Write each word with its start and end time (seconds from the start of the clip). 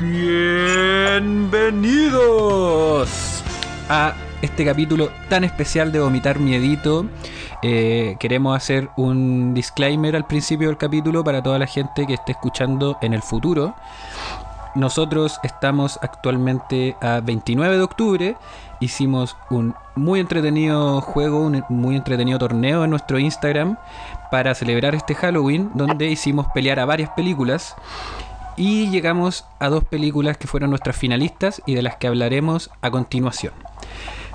Bienvenidos 0.00 1.44
a 3.90 4.14
este 4.40 4.64
capítulo 4.64 5.10
tan 5.28 5.44
especial 5.44 5.92
de 5.92 6.00
Vomitar 6.00 6.38
Miedito. 6.38 7.04
Eh, 7.62 8.16
queremos 8.18 8.56
hacer 8.56 8.88
un 8.96 9.52
disclaimer 9.52 10.16
al 10.16 10.26
principio 10.26 10.68
del 10.68 10.78
capítulo 10.78 11.22
para 11.22 11.42
toda 11.42 11.58
la 11.58 11.66
gente 11.66 12.06
que 12.06 12.14
esté 12.14 12.32
escuchando 12.32 12.96
en 13.02 13.12
el 13.12 13.20
futuro. 13.20 13.74
Nosotros 14.74 15.38
estamos 15.42 15.98
actualmente 16.00 16.96
a 17.02 17.20
29 17.20 17.76
de 17.76 17.82
octubre. 17.82 18.36
Hicimos 18.80 19.36
un 19.50 19.74
muy 19.96 20.20
entretenido 20.20 21.02
juego, 21.02 21.40
un 21.40 21.62
muy 21.68 21.96
entretenido 21.96 22.38
torneo 22.38 22.84
en 22.84 22.90
nuestro 22.90 23.18
Instagram 23.18 23.76
para 24.30 24.54
celebrar 24.54 24.94
este 24.94 25.14
Halloween, 25.14 25.70
donde 25.74 26.06
hicimos 26.08 26.46
pelear 26.54 26.80
a 26.80 26.86
varias 26.86 27.10
películas. 27.10 27.76
Y 28.60 28.90
llegamos 28.90 29.46
a 29.58 29.70
dos 29.70 29.84
películas 29.84 30.36
que 30.36 30.46
fueron 30.46 30.68
nuestras 30.68 30.94
finalistas 30.94 31.62
y 31.64 31.74
de 31.74 31.80
las 31.80 31.96
que 31.96 32.08
hablaremos 32.08 32.70
a 32.82 32.90
continuación. 32.90 33.54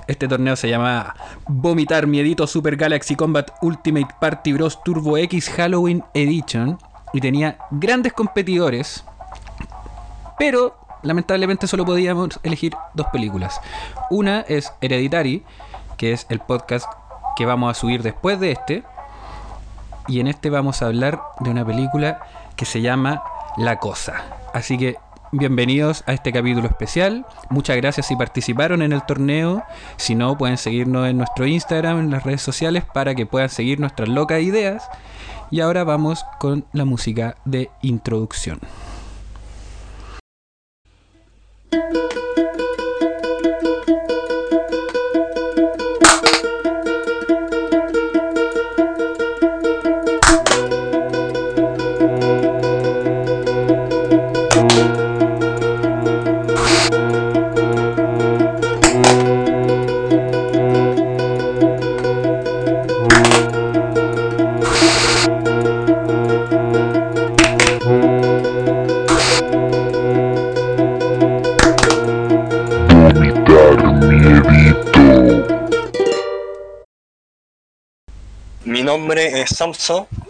Este 0.08 0.28
torneo 0.28 0.56
se 0.56 0.68
llama 0.68 1.16
Vomitar 1.48 2.08
Miedito 2.08 2.48
Super 2.48 2.76
Galaxy 2.76 3.16
Combat 3.16 3.52
Ultimate 3.62 4.16
Party 4.20 4.54
Bros 4.54 4.82
Turbo 4.84 5.20
X 5.20 5.52
Halloween 5.52 6.04
Edition 6.16 6.80
y 7.14 7.22
tenía 7.22 7.60
grandes 7.70 8.14
competidores, 8.14 9.06
pero 10.40 10.76
lamentablemente 11.04 11.68
solo 11.68 11.86
podíamos 11.86 12.40
elegir 12.42 12.76
dos 12.96 13.06
películas. 13.14 13.62
Una 14.10 14.40
es 14.40 14.74
Hereditary, 14.82 15.44
que 15.98 16.14
es 16.14 16.26
el 16.30 16.40
podcast 16.40 16.92
que 17.36 17.46
vamos 17.46 17.70
a 17.70 17.80
subir 17.80 18.02
después 18.02 18.40
de 18.40 18.54
este, 18.54 18.84
y 20.08 20.20
en 20.20 20.26
este 20.26 20.50
vamos 20.50 20.82
a 20.82 20.88
hablar 20.88 21.22
de 21.42 21.52
una 21.52 21.64
película 21.64 22.22
que 22.56 22.66
se 22.66 22.82
llama 22.82 23.22
La 23.58 23.78
Cosa. 23.78 24.26
Así 24.54 24.78
que 24.78 24.98
bienvenidos 25.32 26.04
a 26.08 26.14
este 26.14 26.32
capítulo 26.32 26.68
especial. 26.68 27.26
Muchas 27.50 27.78
gracias 27.78 28.08
si 28.08 28.16
participaron 28.16 28.82
en 28.82 28.94
el 28.94 29.06
torneo. 29.06 29.64
Si 29.98 30.16
no, 30.16 30.38
pueden 30.38 30.58
seguirnos 30.58 31.08
en 31.08 31.18
nuestro 31.18 31.46
Instagram, 31.46 32.00
en 32.00 32.12
las 32.12 32.24
redes 32.24 32.42
sociales, 32.42 32.84
para 32.84 33.16
que 33.16 33.26
puedan 33.26 33.50
seguir 33.50 33.80
nuestras 33.80 34.10
locas 34.10 34.42
ideas. 34.42 34.90
Y 35.52 35.62
ahora 35.62 35.84
vamos 35.84 36.26
con 36.40 36.66
la 36.74 36.86
música 36.86 37.36
de 37.46 37.70
introducción. 37.82 38.60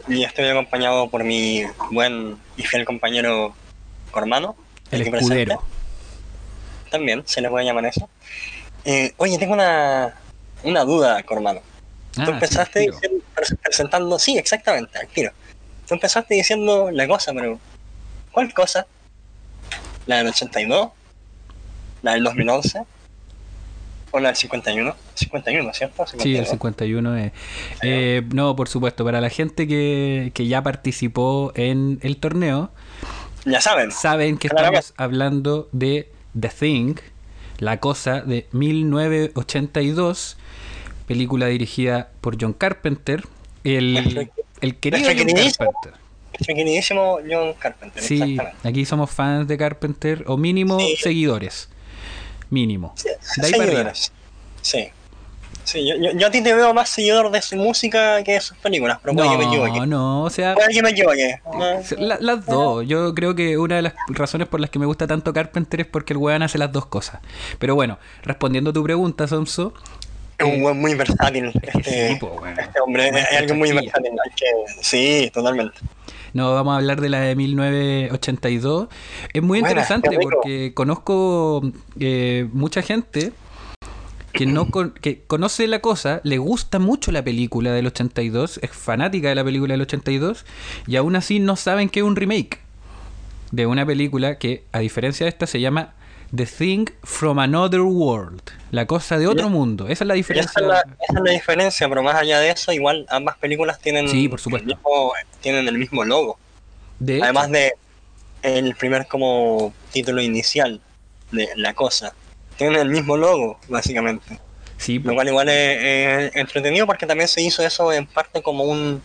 Y 0.07 0.23
estoy 0.23 0.47
acompañado 0.49 1.09
por 1.09 1.23
mi 1.23 1.63
buen 1.91 2.37
y 2.57 2.63
fiel 2.63 2.85
compañero 2.85 3.53
Cormano. 4.11 4.55
El 4.91 5.01
escudero. 5.01 5.19
presente. 5.27 5.57
También 6.91 7.23
se 7.25 7.41
le 7.41 7.49
puede 7.49 7.65
llamar 7.65 7.85
eso. 7.85 8.09
Eh, 8.85 9.13
oye, 9.17 9.37
tengo 9.37 9.53
una, 9.53 10.13
una 10.63 10.83
duda, 10.83 11.21
Cormano. 11.23 11.61
Ah, 12.17 12.25
Tú 12.25 12.31
empezaste 12.31 12.79
sí, 12.81 12.89
diciendo- 12.91 13.23
pres- 13.35 13.57
presentando, 13.61 14.19
sí, 14.19 14.37
exactamente, 14.37 14.97
al 14.97 15.07
tiro. 15.07 15.31
Tú 15.87 15.95
empezaste 15.95 16.33
diciendo 16.35 16.89
la 16.91 17.07
cosa, 17.07 17.33
pero 17.33 17.59
¿cuál 18.31 18.53
cosa? 18.53 18.87
¿La 20.05 20.17
del 20.17 20.27
82? 20.27 20.89
¿La 22.03 22.13
del 22.13 22.23
2011? 22.23 22.83
¿O 24.11 24.19
la 24.19 24.29
del 24.29 24.35
51? 24.37 24.95
51, 25.15 25.73
¿cierto? 25.73 26.05
Sí, 26.07 26.35
el 26.35 26.45
52. 26.45 26.49
51 26.49 27.17
es. 27.17 27.31
Eh, 27.81 28.21
no, 28.33 28.55
por 28.55 28.67
supuesto, 28.69 29.03
para 29.03 29.21
la 29.21 29.29
gente 29.29 29.67
que, 29.67 30.31
que 30.33 30.47
ya 30.47 30.61
participó 30.61 31.51
en 31.55 31.99
el 32.03 32.17
torneo, 32.17 32.71
Ya 33.45 33.61
saben. 33.61 33.91
saben 33.91 34.37
que 34.37 34.49
Claro 34.49 34.71
que- 34.71 34.77
estamos 34.79 34.93
hablando 34.97 35.69
de 35.71 36.11
The 36.39 36.49
Thing, 36.49 36.95
La 37.59 37.79
Cosa 37.79 38.21
de 38.21 38.47
1982, 38.51 40.37
película 41.07 41.47
dirigida 41.47 42.09
por 42.21 42.41
John 42.41 42.53
Carpenter, 42.53 43.23
el, 43.63 44.29
el 44.61 44.75
querido 44.77 45.09
John 45.15 45.27
Carpenter. 45.57 45.93
Queridísimo 46.45 47.19
John 47.29 47.53
Carpenter, 47.57 48.03
Sí, 48.03 48.37
aquí 48.63 48.83
somos 48.85 49.09
fans 49.09 49.47
de 49.47 49.57
Carpenter, 49.57 50.25
o 50.27 50.35
mínimo 50.37 50.77
Sí. 50.79 50.97
seguidores. 51.01 51.69
Mínimo. 52.49 52.93
Sí, 52.97 53.07
De 53.37 53.47
ahí 53.47 53.53
seguidores. 53.53 54.11
Sí. 54.61 54.87
Sí, 55.65 55.85
yo, 55.87 55.95
yo, 55.95 56.11
yo 56.17 56.27
a 56.27 56.31
ti 56.31 56.41
te 56.41 56.53
veo 56.53 56.73
más 56.73 56.89
seguidor 56.89 57.31
de 57.31 57.41
su 57.41 57.55
música 57.57 58.23
que 58.23 58.33
de 58.33 58.39
sus 58.41 58.55
películas, 58.57 58.99
pero 59.01 59.15
puede 59.15 59.29
que 59.29 59.37
me 59.37 59.45
equivoque. 59.45 59.79
No, 59.79 59.85
no, 59.85 60.23
o 60.23 60.29
sea, 60.29 60.53
Puede 60.53 60.69
que 60.69 60.81
me 60.83 60.91
equivoque. 60.91 61.39
La- 61.97 62.17
las 62.21 62.45
dos. 62.45 62.85
Yo 62.87 63.13
creo 63.15 63.35
que 63.35 63.57
una 63.57 63.75
de 63.77 63.81
las 63.81 63.93
razones 64.09 64.47
por 64.47 64.59
las 64.61 64.69
que 64.69 64.79
me 64.79 64.85
gusta 64.85 65.07
tanto 65.07 65.33
Carpenter 65.33 65.81
es 65.81 65.87
porque 65.87 66.13
el 66.13 66.17
weón 66.17 66.43
hace 66.43 66.57
las 66.57 66.71
dos 66.71 66.85
cosas. 66.85 67.19
Pero 67.59 67.75
bueno, 67.75 67.97
respondiendo 68.23 68.69
a 68.69 68.73
tu 68.73 68.83
pregunta, 68.83 69.27
Somso. 69.27 69.73
Es 70.37 70.45
un 70.45 70.61
buen 70.61 70.79
muy 70.79 70.93
versátil. 70.95 71.51
Este, 71.61 72.09
sí, 72.09 72.15
po, 72.19 72.27
weón. 72.41 72.59
este 72.59 72.79
hombre 72.81 73.07
es 73.09 73.37
alguien 73.39 73.57
muy 73.57 73.71
versátil. 73.71 74.11
que- 74.35 74.83
sí, 74.83 75.31
totalmente. 75.33 75.77
No, 76.33 76.53
vamos 76.53 76.73
a 76.73 76.77
hablar 76.77 76.99
de 76.99 77.07
la 77.09 77.21
de 77.21 77.35
1982. 77.35 78.87
Es 79.33 79.41
muy 79.41 79.59
interesante 79.59 80.17
porque 80.21 80.73
conozco 80.73 81.61
eh, 81.99 82.47
mucha 82.51 82.81
gente 82.81 83.31
que 84.35 84.45
no 84.45 84.69
con- 84.69 84.91
que 84.91 85.21
conoce 85.27 85.67
la 85.67 85.79
cosa, 85.79 86.21
le 86.23 86.37
gusta 86.37 86.79
mucho 86.79 87.11
la 87.11 87.23
película 87.23 87.71
del 87.71 87.87
82, 87.87 88.59
es 88.61 88.71
fanática 88.71 89.29
de 89.29 89.35
la 89.35 89.43
película 89.43 89.73
del 89.73 89.81
82 89.81 90.45
y 90.87 90.95
aún 90.97 91.15
así 91.15 91.39
no 91.39 91.55
saben 91.55 91.89
que 91.89 91.99
es 92.01 92.05
un 92.05 92.15
remake 92.15 92.59
de 93.51 93.65
una 93.65 93.85
película 93.85 94.37
que 94.37 94.63
a 94.71 94.79
diferencia 94.79 95.25
de 95.25 95.29
esta 95.29 95.47
se 95.47 95.61
llama 95.61 95.93
The 96.35 96.45
Thing 96.45 96.85
from 97.03 97.39
Another 97.39 97.81
World, 97.81 98.41
la 98.71 98.85
cosa 98.87 99.17
de 99.17 99.27
otro 99.27 99.49
mundo. 99.49 99.87
Esa 99.87 100.03
es 100.03 100.07
la 100.07 100.15
diferencia. 100.15 100.49
esa, 100.51 100.59
es 100.61 100.67
la, 100.67 100.79
esa 100.79 101.19
es 101.19 101.23
la 101.23 101.31
diferencia, 101.31 101.87
pero 101.87 102.03
más 102.03 102.15
allá 102.15 102.39
de 102.39 102.49
eso, 102.49 102.73
igual 102.73 103.05
ambas 103.09 103.37
películas 103.37 103.79
tienen, 103.79 104.09
Sí, 104.09 104.27
por 104.27 104.39
supuesto. 104.41 104.67
El, 104.69 104.75
mismo, 104.75 105.13
tienen 105.41 105.67
el 105.67 105.77
mismo 105.77 106.03
logo. 106.03 106.37
de 106.99 107.15
hecho. 107.17 107.23
Además 107.23 107.51
de 107.51 107.73
el 108.41 108.75
primer 108.75 109.07
como 109.07 109.73
título 109.93 110.21
inicial 110.21 110.81
de 111.31 111.47
la 111.55 111.73
cosa. 111.73 112.13
Tienen 112.57 112.79
el 112.79 112.89
mismo 112.89 113.17
logo, 113.17 113.59
básicamente. 113.67 114.39
sí, 114.77 114.99
Lo 114.99 115.13
cual 115.13 115.27
igual 115.27 115.49
es, 115.49 115.83
es 116.29 116.35
entretenido 116.35 116.85
porque 116.87 117.05
también 117.05 117.27
se 117.27 117.41
hizo 117.41 117.63
eso 117.63 117.91
en 117.91 118.05
parte 118.07 118.41
como 118.41 118.63
un 118.63 119.01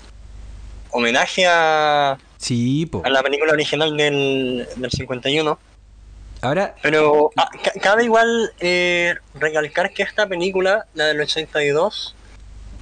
homenaje 0.91 1.47
a, 1.47 2.19
sí, 2.39 2.87
po. 2.87 3.03
a 3.05 3.11
la 3.11 3.23
película 3.23 3.53
original 3.53 3.97
del, 3.97 4.69
del 4.77 4.91
51. 4.91 5.59
Ahora, 6.43 6.75
Pero 6.81 7.31
ah, 7.37 7.51
ca- 7.63 7.73
cabe 7.83 8.05
igual 8.05 8.53
eh, 8.61 9.15
recalcar 9.35 9.93
que 9.93 10.03
esta 10.03 10.27
película, 10.27 10.87
la 10.95 11.07
del 11.07 11.21
82, 11.21 12.15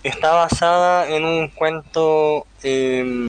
está 0.04 0.32
basada 0.32 1.08
en 1.08 1.24
un 1.24 1.48
cuento... 1.48 2.46
eh, 2.62 3.26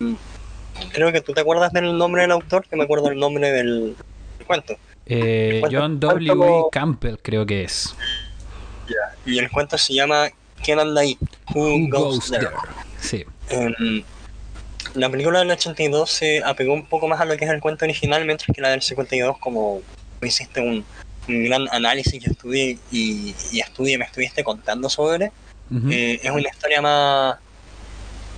creo 0.93 1.11
que 1.11 1.21
tú 1.21 1.33
te 1.33 1.41
acuerdas 1.41 1.73
del 1.73 1.97
nombre 1.97 2.21
del 2.21 2.31
autor, 2.31 2.65
que 2.69 2.75
me 2.75 2.83
acuerdo 2.83 3.09
el 3.09 3.17
nombre 3.19 3.51
del 3.51 3.95
cuento. 4.45 4.77
Eh, 5.09 5.57
¿Cuánto- 5.61 5.79
John 5.79 5.99
W. 5.99 6.63
Campbell 6.71 7.15
creo 7.21 7.45
que 7.45 7.63
es. 7.63 7.95
Y 9.25 9.37
el 9.37 9.49
cuento 9.51 9.77
se 9.77 9.93
llama 9.93 10.29
¿Quién 10.63 10.79
anda 10.79 11.01
ahí? 11.01 11.17
Who, 11.53 11.61
Who 11.61 11.87
goes, 11.89 12.15
goes 12.15 12.31
there? 12.31 12.47
there? 12.47 12.55
Sí. 12.99 13.25
Em, 13.49 14.03
la 14.95 15.09
película 15.09 15.39
del 15.39 15.51
82 15.51 16.09
se 16.09 16.43
apegó 16.43 16.73
un 16.73 16.85
poco 16.85 17.07
más 17.07 17.19
a 17.21 17.25
lo 17.25 17.37
que 17.37 17.45
es 17.45 17.51
el 17.51 17.59
cuento 17.61 17.85
original, 17.85 18.25
mientras 18.25 18.53
que 18.53 18.61
la 18.61 18.69
del 18.69 18.81
52, 18.81 19.37
como 19.37 19.81
hiciste 20.21 20.59
un, 20.59 20.83
un 21.27 21.43
gran 21.45 21.67
análisis 21.71 22.13
y 22.25 22.29
estudié, 22.29 22.77
y, 22.91 23.35
y 23.51 23.59
estudié, 23.61 23.97
me 23.97 24.05
estuviste 24.05 24.43
contando 24.43 24.89
sobre, 24.89 25.31
eh, 25.91 26.19
es 26.23 26.31
una 26.31 26.49
historia 26.49 26.81
más 26.81 27.35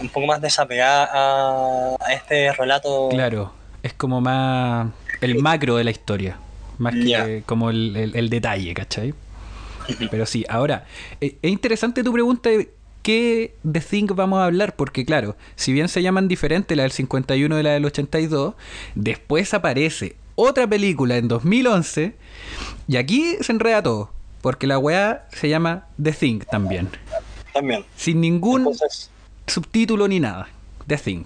un 0.01 0.09
poco 0.09 0.27
más 0.27 0.41
desapegada 0.41 1.09
a, 1.12 1.95
a 2.00 2.13
este 2.13 2.51
relato. 2.53 3.09
Claro, 3.09 3.53
es 3.81 3.94
como 3.94 4.19
más 4.21 4.89
el 5.21 5.35
macro 5.41 5.77
de 5.77 5.85
la 5.85 5.91
historia, 5.91 6.38
más 6.81 6.94
que 6.95 7.44
como 7.45 7.69
el, 7.69 7.95
el- 7.95 8.16
el 8.16 8.30
detalle, 8.30 8.74
¿cachai? 8.74 9.13
Pero 10.10 10.25
sí, 10.25 10.45
ahora, 10.50 10.86
eh, 11.22 11.36
es 11.42 11.51
interesante 11.51 12.04
tu 12.04 12.12
pregunta 12.13 12.50
de 12.50 12.69
qué 13.01 13.56
The 13.69 13.80
Thing 13.81 14.07
vamos 14.13 14.39
a 14.39 14.45
hablar, 14.45 14.75
porque 14.75 15.06
claro, 15.06 15.36
si 15.56 15.74
bien 15.74 15.88
se 15.89 16.01
llaman 16.01 16.28
diferentes 16.28 16.75
la 16.78 16.83
del 16.83 16.92
51 16.92 17.60
y 17.60 17.63
la 17.63 17.72
del 17.72 17.86
82, 17.86 18.54
después 18.95 19.54
aparece 19.54 20.16
otra 20.36 20.68
película 20.68 21.18
en 21.18 21.28
2011 21.28 22.13
y 22.88 22.98
aquí 22.98 23.38
se 23.42 23.51
enreda 23.51 23.81
todo, 23.83 24.12
porque 24.42 24.68
la 24.68 24.78
weá 24.78 25.28
se 25.33 25.50
llama 25.50 25.86
The 26.01 26.12
Thing 26.13 26.39
también, 26.50 26.89
También. 27.54 27.83
sin 27.95 28.22
ningún 28.22 28.62
Entonces, 28.62 29.10
subtítulo 29.48 30.07
ni 30.07 30.19
nada. 30.19 30.48
The 30.88 30.98
Thing. 30.98 31.24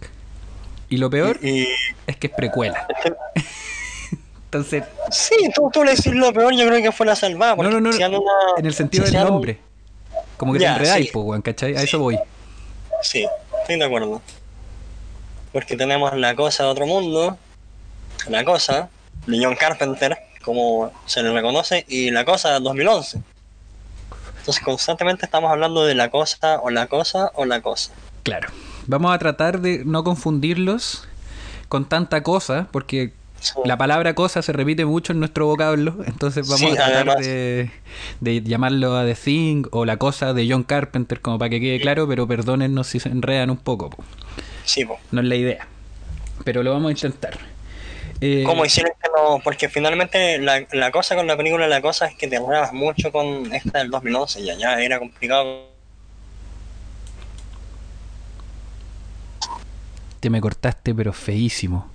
Y 0.90 0.98
lo 0.98 1.10
peor 1.10 1.40
y, 1.44 1.68
es 2.07 2.18
que 2.18 2.28
es 2.28 2.34
precuela. 2.34 2.88
Entonces, 4.56 4.84
sí, 5.12 5.36
tú, 5.54 5.69
tú 5.74 5.84
le 5.84 5.92
decís 5.96 6.13
lo 6.13 6.31
peor, 6.34 6.54
yo 6.56 6.66
creo 6.68 6.81
que 6.81 6.92
fue 6.92 7.06
la 7.06 7.16
salvada. 7.16 7.56
no, 7.56 7.63
no, 7.69 7.81
no, 7.81 7.90
una- 7.90 8.10
en 8.57 8.66
el 8.66 8.74
sentido 8.74 9.04
del 9.06 9.16
un- 9.18 9.24
nombre. 9.25 9.60
Como 10.38 10.54
que 10.54 10.60
Ya, 10.60 10.69
te 10.74 10.80
enredáis, 10.80 11.06
sí. 11.07 11.12
po, 11.12 11.22
weón, 11.22 11.42
¿cachai? 11.42 11.75
A 11.75 11.80
Sí. 11.80 11.86
eso 11.86 12.00
voy. 12.00 12.18
Sí, 13.02 13.25
estoy 13.62 13.78
de 13.80 13.86
acuerdo. 13.86 14.22
Porque 15.52 15.75
tenemos 15.78 16.13
la 16.18 16.36
cosa 16.36 16.63
de 16.63 16.69
otro 16.69 16.86
mundo, 16.86 17.38
la 18.30 18.44
cosa 18.44 18.90
de 19.28 19.44
John 19.44 19.56
Carpenter, 19.56 20.18
como 20.44 20.92
se 21.06 21.24
le 21.24 21.31
reconoce, 21.31 21.86
y 21.88 22.12
la 22.12 22.25
cosa 22.25 22.54
de 22.54 22.60
2011. 22.60 23.22
Entonces 24.40 24.63
constantemente 24.63 25.25
estamos 25.25 25.52
hablando 25.52 25.86
de 25.86 25.96
la 25.96 26.10
cosa, 26.12 26.60
o 26.62 26.69
la 26.69 26.88
cosa, 26.88 27.31
o 27.36 27.46
la 27.46 27.62
cosa. 27.62 27.92
Claro. 28.24 28.50
Vamos 28.88 29.13
a 29.13 29.18
tratar 29.19 29.60
de 29.62 29.84
no 29.86 30.04
confundirlos 30.04 31.07
con 31.69 31.88
tanta 31.90 32.22
cosa, 32.24 32.68
porque 32.72 33.13
Sí. 33.45 33.53
la 33.63 33.77
palabra 33.77 34.15
cosa 34.15 34.42
se 34.42 34.51
repite 34.53 34.86
mucho 34.86 35.13
en 35.13 35.19
nuestro 35.19 35.45
vocablo, 35.45 35.97
entonces 36.07 36.47
vamos 36.47 36.59
Sí, 36.59 36.77
a 36.77 36.86
tratar 36.88 37.18
de, 37.19 37.69
de 38.19 38.42
llamarlo 38.42 38.97
a 38.97 39.06
The 39.06 39.13
Thing 39.13 39.65
o 39.71 39.86
la 39.86 39.97
cosa 39.97 40.33
de 40.33 40.47
John 40.50 40.63
Carpenter, 40.63 41.21
como 41.21 41.38
para 41.38 41.50
que 41.50 41.59
quede 41.59 41.80
claro, 41.80 42.07
pero 42.07 42.27
perdónennos 42.27 42.88
si 42.88 43.00
se 43.00 43.09
enredan 43.09 43.51
un 43.51 43.57
poco, 43.57 43.92
po. 43.92 44.03
Sí, 44.63 44.83
po. 44.86 44.97
no 45.12 45.21
es 45.21 45.27
la 45.27 45.36
idea. 45.36 45.68
Pero 46.44 46.63
lo 46.63 46.71
vamos 46.71 46.89
a 46.89 46.92
intentar. 46.92 47.38
Eh, 48.21 48.44
¿Cómo 48.45 48.65
hicieron 48.65 48.94
que 49.01 49.09
no? 49.15 49.39
Porque 49.44 49.69
finalmente 49.69 50.39
la, 50.39 50.65
la 50.71 50.89
cosa 50.92 51.15
con 51.15 51.27
la 51.27 51.38
película, 51.38 51.68
la 51.68 51.81
cosa 51.81 52.07
es 52.07 52.15
que 52.15 52.27
te 52.27 52.38
enredas 52.38 52.74
mucho 52.74 53.12
con 53.12 53.53
esta 53.53 53.80
del 53.80 53.92
2011, 53.92 54.44
ya, 54.44 54.56
ya 54.56 54.80
era 54.81 54.97
complicado. 55.00 55.69
Te 60.19 60.30
me 60.30 60.42
cortaste, 60.42 60.94
pero 60.95 61.13
feísimo. 61.13 61.92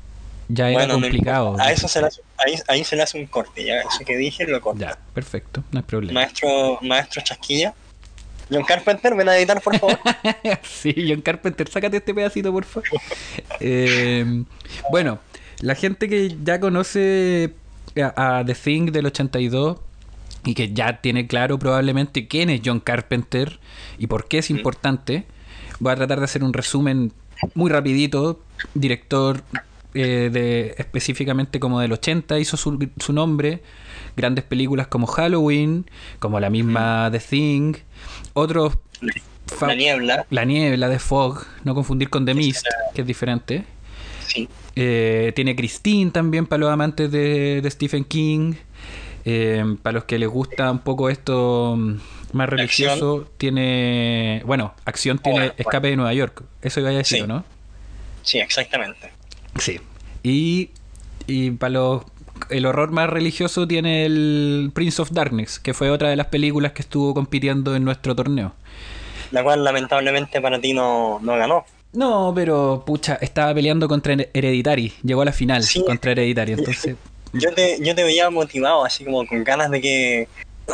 Ya 0.52 0.69
era 0.69 0.79
Bueno, 0.79 0.94
complicado. 0.94 1.56
a 1.61 1.70
eso 1.70 1.87
se 1.87 2.00
le 2.00 2.08
hace, 2.08 2.23
ahí, 2.38 2.55
ahí 2.69 2.85
se 2.85 2.97
le 2.97 3.02
hace 3.02 3.19
un 3.20 3.26
corte, 3.26 3.64
ya, 3.64 3.81
eso 3.81 4.05
que 4.05 4.17
dije 4.17 4.44
lo 4.47 4.61
corto. 4.61 4.81
Ya, 4.81 4.99
perfecto, 5.14 5.62
no 5.70 5.79
hay 5.79 5.85
problema. 5.85 6.20
Maestro, 6.20 6.79
maestro 6.82 7.23
Chasquilla. 7.23 7.73
John 8.52 8.64
Carpenter, 8.64 9.14
ven 9.14 9.29
a 9.29 9.37
editar, 9.37 9.61
por 9.62 9.79
favor. 9.79 9.99
sí, 10.64 10.93
John 11.08 11.20
Carpenter, 11.20 11.69
sácate 11.69 11.99
este 11.99 12.12
pedacito, 12.12 12.50
por 12.50 12.64
favor. 12.64 12.88
Eh, 13.61 14.43
bueno, 14.91 15.20
la 15.61 15.76
gente 15.76 16.08
que 16.08 16.37
ya 16.43 16.58
conoce 16.58 17.55
a, 18.17 18.38
a 18.38 18.44
The 18.44 18.55
Thing 18.55 18.91
del 18.91 19.06
82 19.06 19.79
y 20.44 20.55
que 20.55 20.73
ya 20.73 21.00
tiene 21.00 21.29
claro 21.29 21.61
probablemente 21.61 22.26
quién 22.26 22.50
es 22.50 22.61
John 22.64 22.81
Carpenter 22.81 23.61
y 23.99 24.08
por 24.08 24.26
qué 24.26 24.38
es 24.38 24.50
importante, 24.50 25.26
voy 25.79 25.93
a 25.93 25.97
tratar 25.97 26.19
de 26.19 26.25
hacer 26.25 26.43
un 26.43 26.52
resumen 26.52 27.12
muy 27.55 27.70
rapidito. 27.70 28.41
Director 28.75 29.44
eh, 29.95 30.31
de 30.33 30.75
específicamente 30.79 31.59
como 31.61 31.81
del 31.81 31.93
80 31.93 32.39
hizo 32.39 32.57
su, 32.57 32.89
su 32.99 33.13
nombre. 33.13 33.63
Grandes 34.17 34.45
películas 34.45 34.87
como 34.89 35.07
Halloween, 35.07 35.89
como 36.19 36.41
la 36.41 36.51
misma 36.51 37.09
The 37.13 37.19
Thing. 37.21 37.75
Otros 38.33 38.75
La 39.61 39.75
niebla, 39.75 40.27
la 40.31 40.45
niebla 40.45 40.89
de 40.89 40.99
Fog, 40.99 41.45
no 41.65 41.75
confundir 41.75 42.11
con 42.11 42.25
The 42.25 42.35
Mist, 42.35 42.67
que 42.95 43.01
es 43.03 43.07
diferente. 43.07 43.65
sí. 44.27 44.49
Eh, 44.77 45.33
tiene 45.35 45.57
Christine 45.57 46.13
también 46.13 46.47
para 46.47 46.61
los 46.61 46.71
amantes 46.71 47.11
de, 47.11 47.61
de 47.61 47.71
Stephen 47.71 48.05
King. 48.05 48.55
Eh, 49.25 49.77
para 49.83 49.95
los 49.95 50.05
que 50.05 50.19
les 50.19 50.29
gusta 50.29 50.71
un 50.71 50.79
poco 50.79 51.11
esto 51.11 51.75
mm, 51.77 51.95
más 52.33 52.49
religioso, 52.49 53.29
tiene. 53.37 54.43
Bueno, 54.47 54.73
acción 54.85 55.19
tiene 55.19 55.39
bueno. 55.39 55.55
Escape 55.59 55.89
de 55.89 55.97
Nueva 55.97 56.15
York. 56.15 56.45
Eso 56.63 56.81
iba 56.81 56.91
a 56.91 56.93
decir, 56.93 57.19
Sí. 57.19 57.23
¿o 57.25 57.27
¿no? 57.27 57.45
Sí, 58.23 58.39
exactamente. 58.39 59.11
Sí. 59.61 59.81
Y, 60.23 60.71
y 61.27 61.53
para 61.53 61.71
los. 61.71 62.03
El 62.49 62.65
horror 62.65 62.91
más 62.91 63.09
religioso 63.11 63.69
tiene 63.69 64.07
el 64.07 64.71
Prince 64.75 65.03
of 65.03 65.11
Darkness, 65.12 65.59
que 65.59 65.75
fue 65.75 65.91
otra 65.91 66.09
de 66.09 66.17
las 66.17 66.27
películas 66.29 66.73
que 66.73 66.81
estuvo 66.83 67.12
compitiendo 67.12 67.77
en 67.77 67.85
nuestro 67.85 68.17
torneo. 68.17 68.55
La 69.31 69.43
cual 69.45 69.62
lamentablemente 69.62 70.41
para 70.41 70.59
ti 70.61 70.73
no, 70.73 71.19
no 71.23 71.37
ganó. 71.37 71.65
No, 71.93 72.33
pero 72.35 72.83
pucha, 72.87 73.19
estaba 73.21 73.53
peleando 73.53 73.89
contra 73.89 74.15
Hereditary. 74.33 74.95
Llegó 75.03 75.23
a 75.23 75.27
la 75.27 75.33
final 75.33 75.62
Sí. 75.62 75.85
contra 75.85 76.12
Hereditary. 76.12 76.53
Entonces, 76.53 76.97
Yo 77.35 77.53
te, 77.53 77.77
yo 77.81 77.95
te 77.95 78.03
veía 78.05 78.31
motivado, 78.31 78.85
así 78.85 79.05
como 79.05 79.27
con 79.27 79.45
ganas 79.45 79.71
de 79.71 79.81
que. 79.81 80.29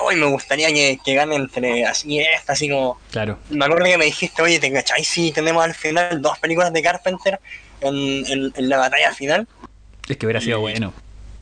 Uy, 0.06 0.15
me 0.17 0.27
gustaría 0.27 0.69
que, 0.69 0.99
que 1.05 1.15
gane 1.15 1.35
entre 1.37 1.85
así 1.87 2.21
esta, 2.21 2.53
así 2.53 2.69
como. 2.69 2.99
claro. 3.11 3.38
Me 3.50 3.65
acuerdo 3.65 3.87
que 3.87 3.99
me 3.99 4.05
dijiste, 4.05 4.41
oye, 4.43 4.61
¿te 4.61 4.71
cachai? 4.73 5.03
Sí, 5.05 5.33
tenemos 5.33 5.65
al 5.65 5.75
final 5.75 6.23
dos 6.23 6.38
películas 6.38 6.73
de 6.73 6.83
Carpenter 6.83 7.41
en, 7.81 8.26
en- 8.26 8.52
en 8.56 8.69
la 8.69 8.78
batalla 8.78 9.12
final. 9.12 9.46
Es 10.08 10.17
que 10.17 10.26
hubiera 10.26 10.40
sido 10.40 10.58
Y- 10.58 10.61
bueno. 10.62 10.93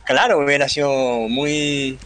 Claro, 0.05 0.39
hubiera 0.39 0.67
sido 0.69 0.91
muy. 1.29 1.97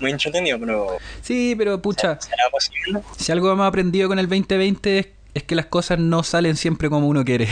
Muy 0.00 0.10
entretenido, 0.12 0.58
pero. 0.60 0.96
Sí, 1.22 1.54
pero 1.58 1.80
pucha, 1.82 2.20
¿Será 2.20 2.44
posible? 2.52 3.00
si 3.16 3.32
algo 3.32 3.50
hemos 3.50 3.66
aprendido 3.66 4.08
con 4.08 4.18
el 4.20 4.28
2020 4.28 4.98
es, 4.98 5.08
es 5.34 5.42
que 5.42 5.54
las 5.56 5.66
cosas 5.66 5.98
no 5.98 6.22
salen 6.22 6.54
siempre 6.56 6.88
como 6.88 7.08
uno 7.08 7.24
quiere. 7.24 7.48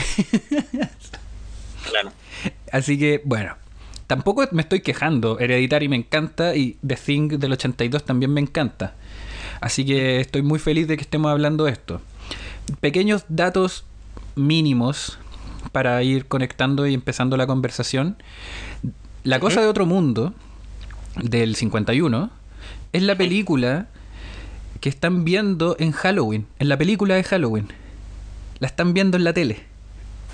Claro. 1.90 2.12
Así 2.72 2.98
que, 2.98 3.20
bueno, 3.24 3.56
tampoco 4.06 4.46
me 4.52 4.62
estoy 4.62 4.80
quejando. 4.80 5.38
Hereditary 5.38 5.88
me 5.88 5.96
encanta 5.96 6.54
y 6.56 6.76
The 6.86 6.96
Thing 6.96 7.28
del 7.38 7.52
82 7.52 8.04
también 8.04 8.32
me 8.32 8.40
encanta. 8.40 8.94
Así 9.60 9.84
que 9.84 10.20
estoy 10.20 10.42
muy 10.42 10.58
feliz 10.58 10.86
de 10.88 10.96
que 10.96 11.02
estemos 11.02 11.30
hablando 11.30 11.64
de 11.64 11.72
esto. 11.72 12.00
Pequeños 12.80 13.24
datos 13.28 13.84
mínimos 14.34 15.18
para 15.72 16.02
ir 16.02 16.26
conectando 16.26 16.86
y 16.86 16.94
empezando 16.94 17.36
la 17.36 17.46
conversación. 17.46 18.16
La 19.24 19.40
cosa 19.40 19.60
de 19.60 19.66
otro 19.66 19.86
mundo 19.86 20.34
del 21.16 21.56
51 21.56 22.30
es 22.92 23.02
la 23.02 23.16
película 23.16 23.86
que 24.80 24.88
están 24.88 25.24
viendo 25.24 25.76
en 25.78 25.92
Halloween, 25.92 26.46
en 26.58 26.68
la 26.68 26.76
película 26.76 27.14
de 27.14 27.24
Halloween. 27.24 27.68
La 28.60 28.68
están 28.68 28.94
viendo 28.94 29.16
en 29.16 29.24
la 29.24 29.32
tele 29.32 29.64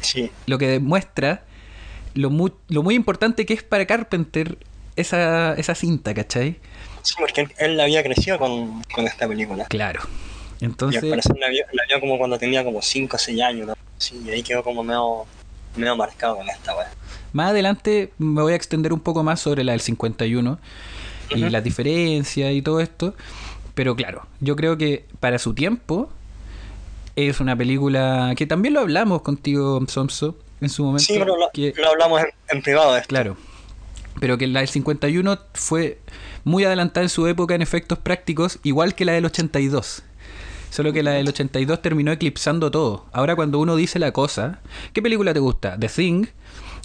Sí. 0.00 0.30
lo 0.46 0.58
que 0.58 0.66
demuestra 0.66 1.44
lo 2.14 2.28
muy, 2.28 2.52
lo 2.68 2.82
muy 2.82 2.94
importante 2.96 3.46
que 3.46 3.54
es 3.54 3.62
para 3.62 3.86
Carpenter 3.86 4.58
esa, 4.96 5.54
esa 5.54 5.74
cinta, 5.74 6.12
¿cachai? 6.12 6.56
Sí, 7.02 7.14
porque 7.18 7.42
él, 7.42 7.52
él 7.58 7.80
había 7.80 8.02
crecido 8.02 8.38
con, 8.38 8.82
con 8.94 9.06
esta 9.06 9.26
película. 9.26 9.64
Claro. 9.66 10.00
Y 10.60 10.64
al 10.64 10.70
Entonces, 10.72 11.04
parecer 11.04 11.36
la 11.38 11.48
vio, 11.48 11.64
la 11.72 11.82
vio 11.88 12.00
como 12.00 12.18
cuando 12.18 12.38
tenía 12.38 12.62
como 12.64 12.82
5 12.82 13.16
o 13.16 13.18
6 13.18 13.40
años, 13.42 13.66
¿no? 13.68 13.74
Sí, 14.02 14.20
y 14.24 14.30
ahí 14.30 14.42
quedó 14.42 14.62
como 14.62 14.82
medio, 14.82 15.24
medio 15.76 15.96
marcado 15.96 16.36
con 16.36 16.48
esta 16.48 16.76
weá. 16.76 16.90
más 17.32 17.50
adelante 17.50 18.12
me 18.18 18.42
voy 18.42 18.52
a 18.52 18.56
extender 18.56 18.92
un 18.92 19.00
poco 19.00 19.22
más 19.22 19.40
sobre 19.40 19.62
la 19.64 19.72
del 19.72 19.80
51 19.80 20.58
y 21.30 21.40
Ujú. 21.42 21.50
las 21.50 21.62
diferencias 21.64 22.52
y 22.52 22.62
todo 22.62 22.80
esto. 22.80 23.14
Pero 23.74 23.96
claro, 23.96 24.26
yo 24.40 24.54
creo 24.56 24.76
que 24.76 25.06
para 25.20 25.38
su 25.38 25.54
tiempo 25.54 26.10
es 27.16 27.40
una 27.40 27.56
película 27.56 28.34
que 28.36 28.46
también 28.46 28.74
lo 28.74 28.80
hablamos 28.80 29.22
contigo, 29.22 29.80
Somso, 29.88 30.36
en 30.60 30.68
su 30.68 30.82
momento. 30.84 31.04
Sí, 31.04 31.14
pero 31.18 31.36
lo, 31.36 31.48
que- 31.52 31.72
lo 31.76 31.88
hablamos 31.88 32.20
en, 32.22 32.28
en 32.56 32.62
privado 32.62 32.96
esto. 32.96 33.08
Claro. 33.08 33.36
Pero 34.20 34.36
que 34.36 34.46
la 34.46 34.60
del 34.60 34.68
51 34.68 35.38
fue 35.54 35.98
muy 36.44 36.64
adelantada 36.64 37.04
en 37.04 37.08
su 37.08 37.26
época 37.26 37.54
en 37.54 37.62
efectos 37.62 37.98
prácticos, 37.98 38.58
igual 38.62 38.94
que 38.94 39.04
la 39.06 39.12
del 39.12 39.24
82. 39.24 40.02
Solo 40.72 40.94
que 40.94 41.02
la 41.02 41.10
del 41.10 41.28
82 41.28 41.82
terminó 41.82 42.12
eclipsando 42.12 42.70
todo. 42.70 43.04
Ahora 43.12 43.36
cuando 43.36 43.58
uno 43.58 43.76
dice 43.76 43.98
la 43.98 44.12
cosa, 44.12 44.60
¿qué 44.94 45.02
película 45.02 45.34
te 45.34 45.38
gusta? 45.38 45.78
The 45.78 45.88
Thing. 45.88 46.28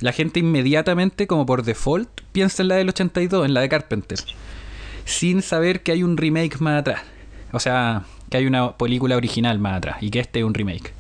La 0.02 0.12
gente 0.12 0.42
inmediatamente, 0.42 1.26
como 1.26 1.46
por 1.46 1.64
default, 1.64 2.10
piensa 2.34 2.64
en 2.64 2.68
la 2.68 2.76
del 2.76 2.90
82, 2.90 3.46
en 3.46 3.54
la 3.54 3.62
de 3.62 3.70
Carpenter. 3.70 4.20
Sin 5.06 5.42
saber 5.42 5.84
que 5.84 5.94
hay 5.94 6.04
un 6.04 6.18
remake 6.18 6.60
más 6.60 6.82
atrás. 6.82 7.04
O 7.54 7.62
sea, 7.62 8.04
que 8.30 8.36
hay 8.36 8.46
una 8.46 8.76
película 8.76 9.16
original 9.16 9.58
más 9.58 9.78
atrás 9.78 10.00
y 10.02 10.10
que 10.10 10.20
este 10.20 10.40
es 10.40 10.46
un 10.46 10.54
remake. 10.54 10.92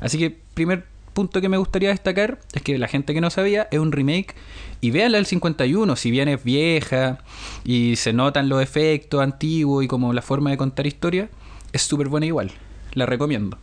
Así 0.00 0.16
que, 0.16 0.34
primer 0.54 0.86
punto 1.12 1.42
que 1.42 1.50
me 1.50 1.58
gustaría 1.58 1.90
destacar 1.90 2.38
es 2.54 2.62
que 2.62 2.78
la 2.78 2.88
gente 2.88 3.12
que 3.12 3.20
no 3.20 3.28
sabía 3.28 3.68
es 3.70 3.80
un 3.80 3.92
remake 3.92 4.34
y 4.80 4.92
vean 4.92 5.12
la 5.12 5.18
del 5.18 5.26
51, 5.26 5.94
si 5.94 6.10
bien 6.10 6.28
es 6.28 6.42
vieja 6.42 7.18
y 7.66 7.96
se 7.96 8.14
notan 8.14 8.48
los 8.48 8.62
efectos 8.62 9.20
antiguos 9.20 9.84
y 9.84 9.88
como 9.88 10.14
la 10.14 10.22
forma 10.22 10.48
de 10.48 10.56
contar 10.56 10.86
historia, 10.86 11.28
es 11.72 11.82
súper 11.82 12.08
buena 12.08 12.26
igual. 12.26 12.52
La 12.92 13.06
recomiendo. 13.06 13.58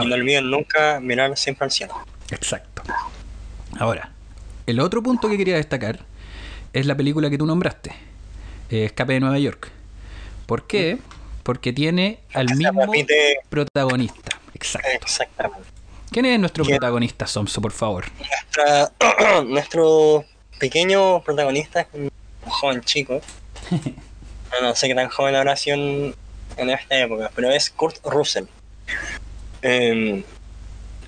Y 0.00 0.06
no 0.06 0.14
olviden 0.14 0.50
nunca 0.50 1.00
mirar 1.00 1.36
siempre 1.36 1.64
al 1.64 1.70
cielo. 1.70 1.94
Exacto. 2.30 2.82
Ahora, 3.78 4.12
el 4.66 4.80
otro 4.80 5.02
punto 5.02 5.28
que 5.28 5.36
quería 5.36 5.56
destacar 5.56 6.00
es 6.72 6.86
la 6.86 6.96
película 6.96 7.30
que 7.30 7.38
tú 7.38 7.46
nombraste, 7.46 7.90
eh, 8.70 8.84
Escape 8.84 9.14
de 9.14 9.20
Nueva 9.20 9.38
York. 9.38 9.70
¿Por 10.46 10.66
qué? 10.66 10.98
Porque 11.42 11.72
tiene 11.72 12.20
al 12.34 12.54
mismo 12.54 12.84
repite 12.84 13.38
protagonista. 13.48 14.38
Exacto. 14.54 14.88
exactamente. 14.92 15.66
¿Quién 16.10 16.26
es 16.26 16.38
nuestro 16.40 16.64
¿Quién? 16.64 16.78
protagonista, 16.78 17.26
Somso, 17.26 17.60
por 17.60 17.72
favor? 17.72 18.06
Nuestra- 18.18 19.42
nuestro 19.46 20.24
pequeño 20.58 21.22
protagonista 21.22 21.82
es 21.82 21.86
un 21.92 22.10
joven 22.46 22.80
chico. 22.82 23.20
no 24.62 24.74
sé 24.74 24.88
qué 24.88 24.94
tan 24.94 25.08
joven 25.08 25.34
habrá 25.34 25.56
sido 25.56 25.76
en, 25.76 26.14
en 26.58 26.70
esta 26.70 26.98
época, 26.98 27.30
pero 27.34 27.50
es 27.50 27.70
Kurt 27.70 28.04
Russell. 28.04 28.44
Em, 29.62 30.22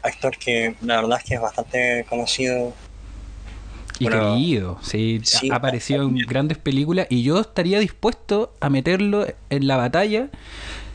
actor 0.02 0.36
que 0.36 0.74
la 0.82 0.96
verdad 1.02 1.18
es 1.18 1.24
que 1.24 1.34
es 1.34 1.40
bastante 1.40 2.06
conocido. 2.08 2.72
Y 3.98 4.04
Bueno, 4.04 4.34
querido, 4.34 4.78
sí, 4.80 5.20
sí, 5.24 5.50
ha 5.50 5.56
aparecido 5.56 6.04
en 6.04 6.16
grandes 6.16 6.56
películas 6.56 7.06
y 7.10 7.22
yo 7.22 7.38
estaría 7.40 7.78
dispuesto 7.78 8.54
a 8.60 8.70
meterlo 8.70 9.26
en 9.50 9.66
la 9.66 9.76
batalla 9.76 10.30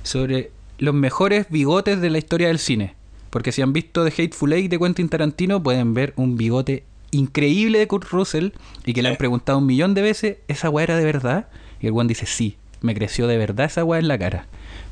sobre 0.02 0.52
los 0.80 0.94
mejores 0.94 1.48
bigotes 1.50 2.02
de 2.02 2.10
la 2.10 2.18
historia 2.18 2.48
del 2.48 2.58
cine. 2.58 2.96
Porque 3.30 3.52
si 3.52 3.62
han 3.62 3.74
visto 3.74 4.04
The 4.04 4.24
Hateful 4.24 4.54
Eight 4.54 4.72
de 4.72 4.80
Quentin 4.80 5.10
Tarantino, 5.10 5.62
pueden 5.62 5.94
ver 5.94 6.14
un 6.16 6.36
bigote 6.36 6.84
increíble 7.12 7.80
de 7.80 7.88
Kurt 7.88 8.10
Russell 8.10 8.50
y 8.86 8.94
que 8.94 9.02
le 9.02 9.10
han 9.10 9.18
preguntado 9.18 9.60
un 9.60 9.66
millón 9.66 9.94
de 9.94 10.02
veces, 10.02 10.38
¿esa 10.48 10.70
weá 10.70 10.84
era 10.86 10.98
de 10.98 11.06
verdad? 11.06 11.48
Y 11.80 11.88
el 11.88 11.94
one 11.94 12.08
dice, 12.08 12.26
sí, 12.26 12.58
me 12.86 12.96
creció 12.96 13.27
de 13.27 13.38
verdad 13.38 13.65
esa 13.65 13.84
weá 13.84 14.00
en 14.00 14.08
la 14.08 14.18
cara. 14.18 14.46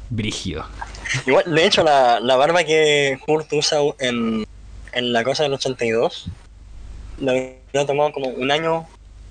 Brígido. 0.10 0.66
Igual, 1.26 1.46
de 1.54 1.66
hecho, 1.66 1.84
la, 1.84 2.20
la 2.20 2.36
barba 2.36 2.64
que 2.64 3.18
Kurt 3.26 3.52
usa 3.54 3.80
en, 4.00 4.46
en 4.92 5.14
la 5.14 5.24
cosa 5.24 5.44
del 5.44 5.54
82, 5.54 6.28
le 7.20 7.60
ha 7.74 7.86
tomado 7.86 8.12
como 8.12 8.28
un 8.28 8.52
año 8.52 8.86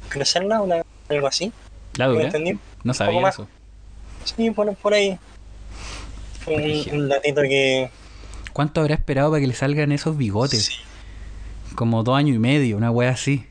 crecerla, 0.09 0.61
una, 0.61 0.83
algo 1.09 1.27
así. 1.27 1.53
¿La 1.97 2.09
¿Me 2.09 2.15
dura? 2.25 2.33
No 2.85 2.95
sabía 2.95 3.29
eso. 3.29 3.49
Sí, 4.25 4.51
por, 4.51 4.75
por 4.77 4.95
ahí. 4.95 5.19
Un, 6.47 6.57
Brígido. 6.57 6.97
un 6.97 7.09
datito 7.09 7.43
que... 7.43 7.91
¿Cuánto 8.53 8.81
habrá 8.81 8.95
esperado 8.95 9.31
para 9.31 9.41
que 9.41 9.47
le 9.47 9.55
salgan 9.55 9.93
esos 9.93 10.17
bigotes? 10.17 10.67
Sí, 10.67 10.75
Como 11.75 12.03
dos 12.03 12.17
años 12.17 12.37
y 12.37 12.39
medio, 12.39 12.77
una 12.77 12.91
weá 12.91 13.11
así. 13.11 13.47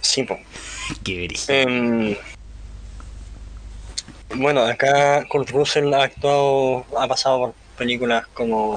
sí 0.00 0.24
po. 0.24 0.38
Qué 1.02 1.26
brígido. 1.26 1.54
Em, 1.58 2.16
bueno, 4.36 4.62
acá 4.62 5.24
Kurt 5.28 5.50
Russell 5.50 5.92
ha 5.94 6.04
actuado, 6.04 6.84
ha 6.98 7.06
pasado 7.08 7.38
por 7.38 7.54
películas 7.76 8.26
como... 8.34 8.76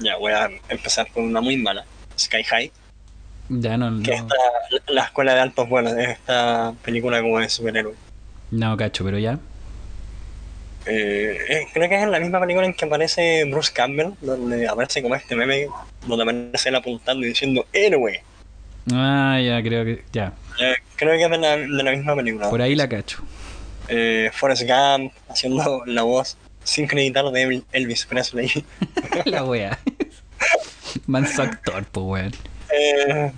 Ya, 0.00 0.16
voy 0.16 0.32
a 0.32 0.48
empezar 0.68 1.08
con 1.12 1.24
una 1.24 1.40
muy 1.40 1.56
mala. 1.56 1.84
Sky 2.18 2.42
High, 2.44 2.72
Ya 3.48 3.76
no, 3.76 4.02
que 4.02 4.10
no, 4.10 4.16
es 4.16 4.22
la, 4.86 4.94
la 4.94 5.04
escuela 5.04 5.34
de 5.34 5.40
altos 5.40 5.68
vuelos, 5.68 5.92
es 5.94 6.08
esta 6.10 6.74
película 6.82 7.20
como 7.20 7.38
de 7.38 7.48
superhéroes. 7.48 7.96
no 8.50 8.76
cacho, 8.76 9.04
pero 9.04 9.18
ya. 9.18 9.38
Eh, 10.86 11.38
eh, 11.48 11.66
creo 11.74 11.88
que 11.88 11.96
es 11.96 12.02
en 12.02 12.10
la 12.10 12.20
misma 12.20 12.40
película 12.40 12.66
en 12.66 12.72
que 12.74 12.86
aparece 12.86 13.44
Bruce 13.44 13.72
Campbell, 13.72 14.12
donde 14.22 14.66
aparece 14.66 15.02
como 15.02 15.14
este 15.14 15.36
meme, 15.36 15.66
donde 16.06 16.22
aparece 16.24 16.70
él 16.70 16.76
apuntando 16.76 17.24
y 17.24 17.28
diciendo 17.30 17.66
héroe. 17.72 18.22
Ah, 18.92 19.38
ya, 19.42 19.62
creo 19.62 19.84
que. 19.84 20.02
Ya. 20.12 20.32
Eh, 20.58 20.74
creo 20.96 21.16
que 21.16 21.24
es 21.24 21.30
de 21.30 21.38
la, 21.38 21.56
de 21.56 21.82
la 21.82 21.90
misma 21.90 22.16
película. 22.16 22.48
Por 22.48 22.62
ahí 22.62 22.74
la 22.74 22.88
cacho. 22.88 23.22
Eh, 23.90 24.30
Forrest 24.32 24.62
Gump 24.62 25.12
haciendo 25.28 25.82
la 25.86 26.02
voz 26.02 26.36
sin 26.64 26.84
acreditar 26.84 27.24
de 27.30 27.42
El- 27.42 27.64
Elvis 27.72 28.06
Presley. 28.06 28.64
la 29.24 29.44
wea. 29.44 29.78
Manso 31.06 31.42
actor, 31.42 31.84
pues 31.90 32.04
weón. 32.06 32.32
Eh, 32.72 33.32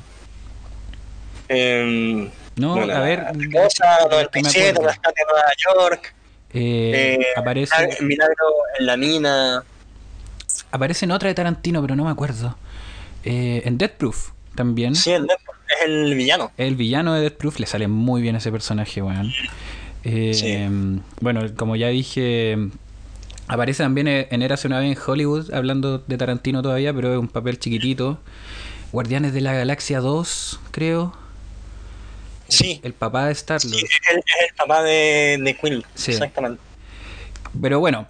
em, 1.48 2.30
No, 2.56 2.74
bueno, 2.76 2.94
a 2.94 3.00
ver. 3.00 3.24
Cosa, 3.52 4.02
lo 4.04 4.10
97, 4.10 4.70
acuerdo. 4.70 4.88
Rescate 4.88 5.20
de 5.20 5.24
Nueva 5.32 5.52
York. 5.90 6.14
Eh, 6.54 7.18
eh, 7.20 7.26
aparece, 7.36 7.74
Milagro 8.02 8.46
en 8.78 8.86
la 8.86 8.96
mina. 8.98 9.64
aparece 10.70 11.06
en 11.06 11.12
otra 11.12 11.28
de 11.28 11.34
Tarantino, 11.34 11.80
pero 11.80 11.96
no 11.96 12.04
me 12.04 12.10
acuerdo. 12.10 12.56
Eh, 13.24 13.62
en 13.64 13.78
Death 13.78 13.92
Proof 13.92 14.30
también. 14.54 14.94
Sí, 14.94 15.12
el, 15.12 15.24
es 15.24 15.82
el 15.86 16.14
villano. 16.14 16.52
El 16.58 16.76
villano 16.76 17.14
de 17.14 17.22
Death 17.22 17.36
Proof 17.38 17.58
le 17.60 17.66
sale 17.66 17.88
muy 17.88 18.20
bien 18.20 18.36
ese 18.36 18.52
personaje, 18.52 19.00
weón. 19.00 19.32
Eh, 20.04 20.34
Sí. 20.34 21.02
Bueno, 21.20 21.42
como 21.56 21.76
ya 21.76 21.88
dije, 21.88 22.56
aparece 23.48 23.82
también 23.82 24.08
en 24.08 24.42
Érase 24.42 24.66
una 24.66 24.80
vez 24.80 24.96
en 24.96 25.02
Hollywood, 25.04 25.52
hablando 25.52 25.98
de 25.98 26.16
Tarantino 26.16 26.62
todavía, 26.62 26.92
pero 26.92 27.12
es 27.12 27.18
un 27.18 27.28
papel 27.28 27.58
chiquitito. 27.58 28.18
Guardianes 28.92 29.32
de 29.32 29.40
la 29.40 29.54
Galaxia 29.54 30.00
2, 30.00 30.60
creo. 30.70 31.14
Sí, 32.48 32.80
El 32.82 32.92
papá 32.92 33.26
de 33.26 33.32
Star-Lord. 33.32 33.74
sí, 33.74 33.86
es 33.86 34.14
el, 34.14 34.54
papá 34.56 34.82
de, 34.82 35.38
de 35.40 35.56
Quill. 35.56 35.86
Sí. 35.94 36.12
Exactamente. 36.12 36.60
Pero 37.60 37.80
bueno, 37.80 38.06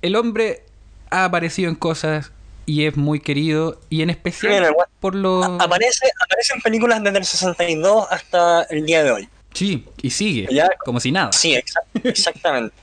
el 0.00 0.16
hombre 0.16 0.64
ha 1.10 1.26
aparecido 1.26 1.68
en 1.68 1.74
cosas 1.76 2.32
y 2.64 2.86
es 2.86 2.96
muy 2.96 3.20
querido, 3.20 3.80
y 3.90 4.02
en 4.02 4.10
especial 4.10 4.74
por 5.00 5.14
los... 5.14 5.44
Aparece, 5.60 6.06
aparece 6.24 6.54
en 6.54 6.60
películas 6.62 7.02
desde 7.02 7.18
el 7.18 7.24
62 7.24 8.06
hasta 8.10 8.62
el 8.64 8.86
día 8.86 9.02
de 9.02 9.10
hoy. 9.10 9.28
Sí, 9.54 9.86
y 10.00 10.10
sigue, 10.10 10.48
Ya- 10.50 10.68
como 10.84 10.98
si 11.00 11.12
nada. 11.12 11.32
Sí, 11.32 11.54
exa- 11.54 11.82
exactamente. 12.04 12.74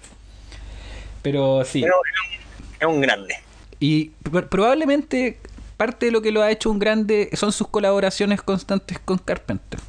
Pero 1.21 1.63
sí. 1.65 1.81
Pero 1.81 1.95
es 2.79 2.87
un- 2.87 3.01
grande. 3.01 3.35
Y 3.79 4.11
pr- 4.23 4.47
probablemente 4.49 5.37
parte 5.77 6.07
de 6.07 6.11
lo 6.11 6.21
que 6.21 6.31
lo 6.31 6.41
ha 6.43 6.51
hecho 6.51 6.69
un 6.69 6.79
grande 6.79 7.29
son 7.33 7.51
sus 7.51 7.67
colaboraciones 7.67 8.41
constantes 8.41 8.99
con 8.99 9.17
Carpenter, 9.17 9.79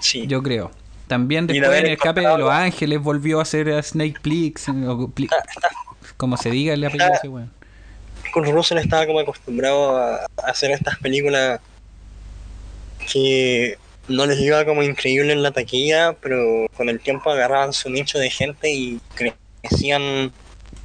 Sí. 0.00 0.26
yo 0.26 0.42
creo. 0.42 0.70
También 1.06 1.46
después 1.46 1.70
en 1.80 1.86
el 1.86 1.92
escape 1.92 2.20
de 2.20 2.38
Los 2.38 2.50
Ángeles 2.50 3.00
volvió 3.00 3.38
a 3.38 3.42
hacer 3.42 3.70
a 3.70 3.82
Snake 3.82 4.16
Plix, 4.20 4.68
Está- 4.68 5.38
está- 5.38 5.68
como 6.16 6.36
se 6.36 6.50
diga 6.50 6.74
el 6.74 6.84
apellido 6.84 7.08
de 7.08 7.14
ese 7.14 7.28
weón. 7.28 7.50
Kurt 8.32 8.48
Russell 8.48 8.78
estaba 8.78 9.06
como 9.06 9.20
acostumbrado 9.20 9.96
a 9.96 10.26
hacer 10.44 10.70
estas 10.70 10.98
películas 10.98 11.60
que 13.10 13.78
no 14.08 14.26
les 14.26 14.40
iba 14.40 14.64
como 14.64 14.82
increíble 14.82 15.32
en 15.32 15.42
la 15.42 15.52
taquilla, 15.52 16.14
pero 16.20 16.66
con 16.76 16.88
el 16.88 17.00
tiempo 17.00 17.30
agarraban 17.30 17.72
su 17.72 17.90
nicho 17.90 18.18
de 18.18 18.30
gente 18.30 18.72
y 18.72 19.00
crecían 19.14 20.32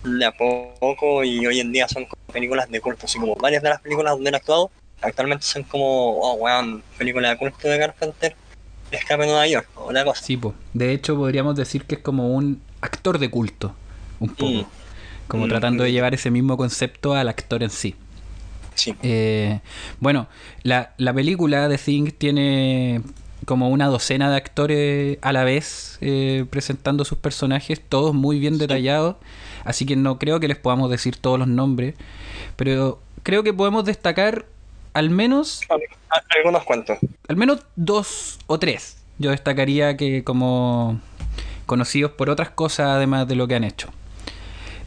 de 0.03 0.25
a 0.25 0.31
poco 0.31 1.23
y 1.23 1.45
hoy 1.45 1.59
en 1.59 1.71
día 1.71 1.87
son 1.87 2.05
como 2.05 2.21
películas 2.31 2.69
de 2.69 2.81
culto, 2.81 3.05
así 3.05 3.19
como 3.19 3.35
varias 3.35 3.63
de 3.63 3.69
las 3.69 3.81
películas 3.81 4.13
donde 4.13 4.29
han 4.29 4.35
actuado 4.35 4.69
actualmente 5.03 5.45
son 5.45 5.63
como, 5.63 6.17
oh 6.19 6.35
weón, 6.35 6.83
película 6.97 7.29
de 7.29 7.37
culto 7.37 7.67
de 7.67 7.77
Carpenter, 7.77 8.35
Escape 8.91 9.23
a 9.23 9.25
Nueva 9.25 9.47
York, 9.47 9.67
o 9.75 9.91
la 9.91 10.03
cosa. 10.03 10.23
Sí, 10.23 10.37
po. 10.37 10.53
de 10.73 10.93
hecho 10.93 11.15
podríamos 11.15 11.55
decir 11.55 11.85
que 11.85 11.95
es 11.95 12.01
como 12.01 12.33
un 12.33 12.61
actor 12.81 13.19
de 13.19 13.29
culto, 13.29 13.75
un 14.19 14.29
poco. 14.29 14.51
Mm. 14.51 14.65
Como 15.27 15.45
Mm. 15.45 15.49
tratando 15.49 15.83
de 15.83 15.91
llevar 15.91 16.13
ese 16.13 16.29
mismo 16.31 16.57
concepto 16.57 17.13
al 17.13 17.29
actor 17.29 17.63
en 17.63 17.69
sí. 17.69 17.95
Sí. 18.75 18.95
Eh, 19.03 19.59
bueno, 19.99 20.27
la, 20.63 20.93
la 20.97 21.13
película 21.13 21.67
The 21.69 21.77
Thing 21.77 22.11
tiene 22.17 23.01
como 23.45 23.69
una 23.69 23.87
docena 23.87 24.29
de 24.29 24.37
actores 24.37 25.17
a 25.21 25.33
la 25.33 25.43
vez 25.43 25.97
eh, 26.01 26.45
presentando 26.49 27.03
sus 27.05 27.17
personajes, 27.17 27.81
todos 27.87 28.13
muy 28.13 28.39
bien 28.39 28.57
detallados, 28.57 29.17
así 29.65 29.85
que 29.85 29.95
no 29.97 30.17
creo 30.17 30.39
que 30.39 30.47
les 30.47 30.57
podamos 30.57 30.89
decir 30.89 31.17
todos 31.17 31.37
los 31.39 31.47
nombres, 31.47 31.95
pero 32.55 33.01
creo 33.23 33.43
que 33.43 33.53
podemos 33.53 33.83
destacar 33.85 34.45
al 34.93 35.09
menos, 35.09 35.61
Algunos 36.37 36.63
cuentos. 36.63 36.99
al 37.27 37.35
menos 37.35 37.65
dos 37.75 38.39
o 38.47 38.59
tres. 38.59 38.97
Yo 39.19 39.31
destacaría 39.31 39.97
que 39.97 40.23
como 40.23 40.99
conocidos 41.65 42.11
por 42.11 42.29
otras 42.29 42.49
cosas 42.51 42.87
además 42.89 43.27
de 43.27 43.35
lo 43.35 43.47
que 43.47 43.55
han 43.55 43.63
hecho. 43.63 43.89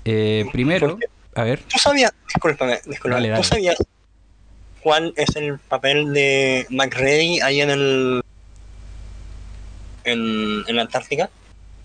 Eh, 0.05 0.47
primero, 0.53 0.91
¿Por 0.91 0.99
qué? 1.01 1.07
A 1.37 1.45
ver, 1.45 1.61
¿Tú 1.63 1.79
sabías, 1.79 2.13
discúlpame, 2.27 2.81
discúlpame, 2.87 3.15
Dale, 3.15 3.29
dale. 3.29 3.43
¿tú 3.43 3.49
sabías 3.49 3.77
cuál 4.83 5.13
es 5.17 5.37
el 5.37 5.59
papel 5.59 6.13
de 6.13 6.67
McReady 6.71 7.41
ahí 7.41 7.61
en 7.61 7.71
el 7.71 8.23
en, 10.05 10.65
en 10.67 10.77
la 10.77 10.83
Antártica? 10.83 11.31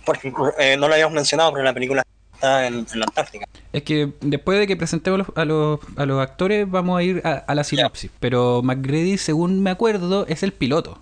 Porque 0.06 0.32
eh, 0.60 0.78
no 0.78 0.88
lo 0.88 0.94
habíamos 0.94 1.14
mencionado, 1.16 1.52
pero 1.52 1.64
la 1.64 1.74
película 1.74 2.04
está 2.34 2.68
en, 2.68 2.86
en 2.92 3.00
la 3.00 3.06
Antártica. 3.06 3.46
Es 3.74 3.84
que 3.84 4.12
después 4.22 4.60
de 4.60 4.68
que 4.68 4.76
presentemos 4.76 5.20
los- 5.20 5.38
a 5.38 5.46
los, 5.46 5.80
a 5.96 6.06
los 6.06 6.22
actores, 6.22 6.70
vamos 6.70 7.00
a 7.00 7.04
ir 7.04 7.22
a, 7.26 7.34
a 7.34 7.56
la 7.56 7.64
sinopsis. 7.64 8.12
Pero 8.20 8.62
McGrady, 8.64 9.18
según 9.18 9.62
me 9.62 9.70
acuerdo, 9.70 10.26
es 10.28 10.44
el 10.44 10.52
piloto. 10.54 11.00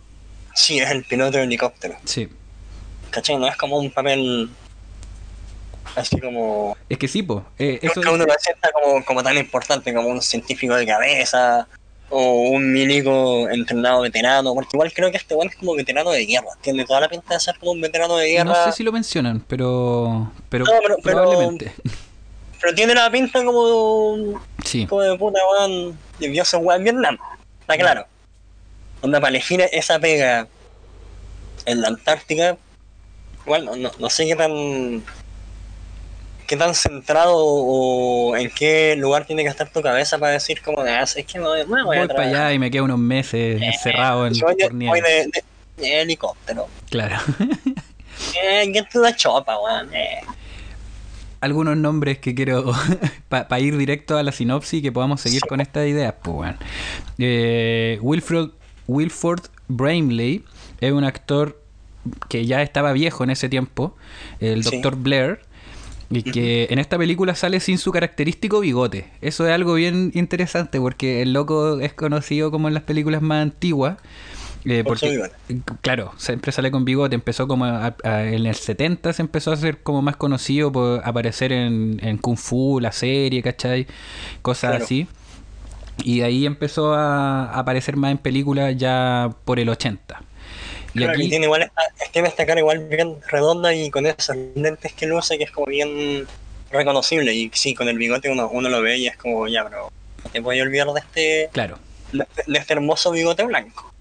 Sí, 0.55 0.79
es 0.79 0.89
el 0.91 1.03
piloto 1.05 1.37
de 1.37 1.43
helicóptero. 1.43 1.95
Sí. 2.05 2.29
¿Cachai? 3.11 3.37
No 3.37 3.47
es 3.47 3.55
como 3.55 3.77
un 3.79 3.89
papel 3.91 4.49
así 5.95 6.19
como... 6.19 6.75
Es 6.89 6.97
que 6.97 7.07
sí, 7.07 7.23
po. 7.23 7.45
Eh, 7.57 7.79
eso 7.81 7.99
uno 8.01 8.25
lo 8.25 8.33
sienta 8.39 8.69
como, 8.71 9.03
como 9.05 9.23
tan 9.23 9.37
importante 9.37 9.93
como 9.93 10.07
un 10.09 10.21
científico 10.21 10.75
de 10.75 10.85
cabeza 10.85 11.67
o 12.09 12.49
un 12.49 12.71
milico 12.71 13.47
entrenado 13.49 14.01
veterano, 14.01 14.53
porque 14.55 14.71
igual 14.73 14.91
creo 14.93 15.11
que 15.11 15.17
este 15.17 15.35
bueno 15.35 15.51
es 15.51 15.57
como 15.57 15.75
veterano 15.75 16.09
de 16.09 16.25
guerra, 16.25 16.47
tiene 16.61 16.83
toda 16.85 17.01
la 17.01 17.09
pinta 17.09 17.35
de 17.35 17.39
ser 17.39 17.57
como 17.59 17.71
un 17.73 17.81
veterano 17.81 18.17
de 18.17 18.29
guerra, 18.29 18.43
no 18.45 18.55
sé 18.65 18.71
si 18.71 18.83
lo 18.83 18.91
mencionan, 18.91 19.41
pero, 19.47 20.31
pero, 20.49 20.65
No, 20.65 20.71
pero- 20.81 20.97
pero- 21.03 21.17
probablemente. 21.17 21.71
pero 22.61 22.73
tiene 22.73 22.95
la 22.95 23.11
pinta 23.11 23.43
como 23.45 24.41
Sí. 24.65 24.79
tipo 24.81 25.01
de 25.01 25.15
puta 25.19 25.39
weón 25.51 25.97
de 26.19 26.29
Dios 26.29 26.51
en 26.55 26.69
en 26.71 26.83
Vietnam, 26.83 27.17
está 27.61 27.77
claro. 27.77 28.05
Onda 29.01 29.19
para 29.21 29.29
elegir 29.29 29.61
esa 29.71 29.99
pega 29.99 30.47
en 31.65 31.81
la 31.81 31.89
Antártica, 31.89 32.57
igual 33.45 33.65
no, 33.65 33.75
no, 33.75 33.91
no 33.99 34.09
sé 34.09 34.25
qué 34.25 34.35
tan 34.35 35.03
qué 36.49 36.57
tan 36.57 36.73
centrado 36.73 37.35
o 37.37 38.35
en 38.35 38.49
qué 38.49 38.95
lugar 38.97 39.25
tiene 39.25 39.43
que 39.43 39.49
estar 39.49 39.69
tu 39.71 39.83
cabeza 39.83 40.17
para 40.17 40.31
decir 40.31 40.63
como 40.63 40.83
de, 40.83 40.91
ah, 40.91 41.03
es 41.03 41.13
que 41.13 41.37
no, 41.37 41.55
no 41.55 41.85
voy 41.85 41.97
Voy 41.97 41.97
a 41.99 42.07
para 42.07 42.23
allá 42.23 42.53
y 42.53 42.57
me 42.57 42.71
quedo 42.71 42.85
unos 42.85 42.97
meses 42.97 43.61
encerrado 43.61 44.25
en 44.25 44.33
Si 44.33 44.41
voy, 44.41 44.55
de, 44.57 46.01
helicóptero. 46.01 46.67
Claro. 46.89 47.17
Eh, 48.43 48.69
get 48.73 48.89
to 48.91 49.01
the 49.01 49.15
chopa, 49.15 49.57
weón. 49.57 49.93
Eh. 49.93 50.19
Algunos 51.39 51.77
nombres 51.77 52.17
que 52.17 52.35
quiero 52.35 52.73
para 53.29 53.59
ir 53.61 53.77
directo 53.77 54.17
a 54.17 54.23
la 54.23 54.33
sinopsis 54.33 54.79
y 54.79 54.81
que 54.81 54.91
podamos 54.91 55.21
seguir 55.21 55.41
con 55.47 55.61
estas 55.61 55.87
ideas, 55.87 56.15
pues 56.21 56.35
bueno. 56.35 56.57
Eh, 57.17 57.97
Wilfred, 58.01 58.49
Wilford 58.87 59.43
Bramley 59.69 60.43
es 60.81 60.91
un 60.91 61.05
actor 61.05 61.61
que 62.27 62.45
ya 62.45 62.61
estaba 62.61 62.91
viejo 62.91 63.23
en 63.23 63.29
ese 63.29 63.47
tiempo, 63.47 63.95
el 64.41 64.65
Sí. 64.65 64.81
Dr. 64.81 64.97
Blair, 64.97 65.39
y 66.11 66.23
que 66.23 66.67
en 66.71 66.79
esta 66.79 66.97
película 66.97 67.35
sale 67.35 67.59
sin 67.59 67.77
su 67.77 67.91
característico 67.91 68.59
bigote. 68.61 69.09
Eso 69.21 69.45
es 69.47 69.53
algo 69.53 69.75
bien 69.75 70.11
interesante 70.15 70.79
porque 70.79 71.21
el 71.21 71.33
loco 71.33 71.79
es 71.79 71.93
conocido 71.93 72.49
como 72.51 72.67
en 72.67 72.73
las 72.73 72.83
películas 72.83 73.21
más 73.21 73.41
antiguas. 73.43 73.97
eh, 74.65 74.83
porque, 74.85 75.21
claro, 75.81 76.11
siempre 76.17 76.51
sale 76.51 76.69
con 76.69 76.83
bigote. 76.83 77.15
Empezó 77.15 77.47
como 77.47 77.63
a- 77.63 77.95
a- 78.03 78.23
en 78.25 78.45
el 78.45 78.55
70 78.55 79.13
se 79.13 79.21
empezó 79.21 79.53
a 79.53 79.55
ser 79.55 79.77
como 79.83 80.01
más 80.01 80.17
conocido 80.17 80.69
por 80.71 81.01
aparecer 81.07 81.53
en, 81.53 81.97
en 82.03 82.17
Kung 82.17 82.37
Fu, 82.37 82.79
la 82.81 82.91
serie, 82.91 83.41
¿cachai? 83.41 83.87
Cosas 84.41 84.71
Claro. 84.71 84.83
así. 84.83 85.07
Y 86.03 86.21
ahí 86.21 86.45
empezó 86.45 86.93
a 86.93 87.45
a 87.45 87.59
aparecer 87.59 87.95
más 87.95 88.11
en 88.11 88.17
películas 88.17 88.75
ya 88.77 89.29
por 89.45 89.59
el 89.59 89.69
80. 89.69 90.21
Y 90.93 90.99
Claro, 90.99 91.13
aquí, 91.13 91.29
tiene 91.29 91.45
igual 91.45 91.61
esta, 91.63 91.81
tiene 92.11 92.27
esta 92.27 92.45
cara 92.45 92.59
igual 92.59 92.79
bien 92.87 93.17
redonda 93.27 93.73
y 93.73 93.91
con 93.91 94.05
esos 94.05 94.35
lentes 94.55 94.93
que 94.93 95.05
luce 95.05 95.37
que 95.37 95.43
es 95.43 95.51
como 95.51 95.67
bien 95.67 96.27
reconocible. 96.71 97.33
Y 97.33 97.51
sí, 97.53 97.75
con 97.75 97.87
el 97.89 97.97
bigote 97.97 98.29
uno, 98.29 98.49
uno 98.51 98.69
lo 98.69 98.81
ve 98.81 98.97
y 98.97 99.07
es 99.07 99.17
como, 99.17 99.47
ya, 99.47 99.63
pero 99.63 99.91
no 100.23 100.29
te 100.31 100.39
voy 100.39 100.59
a 100.59 100.63
olvidar 100.63 100.87
de 100.87 100.99
este, 100.99 101.49
claro. 101.51 101.77
de, 102.11 102.25
de 102.47 102.59
este 102.59 102.73
hermoso 102.73 103.11
bigote 103.11 103.43
blanco. 103.45 103.93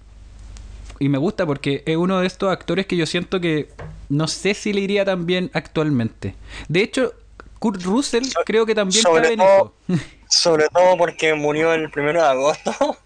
Y 0.99 1.07
me 1.07 1.17
gusta 1.17 1.45
porque 1.45 1.83
es 1.85 1.95
uno 1.95 2.19
de 2.19 2.27
estos 2.27 2.51
actores 2.51 2.85
que 2.85 2.97
yo 2.97 3.05
siento 3.05 3.39
que 3.39 3.69
no 4.09 4.27
sé 4.27 4.53
si 4.53 4.73
le 4.73 4.81
iría 4.81 5.05
tan 5.05 5.25
bien 5.25 5.49
actualmente. 5.53 6.35
De 6.67 6.81
hecho, 6.81 7.13
Kurt 7.59 7.81
Russell 7.83 8.25
So- 8.25 8.41
creo 8.45 8.65
que 8.65 8.75
también 8.75 9.01
sobre 9.01 9.37
todo-. 9.37 9.73
Sobre 10.31 10.67
todo 10.69 10.95
porque 10.95 11.33
murió 11.33 11.73
el 11.73 11.89
primero 11.89 12.21
de 12.21 12.27
agosto. 12.27 12.97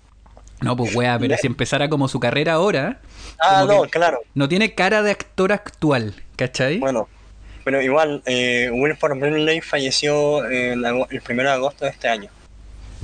No, 0.60 0.76
pues 0.76 0.94
wea, 0.94 1.18
pero 1.18 1.38
si 1.42 1.48
empezara 1.48 1.88
como 1.88 2.10
su 2.10 2.20
carrera 2.20 2.54
ahora, 2.54 3.00
ah, 3.40 3.66
no, 3.68 3.84
claro. 3.84 4.20
no 4.34 4.48
tiene 4.50 4.74
cara 4.74 5.02
de 5.04 5.12
actor 5.12 5.52
actual, 5.52 6.14
¿cachai? 6.36 6.78
Bueno, 6.80 7.08
pero 7.64 7.82
igual, 7.82 8.22
eh, 8.26 8.70
Wilford 8.74 9.20
Brimley 9.20 9.62
falleció 9.62 10.50
en 10.50 10.84
ago- 10.86 11.08
el 11.10 11.22
primero 11.22 11.50
de 11.50 11.56
agosto 11.56 11.86
de 11.86 11.92
este 11.92 12.08
año. 12.10 12.30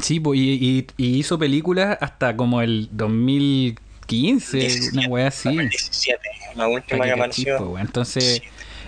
Sí, 0.01 0.19
pues, 0.19 0.39
y, 0.39 0.53
y- 0.53 0.87
y 0.97 1.17
hizo 1.17 1.37
películas 1.37 1.97
hasta 2.01 2.35
como 2.37 2.61
el 2.61 2.87
2015, 2.91 4.57
17, 4.57 4.97
una 4.97 5.07
wea 5.07 5.27
así. 5.27 5.49
2017, 5.49 6.19
la 6.55 6.67
última 6.67 7.05
que 7.05 7.11
apareció. 7.11 7.57
pues. 7.71 7.81
Entonces, 7.85 8.41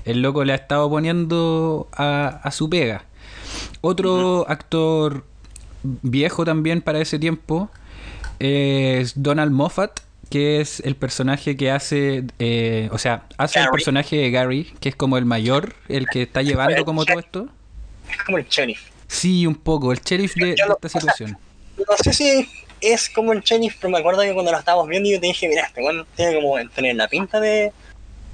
el 0.05 0.21
loco 0.21 0.43
le 0.43 0.53
ha 0.53 0.55
estado 0.55 0.89
poniendo 0.89 1.89
a, 1.93 2.39
a 2.43 2.51
su 2.51 2.69
pega. 2.69 3.03
Otro 3.81 4.45
actor 4.50 5.25
viejo 5.83 6.45
también 6.45 6.81
para 6.81 7.00
ese 7.00 7.19
tiempo 7.19 7.69
es 8.39 9.21
Donald 9.21 9.51
Moffat, 9.51 10.00
que 10.31 10.61
es 10.61 10.79
el 10.79 10.95
personaje 10.95 11.57
que 11.57 11.69
hace, 11.69 12.23
eh, 12.39 12.89
o 12.91 12.97
sea, 12.97 13.25
hace 13.38 13.59
el 13.59 13.69
personaje 13.69 14.15
de 14.15 14.31
Gary, 14.31 14.73
que 14.79 14.89
es 14.89 14.95
como 14.95 15.17
el 15.17 15.25
mayor, 15.25 15.75
el 15.89 16.07
que 16.07 16.23
está 16.23 16.41
llevando 16.41 16.85
como 16.85 17.05
todo 17.05 17.19
esto. 17.19 17.50
Es 18.09 18.23
como 18.23 18.38
el 18.38 18.47
sheriff. 18.47 18.81
Sí, 19.07 19.45
un 19.45 19.55
poco, 19.55 19.91
el 19.91 20.00
sheriff 20.00 20.33
de, 20.35 20.55
Yo 20.57 20.73
esta 20.81 21.00
situación. 21.00 21.38
No 21.77 21.97
sé 22.03 22.13
si 22.13 22.47
es 22.79 23.09
como 23.09 23.33
el 23.33 23.41
sheriff, 23.41 23.75
pero 23.79 23.91
me 23.91 23.97
acuerdo 24.00 24.21
que 24.21 24.33
cuando 24.33 24.51
lo 24.51 24.59
estábamos 24.59 24.88
viendo 24.88 25.09
yo 25.09 25.19
te 25.19 25.27
dije, 25.27 25.50
mira, 25.50 25.63
este 25.63 25.81
weón 25.81 26.05
tiene 26.15 26.35
como 26.35 26.60
entre 26.60 26.93
la 26.93 27.08
pinta 27.08 27.39
de 27.39 27.71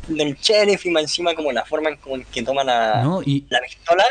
del 0.08 0.36
sheriff 0.36 0.86
y 0.86 0.89
más 0.89 1.04
encima 1.04 1.34
como 1.34 1.52
la 1.52 1.65
forma 1.65 1.89
en 1.89 1.98
como 1.98 2.15
en 2.15 2.26
que 2.26 2.43
toma 2.43 2.63
la, 2.63 3.02
¿No? 3.04 3.22
Y, 3.24 3.45
la 3.50 3.60
pistola. 3.62 4.04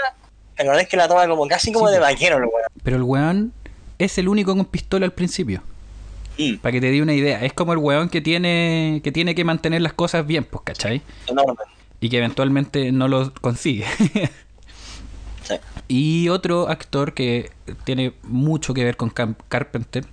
La 0.58 0.64
verdad 0.64 0.80
es 0.80 0.88
que 0.88 0.96
la 0.96 1.06
toma 1.06 1.28
como 1.28 1.46
casi 1.46 1.70
como 1.70 1.88
Sí, 1.88 1.94
de 1.94 2.00
pues. 2.00 2.12
vaquero, 2.12 2.36
el 2.38 2.44
weón. 2.44 2.66
pero 2.82 2.96
el 2.96 3.02
weón 3.02 3.52
es 3.98 4.18
el 4.18 4.28
único 4.28 4.56
con 4.56 4.64
pistola 4.64 5.06
al 5.06 5.12
principio. 5.12 5.62
Mm, 6.38 6.56
Para 6.58 6.72
que 6.72 6.80
te 6.80 6.90
dé 6.90 7.00
una 7.02 7.14
idea, 7.14 7.44
es 7.44 7.52
como 7.52 7.72
el 7.72 7.78
weón 7.78 8.08
que 8.08 8.20
tiene 8.20 9.00
que 9.02 9.10
tiene 9.12 9.34
que 9.34 9.44
mantener 9.44 9.80
las 9.82 9.92
cosas 9.94 10.26
bien, 10.26 10.44
pues, 10.44 10.62
¿cachai? 10.64 11.02
enorme. 11.26 11.54
Y 12.00 12.08
que 12.10 12.18
eventualmente 12.18 12.92
no 12.92 13.08
lo 13.08 13.32
consigue. 13.40 13.86
Sí. 15.42 15.54
y 15.86 16.28
otro 16.28 16.68
actor 16.68 17.14
que 17.14 17.52
tiene 17.84 18.12
mucho 18.24 18.74
que 18.74 18.82
ver 18.84 18.96
con 18.96 19.10
Carpenter 19.10 20.04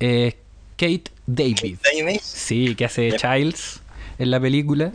es 0.00 0.34
Kate 0.76 1.04
David. 1.26 1.78
Davis. 1.96 2.22
Sí, 2.22 2.74
que 2.74 2.84
hace. 2.84 3.12
Childs 3.12 3.80
en 4.18 4.30
la 4.32 4.40
película. 4.40 4.90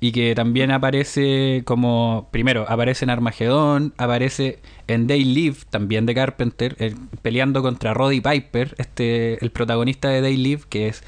Y 0.00 0.12
que 0.12 0.34
también 0.34 0.70
aparece 0.70 1.62
como. 1.66 2.28
Primero, 2.30 2.64
aparece 2.68 3.04
en 3.04 3.10
Armagedón, 3.10 3.92
aparece 3.98 4.58
en 4.86 5.06
Day 5.06 5.24
Live, 5.24 5.58
también 5.68 6.06
de 6.06 6.14
Carpenter, 6.14 6.76
peleando 7.20 7.62
contra 7.62 7.92
Roddy 7.92 8.20
Piper, 8.20 8.74
este 8.78 9.42
el 9.44 9.50
protagonista 9.50 10.08
de 10.08 10.22
Day 10.22 10.36
Live, 10.36 10.62
que 10.68 10.88
es. 10.88 11.02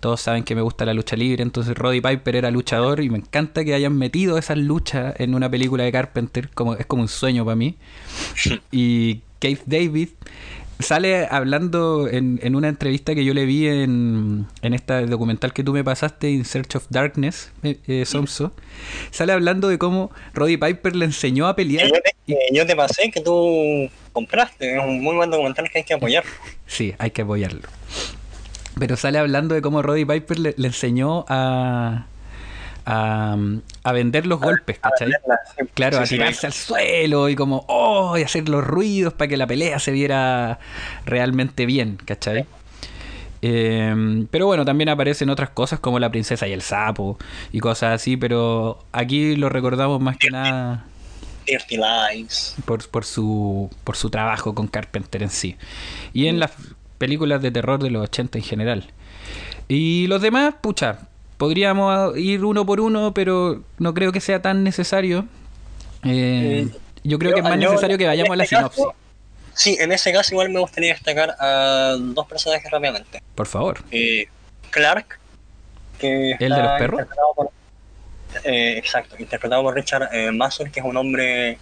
Todos 0.00 0.20
saben 0.20 0.42
que 0.42 0.56
me 0.56 0.62
gusta 0.62 0.84
la 0.84 0.94
lucha 0.94 1.14
libre, 1.14 1.44
entonces 1.44 1.76
Roddy 1.76 2.00
Piper 2.00 2.34
era 2.34 2.50
luchador 2.50 3.00
y 3.00 3.08
me 3.08 3.18
encanta 3.18 3.64
que 3.64 3.74
hayan 3.74 3.96
metido 3.96 4.36
esas 4.36 4.58
luchas 4.58 5.14
en 5.18 5.36
una 5.36 5.48
película 5.48 5.84
de 5.84 5.92
Carpenter, 5.92 6.50
como, 6.50 6.74
es 6.74 6.86
como 6.86 7.02
un 7.02 7.08
sueño 7.08 7.44
para 7.44 7.54
mí. 7.54 7.76
Y 8.72 9.20
Keith 9.38 9.62
David 9.66 10.08
sale 10.78 11.26
hablando 11.30 12.08
en, 12.08 12.40
en 12.42 12.56
una 12.56 12.68
entrevista 12.68 13.14
que 13.14 13.24
yo 13.24 13.34
le 13.34 13.46
vi 13.46 13.66
en, 13.68 14.46
en 14.62 14.74
este 14.74 15.06
documental 15.06 15.52
que 15.52 15.64
tú 15.64 15.72
me 15.72 15.84
pasaste, 15.84 16.30
In 16.30 16.44
Search 16.44 16.76
of 16.76 16.86
Darkness, 16.90 17.52
eh, 17.62 17.78
eh, 17.86 18.04
Somso. 18.04 18.52
Sale 19.10 19.32
hablando 19.32 19.68
de 19.68 19.78
cómo 19.78 20.10
Roddy 20.34 20.56
Piper 20.56 20.96
le 20.96 21.04
enseñó 21.04 21.46
a 21.46 21.56
pelear. 21.56 21.86
yo, 21.88 21.94
te, 21.94 22.36
yo 22.52 22.66
te 22.66 22.76
pasé 22.76 23.10
que 23.10 23.20
tú 23.20 23.90
compraste. 24.12 24.76
Es 24.76 24.84
un 24.84 25.02
muy 25.02 25.14
buen 25.14 25.30
documental 25.30 25.70
que 25.70 25.78
hay 25.78 25.84
que 25.84 25.94
apoyar. 25.94 26.24
Sí, 26.66 26.94
hay 26.96 27.10
que 27.10 27.20
apoyarlo. 27.20 27.68
Pero 28.78 28.96
sale 28.96 29.18
hablando 29.18 29.54
de 29.54 29.60
cómo 29.60 29.82
Roddy 29.82 30.06
Piper 30.06 30.38
le, 30.38 30.54
le 30.56 30.68
enseñó 30.68 31.26
a, 31.28 32.06
a, 32.86 33.36
a 33.84 33.92
vender 33.92 34.26
los 34.26 34.40
golpes, 34.40 34.78
¿cachai? 34.78 35.10
Sí. 35.10 35.64
Claro, 35.74 35.98
Sí, 35.98 36.02
a 36.02 36.06
sí, 36.06 36.14
tirarse 36.16 36.46
al 36.46 36.52
suelo 36.52 37.28
y 37.28 37.36
como, 37.36 37.64
oh, 37.68 38.16
y 38.18 38.22
hacer 38.22 38.48
los 38.48 38.64
ruidos 38.64 39.14
para 39.14 39.28
que 39.28 39.36
la 39.36 39.46
pelea 39.46 39.78
se 39.78 39.92
viera 39.92 40.58
realmente 41.04 41.66
bien, 41.66 41.96
¿cachai? 42.04 42.46
Eh, 43.42 44.26
pero 44.30 44.46
bueno, 44.46 44.64
también 44.64 44.88
aparecen 44.88 45.28
otras 45.30 45.50
cosas 45.50 45.80
como 45.80 45.98
la 45.98 46.10
princesa 46.10 46.46
y 46.46 46.52
el 46.52 46.62
sapo 46.62 47.18
y 47.50 47.58
cosas 47.60 47.94
así, 47.94 48.16
pero 48.16 48.84
aquí 48.92 49.36
lo 49.36 49.48
recordamos 49.48 50.00
más 50.00 50.16
que 50.16 50.30
nada 50.30 50.86
Dirty 51.46 51.76
Lies. 51.76 52.54
por, 52.64 52.88
por 52.88 53.04
su 53.04 53.70
por 53.84 53.96
su 53.96 54.10
trabajo 54.10 54.54
con 54.54 54.68
Carpenter 54.68 55.22
en 55.22 55.30
sí. 55.30 55.56
Y 56.12 56.26
en 56.28 56.38
las 56.40 56.52
películas 56.98 57.42
de 57.42 57.50
terror 57.50 57.82
de 57.82 57.90
los 57.90 58.04
80 58.04 58.38
en 58.38 58.44
general. 58.44 58.92
Y 59.68 60.06
los 60.08 60.22
demás, 60.22 60.54
pucha, 60.60 61.08
podríamos 61.46 62.16
ir 62.16 62.44
uno 62.44 62.64
por 62.64 62.78
uno, 62.80 63.12
pero 63.14 63.64
no 63.78 63.94
creo 63.94 64.12
que 64.12 64.20
sea 64.20 64.40
tan 64.40 64.62
necesario. 64.62 65.26
Eh, 66.04 66.68
yo 67.02 67.18
creo 67.18 67.30
yo- 67.30 67.34
que 67.34 67.40
es 67.40 67.44
más 67.44 67.58
yo 67.58 67.70
necesario 67.70 67.98
que 67.98 68.06
vayamos 68.06 68.30
a 68.30 68.36
la 68.36 68.44
este 68.44 68.54
caso- 68.54 68.70
sinopsis. 68.72 68.96
Sí, 69.52 69.76
en 69.80 69.90
ese 69.90 70.12
caso 70.12 70.32
igual 70.34 70.50
me 70.50 70.60
gustaría 70.60 70.92
destacar 70.94 71.34
a 71.40 71.96
dos 71.98 72.28
personajes 72.28 72.70
rápidamente. 72.70 73.20
Por 73.34 73.48
favor. 73.48 73.80
Eh, 73.90 74.26
Clark, 74.70 75.18
que 75.98 76.30
¿El 76.38 76.38
de 76.38 76.48
los 76.62 76.78
perros? 76.78 77.00
por- 77.34 77.50
eh, 78.44 78.78
exacto, 78.78 79.16
interpretado 79.18 79.62
por 79.64 79.74
Richard 79.74 80.10
eh, 80.12 80.30
Masur, 80.30 80.70
que 80.70 80.78
es 80.78 80.86
un 80.86 80.96
hombre 80.96 81.58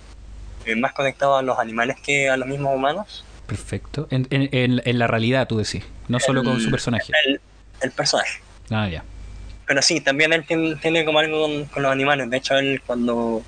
eh, 0.67 0.77
más 0.77 0.93
conectado 0.93 1.39
a 1.39 1.43
los 1.43 1.59
animales 1.59 1.97
que 2.05 2.29
a 2.29 2.37
los 2.37 2.47
mismos 2.47 2.77
humanos. 2.77 3.25
Perfecto. 3.47 4.07
En, 4.11 4.27
en- 4.29 4.51
en- 4.53 4.83
en 4.85 4.99
la 4.99 5.07
realidad, 5.07 5.49
tú 5.49 5.57
decís. 5.57 5.85
No 6.09 6.21
solo 6.21 6.45
con 6.45 6.61
su 6.61 6.71
personaje. 6.71 7.11
El, 7.25 7.41
el 7.81 7.91
personaje. 7.93 8.41
Ah, 8.71 8.87
ya. 8.91 9.03
Pero 9.71 9.83
sí, 9.83 10.01
también 10.01 10.33
él 10.33 10.45
tiene, 10.45 10.75
tiene 10.75 11.05
como 11.05 11.21
algo 11.21 11.43
con, 11.43 11.65
con 11.67 11.85
los 11.85 11.93
animales. 11.93 12.29
De 12.29 12.39
hecho, 12.39 12.57
él 12.57 12.83
cuando 12.85 13.41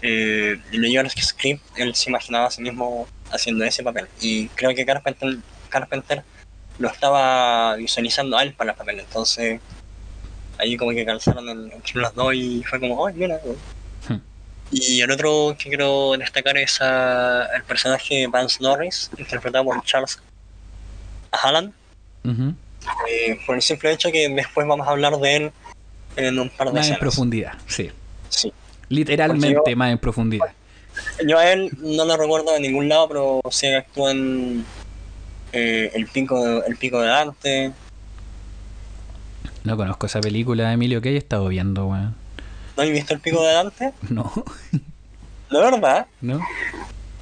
eh, 0.00 0.58
leyó 0.70 1.02
el 1.02 1.10
script, 1.10 1.62
él 1.76 1.94
se 1.94 2.08
imaginaba 2.08 2.46
a 2.46 2.50
sí 2.50 2.62
mismo 2.62 3.06
haciendo 3.30 3.62
ese 3.62 3.82
papel. 3.82 4.08
Y 4.18 4.48
creo 4.48 4.74
que 4.74 4.86
Carpenter, 4.86 5.36
Carpenter 5.68 6.22
lo 6.78 6.88
estaba 6.88 7.76
visualizando 7.76 8.38
a 8.38 8.44
él 8.44 8.54
para 8.54 8.70
el 8.70 8.76
papel. 8.78 9.00
Entonces, 9.00 9.60
ahí 10.56 10.74
como 10.78 10.92
que 10.92 11.04
calzaron 11.04 11.46
en- 11.46 11.70
entre 11.70 12.00
los 12.00 12.14
dos 12.14 12.32
y 12.34 12.62
fue 12.62 12.80
como, 12.80 13.06
¡ay, 13.06 13.12
mira! 13.14 13.38
Hmm. 14.08 14.20
Y 14.70 15.02
el 15.02 15.10
otro 15.10 15.54
que 15.58 15.68
quiero 15.68 16.12
destacar 16.16 16.56
es 16.56 16.80
a- 16.80 17.44
el 17.54 17.62
personaje 17.64 18.26
Vance 18.26 18.56
Norris, 18.62 19.10
interpretado 19.18 19.64
por 19.66 19.84
Charles 19.84 20.18
Halland. 21.30 21.74
Ujú. 22.24 22.54
Eh, 23.08 23.38
por 23.46 23.54
el 23.56 23.62
simple 23.62 23.92
hecho 23.92 24.10
que 24.10 24.28
después 24.28 24.66
vamos 24.66 24.86
a 24.86 24.90
hablar 24.90 25.16
de 25.18 25.36
él 25.36 25.52
en 26.16 26.38
un 26.38 26.48
par 26.50 26.68
de 26.68 26.74
Más 26.74 26.90
en 26.90 26.98
profundidad, 26.98 27.52
sí. 27.66 27.90
Sí. 28.28 28.52
Literalmente 28.88 29.60
yo- 29.70 29.76
más 29.76 29.90
en 29.92 29.98
profundidad. 29.98 30.46
Yo 31.26 31.38
a 31.38 31.50
él 31.52 31.70
no 31.78 32.04
lo 32.04 32.16
recuerdo 32.16 32.52
de 32.52 32.60
ningún 32.60 32.88
lado, 32.88 33.08
pero 33.08 33.40
sé 33.50 33.68
que 33.68 33.76
actuó 33.76 34.10
en 34.10 34.64
eh, 35.52 35.90
el 35.94 36.06
pico 36.06 36.44
de, 36.44 36.66
el 36.66 36.76
pico 36.76 37.00
de 37.00 37.08
Dante. 37.08 37.72
No 39.64 39.76
conozco 39.76 40.06
esa 40.06 40.20
película, 40.20 40.72
Emilio, 40.72 41.00
que 41.00 41.10
he 41.12 41.16
estado 41.16 41.48
viendo, 41.48 41.86
weón. 41.86 42.14
¿No 42.76 42.82
has 42.82 42.90
visto 42.90 43.14
el 43.14 43.20
pico 43.20 43.42
de 43.42 43.52
Dante? 43.52 43.92
No, 44.10 44.32
De 45.50 45.58
verdad. 45.58 46.06
no. 46.20 46.40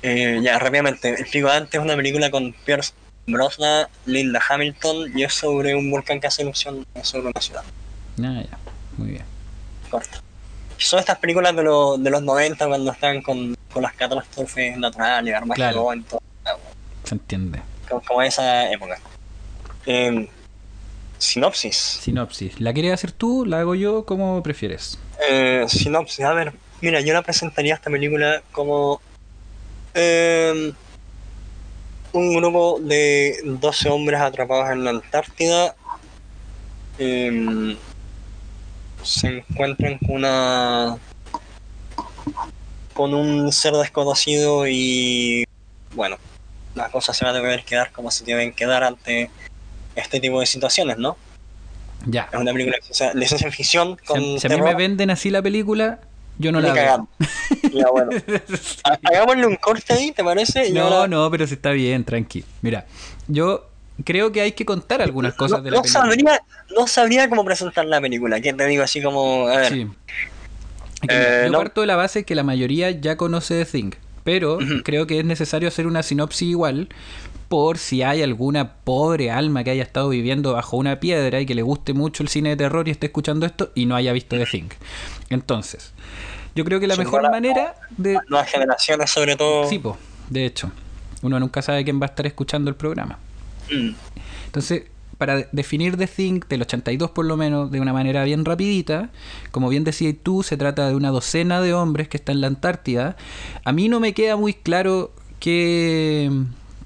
Eh, 0.03 0.41
ya, 0.43 0.59
rápidamente. 0.59 1.11
El 1.21 1.27
pico 1.27 1.49
de 1.49 1.55
Dante 1.55 1.77
es 1.77 1.83
una 1.83 1.95
película 1.97 2.31
con 2.31 2.53
Pierce 2.65 2.93
Brosnan, 3.33 3.87
Linda 4.07 4.41
Hamilton 4.49 5.13
y 5.19 5.25
es 5.25 5.35
sobre 5.35 5.75
un 5.75 5.91
volcán 5.91 6.21
que 6.21 6.27
hace 6.27 6.43
erupción 6.43 6.85
sobre 7.03 7.29
una 7.29 7.41
ciudad. 7.41 7.63
Ah, 8.23 8.43
ya, 8.51 8.59
muy 8.97 9.11
bien. 9.11 9.25
Corto. 9.91 10.19
Son 10.79 10.99
estas 10.99 11.19
películas 11.19 11.55
de, 11.55 11.63
lo- 11.63 11.99
de 11.99 12.11
los 12.11 12.23
90 12.23 12.67
cuando 12.67 12.93
están 12.93 13.21
con, 13.23 13.55
con 13.73 13.83
las 13.83 13.93
catástrofes 13.95 14.77
naturales, 14.79 15.35
Armagedón, 15.35 16.05
todo, 16.05 16.21
Se 17.05 17.15
entiende. 17.15 17.61
como, 17.89 18.01
como 18.03 18.23
esa 18.23 18.71
época. 18.73 18.99
Eh, 19.87 20.29
sinopsis. 21.19 21.77
Sinopsis. 21.77 22.61
¿La 22.61 22.73
quieres 22.73 22.93
hacer 22.95 23.13
tú? 23.13 23.45
¿La 23.45 23.61
hago 23.61 23.75
yo? 23.75 24.05
¿Cómo 24.07 24.43
prefieres? 24.43 24.99
Eh, 25.29 25.65
sinopsis, 25.69 26.25
a 26.25 26.33
ver, 26.33 26.53
mira, 26.81 27.01
yo 27.01 27.13
la 27.13 27.21
presentaría 27.23 27.75
esta 27.75 27.91
película 27.91 28.43
como 28.53 29.01
eh, 29.95 30.73
un 32.13 32.35
grupo 32.35 32.79
de 32.81 33.37
12 33.45 33.89
hombres 33.89 34.21
atrapados 34.21 34.71
en 34.71 34.85
la 34.85 34.91
Antártida 34.91 35.75
eh, 36.99 37.77
se 39.03 39.29
encuentran 39.39 39.99
con 39.99 40.17
una 40.17 40.99
con 42.95 43.15
un 43.15 43.51
ser 43.53 43.73
desconocido 43.75 44.67
y 44.69 45.45
bueno, 45.95 46.17
las 46.75 46.91
cosas 46.91 47.17
se 47.17 47.25
van 47.25 47.35
a 47.35 47.41
tener 47.41 47.65
que 47.65 47.77
dar 47.77 47.93
como 47.93 48.11
se 48.11 48.25
tienen 48.25 48.53
que 48.53 48.67
dar 48.67 48.85
ante 48.85 49.31
este 49.97 50.21
tipo 50.21 50.39
de 50.41 50.47
situaciones, 50.47 50.99
¿no? 50.99 51.17
Ya. 52.07 52.29
Es 52.33 52.39
una 52.39 52.53
película 52.53 52.77
de 52.77 52.83
ciencia- 52.83 53.13
de 53.15 53.27
ciencia 53.27 53.51
ficción 53.51 53.97
con 54.07 54.21
Si, 54.21 54.39
si 54.41 54.47
a 54.47 54.51
mí 54.51 54.61
me 54.63 54.75
venden 54.75 55.11
así 55.11 55.31
la 55.31 55.41
película, 55.43 56.01
yo 56.41 56.51
no 56.53 56.61
la 56.61 56.73
veo. 56.73 57.09
Ya, 57.73 57.87
bueno. 57.91 58.11
Hagámosle 59.05 59.47
un 59.47 59.57
corte 59.57 59.93
ahí, 59.93 60.13
¿te 60.13 60.25
parece? 60.25 60.71
No, 60.73 60.85
ahora- 60.87 61.09
no, 61.09 61.31
pero 61.31 61.47
si 61.47 61.55
está 61.55 61.71
bien, 61.71 62.05
tranqui. 62.05 62.45
Mira, 62.63 62.87
yo 63.29 63.67
creo 64.05 64.33
que 64.33 64.41
hay 64.41 64.53
que 64.53 64.65
contar 64.65 65.03
algunas 65.03 65.35
cosas 65.35 65.59
no, 65.59 65.65
de 65.65 65.71
la 65.71 65.77
no 65.77 65.83
película. 65.83 66.03
sabría, 66.05 66.41
no 66.77 66.87
sabría 66.87 67.29
cómo 67.29 67.45
presentar 67.45 67.85
la 67.85 68.01
película. 68.01 68.41
Que 68.41 68.53
te 68.55 68.67
digo 68.67 68.83
así 68.83 69.03
como, 69.03 69.47
a 69.49 69.57
ver, 69.59 69.69
Sí. 69.73 69.87
Eh, 71.09 71.43
yo 71.47 71.53
no. 71.53 71.59
parto 71.59 71.81
de 71.81 71.87
la 71.87 71.97
base 71.97 72.25
que 72.25 72.35
la 72.35 72.43
mayoría 72.43 72.91
ya 72.91 73.17
conoce 73.17 73.65
The 73.65 73.71
Thing, 73.71 73.91
pero 74.25 74.59
creo 74.85 75.07
que 75.07 75.19
es 75.19 75.25
necesario 75.25 75.69
hacer 75.69 75.87
una 75.87 76.03
sinopsis 76.03 76.49
igual 76.49 76.89
por 77.49 77.79
si 77.79 78.03
hay 78.05 78.23
alguna 78.23 78.75
pobre 78.75 79.31
alma 79.31 79.65
que 79.65 79.71
haya 79.71 79.83
estado 79.83 80.09
viviendo 80.11 80.53
bajo 80.53 80.77
una 80.77 81.01
piedra 81.01 81.41
y 81.41 81.47
que 81.47 81.55
le 81.57 81.63
guste 81.63 81.95
mucho 81.95 82.23
el 82.23 82.29
cine 82.29 82.51
de 82.51 82.57
terror 82.57 82.87
y 82.87 82.93
esté 82.93 83.07
escuchando 83.07 83.45
esto 83.45 83.73
y 83.75 83.87
no 83.87 83.97
haya 83.97 84.13
visto 84.13 84.37
The 84.37 84.47
Thing. 84.47 84.69
Entonces, 85.31 85.93
yo 86.55 86.65
creo 86.65 86.79
que 86.79 86.87
la 86.87 86.95
Sin 86.95 87.05
mejor 87.05 87.29
manera 87.29 87.75
de... 87.97 88.19
nuevas 88.29 88.51
generaciones 88.51 89.11
sobre 89.11 89.35
todo. 89.35 89.69
Sí, 89.69 89.81
po, 89.81 89.99
de 90.29 90.47
hecho, 90.47 90.71
uno 91.23 91.41
nunca 91.41 91.61
sabe 91.61 91.83
quién 91.83 92.01
va 92.01 92.07
a 92.07 92.11
estar 92.11 92.25
escuchando 92.27 92.71
el 92.71 92.77
programa. 92.77 93.19
Mm, 93.71 93.91
Entonces, 94.47 94.85
para 95.21 95.37
de- 95.37 95.49
definir 95.53 95.97
The 95.97 96.07
Thing 96.09 96.41
del 96.49 96.63
82 96.63 97.11
por 97.11 97.27
lo 97.27 97.37
menos 97.37 97.71
de 97.71 97.79
una 97.81 97.93
manera 97.93 98.25
bien 98.25 98.45
rapidita, 98.45 99.11
como 99.53 99.69
bien 99.69 99.85
decías 99.85 100.15
tú, 100.21 100.43
se 100.43 100.57
trata 100.57 100.89
de 100.89 100.95
una 100.97 101.11
docena 101.11 101.61
de 101.61 101.75
hombres 101.75 102.09
que 102.09 102.17
están 102.17 102.37
en 102.37 102.41
la 102.41 102.47
Antártida. 102.49 103.17
A 103.65 103.73
mí 103.73 103.89
no 103.89 104.01
me 104.01 104.15
queda 104.15 104.37
muy 104.37 104.55
claro 104.55 105.13
qué, 105.39 106.31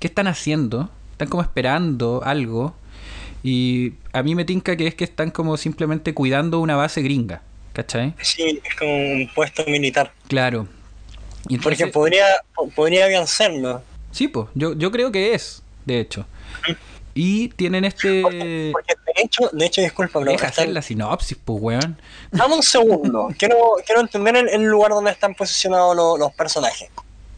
qué 0.00 0.06
están 0.08 0.26
haciendo. 0.26 0.90
Están 1.12 1.28
como 1.28 1.42
esperando 1.42 2.22
algo. 2.24 2.74
Y 3.42 3.92
a 4.12 4.22
mí 4.22 4.34
me 4.34 4.44
tinca 4.44 4.76
que 4.76 4.86
es 4.88 4.94
que 4.94 5.04
están 5.04 5.30
como 5.30 5.56
simplemente 5.56 6.12
cuidando 6.12 6.58
una 6.60 6.76
base 6.76 7.02
gringa. 7.02 7.42
¿Cachai? 7.72 8.14
Sí, 8.20 8.60
es 8.64 8.74
como 8.76 8.92
un 8.94 9.30
puesto 9.34 9.64
militar. 9.66 10.12
Claro. 10.28 10.66
Y 11.48 11.58
Porque 11.58 11.86
podría, 11.88 12.24
po- 12.54 12.68
podría 12.70 13.06
bien 13.06 13.26
serlo. 13.26 13.82
Sí, 14.12 14.28
pues, 14.28 14.46
yo, 14.54 14.74
yo 14.74 14.90
creo 14.90 15.10
que 15.12 15.34
es, 15.34 15.62
de 15.84 16.00
hecho. 16.00 16.24
Y 17.14 17.48
tienen 17.50 17.84
este... 17.84 18.70
Porque 18.72 18.94
de 19.06 19.22
hecho, 19.22 19.48
de 19.52 19.66
hecho, 19.66 19.80
disculpa, 19.80 20.18
pero 20.18 20.32
Deja 20.32 20.48
están- 20.48 20.64
hacer 20.64 20.68
la 20.74 20.82
sinopsis, 20.82 21.38
pues, 21.44 21.58
weón. 21.62 21.96
Dame 22.32 22.54
un 22.56 22.62
segundo. 22.62 23.28
quiero, 23.38 23.56
quiero 23.86 24.00
entender 24.00 24.36
el, 24.36 24.48
el 24.48 24.62
lugar 24.64 24.90
donde 24.90 25.12
están 25.12 25.34
posicionados 25.34 25.94
lo- 25.94 26.16
los 26.18 26.32
personajes. 26.32 26.88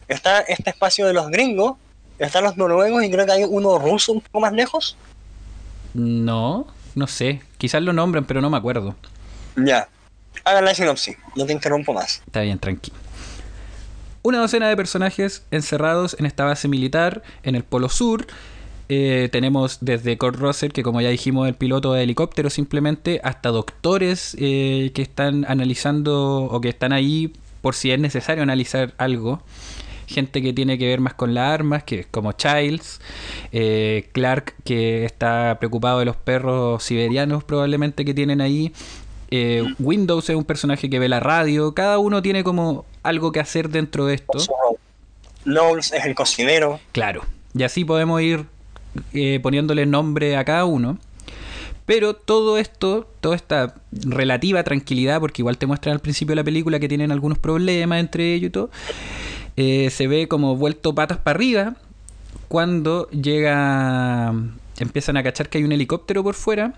Está 0.07 0.39
este 0.41 0.71
espacio 0.71 1.05
de 1.05 1.13
los 1.13 1.27
gringos, 1.29 1.75
están 2.17 2.43
los 2.43 2.57
noruegos 2.57 3.03
y 3.03 3.11
creo 3.11 3.25
que 3.25 3.31
hay 3.33 3.43
uno 3.43 3.77
ruso 3.77 4.13
un 4.13 4.21
poco 4.21 4.39
más 4.39 4.53
lejos. 4.53 4.97
No, 5.93 6.65
no 6.95 7.07
sé. 7.07 7.41
Quizás 7.57 7.81
lo 7.81 7.93
nombran, 7.93 8.25
pero 8.25 8.41
no 8.41 8.49
me 8.49 8.57
acuerdo. 8.57 8.95
Ya. 9.55 9.87
Hagan 10.43 10.65
la 10.65 10.73
sinopsis, 10.73 11.17
no 11.35 11.45
te 11.45 11.53
interrumpo 11.53 11.93
más. 11.93 12.21
Está 12.25 12.41
bien, 12.41 12.57
tranqui. 12.57 12.91
Una 14.23 14.39
docena 14.39 14.67
de 14.69 14.75
personajes 14.75 15.43
encerrados 15.51 16.15
en 16.19 16.25
esta 16.25 16.43
base 16.45 16.67
militar 16.67 17.21
en 17.43 17.55
el 17.55 17.63
Polo 17.63 17.89
Sur. 17.89 18.27
Eh, 18.89 19.27
tenemos 19.31 19.79
desde 19.81 20.17
Kurt 20.17 20.37
Russell, 20.37 20.71
que 20.71 20.83
como 20.83 21.01
ya 21.01 21.09
dijimos, 21.09 21.47
el 21.47 21.55
piloto 21.55 21.93
de 21.93 22.03
helicóptero 22.03 22.49
simplemente, 22.49 23.19
hasta 23.23 23.49
doctores 23.49 24.35
eh, 24.39 24.91
que 24.93 25.01
están 25.01 25.45
analizando 25.47 26.45
o 26.45 26.61
que 26.61 26.69
están 26.69 26.93
ahí 26.93 27.33
por 27.61 27.75
si 27.75 27.91
es 27.91 27.99
necesario 27.99 28.43
analizar 28.43 28.93
algo. 28.97 29.41
Gente 30.07 30.41
que 30.41 30.53
tiene 30.53 30.77
que 30.77 30.87
ver 30.87 31.01
más 31.01 31.15
con 31.15 31.33
las 31.33 31.51
armas, 31.51 31.83
que 31.83 31.99
es 31.99 32.05
como 32.05 32.31
Childs. 32.31 33.01
eh, 33.51 34.07
Clark, 34.13 34.55
que 34.63 35.03
está 35.03 35.57
preocupado 35.59 35.99
de 35.99 36.05
los 36.05 36.15
perros 36.15 36.81
siberianos 36.83 37.43
probablemente 37.43 38.05
que 38.05 38.13
tienen 38.13 38.39
ahí. 38.39 38.71
Eh, 39.31 39.65
Windows 39.79 40.29
es 40.29 40.35
un 40.37 40.45
personaje 40.45 40.89
que 40.89 40.99
ve 40.99 41.09
la 41.09 41.19
radio. 41.19 41.73
Cada 41.73 41.97
uno 41.99 42.21
tiene 42.21 42.45
como 42.45 42.85
algo 43.03 43.33
que 43.33 43.41
hacer 43.41 43.67
dentro 43.67 44.05
de 44.05 44.15
esto. 44.15 44.37
Knowles 45.43 45.91
es 45.91 46.05
el 46.05 46.15
cocinero. 46.15 46.79
Claro. 46.93 47.23
Y 47.53 47.63
así 47.63 47.83
podemos 47.83 48.21
ir 48.21 48.45
eh, 49.13 49.39
poniéndole 49.41 49.85
nombre 49.85 50.37
a 50.37 50.45
cada 50.45 50.65
uno. 50.65 50.97
Pero 51.85 52.15
todo 52.15 52.57
esto, 52.57 53.09
toda 53.21 53.35
esta 53.35 53.75
relativa 53.91 54.63
tranquilidad, 54.63 55.21
porque 55.21 55.41
igual 55.41 55.57
te 55.57 55.67
muestran 55.67 55.93
al 55.93 56.01
principio 56.01 56.33
de 56.33 56.37
la 56.37 56.43
película 56.43 56.79
que 56.79 56.89
tienen 56.89 57.11
algunos 57.11 57.37
problemas 57.37 57.99
entre 57.99 58.33
ellos 58.33 58.49
y 58.49 58.51
todo, 58.51 58.69
eh, 59.55 59.89
se 59.89 60.07
ve 60.07 60.27
como 60.27 60.57
vuelto 60.57 60.93
patas 60.93 61.17
para 61.17 61.37
arriba 61.37 61.75
cuando 62.47 63.09
llega, 63.09 64.33
empiezan 64.79 65.17
a 65.17 65.23
cachar 65.23 65.49
que 65.49 65.57
hay 65.57 65.63
un 65.63 65.71
helicóptero 65.71 66.23
por 66.23 66.35
fuera 66.35 66.73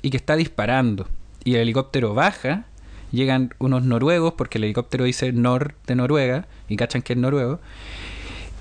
y 0.00 0.10
que 0.10 0.16
está 0.16 0.36
disparando. 0.36 1.06
Y 1.44 1.54
el 1.54 1.60
helicóptero 1.60 2.14
baja, 2.14 2.66
llegan 3.10 3.54
unos 3.58 3.82
noruegos, 3.84 4.34
porque 4.34 4.58
el 4.58 4.64
helicóptero 4.64 5.04
dice 5.04 5.32
Nor 5.32 5.74
de 5.86 5.96
Noruega, 5.96 6.46
y 6.68 6.76
cachan 6.76 7.02
que 7.02 7.12
es 7.12 7.18
noruego, 7.18 7.60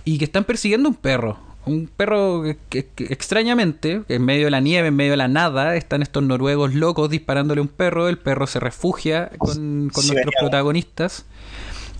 y 0.03 0.17
que 0.17 0.25
están 0.25 0.43
persiguiendo 0.43 0.89
un 0.89 0.95
perro. 0.95 1.39
Un 1.65 1.87
perro 1.95 2.41
que, 2.43 2.57
que- 2.69 2.87
que 2.87 3.03
extrañamente, 3.13 4.01
en 4.09 4.25
medio 4.25 4.45
de 4.45 4.51
la 4.51 4.59
nieve, 4.61 4.87
en 4.87 4.95
medio 4.95 5.11
de 5.11 5.17
la 5.17 5.27
nada, 5.27 5.75
están 5.75 6.01
estos 6.01 6.23
noruegos 6.23 6.73
locos 6.73 7.09
disparándole 7.09 7.59
a 7.59 7.61
un 7.63 7.67
perro. 7.67 8.07
El 8.09 8.17
perro 8.17 8.47
se 8.47 8.59
refugia 8.59 9.29
con, 9.37 9.89
con 9.89 10.07
nuestros 10.07 10.33
protagonistas. 10.39 11.25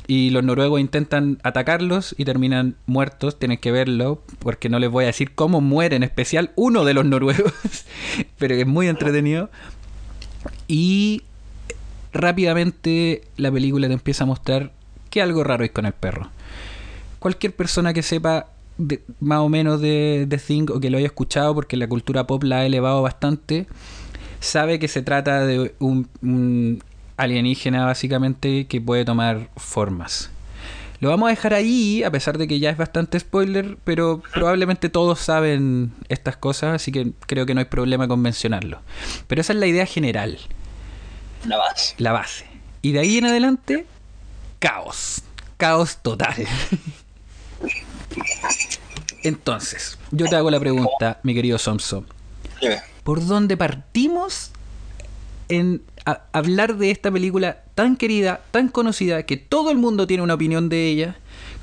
Y 0.08 0.32
los 0.32 0.44
noruegos 0.44 0.82
intentan 0.82 1.38
atacarlos 1.44 2.16
y 2.18 2.26
terminan 2.26 2.76
muertos. 2.88 3.38
Tienen 3.40 3.60
que 3.60 3.72
verlo, 3.72 4.22
porque 4.40 4.68
no 4.68 4.80
les 4.80 4.90
voy 4.90 5.04
a 5.04 5.08
decir 5.08 5.34
cómo 5.36 5.62
muere 5.62 5.96
en 5.96 6.04
especial 6.04 6.52
uno 6.56 6.84
de 6.84 6.94
los 6.96 7.06
noruegos. 7.06 7.54
Pero 8.40 8.56
es 8.56 8.66
muy 8.68 8.88
entretenido. 8.88 9.50
Y 10.68 11.22
rápidamente 12.14 13.24
la 13.38 13.52
película 13.52 13.88
te 13.88 13.94
empieza 13.94 14.24
a 14.24 14.28
mostrar 14.28 14.72
que 15.10 15.22
algo 15.22 15.44
raro 15.44 15.64
hay 15.64 15.70
con 15.70 15.86
el 15.86 15.94
perro. 15.94 16.30
Cualquier 17.20 17.56
persona 17.56 17.94
que 17.94 18.02
sepa 18.04 18.48
de- 18.88 19.04
más 19.20 19.40
o 19.40 19.50
menos 19.50 19.82
de, 19.82 20.26
de 20.28 20.38
Thing 20.38 20.68
o 20.72 20.80
que 20.80 20.90
lo 20.90 20.98
haya 20.98 21.08
escuchado, 21.08 21.54
porque 21.56 21.78
la 21.78 21.88
cultura 21.88 22.28
pop 22.28 22.44
la 22.44 22.58
ha 22.60 22.66
elevado 22.66 23.02
bastante, 23.02 23.68
sabe 24.40 24.80
que 24.80 24.88
se 24.88 25.02
trata 25.02 25.46
de 25.46 25.74
un, 25.80 26.08
un 26.22 26.84
alienígena 27.18 27.86
básicamente 27.86 28.66
que 28.68 28.82
puede 28.82 29.06
tomar 29.06 29.50
formas. 29.58 30.30
Lo 31.00 31.10
vamos 31.10 31.28
a 31.28 31.30
dejar 31.32 31.56
ahí, 31.56 32.04
a 32.04 32.12
pesar 32.12 32.38
de 32.38 32.48
que 32.48 32.60
ya 32.60 32.70
es 32.70 32.78
bastante 32.78 33.20
spoiler, 33.20 33.78
pero 33.84 34.22
probablemente 34.34 34.88
todos 34.90 35.20
saben 35.20 35.92
estas 36.10 36.38
cosas, 36.38 36.76
así 36.76 36.92
que 36.92 37.12
creo 37.26 37.48
que 37.48 37.56
no 37.56 37.60
hay 37.60 37.66
problema 37.66 38.08
con 38.08 38.20
mencionarlo. 38.22 38.82
Pero 39.28 39.42
esa 39.42 39.54
es 39.54 39.60
la 39.60 39.66
idea 39.66 39.88
general 39.88 40.38
La 41.46 41.58
base. 41.58 41.96
la 41.98 42.12
base. 42.12 42.46
Y 42.84 42.92
de 42.92 43.00
ahí 43.00 43.18
en 43.18 43.26
adelante, 43.26 43.86
caos. 44.60 45.24
Caos 45.58 45.98
total. 46.04 46.36
Entonces, 49.24 49.98
yo 50.12 50.28
te 50.28 50.36
hago 50.36 50.50
la 50.50 50.60
pregunta, 50.60 51.20
mi 51.24 51.34
querido 51.34 51.58
Somso. 51.58 52.06
¿Por 53.04 53.26
dónde 53.26 53.58
partimos 53.58 54.52
en 55.50 55.84
hablar 56.32 56.78
de 56.78 56.92
esta 56.92 57.12
película 57.12 57.64
tan 57.76 57.98
querida, 57.98 58.42
tan 58.52 58.70
conocida, 58.70 59.24
que 59.24 59.38
todo 59.38 59.72
el 59.72 59.78
mundo 59.78 60.08
tiene 60.08 60.24
una 60.24 60.34
opinión 60.34 60.70
de 60.70 60.88
ella? 60.88 61.16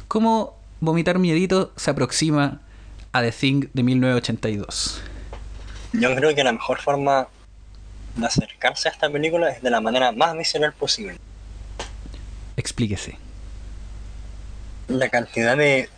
¿Cómo 0.09 0.57
Vomitar 0.81 1.19
Miedito 1.19 1.73
se 1.77 1.91
aproxima 1.91 2.61
a 3.13 3.23
The 3.23 3.33
Thing 3.33 3.69
de 3.73 3.83
1982? 3.83 5.01
Yo 5.93 6.15
creo 6.15 6.35
que 6.35 6.45
la 6.45 6.53
mejor 6.53 6.81
forma 6.81 7.29
de 8.17 8.27
acercarse 8.27 8.89
a 8.89 8.93
esta 8.93 9.11
película 9.11 9.51
es 9.51 9.63
de 9.63 9.71
la 9.71 9.81
manera 9.81 10.13
más 10.13 10.37
visceral 10.37 10.73
posible. 10.73 11.17
Explíquese. 12.57 13.17
La 14.89 15.09
cantidad 15.09 15.57
de. 15.57 15.89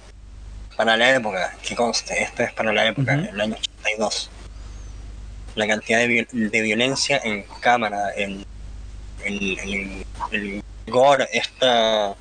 Para 0.80 0.96
la 0.96 1.14
época, 1.14 1.54
que 1.62 1.76
conste, 1.76 2.22
esto 2.22 2.42
es 2.42 2.54
para 2.54 2.72
la 2.72 2.86
época, 2.86 3.12
Ujú. 3.14 3.28
el 3.28 3.38
año 3.42 3.54
82. 3.54 4.30
La 5.54 5.66
cantidad 5.66 5.98
de, 5.98 6.06
vi- 6.06 6.26
de 6.48 6.62
violencia 6.62 7.20
en 7.22 7.44
cámara, 7.60 8.08
el, 8.16 8.46
el, 9.22 9.58
el, 9.58 10.06
el 10.32 10.62
gore, 10.86 11.28
esta. 11.34 12.14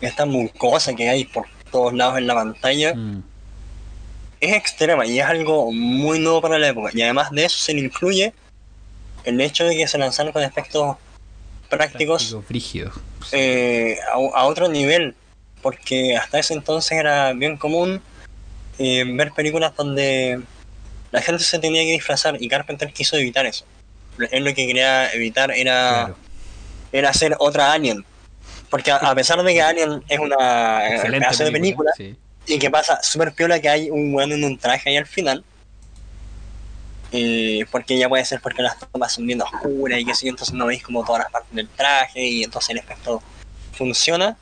Esta 0.00 0.24
mucosa 0.24 0.94
que 0.94 1.08
hay 1.08 1.24
por 1.24 1.46
todos 1.72 1.92
lados 1.94 2.18
en 2.18 2.28
la 2.28 2.34
pantalla. 2.34 2.94
Mm. 2.94 3.24
es 4.40 4.54
extrema 4.54 5.04
y 5.04 5.18
es 5.18 5.26
algo 5.26 5.72
muy 5.72 6.20
nuevo 6.20 6.40
para 6.42 6.60
la 6.60 6.68
época. 6.68 6.90
Y 6.94 7.02
además 7.02 7.32
de 7.32 7.44
eso 7.44 7.58
se 7.58 7.74
le 7.74 7.80
incluye 7.80 8.32
el 9.24 9.40
hecho 9.40 9.64
de 9.64 9.76
que 9.76 9.88
se 9.88 9.98
lanzaron 9.98 10.32
con 10.32 10.44
efectos 10.44 10.96
prácticos 11.68 12.36
Práctico, 12.46 12.92
eh, 13.32 13.98
a, 14.12 14.38
a 14.38 14.44
otro 14.44 14.68
nivel. 14.68 15.16
Porque 15.62 16.16
hasta 16.16 16.38
ese 16.40 16.54
entonces 16.54 16.92
era 16.98 17.32
bien 17.32 17.56
común 17.56 18.02
eh, 18.78 19.04
ver 19.06 19.32
películas 19.32 19.74
donde 19.76 20.40
la 21.12 21.22
gente 21.22 21.42
se 21.44 21.58
tenía 21.58 21.82
que 21.82 21.92
disfrazar 21.92 22.36
y 22.40 22.48
Carpenter 22.48 22.92
quiso 22.92 23.16
evitar 23.16 23.46
eso. 23.46 23.64
Él 24.30 24.44
lo 24.44 24.50
que 24.54 24.66
quería 24.66 25.10
evitar 25.12 25.50
era, 25.52 25.90
Claro. 26.06 26.16
era 26.92 27.10
hacer 27.10 27.36
otra 27.38 27.72
Alien. 27.72 28.04
Porque 28.70 28.90
a, 28.90 28.96
a 28.96 29.14
pesar 29.14 29.42
de 29.42 29.52
que 29.52 29.62
Alien 29.62 30.02
es 30.08 30.18
una 30.18 30.86
eh, 30.88 30.94
Excelente 30.96 31.26
pedazo 31.26 31.44
de 31.44 31.52
película, 31.52 31.90
sí. 31.96 32.16
y 32.46 32.58
que 32.58 32.70
pasa 32.70 33.00
súper 33.02 33.32
piola 33.32 33.60
que 33.60 33.68
hay 33.68 33.90
un 33.90 34.12
weón 34.14 34.32
en 34.32 34.42
un 34.44 34.58
traje 34.58 34.90
ahí 34.90 34.96
al 34.96 35.06
final. 35.06 35.44
Eh, 37.14 37.66
porque 37.70 37.98
ya 37.98 38.08
puede 38.08 38.24
ser 38.24 38.40
porque 38.40 38.62
las 38.62 38.78
tomas 38.90 39.12
son 39.12 39.26
bien 39.26 39.42
oscuras 39.42 40.00
y 40.00 40.04
que 40.06 40.12
yo, 40.12 40.30
entonces 40.30 40.54
no 40.54 40.64
veis 40.64 40.82
como 40.82 41.04
todas 41.04 41.24
las 41.24 41.30
partes 41.30 41.54
del 41.54 41.68
traje 41.68 42.24
y 42.24 42.42
entonces 42.42 42.70
el 42.70 42.78
efecto 42.78 43.22
funciona. 43.74 44.36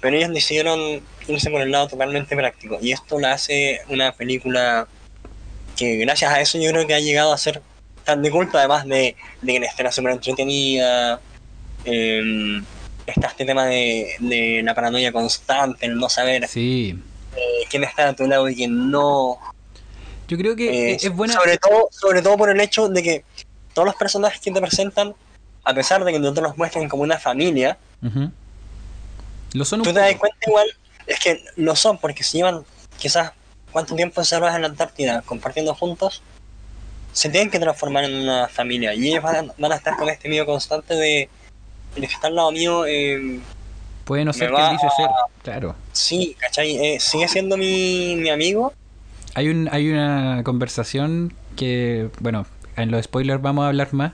Pero 0.00 0.16
ellos 0.16 0.30
decidieron 0.32 1.02
irse 1.28 1.50
por 1.50 1.60
el 1.60 1.70
lado 1.70 1.88
totalmente 1.88 2.34
práctico. 2.36 2.78
Y 2.80 2.92
esto 2.92 3.18
la 3.20 3.32
hace 3.32 3.80
una 3.88 4.12
película 4.12 4.88
que 5.76 5.96
gracias 5.96 6.32
a 6.32 6.40
eso 6.40 6.58
yo 6.58 6.70
creo 6.70 6.86
que 6.86 6.94
ha 6.94 7.00
llegado 7.00 7.32
a 7.32 7.38
ser 7.38 7.62
tan 8.04 8.22
de 8.22 8.30
culto, 8.30 8.58
además 8.58 8.86
de, 8.86 9.14
de 9.42 9.52
que 9.52 9.60
la 9.60 9.66
escena 9.66 9.92
súper 9.92 10.12
entretenida. 10.12 11.20
eh, 11.84 12.60
está 13.06 13.28
este 13.28 13.44
tema 13.44 13.66
de, 13.66 14.14
de 14.20 14.62
la 14.62 14.74
paranoia 14.74 15.10
constante, 15.12 15.84
el 15.84 15.96
no 15.98 16.08
saber 16.08 16.46
Sí. 16.46 16.96
eh, 17.36 17.66
quién 17.68 17.82
está 17.84 18.08
a 18.08 18.12
tu 18.14 18.26
lado 18.26 18.48
y 18.48 18.54
quién 18.54 18.90
no. 18.90 19.38
Yo 20.28 20.38
creo 20.38 20.54
que 20.54 20.92
Eh, 20.92 20.98
es, 21.00 21.10
buena. 21.10 21.34
Sobre 21.34 21.58
todo, 21.58 21.88
sobre 21.90 22.22
todo 22.22 22.36
por 22.36 22.50
el 22.50 22.60
hecho 22.60 22.88
de 22.88 23.02
que 23.02 23.24
todos 23.74 23.86
los 23.86 23.96
personajes 23.96 24.40
que 24.40 24.52
te 24.52 24.60
presentan, 24.60 25.14
a 25.64 25.74
pesar 25.74 26.04
de 26.04 26.12
que 26.12 26.20
no 26.20 26.32
te 26.32 26.40
los 26.40 26.56
muestren 26.56 26.88
como 26.88 27.02
una 27.02 27.18
familia. 27.18 27.78
Lo 29.52 29.64
son 29.64 29.80
un 29.80 29.84
tú 29.86 29.92
te 29.92 30.00
das 30.00 30.14
cuenta 30.16 30.38
igual, 30.46 30.66
es 31.06 31.18
que 31.18 31.44
lo 31.56 31.74
son, 31.76 31.98
porque 31.98 32.22
si 32.22 32.38
llevan 32.38 32.64
quizás 32.98 33.32
cuánto 33.72 33.94
tiempo 33.94 34.20
encerrados 34.20 34.54
en 34.56 34.62
la 34.62 34.68
Antártida 34.68 35.22
compartiendo 35.22 35.74
juntos, 35.74 36.22
se 37.12 37.28
tienen 37.28 37.50
que 37.50 37.58
transformar 37.58 38.04
en 38.04 38.14
una 38.14 38.48
familia 38.48 38.94
y 38.94 39.08
ellos 39.08 39.22
van 39.22 39.50
a, 39.50 39.54
van 39.58 39.72
a 39.72 39.76
estar 39.76 39.96
con 39.96 40.08
este 40.08 40.28
miedo 40.28 40.46
constante 40.46 40.94
de 40.94 41.28
el 41.96 42.06
que 42.06 42.14
está 42.14 42.28
al 42.28 42.36
lado 42.36 42.52
mío, 42.52 42.86
eh, 42.86 43.40
Puede 44.04 44.24
no 44.24 44.32
ser 44.32 44.52
va 44.52 44.72
dice 44.72 44.88
ser. 44.96 45.08
Claro. 45.42 45.76
sí, 45.92 46.36
¿cachai? 46.38 46.76
Eh, 46.76 47.00
sigue 47.00 47.28
siendo 47.28 47.56
mi, 47.56 48.16
mi 48.16 48.30
amigo, 48.30 48.72
Hay, 49.34 49.48
un, 49.48 49.68
hay 49.70 49.88
una 49.90 50.42
conversación 50.44 51.32
que, 51.56 52.10
bueno, 52.20 52.46
en 52.76 52.90
los 52.90 53.04
spoilers 53.04 53.42
vamos 53.42 53.64
a 53.64 53.68
hablar 53.68 53.92
más, 53.92 54.12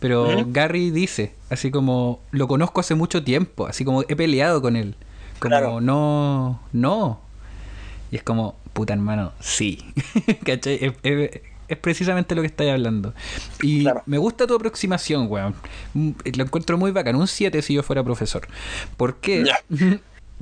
pero. 0.00 0.44
Gary 0.48 0.90
dice, 0.90 1.34
así 1.50 1.70
como, 1.70 2.20
lo 2.32 2.48
conozco 2.48 2.80
hace 2.80 2.94
mucho 2.94 3.22
tiempo, 3.22 3.66
así 3.66 3.84
como 3.84 4.02
he 4.02 4.16
peleado 4.16 4.60
con 4.60 4.74
él. 4.76 4.96
Como, 5.38 5.50
Claro. 5.50 5.80
no, 5.80 6.60
no. 6.72 7.20
Y 8.10 8.16
es 8.16 8.22
como, 8.24 8.56
puta 8.72 8.92
hermano, 8.94 9.32
sí. 9.40 9.78
¿Cachai? 10.44 10.78
Es, 10.84 10.92
es- 11.02 11.40
es 11.68 11.76
precisamente 11.78 12.34
lo 12.34 12.40
que 12.42 12.48
estáis 12.48 12.72
hablando. 12.72 13.14
Y 13.62 13.82
Claro. 13.82 14.02
me 14.06 14.18
gusta 14.18 14.44
tu 14.44 14.54
aproximación, 14.56 15.28
weón. 15.30 15.54
Mm, 15.94 16.10
Lo 16.34 16.42
encuentro 16.42 16.76
muy 16.76 16.90
bacán. 16.90 17.14
Un 17.14 17.28
7 17.28 17.62
si 17.62 17.74
yo 17.74 17.84
fuera 17.84 18.02
profesor. 18.02 18.48
¿Por 18.96 19.18
qué? 19.20 19.44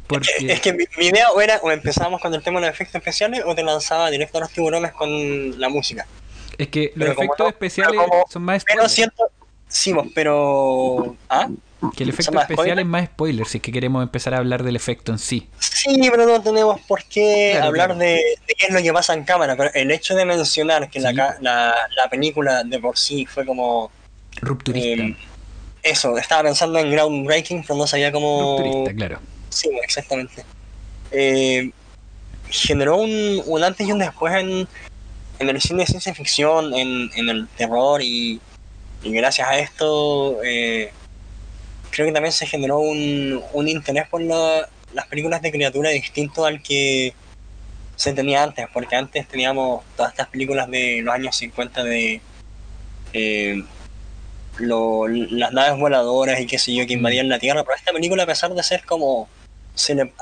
Porque... 0.07 0.29
Es 0.39 0.39
que, 0.39 0.53
es 0.55 0.61
que 0.63 0.73
mi, 0.73 0.85
mi 0.97 1.07
idea 1.09 1.27
era 1.43 1.59
o 1.63 1.71
empezábamos 1.71 2.23
con 2.23 2.33
el 2.33 2.43
tema 2.43 2.61
de 2.61 2.67
los 2.69 2.75
efectos 2.75 2.95
especiales 2.95 3.43
o 3.45 3.55
te 3.55 3.63
lanzaba 3.63 4.09
directo 4.11 4.39
a 4.39 4.41
los 4.41 4.51
tiburones 4.51 4.93
con 4.93 5.61
la 5.61 5.69
música. 5.69 6.07
Es 6.57 6.69
que 6.69 6.93
los 6.95 7.09
Pero 7.09 7.13
efectos 7.13 7.39
no- 7.41 7.49
especiales 7.49 8.01
como- 8.01 8.25
son 8.31 8.43
más 8.43 8.63
spoilers. 8.63 8.91
siento, 8.91 9.25
sí, 9.69 9.93
vos, 9.93 10.07
pero... 10.15 11.17
¿Ah? 11.29 11.49
Que 11.97 12.03
el 12.03 12.09
efecto 12.09 12.25
¿Son 12.25 12.35
más 12.35 12.51
especial 12.51 12.79
es 12.81 12.87
más 12.87 13.05
spoiler 13.05 13.47
si 13.47 13.59
es 13.59 13.63
que 13.63 13.71
queremos 13.71 14.03
empezar 14.03 14.35
a 14.35 14.39
hablar 14.39 14.65
del 14.65 14.75
efecto 14.75 15.13
en 15.13 15.19
sí. 15.21 15.49
Sí, 15.61 16.09
pero 16.11 16.27
no 16.27 16.43
tenemos 16.43 16.81
por 16.81 17.05
qué 17.05 17.51
Claro, 17.53 17.67
hablar 17.69 17.87
claro. 17.91 18.01
De, 18.01 18.07
de 18.49 18.55
qué 18.59 18.67
es 18.67 18.73
lo 18.75 18.83
que 18.83 18.93
pasa 18.93 19.15
en 19.15 19.23
cámara. 19.23 19.55
Pero 19.57 19.71
el 19.75 19.91
hecho 19.93 20.17
de 20.17 20.25
mencionar 20.25 20.91
que 20.91 20.99
la, 20.99 21.11
Sí. 21.11 21.17
la, 21.41 21.75
la 21.97 22.11
película 22.11 22.65
de 22.65 22.81
por 22.81 22.99
sí 22.99 23.27
fue 23.27 23.47
como... 23.47 23.93
Rupturista. 24.41 25.03
eh, 25.05 25.17
eso, 25.85 26.19
estaba 26.19 26.43
pensando 26.43 26.81
en 26.81 26.91
groundbreaking, 26.91 27.63
pero 27.63 27.77
no 27.77 27.87
sabía 27.87 28.11
cómo... 28.11 28.59
Rupturista, 28.59 28.95
claro. 28.95 29.21
Sí, 29.51 29.71
exactamente. 29.85 30.45
Eh, 31.13 31.71
generó 32.51 32.97
un, 32.97 33.41
un 33.47 33.63
antes 33.63 33.87
y 33.87 33.93
un 33.93 34.01
después 34.01 34.35
en, 34.35 34.67
en 35.39 35.49
el 35.49 35.61
cine 35.61 35.81
de 35.83 35.87
ciencia 35.87 36.13
ficción, 36.13 36.75
en, 36.75 37.09
en 37.15 37.29
el 37.29 37.47
terror 37.57 38.03
y, 38.03 38.41
y 39.03 39.13
gracias 39.13 39.49
a 39.49 39.59
esto 39.59 40.43
eh, 40.43 40.91
creo 41.91 42.07
que 42.07 42.13
también 42.13 42.33
se 42.33 42.47
generó 42.47 42.79
un, 42.81 43.43
un 43.53 43.69
interés 43.69 44.09
por 44.09 44.21
la- 44.21 44.69
las 44.95 45.07
películas 45.07 45.43
de 45.43 45.53
criatura 45.53 45.91
distinto 45.91 46.45
al 46.45 46.63
que 46.63 47.15
se 47.97 48.13
tenía 48.13 48.43
antes, 48.43 48.67
porque 48.73 48.97
antes 48.97 49.27
teníamos 49.29 49.83
todas 49.97 50.13
estas 50.13 50.29
películas 50.29 50.71
de 50.71 51.01
los 51.03 51.15
años 51.15 51.37
50 51.37 51.83
de 51.85 52.21
eh, 53.13 53.63
lo- 54.59 55.07
las 55.09 55.53
naves 55.53 55.79
voladoras 55.79 56.41
y 56.41 56.47
qué 56.47 56.59
sé 56.59 56.75
yo 56.75 56.87
que 56.87 56.93
invadían 56.95 57.29
la 57.29 57.39
Tierra, 57.39 57.65
pero 57.65 57.77
esta 57.77 57.93
película 57.93 58.23
a 58.23 58.27
pesar 58.27 58.53
de 58.55 58.63
ser 58.63 58.85
como 58.85 59.29
se 59.75 59.95
le- 59.95 60.13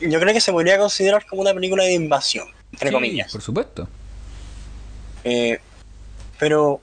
yo 0.00 0.20
creo 0.20 0.32
que 0.34 0.40
se 0.40 0.52
podría 0.52 0.78
considerar 0.78 1.24
como 1.26 1.42
una 1.42 1.52
película 1.54 1.84
de 1.84 1.94
invasión, 1.94 2.48
entre 2.72 2.88
Sí, 2.88 2.94
comillas. 2.94 3.32
Por 3.32 3.42
supuesto. 3.42 3.88
Eh, 5.24 5.58
pero 6.38 6.80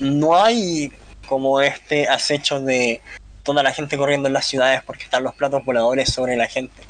no 0.00 0.36
hay 0.42 0.92
como 1.28 1.60
este 1.60 2.08
acecho 2.08 2.60
de 2.60 3.00
toda 3.42 3.62
la 3.62 3.72
gente 3.72 3.96
corriendo 3.96 4.28
en 4.28 4.34
las 4.34 4.46
ciudades 4.46 4.82
porque 4.84 5.04
están 5.04 5.22
los 5.22 5.34
platos 5.34 5.64
voladores 5.64 6.12
sobre 6.12 6.36
la 6.36 6.46
gente. 6.46 6.82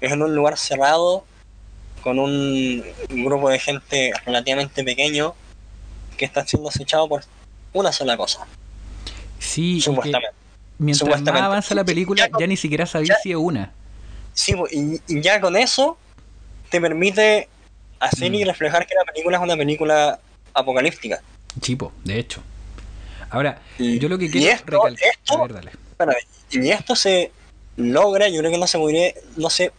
Es 0.00 0.12
en 0.12 0.22
un 0.22 0.34
lugar 0.34 0.56
cerrado 0.58 1.24
con 2.02 2.18
un 2.18 2.84
grupo 3.08 3.48
de 3.50 3.58
gente 3.58 4.12
relativamente 4.24 4.82
pequeño 4.84 5.34
que 6.16 6.24
está 6.24 6.46
siendo 6.46 6.68
acechado 6.68 7.08
por 7.08 7.24
una 7.72 7.92
sola 7.92 8.16
cosa, 8.16 8.46
Sí, 9.38 9.80
supuestamente. 9.80 10.34
mientras 10.78 11.08
más 11.08 11.18
Supuestamente. 11.18 11.46
avanza 11.46 11.74
la 11.74 11.84
película, 11.84 12.28
Ya 12.38 12.46
ni 12.46 12.56
siquiera 12.56 12.86
sabéis 12.86 13.10
ya- 13.10 13.16
si 13.22 13.30
es 13.30 13.36
una. 13.36 13.72
Sí, 14.32 14.54
y, 14.70 15.00
y 15.08 15.20
ya 15.20 15.40
con 15.40 15.56
eso 15.56 15.98
te 16.70 16.80
permite 16.80 17.48
hacer 18.00 18.34
y 18.34 18.42
Mm. 18.44 18.46
reflejar 18.46 18.86
que 18.86 18.94
la 18.94 19.04
película 19.04 19.36
es 19.36 19.42
una 19.42 19.56
película 19.56 20.20
apocalíptica. 20.54 21.20
Chipo, 21.60 21.92
de 22.04 22.18
hecho. 22.18 22.42
Ahora, 23.30 23.60
Y- 23.78 23.98
yo 23.98 24.08
lo 24.08 24.18
que 24.18 24.30
quiero 24.30 24.52
esto- 24.52 24.66
recalcar. 24.82 25.08
esto- 25.12 25.38
ver, 25.42 25.52
dale. 25.54 25.72
Y 26.50 26.68
esto 26.70 26.96
se 26.96 27.30
logra, 27.76 28.28
yo 28.28 28.38
creo 28.40 28.50
que 28.50 28.58
no 28.58 28.66
se 28.66 28.78
pudiera, 28.78 29.20
no 29.36 29.50
se 29.50 29.72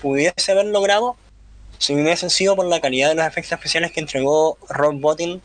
pudiese 0.00 0.52
haber 0.52 0.66
logrado 0.66 1.16
si 1.78 1.94
hubiese 1.94 2.28
sido 2.30 2.56
por 2.56 2.66
la 2.66 2.80
calidad 2.80 3.08
de 3.08 3.14
los 3.14 3.26
efectos 3.26 3.52
especiales 3.52 3.92
que 3.92 4.00
entregó 4.00 4.58
Rob 4.68 5.00
Bottin 5.00 5.40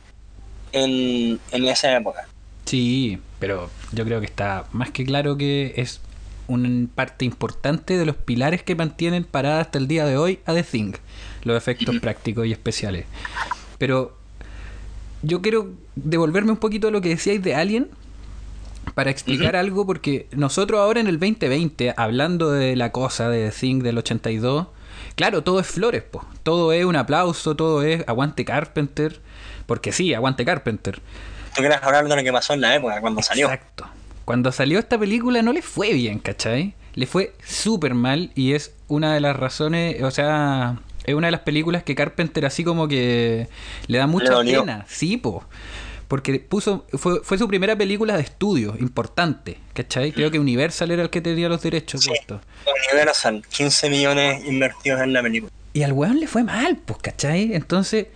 en, 0.73 1.39
en 1.51 1.65
esa 1.65 1.95
época. 1.95 2.27
Sí, 2.65 3.21
pero 3.39 3.69
yo 3.93 4.03
creo 4.03 4.19
que 4.19 4.25
está 4.25 4.65
más 4.71 4.91
que 4.91 5.05
claro 5.05 5.37
que 5.37 5.73
es 5.77 6.01
una 6.47 6.87
parte 6.93 7.25
importante 7.25 7.97
de 7.97 8.05
los 8.05 8.15
pilares 8.17 8.63
que 8.63 8.75
mantienen 8.75 9.23
parada 9.23 9.61
hasta 9.61 9.77
el 9.77 9.87
día 9.87 10.05
de 10.05 10.17
hoy 10.17 10.39
a 10.45 10.53
The 10.53 10.63
Thing, 10.63 10.93
los 11.43 11.57
efectos 11.57 11.95
prácticos 11.99 12.45
y 12.47 12.51
especiales. 12.51 13.05
Pero 13.77 14.17
yo 15.25 15.41
quiero 15.41 15.71
devolverme 15.95 16.51
un 16.51 16.57
poquito 16.57 16.87
a 16.87 16.91
lo 16.91 17.01
que 17.01 17.09
decíais 17.09 17.41
de 17.41 17.55
Alien 17.55 17.89
para 18.93 19.09
explicar 19.09 19.55
algo, 19.55 19.85
porque 19.85 20.27
nosotros 20.31 20.79
ahora 20.79 20.99
en 20.99 21.07
el 21.07 21.19
2020, 21.19 21.93
hablando 21.97 22.51
de 22.51 22.75
la 22.75 22.91
cosa 22.91 23.29
de 23.29 23.49
The 23.49 23.55
Thing 23.59 23.81
del 23.81 23.97
82, 23.97 24.67
claro, 25.15 25.43
todo 25.43 25.59
es 25.59 25.67
flores, 25.67 26.03
po. 26.03 26.23
todo 26.43 26.71
es 26.71 26.85
un 26.85 26.95
aplauso, 26.95 27.55
todo 27.55 27.81
es 27.81 28.07
aguante 28.07 28.45
Carpenter, 28.45 29.19
porque 29.65 29.91
sí, 29.91 30.13
aguante 30.13 30.45
Carpenter. 30.45 31.01
Tú 31.55 31.61
quieres 31.61 31.81
hablar 31.81 32.07
de 32.07 32.15
lo 32.15 32.23
que 32.23 32.31
pasó 32.31 32.53
en 32.53 32.61
la 32.61 32.75
época, 32.75 33.01
cuando 33.01 33.21
salió. 33.21 33.47
Exacto. 33.47 33.87
Cuando 34.23 34.51
salió 34.51 34.79
esta 34.79 34.97
película 34.97 35.41
no 35.41 35.53
le 35.53 35.61
fue 35.61 35.93
bien, 35.93 36.19
¿cachai? 36.19 36.73
Le 36.93 37.07
fue 37.07 37.33
súper 37.43 37.93
mal 37.93 38.31
y 38.35 38.53
es 38.53 38.73
una 38.87 39.13
de 39.13 39.19
las 39.19 39.35
razones, 39.35 40.01
o 40.03 40.11
sea, 40.11 40.79
es 41.05 41.15
una 41.15 41.27
de 41.27 41.31
las 41.31 41.41
películas 41.41 41.83
que 41.83 41.95
Carpenter 41.95 42.45
así 42.45 42.63
como 42.63 42.87
que 42.87 43.47
le 43.87 43.97
da 43.97 44.07
mucha 44.07 44.39
pena, 44.41 44.85
sí, 44.87 45.17
po. 45.17 45.43
porque 46.07 46.39
puso 46.39 46.85
fue, 46.93 47.21
fue 47.23 47.37
su 47.37 47.47
primera 47.47 47.75
película 47.75 48.15
de 48.15 48.23
estudio 48.23 48.75
importante, 48.79 49.57
¿cachai? 49.73 50.11
Creo 50.11 50.29
que 50.31 50.39
Universal 50.39 50.91
era 50.91 51.03
el 51.03 51.09
que 51.09 51.21
tenía 51.21 51.49
los 51.49 51.61
derechos 51.61 52.01
Sí. 52.01 52.09
de 52.11 52.15
esto. 52.15 52.41
Universal, 52.91 53.43
15 53.49 53.89
millones 53.89 54.45
invertidos 54.45 55.01
en 55.01 55.13
la 55.13 55.21
película. 55.23 55.51
Y 55.73 55.83
al 55.83 55.93
weón 55.93 56.19
le 56.19 56.27
fue 56.27 56.43
mal, 56.43 56.77
pues, 56.85 56.99
¿cachai? 56.99 57.53
Entonces, 57.53 58.07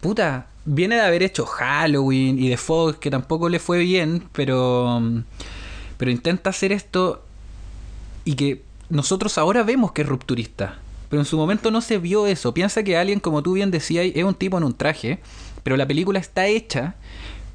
puta, 0.00 0.46
viene 0.64 0.96
de 0.96 1.02
haber 1.02 1.22
hecho 1.22 1.44
Halloween 1.46 2.38
y 2.42 2.48
The 2.48 2.56
Fog, 2.56 2.98
que 2.98 3.10
tampoco 3.10 3.48
le 3.48 3.58
fue 3.58 3.78
bien, 3.78 4.24
pero, 4.32 5.02
pero 5.98 6.10
intenta 6.10 6.50
hacer 6.50 6.72
esto 6.72 7.24
y 8.24 8.34
que 8.34 8.62
nosotros 8.88 9.36
ahora 9.38 9.62
vemos 9.62 9.92
que 9.92 10.02
es 10.02 10.08
rupturista. 10.08 10.78
Pero 11.08 11.22
en 11.22 11.26
su 11.26 11.36
momento 11.36 11.70
no 11.70 11.80
se 11.80 11.98
vio 11.98 12.26
eso. 12.26 12.54
Piensa 12.54 12.82
que 12.82 12.96
Alien, 12.96 13.20
como 13.20 13.42
tú 13.42 13.52
bien 13.52 13.70
decías, 13.70 14.06
es 14.14 14.24
un 14.24 14.34
tipo 14.34 14.58
en 14.58 14.64
un 14.64 14.74
traje, 14.76 15.18
pero 15.62 15.76
la 15.76 15.86
película 15.86 16.18
está 16.18 16.46
hecha 16.46 16.94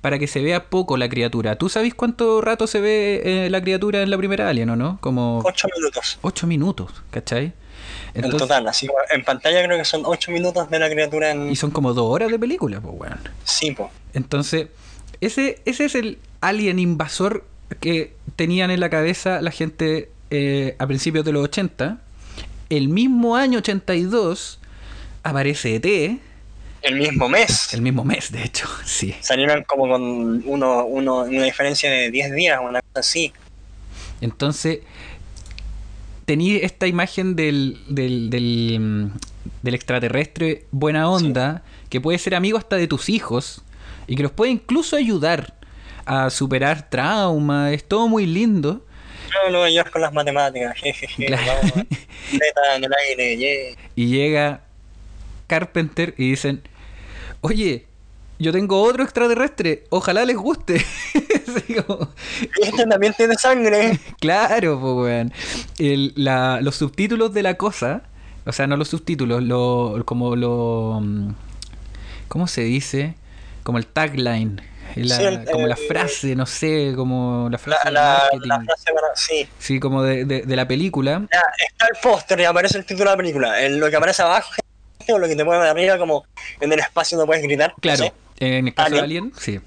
para 0.02 0.18
que 0.18 0.28
se 0.28 0.42
vea 0.42 0.70
poco 0.70 0.98
la 0.98 1.10
criatura. 1.10 1.58
¿Tú 1.58 1.70
sabes 1.70 1.94
cuánto 1.94 2.42
rato 2.42 2.68
se 2.68 2.80
ve 2.80 3.22
eh, 3.26 3.50
la 3.50 3.62
criatura 3.62 4.02
en 4.02 4.10
la 4.10 4.18
primera 4.18 4.50
Alien 4.50 4.70
o 4.70 4.76
no? 4.76 4.98
Como 5.02 5.42
8 5.46 5.68
minutos 5.76 6.20
8 6.22 6.48
minutos, 6.48 6.92
¿cachai? 7.12 7.54
en 8.14 8.30
total, 8.30 8.68
así 8.68 8.88
en 9.12 9.24
pantalla 9.24 9.64
creo 9.64 9.78
que 9.78 9.86
son 9.86 10.02
8 10.06 10.32
minutos 10.32 10.70
de 10.70 10.80
la 10.80 10.90
criatura 10.90 11.32
en... 11.32 11.50
Y 11.50 11.56
son 11.56 11.72
como 11.72 11.94
dos 11.94 12.12
horas 12.12 12.32
de 12.32 12.40
película, 12.40 12.82
pues, 12.82 12.96
weón. 12.98 13.20
Sí, 13.44 13.72
po. 13.72 13.92
Entonces, 14.14 14.68
ese, 15.22 15.62
ese 15.66 15.86
es 15.86 15.96
el 15.96 16.18
alien 16.42 16.80
invasor 16.80 17.44
que 17.80 18.14
tenían 18.36 18.72
en 18.72 18.80
la 18.80 18.90
cabeza 18.90 19.42
la 19.42 19.52
gente 19.52 20.10
eh, 20.32 20.76
a 20.80 20.88
principios 20.88 21.26
de 21.26 21.32
los 21.32 21.44
80. 21.46 22.02
El 22.70 22.88
mismo 22.88 23.36
año 23.36 23.60
82 23.60 24.60
aparece 25.24 25.76
ET, 25.76 26.20
El 26.82 26.96
mismo 26.98 27.28
mes. 27.28 27.74
el 27.74 27.82
mismo 27.82 28.04
mes, 28.04 28.32
de 28.32 28.44
hecho, 28.44 28.68
sí. 28.86 29.16
Salieron 29.22 29.64
como 29.64 29.88
con 29.88 30.44
uno, 30.46 30.86
uno, 30.86 31.22
una 31.22 31.44
diferencia 31.44 31.90
de 31.90 32.12
10 32.12 32.34
días, 32.34 32.60
una 32.62 32.82
cosa 32.82 33.00
así. 33.00 33.34
Entonces, 34.22 34.80
tenía 36.26 36.58
esta 36.60 36.88
imagen 36.88 37.36
del, 37.36 37.80
del, 37.88 38.30
del, 38.30 38.78
mm, 38.80 39.12
del 39.64 39.74
extraterrestre 39.76 40.66
buena 40.72 41.10
onda, 41.10 41.64
que 41.90 42.00
puede 42.00 42.20
ser 42.20 42.36
amigo 42.36 42.58
hasta 42.58 42.76
de 42.76 42.88
tus 42.88 43.10
hijos, 43.10 43.64
y 44.08 44.16
que 44.16 44.24
los 44.24 44.32
puede 44.32 44.52
incluso 44.52 44.96
ayudar 44.96 45.56
a 46.06 46.30
superar 46.30 46.90
trauma, 46.90 47.72
es 47.72 47.88
todo 47.88 48.08
muy 48.08 48.26
lindo. 48.26 48.86
No, 49.34 49.52
Nueva 49.52 49.70
York 49.70 49.92
con 49.92 50.02
las 50.02 50.14
matemáticas, 50.14 50.76
jejeje, 50.80 51.26
Claro. 51.28 51.46
vamos, 51.62 51.86
en 52.76 52.84
el 52.84 52.92
aire, 53.10 53.38
yeah. 53.38 53.76
Y 53.96 54.08
llega 54.08 54.62
Carpenter 55.48 56.14
y 56.18 56.32
dicen, 56.32 56.62
oye, 57.42 57.86
yo 58.38 58.52
tengo 58.52 58.82
otro 58.82 59.04
extraterrestre, 59.04 59.84
ojalá 59.90 60.24
les 60.26 60.38
guste. 60.38 60.76
Así 61.48 61.74
como, 61.76 62.10
Y 62.62 62.68
este 62.68 62.86
también 62.86 63.14
tiene 63.18 63.36
sangre. 63.36 64.00
claro, 64.20 64.80
pues, 64.80 64.94
weón. 64.96 65.34
El- 65.78 66.14
la- 66.16 66.60
los 66.62 66.76
subtítulos 66.76 67.34
de 67.34 67.44
la 67.44 67.56
cosa, 67.56 68.04
o 68.46 68.52
sea, 68.52 68.68
no 68.68 68.78
los 68.78 68.88
subtítulos, 68.90 69.44
lo, 69.44 70.02
como 70.06 70.36
lo... 70.36 71.00
mm, 71.02 71.34
¿Cómo 72.28 72.48
se 72.48 72.62
dice? 72.62 73.16
Como 73.64 73.78
el 73.80 73.88
tagline. 73.88 74.62
La- 75.04 75.16
Sí, 75.18 75.24
el- 75.24 75.46
como 75.46 75.68
la 75.68 75.76
el- 75.76 75.88
frase, 75.88 76.36
no 76.36 76.46
sé, 76.46 76.94
como 76.96 77.48
la 77.50 77.58
frase 77.58 77.86
La, 77.86 77.90
de 77.90 77.92
la, 77.94 78.20
marketing. 78.20 78.48
la 78.48 78.62
frase 78.64 78.94
para... 78.94 79.08
Sí. 79.16 79.48
Sí, 79.60 79.80
como 79.80 80.04
de, 80.04 80.26
de- 80.26 80.42
de 80.44 80.56
la 80.56 80.68
película. 80.68 81.22
Ya, 81.32 81.42
está 81.68 81.88
el 81.88 81.98
póster 82.02 82.40
y 82.40 82.46
aparece 82.46 82.78
el 82.78 82.86
título 82.86 83.10
de 83.10 83.16
la 83.16 83.18
película. 83.18 83.62
En 83.64 83.80
lo 83.80 83.90
que 83.90 83.96
aparece 83.96 84.22
abajo, 84.22 84.52
o 85.08 85.18
lo 85.18 85.28
que 85.28 85.36
te 85.36 85.44
mueve 85.44 85.68
arriba, 85.68 85.98
como 85.98 86.26
en 86.60 86.72
el 86.72 86.80
espacio 86.80 87.18
no 87.18 87.26
puedes 87.26 87.42
gritar. 87.44 87.70
no 87.72 87.76
Claro, 87.82 88.04
sé. 88.06 88.14
en 88.40 88.68
el 88.68 88.74
caso 88.74 88.94
de. 88.96 89.00
Alien, 89.02 89.34
sí. 89.40 89.60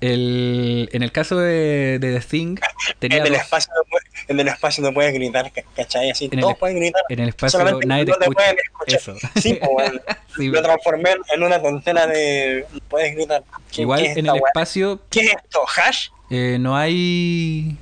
El, 0.00 0.88
en 0.92 1.02
el 1.02 1.12
caso 1.12 1.38
de, 1.38 1.98
de 1.98 2.18
The 2.18 2.20
Thing, 2.26 2.56
tenía 2.98 3.18
En 3.18 3.26
el, 3.26 3.32
dos- 3.32 3.42
espacio 3.42 3.72
no 3.76 3.82
puedes, 3.90 4.08
en 4.28 4.40
el 4.40 4.48
espacio 4.48 4.82
no 4.82 4.94
puedes 4.94 5.12
gritar, 5.12 5.52
¿ca- 5.52 5.62
¿cachai? 5.76 6.10
Así, 6.10 6.28
En 6.32 6.40
todos 6.40 6.56
pueden 6.56 6.76
gritar. 6.78 7.02
en 7.10 7.20
el 7.20 7.28
espacio 7.28 7.58
solamente 7.58 7.86
nadie 7.86 8.04
te 8.06 8.10
no 8.12 8.16
te 8.16 8.24
escucha. 8.24 8.40
pueden 8.40 8.56
escuchar. 8.64 8.98
Eso. 9.18 9.28
Sí, 9.40 9.58
pues, 9.62 9.92
Sí, 10.36 10.46
lo 10.48 10.62
transformé 10.62 11.10
en 11.34 11.42
una 11.42 11.60
tontera 11.60 12.06
de... 12.06 12.64
Puedes 12.88 13.14
gritar. 13.14 13.42
¿Qué- 13.70 13.82
Igual 13.82 14.04
es 14.06 14.16
en 14.16 14.26
el 14.26 14.36
espacio 14.36 15.00
¿Qué 15.10 15.20
es 15.20 15.32
esto? 15.32 15.60
¿Hash? 15.76 16.08
eh, 16.30 16.56
no 16.60 16.76
hay. 16.76 17.76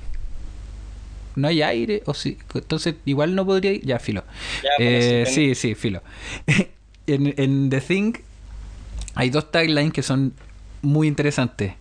No 1.35 1.47
hay 1.47 1.61
aire, 1.61 2.03
o 2.05 2.13
sí. 2.13 2.37
Entonces, 2.53 2.95
igual 3.05 3.33
no 3.35 3.45
podría 3.45 3.71
ir. 3.71 3.85
Ya, 3.85 3.97
filo. 3.99 4.23
Ya, 4.63 4.69
Eh, 4.79 5.25
sí, 5.27 5.55
sí, 5.55 5.73
filo. 5.75 6.01
en, 7.07 7.33
en 7.37 7.69
The 7.69 7.79
Thing 7.81 8.13
hay 9.15 9.29
dos 9.29 9.49
taglines 9.51 9.93
que 9.93 10.03
son 10.03 10.33
muy 10.81 11.07
interesantes. 11.07 11.73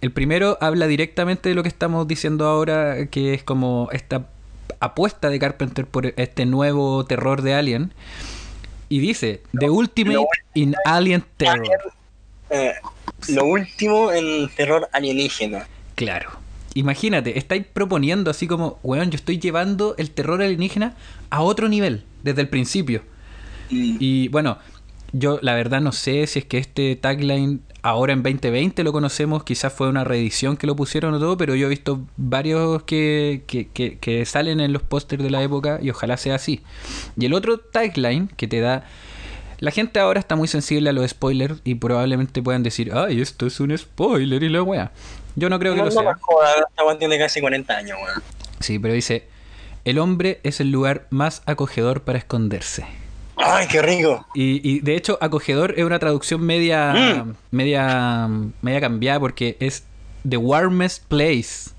El 0.00 0.12
primero 0.12 0.58
habla 0.60 0.86
directamente 0.86 1.48
de 1.48 1.54
lo 1.54 1.62
que 1.62 1.68
estamos 1.68 2.06
diciendo 2.06 2.46
ahora, 2.46 3.06
que 3.06 3.34
es 3.34 3.42
como 3.42 3.88
esta 3.92 4.26
apuesta 4.80 5.30
de 5.30 5.38
Carpenter 5.38 5.86
por 5.86 6.06
este 6.16 6.46
nuevo 6.46 7.04
terror 7.04 7.42
de 7.42 7.54
Alien. 7.54 7.92
Y 8.88 9.00
dice, 9.00 9.42
The 9.58 9.70
Ultimate 9.70 10.16
lo 10.16 10.26
in 10.54 10.74
Alien 10.84 11.24
Terror. 11.36 11.92
Eh, 12.50 12.74
lo 13.28 13.44
último 13.44 14.12
en 14.12 14.48
terror 14.50 14.88
alienígena. 14.92 15.66
Claro. 15.94 16.30
Imagínate, 16.74 17.38
estáis 17.38 17.64
proponiendo 17.64 18.30
así 18.30 18.46
como, 18.46 18.78
weón, 18.82 19.10
yo 19.10 19.16
estoy 19.16 19.38
llevando 19.38 19.94
el 19.96 20.10
terror 20.10 20.42
alienígena 20.42 20.94
a 21.30 21.42
otro 21.42 21.68
nivel, 21.68 22.04
desde 22.22 22.42
el 22.42 22.48
principio. 22.48 23.02
Mm. 23.70 23.96
Y 23.98 24.28
bueno, 24.28 24.58
yo 25.12 25.38
la 25.40 25.54
verdad 25.54 25.80
no 25.80 25.92
sé 25.92 26.26
si 26.26 26.40
es 26.40 26.44
que 26.44 26.58
este 26.58 26.94
tagline 26.96 27.60
ahora 27.88 28.12
en 28.12 28.22
2020 28.22 28.82
lo 28.84 28.92
conocemos, 28.92 29.44
quizás 29.44 29.72
fue 29.72 29.88
una 29.88 30.02
reedición 30.04 30.56
que 30.56 30.66
lo 30.66 30.74
pusieron 30.76 31.14
o 31.14 31.18
todo, 31.20 31.36
pero 31.36 31.54
yo 31.54 31.66
he 31.66 31.70
visto 31.70 32.00
varios 32.16 32.82
que, 32.82 33.42
que, 33.46 33.68
que- 33.68 33.98
que 33.98 34.24
salen 34.26 34.60
en 34.60 34.72
los 34.72 34.82
pósters 34.82 35.22
de 35.22 35.30
la 35.30 35.42
época 35.42 35.78
y 35.80 35.90
ojalá 35.90 36.16
sea 36.16 36.34
así. 36.34 36.62
Y 37.16 37.26
el 37.26 37.34
otro 37.34 37.58
tagline 37.58 38.28
que 38.36 38.48
te 38.48 38.60
da... 38.60 38.84
La 39.58 39.70
gente 39.70 40.00
ahora 40.00 40.20
está 40.20 40.36
muy 40.36 40.48
sensible 40.48 40.90
a 40.90 40.92
los 40.92 41.08
spoilers 41.10 41.60
y 41.64 41.76
probablemente 41.76 42.42
puedan 42.42 42.62
decir, 42.62 42.92
ay, 42.92 43.22
esto 43.22 43.46
es 43.46 43.58
un 43.60 43.76
spoiler 43.76 44.42
y 44.42 44.48
la 44.50 44.62
wea. 44.62 44.92
Yo 45.34 45.48
no 45.48 45.58
creo 45.58 45.72
que 45.72 45.78
lo 45.78 45.84
no 45.86 45.90
sea. 45.90 46.98
tiene 46.98 47.18
casi 47.18 47.40
40 47.40 47.74
años. 47.74 47.98
Sí, 48.60 48.78
pero 48.78 48.92
dice, 48.92 49.28
el 49.84 49.98
hombre 49.98 50.40
es 50.42 50.60
el 50.60 50.70
lugar 50.70 51.06
más 51.10 51.42
acogedor 51.46 52.02
para 52.02 52.18
esconderse. 52.18 52.84
¡Ay, 53.36 53.66
qué 53.68 53.82
rico! 53.82 54.26
Y, 54.34 54.60
y, 54.68 54.80
de 54.80 54.96
hecho, 54.96 55.18
acogedor 55.20 55.74
es 55.76 55.84
una 55.84 55.98
traducción 55.98 56.42
media, 56.44 56.92
Mm. 56.94 57.34
media, 57.50 58.28
media 58.62 58.80
cambiada 58.80 59.20
porque 59.20 59.56
es 59.60 59.84
the 60.28 60.36
warmest 60.36 61.04
place 61.06 61.70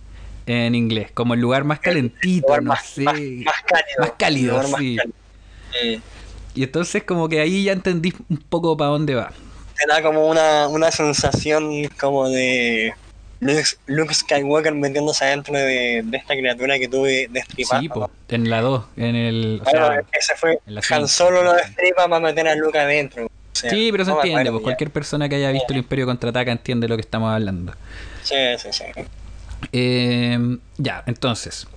en 0.46 0.76
inglés, 0.76 1.12
como 1.14 1.34
el 1.34 1.42
lugar 1.42 1.64
más 1.66 1.80
calentito, 1.80 2.48
lugar 2.48 2.64
no 2.64 2.70
más, 2.70 2.86
sé. 2.86 3.02
más, 3.02 3.16
más 3.16 3.56
cálido. 3.66 4.00
Más 4.00 4.12
cálido, 4.18 4.58
más 4.70 4.80
sí. 4.82 4.98
cálido. 4.98 6.02
Y 6.56 6.64
entonces 6.64 7.04
como 7.04 7.28
que 7.30 7.40
ahí 7.40 7.66
ya 7.66 7.74
entendí 7.74 8.14
un 8.30 8.38
poco 8.38 8.76
para 8.78 8.92
dónde 8.92 9.14
va. 9.16 9.32
te 9.76 9.86
da 9.88 10.02
como 10.02 10.28
una, 10.28 10.68
una 10.68 10.90
sensación 10.92 11.86
como 12.00 12.30
de 12.30 12.94
Luke, 13.40 14.14
Skywalker 14.14 14.74
metiéndose 14.74 15.26
adentro 15.26 15.56
de, 15.56 16.02
de 16.04 16.18
esta 16.18 16.34
criatura 16.36 16.80
que 16.80 16.88
tuve 16.88 17.28
destripada. 17.30 17.82
Sí, 17.82 17.90
po, 17.90 18.10
en 18.30 18.50
la 18.50 18.62
2, 18.62 18.86
en 18.98 19.16
el... 19.16 19.62
o 19.62 19.64
Bueno, 19.64 19.88
sea, 19.88 20.04
ese 20.12 20.36
fue 20.36 20.60
Han. 20.90 21.08
Solo 21.08 21.44
lo 21.44 21.54
destripa 21.54 22.08
para 22.08 22.20
meter 22.20 22.48
a 22.48 22.56
Luke 22.56 22.78
adentro. 22.78 23.26
O 23.26 23.30
sea, 23.54 23.70
sí, 23.70 23.90
pero 23.92 24.06
se 24.06 24.12
no 24.12 24.18
entiende, 24.18 24.52
pues 24.52 24.64
cualquier 24.64 24.92
persona 24.92 25.30
que 25.30 25.36
haya 25.36 25.52
visto 25.52 25.74
el 25.74 25.80
Imperio 25.80 26.06
Contraataca 26.06 26.52
entiende 26.52 26.88
lo 26.88 26.96
que 26.96 27.02
estamos 27.02 27.32
hablando. 27.32 27.74
Sí, 28.24 28.36
sí, 28.58 28.70
sí. 28.72 28.84
Eh, 29.72 30.58
ya, 30.78 31.04
entonces, 31.08 31.68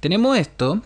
tenemos 0.00 0.38
esto, 0.38 0.82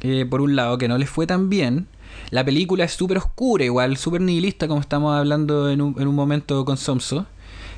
eh, 0.00 0.26
por 0.28 0.40
un 0.40 0.56
lado, 0.56 0.78
que 0.78 0.88
no 0.88 0.98
les 0.98 1.08
fue 1.08 1.26
tan 1.26 1.48
bien. 1.48 1.86
La 2.30 2.44
película 2.44 2.84
es 2.84 2.92
súper 2.92 3.18
oscura, 3.18 3.64
igual, 3.64 3.96
súper 3.96 4.20
nihilista, 4.20 4.66
como 4.66 4.80
estamos 4.80 5.16
hablando 5.16 5.70
en 5.70 5.80
un, 5.82 6.00
en 6.00 6.08
un 6.08 6.14
momento 6.14 6.64
con 6.64 6.76
Somso. 6.76 7.26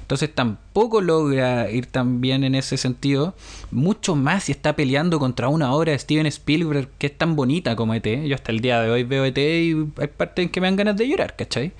Entonces 0.04 0.34
tampoco 0.34 1.00
logra 1.00 1.70
ir 1.70 1.86
tan 1.86 2.20
bien 2.20 2.44
en 2.44 2.54
ese 2.54 2.76
sentido. 2.76 3.34
Mucho 3.70 4.14
más 4.16 4.44
si 4.44 4.52
está 4.52 4.76
peleando 4.76 5.18
contra 5.18 5.48
una 5.48 5.72
obra 5.72 5.92
de 5.92 5.98
Steven 5.98 6.26
Spielberg 6.26 6.88
que 6.98 7.06
es 7.06 7.16
tan 7.16 7.36
bonita 7.36 7.74
como 7.74 7.94
ET. 7.94 8.06
Yo 8.26 8.34
hasta 8.34 8.52
el 8.52 8.60
día 8.60 8.82
de 8.82 8.90
hoy 8.90 9.02
veo 9.04 9.24
ET 9.24 9.38
y 9.38 9.74
hay 9.98 10.06
partes 10.08 10.44
en 10.44 10.50
que 10.50 10.60
me 10.60 10.66
dan 10.66 10.76
ganas 10.76 10.96
de 10.98 11.08
llorar, 11.08 11.34
¿cachai? 11.36 11.72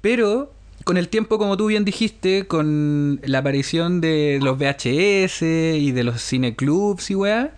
Pero 0.00 0.52
con 0.84 0.96
el 0.98 1.08
tiempo, 1.08 1.38
como 1.38 1.56
tú 1.56 1.66
bien 1.66 1.84
dijiste, 1.86 2.46
con 2.46 3.18
la 3.24 3.38
aparición 3.38 4.00
de 4.02 4.38
los 4.42 4.58
VHS 4.58 5.42
y 5.42 5.90
de 5.92 6.04
los 6.04 6.22
cineclubs 6.22 7.10
y 7.10 7.14
weá, 7.14 7.50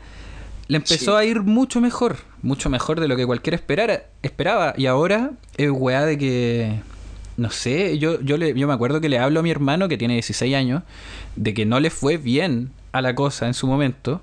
le 0.69 0.77
empezó 0.77 1.19
Sí. 1.19 1.25
a 1.25 1.25
ir 1.29 1.41
mucho 1.43 1.81
mejor. 1.81 2.17
Mucho 2.43 2.71
mejor 2.71 3.01
de 3.01 3.09
lo 3.09 3.17
que 3.17 3.27
cualquiera 3.27 3.57
esperara, 3.57 4.05
esperaba. 4.23 4.73
Y 4.77 4.87
ahora 4.87 5.33
es 5.57 5.69
weá 5.71 6.05
de 6.07 6.17
que. 6.17 6.81
No 7.41 7.49
sé, 7.51 7.97
yo, 7.97 8.21
yo, 8.21 8.37
le, 8.37 8.53
yo 8.53 8.69
me 8.69 8.75
acuerdo 8.75 9.01
que 9.01 9.09
le 9.09 9.19
hablo 9.19 9.41
a 9.41 9.43
mi 9.43 9.51
hermano 9.51 9.89
que 9.89 9.97
tiene 9.97 10.13
16 10.13 10.55
años 10.55 10.83
de 11.37 11.55
que 11.55 11.65
no 11.65 11.81
le 11.81 11.89
fue 11.89 12.19
bien 12.19 12.71
a 12.93 13.01
la 13.01 13.15
cosa 13.15 13.47
en 13.47 13.55
su 13.55 13.67
momento. 13.67 14.21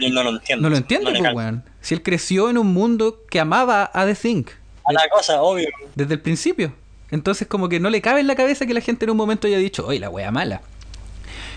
Yo 0.00 0.08
no 0.10 0.24
lo 0.24 0.30
entiendo. 0.30 0.62
No 0.64 0.68
lo 0.68 0.76
entiendo, 0.76 1.12
pues, 1.16 1.34
weón. 1.34 1.62
Si 1.80 1.94
él 1.94 2.02
creció 2.02 2.50
en 2.50 2.58
un 2.58 2.72
mundo 2.72 3.20
que 3.30 3.38
amaba 3.38 3.88
a 3.94 4.06
The 4.06 4.16
Thing 4.16 4.46
A 4.84 4.92
la 4.92 5.08
cosa, 5.08 5.40
obvio. 5.40 5.68
desde 5.94 6.14
el 6.14 6.20
principio. 6.20 6.72
Entonces 7.12 7.46
como 7.46 7.68
que 7.68 7.78
no 7.78 7.90
le 7.90 8.00
cabe 8.00 8.18
en 8.18 8.26
la 8.26 8.34
cabeza 8.34 8.66
que 8.66 8.74
la 8.74 8.80
gente 8.80 9.04
en 9.04 9.12
un 9.12 9.18
momento 9.18 9.46
haya 9.46 9.58
dicho, 9.58 9.86
oye, 9.86 10.00
la 10.00 10.10
wea 10.10 10.32
mala. 10.32 10.62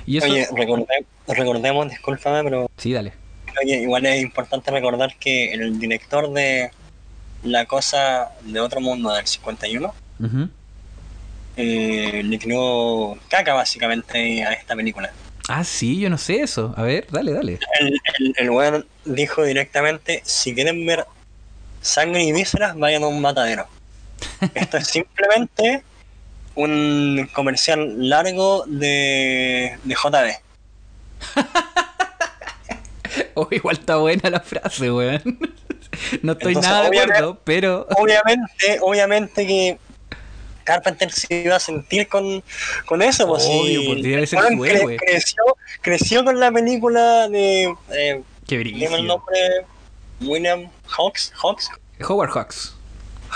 Y 0.06 0.18
eso... 0.18 0.28
Oye, 0.28 0.48
recordemos, 0.56 0.88
recordemos, 1.28 1.90
discúlpame, 1.90 2.44
pero 2.44 2.70
Sí, 2.78 2.94
dale. 2.94 3.14
oye, 3.64 3.82
igual 3.82 4.06
es 4.06 4.22
importante 4.22 4.70
recordar 4.70 5.16
que 5.20 5.52
el 5.52 5.80
director 5.80 6.32
de 6.32 6.70
La 7.42 7.66
Cosa 7.66 8.34
de 8.44 8.60
Otro 8.60 8.82
Mundo 8.82 9.12
del 9.12 9.26
51 9.26 9.92
Ujú. 10.20 10.50
Eh, 11.58 12.22
le 12.24 12.38
tiró 12.38 13.18
caca 13.30 13.54
básicamente 13.54 14.44
a 14.44 14.54
esta 14.54 14.76
película. 14.76 15.12
Ah, 15.48 15.64
sí, 15.64 16.00
yo 16.00 16.10
no 16.10 16.18
sé 16.18 16.42
eso. 16.42 16.74
A 16.76 16.84
ver, 16.84 17.08
dale, 17.12 17.32
dale. 17.34 17.60
El, 17.80 18.02
el, 18.20 18.34
el 18.38 18.50
weón 18.50 18.88
dijo 19.06 19.44
directamente, 19.44 20.22
si 20.26 20.56
quieren 20.56 20.86
ver 20.86 21.06
sangre 21.82 22.24
y 22.24 22.32
vísceras, 22.32 22.76
vayan 22.78 23.04
a 23.04 23.08
un 23.08 23.22
matadero. 23.22 23.68
Esto 24.56 24.78
es 24.78 24.88
simplemente 24.88 25.84
un 26.56 27.30
comercial 27.34 28.10
largo 28.10 28.66
de, 28.68 29.78
de 29.84 29.96
JB. 29.96 30.32
Oh, 33.38 33.48
igual 33.52 33.78
está 33.78 33.98
buena 33.98 34.30
la 34.30 34.40
frase, 34.40 34.92
weón. 34.92 35.22
No 36.22 36.34
estoy 36.34 36.54
Entonces, 36.54 36.72
nada 36.72 36.90
de 36.90 37.00
acuerdo, 37.00 37.40
pero... 37.44 37.88
Obviamente, 37.98 38.80
obviamente 38.82 39.48
que 39.48 39.78
Carpenter 40.66 41.10
se 41.12 41.44
iba 41.44 41.56
a 41.56 41.60
sentir 41.60 42.10
con, 42.10 42.44
con 42.86 43.02
eso, 43.02 43.26
pues 43.28 43.46
Obvio, 43.46 43.82
si 43.82 43.88
pues, 43.88 44.30
ser 44.30 44.40
su 44.54 44.66
héroe. 44.66 44.98
creció, 44.98 45.44
creció 45.82 46.26
con 46.26 46.40
la 46.40 46.52
película 46.52 47.30
de 47.30 47.74
eh, 47.94 48.22
Qué 48.46 48.58
dime 48.58 48.86
el 48.86 48.90
brillo. 48.90 49.04
nombre 49.04 49.38
William 50.22 50.70
Hawks, 50.88 51.32
Hawks, 51.42 51.70
Howard 52.08 52.32
Hawks. 52.32 52.76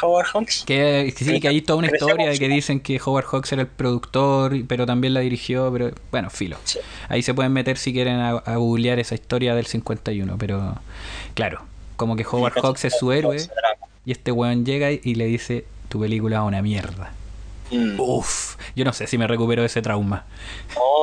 Howard 0.01 0.27
Hawks. 0.33 0.63
Que, 0.65 1.13
que 1.17 1.25
sí, 1.25 1.39
que 1.41 1.47
hay 1.49 1.61
toda 1.61 1.79
una 1.79 1.87
historia 1.87 2.29
de 2.29 2.39
que 2.39 2.47
dicen 2.47 2.79
que 2.79 3.01
Howard 3.03 3.25
Hawks 3.25 3.51
era 3.51 3.63
el 3.63 3.67
productor, 3.67 4.53
pero 4.67 4.85
también 4.85 5.13
la 5.13 5.19
dirigió, 5.19 5.69
pero 5.73 5.91
bueno, 6.11 6.29
filo. 6.29 6.57
Sí. 6.63 6.79
Ahí 7.09 7.21
se 7.21 7.33
pueden 7.33 7.51
meter 7.51 7.77
si 7.77 7.91
quieren 7.91 8.15
a, 8.15 8.29
a 8.37 8.55
googlear 8.55 8.99
esa 8.99 9.15
historia 9.15 9.55
del 9.55 9.65
51, 9.65 10.37
pero 10.37 10.75
claro, 11.33 11.63
como 11.97 12.15
que 12.15 12.25
Howard 12.25 12.53
Hawks 12.61 12.85
es 12.85 12.97
su 12.97 13.11
héroe 13.11 13.37
y 14.05 14.11
este 14.13 14.31
weón 14.31 14.65
llega 14.65 14.89
y, 14.91 15.01
y 15.03 15.15
le 15.15 15.25
dice, 15.25 15.65
tu 15.89 15.99
película 15.99 16.37
es 16.37 16.43
una 16.43 16.61
mierda. 16.61 17.11
Mm. 17.71 17.99
Uf, 17.99 18.55
yo 18.75 18.83
no 18.83 18.93
sé 18.93 19.05
si 19.05 19.17
me 19.19 19.27
recupero 19.27 19.61
de 19.61 19.67
ese 19.67 19.81
trauma. 19.81 20.25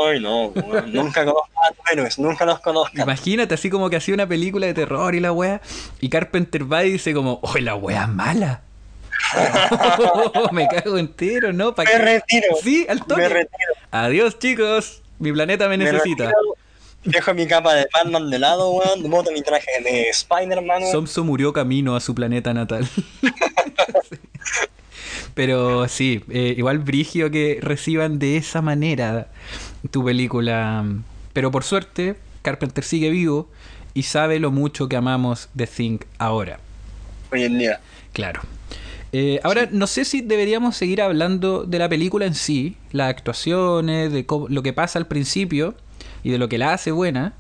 Ay, 0.08 0.18
no, 0.20 0.46
weón, 0.48 0.92
nunca 0.92 1.24
tus 1.24 1.34
héroes, 1.92 2.18
nunca 2.18 2.44
los 2.44 2.58
conozcas. 2.60 3.00
Imagínate 3.04 3.54
así 3.54 3.70
como 3.70 3.88
que 3.88 3.96
hacía 3.96 4.14
una 4.14 4.26
película 4.26 4.66
de 4.66 4.74
terror 4.74 5.14
y 5.14 5.20
la 5.20 5.30
wea, 5.32 5.60
y 6.00 6.08
Carpenter 6.08 6.70
va 6.70 6.84
y 6.84 6.92
dice 6.92 7.14
como, 7.14 7.38
oh, 7.42 7.58
la 7.58 7.76
wea 7.76 8.02
es 8.02 8.08
mala. 8.08 8.62
me 10.52 10.66
cago 10.68 10.98
entero, 10.98 11.52
¿no? 11.52 11.74
¿Pa' 11.74 11.84
Me 11.84 11.90
qué? 11.90 11.98
retiro, 11.98 12.46
Sí, 12.62 12.86
al 12.88 12.98
me 12.98 13.04
toque. 13.06 13.28
retiro. 13.28 13.72
Adiós, 13.90 14.38
chicos. 14.38 15.02
Mi 15.18 15.32
planeta 15.32 15.68
me 15.68 15.78
me 15.78 15.84
necesita. 15.84 16.24
retiro, 16.24 16.56
Dejo 17.04 17.34
mi 17.34 17.46
capa 17.46 17.72
de 17.74 17.86
Batman 17.94 18.28
de 18.30 18.38
lado, 18.40 18.70
weón. 18.72 19.08
Boto 19.08 19.30
mi 19.30 19.40
traje 19.40 19.70
de 19.84 20.08
Spider-Man. 20.10 20.82
Somso 20.90 21.22
murió 21.22 21.52
camino 21.52 21.94
a 21.94 22.00
su 22.00 22.14
planeta 22.14 22.52
natal. 22.52 22.84
Sí. 22.86 24.18
Pero 25.34 25.88
sí, 25.88 26.22
eh, 26.30 26.54
igual 26.56 26.78
brigio 26.78 27.30
que 27.30 27.58
reciban 27.60 28.18
de 28.18 28.36
esa 28.36 28.62
manera 28.62 29.28
tu 29.90 30.04
película. 30.04 30.84
Pero 31.32 31.50
por 31.50 31.64
suerte, 31.64 32.16
Carpenter 32.42 32.84
sigue 32.84 33.10
vivo 33.10 33.48
y 33.92 34.04
sabe 34.04 34.38
lo 34.38 34.50
mucho 34.50 34.88
que 34.88 34.96
amamos 34.96 35.48
The 35.56 35.66
Thing 35.66 35.98
ahora. 36.18 36.58
Hoy 37.32 37.44
en 37.44 37.58
día. 37.58 37.80
Claro. 38.12 38.40
Eh, 39.12 39.40
ahora, 39.44 39.68
no 39.70 39.86
sé 39.86 40.04
si 40.04 40.20
deberíamos 40.20 40.76
seguir 40.76 41.00
hablando 41.02 41.64
de 41.64 41.78
la 41.78 41.88
película 41.88 42.26
en 42.26 42.34
sí, 42.34 42.76
las 42.92 43.08
actuaciones, 43.10 44.12
de 44.12 44.26
cómo- 44.26 44.48
lo 44.48 44.62
que 44.62 44.72
pasa 44.72 44.98
al 44.98 45.06
principio 45.06 45.74
y 46.22 46.30
de 46.30 46.38
lo 46.38 46.48
que 46.48 46.58
la 46.58 46.72
hace 46.72 46.90
buena, 46.90 47.34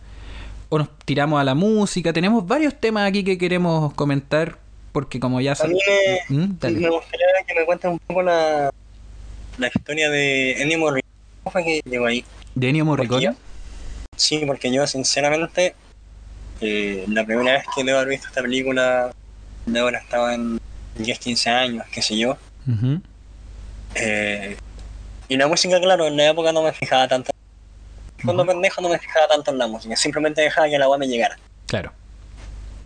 o 0.68 0.78
nos 0.78 0.88
tiramos 1.04 1.40
a 1.40 1.44
la 1.44 1.54
música. 1.54 2.12
Tenemos 2.12 2.46
varios 2.46 2.78
temas 2.80 3.08
aquí 3.08 3.24
que 3.24 3.36
queremos 3.38 3.92
comentar, 3.94 4.58
porque 4.96 5.20
como 5.20 5.42
ya 5.42 5.52
A 5.52 5.66
mí 5.66 5.78
me, 5.86 6.20
¿Mm? 6.34 6.56
Me 6.58 6.88
gustaría 6.88 7.26
que 7.46 7.54
me 7.54 7.66
cuentes 7.66 7.90
un 7.90 7.98
poco 8.06 8.22
la, 8.22 8.70
la 9.58 9.66
historia 9.66 10.08
de 10.08 10.62
Ennio 10.62 10.78
Morricone. 10.78 11.02
¿Cómo 11.44 11.52
fue 11.52 11.64
que 11.64 11.80
llegó 11.84 12.06
ahí? 12.06 12.24
de 12.54 12.68
Ennio 12.70 12.86
Morricone. 12.86 13.26
Porque 13.26 13.38
Sí, 14.16 14.42
porque 14.46 14.72
yo 14.72 14.86
sinceramente, 14.86 15.74
eh, 16.62 17.04
la 17.08 17.26
primera 17.26 17.52
vez 17.52 17.64
que 17.74 17.84
debo 17.84 17.98
haber 17.98 18.08
visto 18.08 18.28
esta 18.28 18.40
película, 18.40 19.10
de 19.66 19.78
ahora 19.78 19.98
estaba 19.98 20.34
en 20.34 20.56
10, 20.94 21.18
15 21.18 21.50
años, 21.50 21.84
qué 21.92 22.00
sé 22.00 22.16
yo. 22.16 22.38
Eh, 23.96 24.56
y 25.28 25.36
la 25.36 25.46
música, 25.46 25.78
claro, 25.78 26.06
en 26.06 26.16
la 26.16 26.30
época 26.30 26.52
no 26.52 26.62
me 26.62 26.72
fijaba 26.72 27.06
tanto. 27.06 27.30
Cuando 28.24 28.44
Ujú. 28.44 28.52
pendejo 28.52 28.80
no 28.80 28.88
me 28.88 28.98
fijaba 28.98 29.28
tanto 29.28 29.50
en 29.50 29.58
la 29.58 29.66
música, 29.66 29.94
simplemente 29.94 30.40
dejaba 30.40 30.70
que 30.70 30.78
la 30.78 30.86
agua 30.86 30.96
me 30.96 31.06
llegara. 31.06 31.36
Claro. 31.66 31.92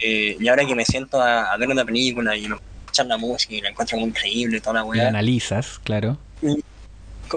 Eh, 0.00 0.36
y 0.40 0.48
ahora 0.48 0.64
que 0.64 0.74
me 0.74 0.84
siento 0.84 1.20
a, 1.20 1.52
a 1.52 1.56
ver 1.56 1.68
una 1.68 1.84
película 1.84 2.36
y 2.36 2.46
escuchar 2.46 3.06
la 3.06 3.18
música 3.18 3.54
y 3.54 3.60
la 3.60 3.68
encuentro 3.70 3.98
muy 3.98 4.08
increíble 4.08 4.56
y 4.56 4.60
toda 4.60 4.80
la 4.80 4.86
Y 4.86 4.98
weá. 4.98 5.08
analizas, 5.08 5.78
claro. 5.84 6.16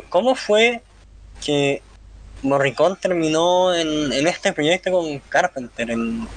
¿Cómo 0.10 0.34
fue 0.36 0.82
que 1.46 1.82
Morricone 2.42 2.96
terminó 3.00 3.74
en, 3.76 4.12
en 4.12 4.28
este 4.28 4.54
proyecto 4.54 4.92
con 4.92 5.20
Carpenter, 5.30 5.92
en, 5.92 6.28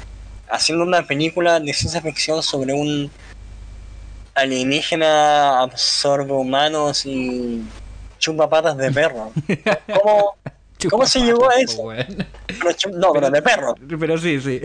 haciendo 0.51 0.85
una 0.85 1.07
película 1.07 1.59
de 1.61 1.73
ciencia 1.73 2.01
ficción 2.03 2.43
sobre 2.43 2.75
un 2.75 3.11
alienígena 4.35 5.61
absorbe 5.63 6.33
humanos 6.33 7.07
y 7.07 7.63
chupa 8.19 8.49
patas 8.49 8.77
de 8.77 8.91
perro? 8.93 9.33
¿Cómo, 10.03 10.35
¿Cómo 10.91 11.07
se 11.07 11.21
llegó 11.21 11.49
a 11.51 11.55
eso? 11.55 11.89
pero 12.47 12.97
no, 12.99 13.13
pero 13.13 13.31
de 13.31 13.43
perro. 13.43 13.75
Pero 13.99 14.19
sí, 14.19 14.41
sí. 14.41 14.61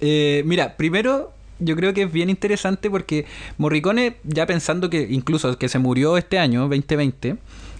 Eh, 0.00 0.42
mira, 0.46 0.76
primero 0.76 1.32
yo 1.58 1.76
creo 1.76 1.92
que 1.92 2.02
es 2.04 2.12
bien 2.12 2.30
interesante 2.30 2.88
porque 2.90 3.26
Morricone, 3.58 4.16
ya 4.24 4.46
pensando 4.46 4.88
que 4.88 5.06
incluso 5.10 5.58
que 5.58 5.68
se 5.68 5.78
murió 5.78 6.16
este 6.16 6.38
año, 6.38 6.62
2020, 6.68 7.36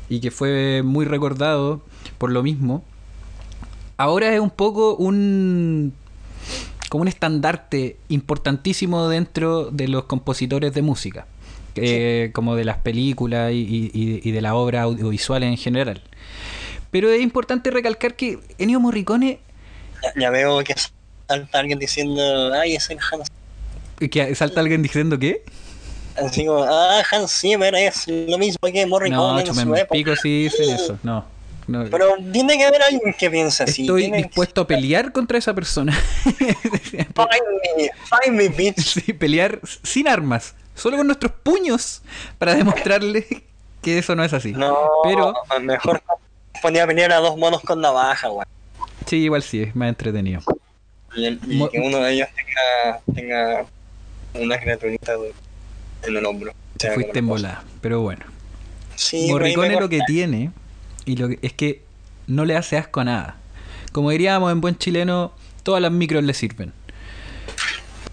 y 0.08 0.20
que 0.20 0.30
fue 0.30 0.82
muy 0.84 1.04
recordado 1.06 1.80
por 2.18 2.30
lo 2.30 2.42
mismo, 2.42 2.84
ahora 3.96 4.34
es 4.34 4.40
un 4.40 4.50
poco 4.50 4.94
un 4.96 5.92
como 6.88 7.02
un 7.02 7.08
estandarte 7.08 7.96
importantísimo 8.08 9.08
dentro 9.08 9.70
de 9.70 9.86
los 9.86 10.04
compositores 10.04 10.74
de 10.74 10.82
música, 10.82 11.26
eh, 11.76 12.30
como 12.34 12.56
de 12.56 12.64
las 12.64 12.78
películas 12.78 13.52
y, 13.52 13.58
y- 13.58 13.90
y- 13.94 14.20
y 14.28 14.32
de 14.32 14.40
la 14.42 14.56
obra 14.56 14.82
audiovisual 14.82 15.44
en 15.44 15.56
general. 15.56 16.02
Pero 16.90 17.08
es 17.10 17.22
importante 17.22 17.70
recalcar 17.70 18.16
que 18.16 18.40
Ennio 18.58 18.80
Morricone 18.80 19.38
Ya, 20.02 20.20
ya 20.22 20.30
veo 20.30 20.64
que 20.64 20.74
salta 21.30 21.60
alguien 21.60 21.78
diciendo, 21.78 22.52
ay, 22.54 22.74
es 22.74 22.90
el 22.90 22.98
Hans. 22.98 23.28
Que 24.10 24.34
salta 24.34 24.60
alguien 24.60 24.82
diciendo 24.82 25.16
qué? 25.18 25.44
Así 26.16 26.44
como, 26.44 26.64
ah, 26.64 27.02
Hans 27.12 27.30
Zimmer 27.40 27.72
es 27.76 28.08
lo 28.08 28.36
mismo 28.36 28.58
que 28.72 28.84
Morricone 28.84 29.16
No, 29.16 29.38
en 29.38 29.54
su 29.54 29.74
época. 29.74 29.92
pico 29.92 30.16
si 30.16 30.44
dicen 30.44 30.70
eso. 30.74 30.98
No. 31.04 31.24
no. 31.68 31.84
Pero 31.88 32.16
tiene 32.32 32.58
que 32.58 32.64
haber 32.64 32.82
alguien 32.82 33.14
que 33.16 33.30
piensa 33.30 33.64
así. 33.64 33.82
Estoy 33.82 34.10
dispuesto 34.10 34.62
a 34.62 34.66
pelear 34.66 35.12
contra 35.12 35.38
esa 35.38 35.54
persona. 35.54 35.92
Find 36.24 37.06
me, 37.76 37.90
find 38.24 38.36
me, 38.36 38.48
bitch. 38.48 38.80
sí, 38.80 39.12
pelear 39.12 39.60
sin 39.84 40.08
armas, 40.08 40.54
solo 40.74 40.96
con 40.96 41.06
nuestros 41.06 41.32
puños 41.44 42.02
para 42.38 42.54
demostrarle 42.56 43.44
que 43.82 43.98
eso 43.98 44.16
no 44.16 44.24
es 44.24 44.32
así. 44.32 44.52
No, 44.52 44.76
Pero 45.04 45.32
mejor 45.62 46.02
ponía 46.60 46.84
a 46.84 46.86
pelear 46.88 47.12
a 47.12 47.16
dos 47.18 47.36
monos 47.38 47.62
con 47.62 47.80
navaja, 47.80 48.28
güey. 48.28 48.46
sí, 49.06 49.16
igual 49.18 49.42
sí, 49.42 49.62
es 49.62 49.76
más 49.76 49.88
entretenido. 49.90 50.42
Y, 51.14 51.24
el- 51.24 51.40
y 51.46 51.68
que 51.68 51.78
uno 51.80 51.98
de 51.98 52.12
ellos 52.12 52.28
tenga, 52.36 53.00
tenga 53.14 53.66
una 54.34 54.58
criaturita 54.60 55.12
en 56.06 56.16
el 56.16 56.24
hombro. 56.26 56.52
Fuiste 56.94 57.18
en 57.18 57.26
bola, 57.26 57.62
pero 57.80 58.00
bueno. 58.00 58.24
Sí, 58.96 59.26
Morricone 59.30 59.78
lo 59.80 59.88
que 59.88 60.00
tiene 60.06 60.50
y 61.04 61.16
lo 61.16 61.28
que- 61.28 61.38
es 61.42 61.52
que 61.52 61.82
no 62.26 62.44
le 62.44 62.56
hace 62.56 62.76
asco 62.76 63.00
a 63.00 63.04
nada. 63.04 63.36
Como 63.92 64.10
diríamos 64.10 64.52
en 64.52 64.60
buen 64.60 64.76
chileno, 64.78 65.32
todas 65.62 65.82
las 65.82 65.90
micros 65.92 66.22
le 66.22 66.32
sirven. 66.34 66.72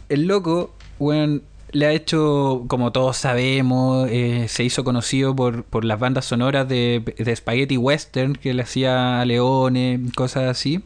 El 0.10 0.26
loco, 0.28 0.74
bueno, 1.00 1.42
le 1.72 1.86
ha 1.86 1.92
hecho, 1.92 2.64
como 2.68 2.92
todos 2.92 3.18
sabemos, 3.18 4.08
eh, 4.10 4.48
se 4.48 4.64
hizo 4.64 4.84
conocido 4.84 5.36
por, 5.36 5.64
por 5.64 5.84
las 5.86 6.00
bandas 6.00 6.26
sonoras 6.26 6.68
de, 6.68 7.04
de 7.18 7.36
Spaghetti 7.36 7.78
Western 7.78 8.34
que 8.36 8.54
le 8.54 8.64
hacía 8.64 9.22
a 9.22 9.26
Leone, 9.26 10.00
cosas 10.16 10.46
así. 10.46 10.82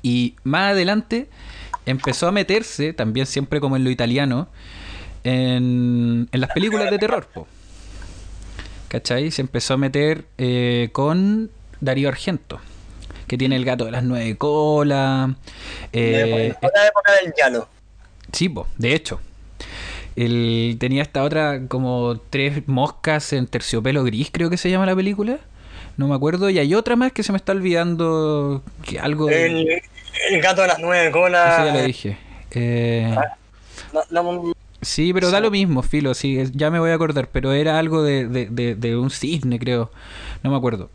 Y 0.00 0.36
más 0.44 0.72
adelante 0.72 1.28
empezó 1.84 2.28
a 2.28 2.32
meterse, 2.32 2.92
también 2.92 3.26
siempre 3.26 3.60
como 3.60 3.76
en 3.76 3.84
lo 3.84 3.90
italiano, 3.90 4.48
en, 5.24 6.28
en 6.32 6.40
las 6.40 6.50
películas 6.50 6.90
de 6.90 6.98
terror. 6.98 7.26
Po. 7.26 7.46
¿Cachai? 8.88 9.30
Se 9.30 9.42
empezó 9.42 9.74
a 9.74 9.76
meter 9.76 10.26
eh, 10.38 10.90
con 10.92 11.50
Darío 11.80 12.08
Argento, 12.08 12.60
que 13.26 13.38
tiene 13.38 13.56
el 13.56 13.64
gato 13.64 13.84
de 13.84 13.90
las 13.90 14.04
nueve 14.04 14.36
colas. 14.36 15.30
eh, 15.92 16.54
la 16.60 16.86
época 16.86 17.12
del 17.22 17.32
llano. 17.36 17.68
Sí, 18.32 18.48
po, 18.48 18.66
de 18.78 18.94
hecho. 18.94 19.20
El, 20.14 20.76
tenía 20.78 21.02
esta 21.02 21.22
otra 21.22 21.68
como 21.68 22.20
tres 22.28 22.68
moscas 22.68 23.32
en 23.32 23.46
terciopelo 23.46 24.04
gris, 24.04 24.28
creo 24.30 24.50
que 24.50 24.58
se 24.58 24.70
llama 24.70 24.84
la 24.84 24.94
película. 24.94 25.38
No 25.96 26.08
me 26.08 26.14
acuerdo. 26.14 26.50
Y 26.50 26.58
hay 26.58 26.74
otra 26.74 26.96
más 26.96 27.12
que 27.12 27.22
se 27.22 27.32
me 27.32 27.38
está 27.38 27.52
olvidando. 27.52 28.62
Que 28.84 28.98
algo. 28.98 29.26
de- 29.26 29.46
El, 29.46 29.68
el 30.30 30.40
gato 30.42 30.62
de 30.62 30.68
las 30.68 30.78
nueve 30.78 31.10
colas. 31.10 31.54
Eso 31.58 31.66
ya 31.66 31.74
lo 31.74 31.82
dije. 31.86 32.18
Eh, 32.52 33.14
Ah. 33.16 33.36
No, 34.10 34.22
no, 34.22 34.52
sí, 34.80 35.12
pero 35.12 35.30
da 35.30 35.40
lo 35.40 35.50
mismo, 35.50 35.82
Filo. 35.82 36.14
Sí, 36.14 36.38
ya 36.54 36.70
me 36.70 36.78
voy 36.78 36.90
a 36.90 36.94
acordar. 36.94 37.28
Pero 37.30 37.52
era 37.52 37.78
algo 37.78 38.02
de, 38.02 38.26
de, 38.26 38.46
de, 38.46 38.74
de 38.74 38.96
un 38.96 39.10
cisne, 39.10 39.58
creo. 39.58 39.90
No 40.42 40.50
me 40.50 40.56
acuerdo. 40.56 40.90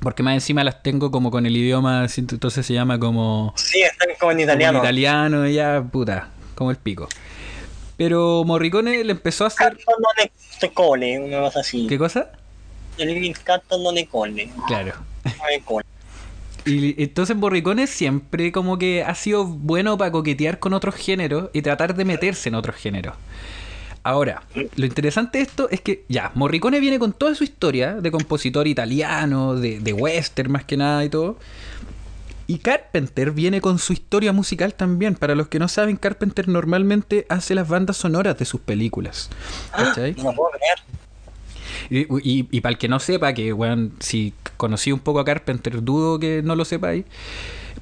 Porque 0.00 0.22
más 0.22 0.34
encima 0.34 0.62
las 0.62 0.80
tengo 0.82 1.10
como 1.10 1.32
con 1.32 1.44
el 1.44 1.56
idioma, 1.56 2.06
entonces 2.16 2.64
se 2.64 2.72
llama 2.72 3.00
como, 3.00 3.52
sí, 3.56 3.80
están 3.82 4.10
como 4.20 4.30
en 4.30 4.36
como 4.38 4.42
italiano. 4.44 4.78
en 4.78 4.84
italiano, 4.84 5.48
ya, 5.48 5.82
puta, 5.90 6.28
como 6.54 6.70
el 6.70 6.76
pico. 6.76 7.08
Pero 7.96 8.44
Morricone 8.44 9.02
le 9.02 9.10
empezó 9.10 9.42
a 9.42 9.48
hacer. 9.48 9.76
Una 11.20 11.40
cosa 11.40 11.60
así. 11.60 11.86
¿Qué 11.88 11.98
cosa? 11.98 12.30
Claro. 14.66 14.92
Y 16.64 17.02
entonces 17.02 17.36
Morricone 17.36 17.86
siempre 17.86 18.52
como 18.52 18.78
que 18.78 19.02
ha 19.02 19.14
sido 19.14 19.46
bueno 19.46 19.96
para 19.96 20.10
coquetear 20.10 20.58
con 20.58 20.74
otros 20.74 20.94
géneros 20.96 21.50
y 21.52 21.62
tratar 21.62 21.94
de 21.94 22.04
meterse 22.04 22.48
en 22.48 22.56
otros 22.56 22.76
géneros. 22.76 23.14
Ahora, 24.02 24.42
lo 24.76 24.86
interesante 24.86 25.38
de 25.38 25.44
esto 25.44 25.68
es 25.70 25.80
que 25.80 26.04
ya, 26.08 26.30
Morricone 26.34 26.80
viene 26.80 26.98
con 26.98 27.12
toda 27.12 27.34
su 27.34 27.44
historia 27.44 27.94
de 27.94 28.10
compositor 28.10 28.66
italiano, 28.66 29.54
de, 29.54 29.80
de 29.80 29.92
western 29.92 30.52
más 30.52 30.64
que 30.64 30.76
nada 30.76 31.04
y 31.04 31.08
todo. 31.08 31.38
Y 32.46 32.58
Carpenter 32.60 33.30
viene 33.32 33.60
con 33.60 33.78
su 33.78 33.92
historia 33.92 34.32
musical 34.32 34.72
también. 34.72 35.14
Para 35.14 35.34
los 35.34 35.48
que 35.48 35.58
no 35.58 35.68
saben, 35.68 35.96
Carpenter 35.96 36.48
normalmente 36.48 37.26
hace 37.28 37.54
las 37.54 37.68
bandas 37.68 37.98
sonoras 37.98 38.38
de 38.38 38.46
sus 38.46 38.62
películas. 38.62 39.28
¿Cachai? 39.70 40.14
No 40.14 40.32
puedo 40.32 40.52
creer. 40.52 40.78
Y, 41.90 42.00
y- 42.22 42.48
y 42.50 42.60
para 42.60 42.72
el 42.72 42.78
que 42.78 42.88
no 42.88 42.98
sepa, 43.00 43.32
que 43.32 43.52
weón, 43.52 43.92
si 44.00 44.34
conocí 44.56 44.92
un 44.92 45.00
poco 45.00 45.20
a 45.20 45.24
Carpenter, 45.24 45.82
dudo 45.82 46.18
que 46.18 46.42
no 46.42 46.54
lo 46.56 46.64
sepáis. 46.64 47.04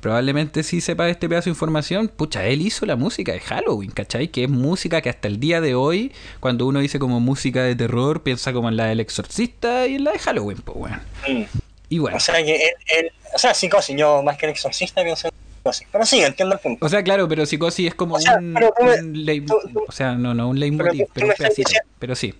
Probablemente 0.00 0.62
sí 0.62 0.80
sepa 0.80 1.08
este 1.08 1.28
pedazo 1.28 1.46
de 1.46 1.50
información. 1.52 2.08
Pucha, 2.08 2.44
él 2.46 2.60
hizo 2.60 2.84
la 2.86 2.96
música 2.96 3.32
de 3.32 3.40
Halloween, 3.40 3.90
¿cachai? 3.90 4.28
Que 4.28 4.44
es 4.44 4.50
música 4.50 5.00
que 5.00 5.08
hasta 5.08 5.26
el 5.26 5.40
día 5.40 5.60
de 5.60 5.74
hoy, 5.74 6.12
cuando 6.38 6.66
uno 6.66 6.80
dice 6.80 6.98
como 6.98 7.18
música 7.18 7.62
de 7.62 7.74
terror, 7.74 8.22
piensa 8.22 8.52
como 8.52 8.68
en 8.68 8.76
la 8.76 8.86
del 8.86 9.00
exorcista 9.00 9.86
y 9.86 9.94
en 9.96 10.04
la 10.04 10.12
de 10.12 10.18
Halloween, 10.18 10.58
pues 10.58 10.76
weón. 10.78 11.00
Mm. 11.28 11.42
Y 11.88 11.98
bueno. 11.98 12.16
O 12.18 12.20
sea 12.20 12.36
que 12.44 12.54
él, 12.56 12.70
él- 12.98 13.10
o 13.34 13.38
sea, 13.38 13.54
psicosis, 13.54 13.96
yo 13.96 14.22
más 14.22 14.36
que 14.36 14.46
el 14.46 14.52
exorcista 14.52 15.02
pienso 15.02 15.28
en 15.28 15.32
psicosis. 15.56 15.88
Pero 15.90 16.04
sí, 16.06 16.20
entiendo 16.20 16.54
el 16.54 16.60
punto. 16.60 16.84
O 16.84 16.88
sea, 16.88 17.02
claro, 17.02 17.26
pero 17.26 17.46
psicosis 17.46 17.88
es 17.88 17.94
como 17.94 18.16
O 18.16 18.20
sea, 18.20 18.36
un, 18.36 18.54
pero 18.54 18.72
tú 18.78 18.84
me- 18.84 19.00
un 19.00 19.12
leit- 19.24 19.46
tú- 19.46 19.58
tú- 19.72 19.84
O 19.88 19.92
sea, 19.92 20.12
no, 20.14 20.34
no 20.34 20.48
un 20.50 20.60
leitmotiv, 20.60 21.06
pero 21.12 21.26
un 21.28 21.32
pedacito. 21.32 21.68
diciendo- 21.68 21.88
Pero 21.98 22.14
sí. 22.14 22.34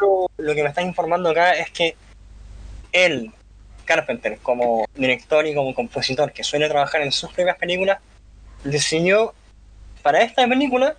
Lo 0.00 0.54
que 0.54 0.62
me 0.62 0.68
estás 0.68 0.84
informando 0.84 1.30
acá 1.30 1.54
es 1.54 1.70
que 1.70 1.96
él, 2.92 3.32
Carpenter, 3.84 4.38
como 4.42 4.86
director 4.94 5.46
y 5.46 5.54
como 5.54 5.74
compositor 5.74 6.32
que 6.32 6.44
suele 6.44 6.68
trabajar 6.68 7.02
en 7.02 7.12
sus 7.12 7.32
propias 7.32 7.56
películas, 7.56 7.98
decidió 8.64 9.34
para 10.02 10.22
esta 10.22 10.46
película 10.48 10.96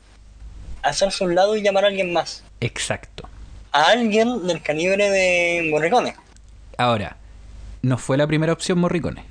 hacerse 0.82 1.24
un 1.24 1.36
lado 1.36 1.56
y 1.56 1.62
llamar 1.62 1.86
a 1.86 1.88
alguien 1.88 2.14
más. 2.14 2.44
Exacto. 2.60 3.28
A 3.72 3.90
alguien 3.90 4.46
del 4.48 4.62
calibre 4.62 5.10
de 5.10 5.70
Morricone. 5.72 6.16
Ahora, 6.78 7.18
no 7.82 7.98
fue 7.98 8.18
la 8.18 8.28
primera 8.28 8.54
opción 8.54 8.80
Morricone. 8.80 9.26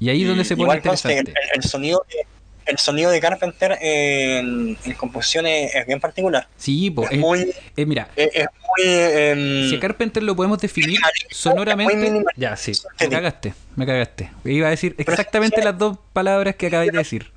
Y 0.00 0.10
ahí 0.10 0.22
es 0.22 0.28
donde 0.28 0.44
se 0.44 0.56
pone 0.56 0.64
Igual 0.64 0.82
conste, 0.82 1.12
el, 1.12 1.18
interesante. 1.18 1.56
el 1.56 1.62
sonido 1.64 2.06
de, 2.08 2.26
el 2.68 2.78
sonido 2.78 3.10
de 3.10 3.20
Carpenter 3.20 3.78
en, 3.80 4.76
en 4.84 4.92
composiciones 4.94 5.74
es 5.74 5.86
bien 5.86 6.00
particular. 6.00 6.46
Sí, 6.56 6.90
pues, 6.90 7.10
Es 7.10 7.18
muy, 7.18 7.52
Eh, 7.76 7.86
mira, 7.86 8.08
es, 8.14 8.28
es 8.34 8.46
muy 8.66 8.86
em, 8.86 9.68
si 9.70 9.76
a 9.76 9.80
Carpenter 9.80 10.22
lo 10.22 10.36
podemos 10.36 10.58
definir 10.58 11.00
sonoramente. 11.30 12.22
Ya, 12.36 12.56
sí, 12.56 12.72
me 13.00 13.08
cagaste, 13.08 13.54
me 13.76 13.86
cagaste. 13.86 14.30
Iba 14.44 14.68
a 14.68 14.70
decir 14.70 14.94
exactamente 14.98 15.62
las 15.62 15.76
dos 15.78 15.98
palabras 16.12 16.56
que 16.56 16.66
acabáis 16.66 16.92
de 16.92 16.98
decir. 16.98 17.30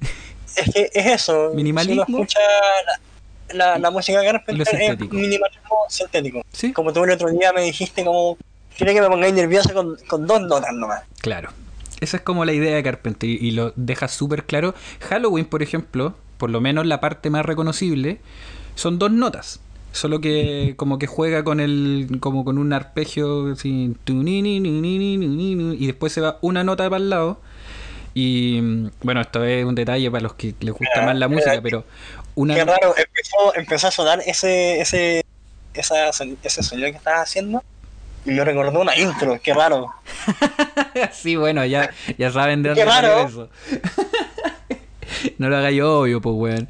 es 0.56 0.74
que 0.74 0.90
es 0.94 1.06
eso. 1.06 1.52
Minimalismo. 1.54 2.06
Si 2.06 2.12
uno 2.12 2.22
escucha 2.24 2.40
la, 3.54 3.66
la, 3.74 3.80
la 3.80 3.92
música 3.92 4.20
de 4.20 4.26
Carpenter 4.26 4.82
es 4.82 5.00
minimalismo 5.00 5.86
sintético. 5.90 6.42
Sí, 6.52 6.74
Como 6.74 6.92
tú 6.94 7.04
el 7.04 7.12
otro 7.12 7.30
día 7.30 7.52
me 7.54 7.62
dijiste 7.62 8.04
como 8.04 8.38
quiere 8.78 8.94
que 8.94 9.02
me 9.02 9.08
pongáis 9.08 9.34
nervioso 9.34 9.74
con, 9.74 9.98
con 10.08 10.26
dos 10.28 10.42
notas 10.42 10.74
nomás. 10.74 11.04
claro. 11.20 11.52
Esa 12.02 12.18
es 12.18 12.24
como 12.24 12.46
la 12.46 12.54
idea 12.54 12.76
de 12.76 12.84
Carpenter 12.84 13.30
y, 13.30 13.38
y 13.38 13.52
lo 13.52 13.74
deja 13.76 14.08
súper 14.08 14.44
claro. 14.46 14.76
Halloween, 15.00 15.46
por 15.46 15.64
ejemplo, 15.64 16.16
por 16.38 16.50
lo 16.50 16.60
menos 16.60 16.86
la 16.88 17.00
parte 17.00 17.30
más 17.30 17.46
reconocible, 17.46 18.20
son 18.76 19.00
dos 19.00 19.12
notas. 19.12 19.60
Solo 19.92 20.22
que 20.22 20.74
como 20.78 20.98
que 20.98 21.06
juega 21.06 21.44
con 21.44 21.60
el 21.60 22.18
como 22.20 22.46
con 22.46 22.58
un 22.58 22.72
arpegio 22.74 23.52
así, 23.52 23.94
y 24.08 25.86
después 25.86 26.14
se 26.14 26.22
va 26.22 26.40
una 26.42 26.64
nota 26.64 26.90
para 26.90 26.98
el 27.04 27.10
lado. 27.10 27.40
Y 28.14 28.60
mm, 28.62 28.90
bueno, 29.04 29.22
esto 29.22 29.44
es 29.44 29.66
un 29.66 29.76
detalle 29.76 30.10
para 30.10 30.24
los 30.24 30.34
que 30.34 30.56
les 30.62 30.74
gusta 30.74 30.96
Mira, 30.96 31.06
más 31.06 31.18
la 31.18 31.28
mira, 31.28 31.42
música, 31.42 31.62
pero 31.62 31.86
una 32.36 32.56
Qué 32.56 32.66
raro, 32.66 32.96
empezó, 32.98 33.56
empezó 33.56 33.88
a 33.88 33.92
sonar 33.92 34.22
ese, 34.26 34.82
ese, 34.82 35.26
esa, 35.74 36.10
ese 36.10 36.64
sonido 36.64 36.90
que 36.90 36.98
estabas 36.98 37.30
haciendo 37.30 37.64
y 38.26 38.32
me 38.32 38.44
recordó 38.46 38.82
una 38.82 38.96
intro, 38.98 39.40
qué 39.42 39.54
raro. 39.54 39.94
sí, 41.12 41.36
bueno, 41.36 41.66
ya, 41.66 41.90
ya 42.18 42.32
saben 42.32 42.64
de 42.64 42.70
dónde 42.70 42.86
salió 42.86 43.28
eso. 43.28 43.50
no 45.38 45.50
lo 45.50 45.58
haga 45.58 45.72
yo 45.72 46.00
obvio, 46.00 46.22
pues 46.22 46.36
weón. 46.36 46.68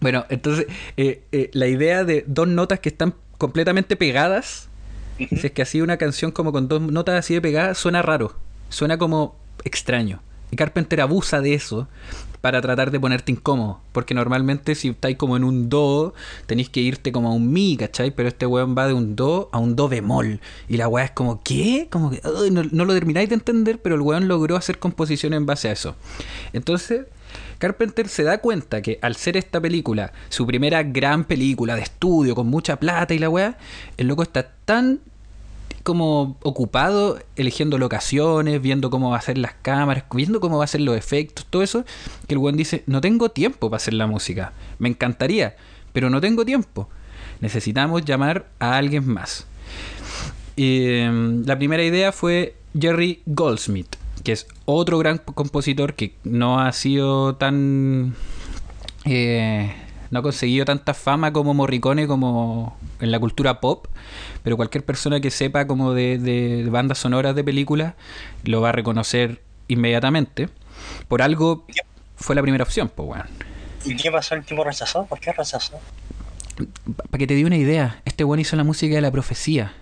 Bueno, 0.00 0.26
entonces, 0.28 0.66
eh, 0.96 1.22
eh, 1.32 1.50
la 1.54 1.66
idea 1.66 2.04
de 2.04 2.24
dos 2.26 2.46
notas 2.46 2.80
que 2.80 2.90
están 2.90 3.14
completamente 3.38 3.96
pegadas, 3.96 4.68
Ujú. 5.18 5.36
si 5.36 5.46
es 5.46 5.52
que 5.52 5.62
así 5.62 5.80
una 5.80 5.96
canción 5.96 6.30
como 6.30 6.52
con 6.52 6.68
dos 6.68 6.80
notas 6.80 7.18
así 7.18 7.34
de 7.34 7.40
pegadas, 7.40 7.78
suena 7.78 8.02
raro, 8.02 8.36
suena 8.68 8.98
como 8.98 9.36
extraño. 9.64 10.22
Y 10.50 10.56
Carpenter 10.56 11.00
abusa 11.00 11.40
de 11.40 11.54
eso 11.54 11.88
para 12.44 12.60
tratar 12.60 12.90
de 12.90 13.00
ponerte 13.00 13.32
incómodo. 13.32 13.80
Porque 13.92 14.12
normalmente 14.12 14.74
si 14.74 14.90
estáis 14.90 15.16
como 15.16 15.38
en 15.38 15.44
un 15.44 15.70
do, 15.70 16.12
tenéis 16.44 16.68
que 16.68 16.80
irte 16.80 17.10
como 17.10 17.30
a 17.30 17.32
un 17.32 17.50
mi, 17.50 17.78
¿cachai? 17.78 18.10
Pero 18.10 18.28
este 18.28 18.44
weón 18.44 18.76
va 18.76 18.86
de 18.86 18.92
un 18.92 19.16
do 19.16 19.48
a 19.50 19.58
un 19.58 19.76
do 19.76 19.88
bemol. 19.88 20.40
Y 20.68 20.76
la 20.76 20.86
weá 20.86 21.06
es 21.06 21.10
como, 21.12 21.42
¿qué? 21.42 21.88
Como 21.90 22.10
que 22.10 22.20
no, 22.50 22.62
no 22.70 22.84
lo 22.84 22.92
termináis 22.92 23.30
de 23.30 23.36
entender, 23.36 23.80
pero 23.80 23.94
el 23.94 24.02
weón 24.02 24.28
logró 24.28 24.56
hacer 24.56 24.78
composición 24.78 25.32
en 25.32 25.46
base 25.46 25.70
a 25.70 25.72
eso. 25.72 25.96
Entonces, 26.52 27.06
Carpenter 27.56 28.08
se 28.08 28.24
da 28.24 28.36
cuenta 28.36 28.82
que 28.82 28.98
al 29.00 29.16
ser 29.16 29.38
esta 29.38 29.58
película, 29.58 30.12
su 30.28 30.46
primera 30.46 30.82
gran 30.82 31.24
película 31.24 31.76
de 31.76 31.80
estudio, 31.80 32.34
con 32.34 32.48
mucha 32.48 32.76
plata 32.76 33.14
y 33.14 33.20
la 33.20 33.30
weá, 33.30 33.56
el 33.96 34.06
loco 34.06 34.22
está 34.22 34.52
tan 34.66 35.00
como 35.84 36.36
ocupado 36.42 37.18
eligiendo 37.36 37.78
locaciones, 37.78 38.60
viendo 38.60 38.90
cómo 38.90 39.10
va 39.10 39.18
a 39.18 39.20
ser 39.20 39.38
las 39.38 39.52
cámaras, 39.52 40.04
viendo 40.12 40.40
cómo 40.40 40.58
va 40.58 40.64
a 40.64 40.66
ser 40.66 40.80
los 40.80 40.96
efectos, 40.96 41.46
todo 41.48 41.62
eso, 41.62 41.84
que 42.26 42.34
el 42.34 42.38
weón 42.38 42.56
dice, 42.56 42.82
no 42.86 43.02
tengo 43.02 43.28
tiempo 43.28 43.70
para 43.70 43.76
hacer 43.76 43.94
la 43.94 44.06
música, 44.06 44.54
me 44.78 44.88
encantaría, 44.88 45.56
pero 45.92 46.10
no 46.10 46.20
tengo 46.20 46.44
tiempo. 46.44 46.88
Necesitamos 47.40 48.04
llamar 48.04 48.46
a 48.58 48.78
alguien 48.78 49.06
más. 49.06 49.46
Em, 50.56 51.44
la 51.44 51.58
primera 51.58 51.84
idea 51.84 52.12
fue 52.12 52.56
Jerry 52.78 53.20
Goldsmith, 53.26 53.96
que 54.22 54.32
es 54.32 54.46
otro 54.64 54.98
gran 54.98 55.18
compositor 55.18 55.94
que 55.94 56.14
no 56.24 56.60
ha 56.60 56.72
sido 56.72 57.36
tan... 57.36 58.14
eh, 59.04 59.74
no 60.10 60.18
ha 60.18 60.22
conseguido 60.22 60.64
tanta 60.64 60.94
fama 60.94 61.32
como 61.32 61.54
Morricone 61.54 62.06
como 62.06 62.76
en 63.00 63.10
la 63.10 63.18
cultura 63.18 63.60
pop, 63.60 63.86
pero 64.42 64.56
cualquier 64.56 64.84
persona 64.84 65.20
que 65.20 65.30
sepa 65.30 65.66
como 65.66 65.92
de, 65.92 66.18
de 66.18 66.68
bandas 66.70 66.98
sonoras 66.98 67.34
de 67.34 67.44
películas 67.44 67.94
lo 68.44 68.60
va 68.60 68.70
a 68.70 68.72
reconocer 68.72 69.42
inmediatamente. 69.68 70.48
Por 71.08 71.22
algo 71.22 71.66
fue 72.16 72.34
la 72.34 72.42
primera 72.42 72.64
opción, 72.64 72.90
pues 72.94 73.08
weón. 73.08 73.28
¿Y 73.84 73.96
qué 73.96 74.10
pasó? 74.10 74.34
¿El 74.34 74.44
tipo 74.44 74.64
rechazó? 74.64 75.04
¿Por 75.06 75.20
qué 75.20 75.32
rechazó? 75.32 75.78
Para 77.10 77.18
que 77.18 77.26
te 77.26 77.34
dé 77.34 77.44
una 77.44 77.56
idea, 77.56 78.00
este 78.04 78.24
weón 78.24 78.40
hizo 78.40 78.56
la 78.56 78.64
música 78.64 78.94
de 78.94 79.00
La 79.00 79.10
Profecía, 79.10 79.72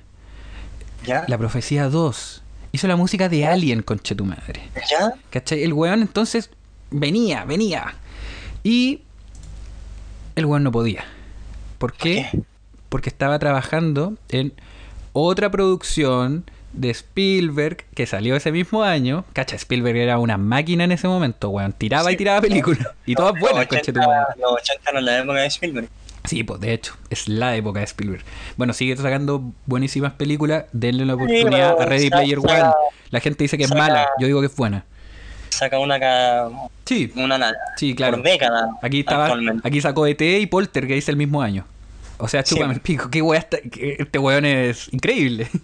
¿Ya? 1.07 1.25
La 1.29 1.39
Profecía 1.39 1.89
2. 1.89 2.43
Hizo 2.73 2.87
la 2.87 2.97
música 2.97 3.29
de 3.29 3.47
Alien, 3.47 3.83
conche 3.83 4.15
tu 4.15 4.25
madre. 4.25 4.63
¿Ya? 4.91 5.13
¿Cachai? 5.31 5.63
El 5.63 5.73
weón 5.73 6.01
entonces 6.01 6.51
venía, 6.91 7.45
venía. 7.45 7.95
Y 8.65 9.03
el 10.37 10.47
weón 10.47 10.63
no 10.63 10.73
podía. 10.73 11.05
¿Por 11.79 11.93
qué? 11.93 12.29
Porque 12.89 13.09
estaba 13.09 13.39
trabajando 13.39 14.15
en 14.29 14.53
otra 15.13 15.51
producción 15.51 16.45
de 16.73 16.91
Spielberg 16.91 17.85
que 17.95 18.07
salió 18.07 18.37
ese 18.37 18.53
mismo 18.53 18.83
año. 18.83 19.25
Cacha, 19.33 19.57
Spielberg 19.57 19.97
era 19.97 20.19
una 20.19 20.39
máquina 20.39 20.85
en 20.85 20.93
ese 20.93 21.09
momento, 21.09 21.51
weón. 21.51 21.73
Tiraba 21.73 22.13
y 22.13 22.17
tiraba 22.17 22.41
películas. 22.41 22.89
Y 23.07 23.15
todas 23.15 23.39
buenas, 23.39 23.59
Los 23.59 23.67
conche 23.67 23.93
tu 23.93 24.01
80 24.01 24.07
madre. 24.09 24.41
Los 24.41 24.53
80 24.53 24.91
eran 24.91 25.05
la 25.05 25.19
época 25.19 25.41
de 25.41 25.47
Spielberg. 25.47 25.89
Sí, 26.25 26.45
pues 26.45 26.61
de 26.61 26.73
hecho, 26.73 26.95
es 27.11 27.29
la 27.29 27.57
época 27.57 27.81
de 27.81 27.87
Spielberg. 27.87 28.23
Bueno, 28.57 28.73
sigue 28.73 28.97
sacando 28.97 29.53
buenísimas 29.67 30.13
películas. 30.13 30.67
Denle 30.73 31.05
la 31.05 31.15
oportunidad 31.15 31.81
a 31.81 31.85
Ready 31.85 32.11
Player 32.11 32.39
One. 32.39 32.71
La 33.11 33.21
gente 33.21 33.43
dice 33.43 33.59
que 33.59 33.65
es 33.65 33.75
mala, 33.75 34.09
yo 34.21 34.27
digo 34.27 34.41
que 34.41 34.47
es 34.47 34.57
buena. 34.57 34.85
Saca 35.53 35.79
una 35.79 35.99
cada 36.01 36.51
Sí, 36.85 37.13
una 37.17 37.39
na- 37.39 37.55
sí, 37.77 37.95
claro. 37.95 38.17
por 38.19 38.25
década. 38.27 38.71
Aquí 38.83 39.01
estaba, 39.01 39.35
aquí 39.63 39.81
sacó 39.81 40.07
ET 40.07 40.21
y 40.21 40.47
Poltergeist 40.47 41.09
el 41.09 41.17
mismo 41.17 41.43
año. 41.43 41.65
O 42.19 42.29
sea, 42.29 42.45
Sí. 42.45 42.55
chúpame 42.55 42.75
el 42.75 42.81
pico. 42.81 43.09
Qué 43.11 43.23
weá 43.23 43.41
está- 43.41 43.59
este 43.63 44.19
weón 44.19 44.45
es 44.45 44.93
increíble. 44.93 45.49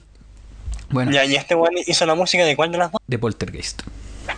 Bueno, 0.91 1.11
Ya, 1.13 1.23
y 1.27 1.35
este 1.35 1.55
weón 1.55 1.75
hizo 1.87 2.07
la 2.07 2.15
música 2.15 2.45
de 2.47 2.57
cuál 2.57 2.73
de 2.73 2.79
las 2.79 2.91
dos? 2.91 3.01
de 3.07 3.19
Poltergeist. 3.19 3.83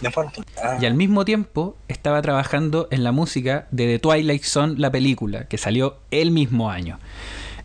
De 0.00 0.10
Fortune. 0.10 0.44
Ah, 0.62 0.78
Y 0.80 0.86
al 0.86 0.94
mismo 0.94 1.24
tiempo 1.24 1.76
estaba 1.88 2.20
trabajando 2.22 2.88
en 2.90 3.04
la 3.04 3.12
música 3.12 3.66
de 3.70 3.86
The 3.86 3.98
Twilight 4.00 4.42
Zone, 4.44 4.74
la 4.76 4.90
película, 4.90 5.44
que 5.46 5.58
salió 5.58 5.98
el 6.10 6.30
mismo 6.32 6.70
año. 6.70 6.98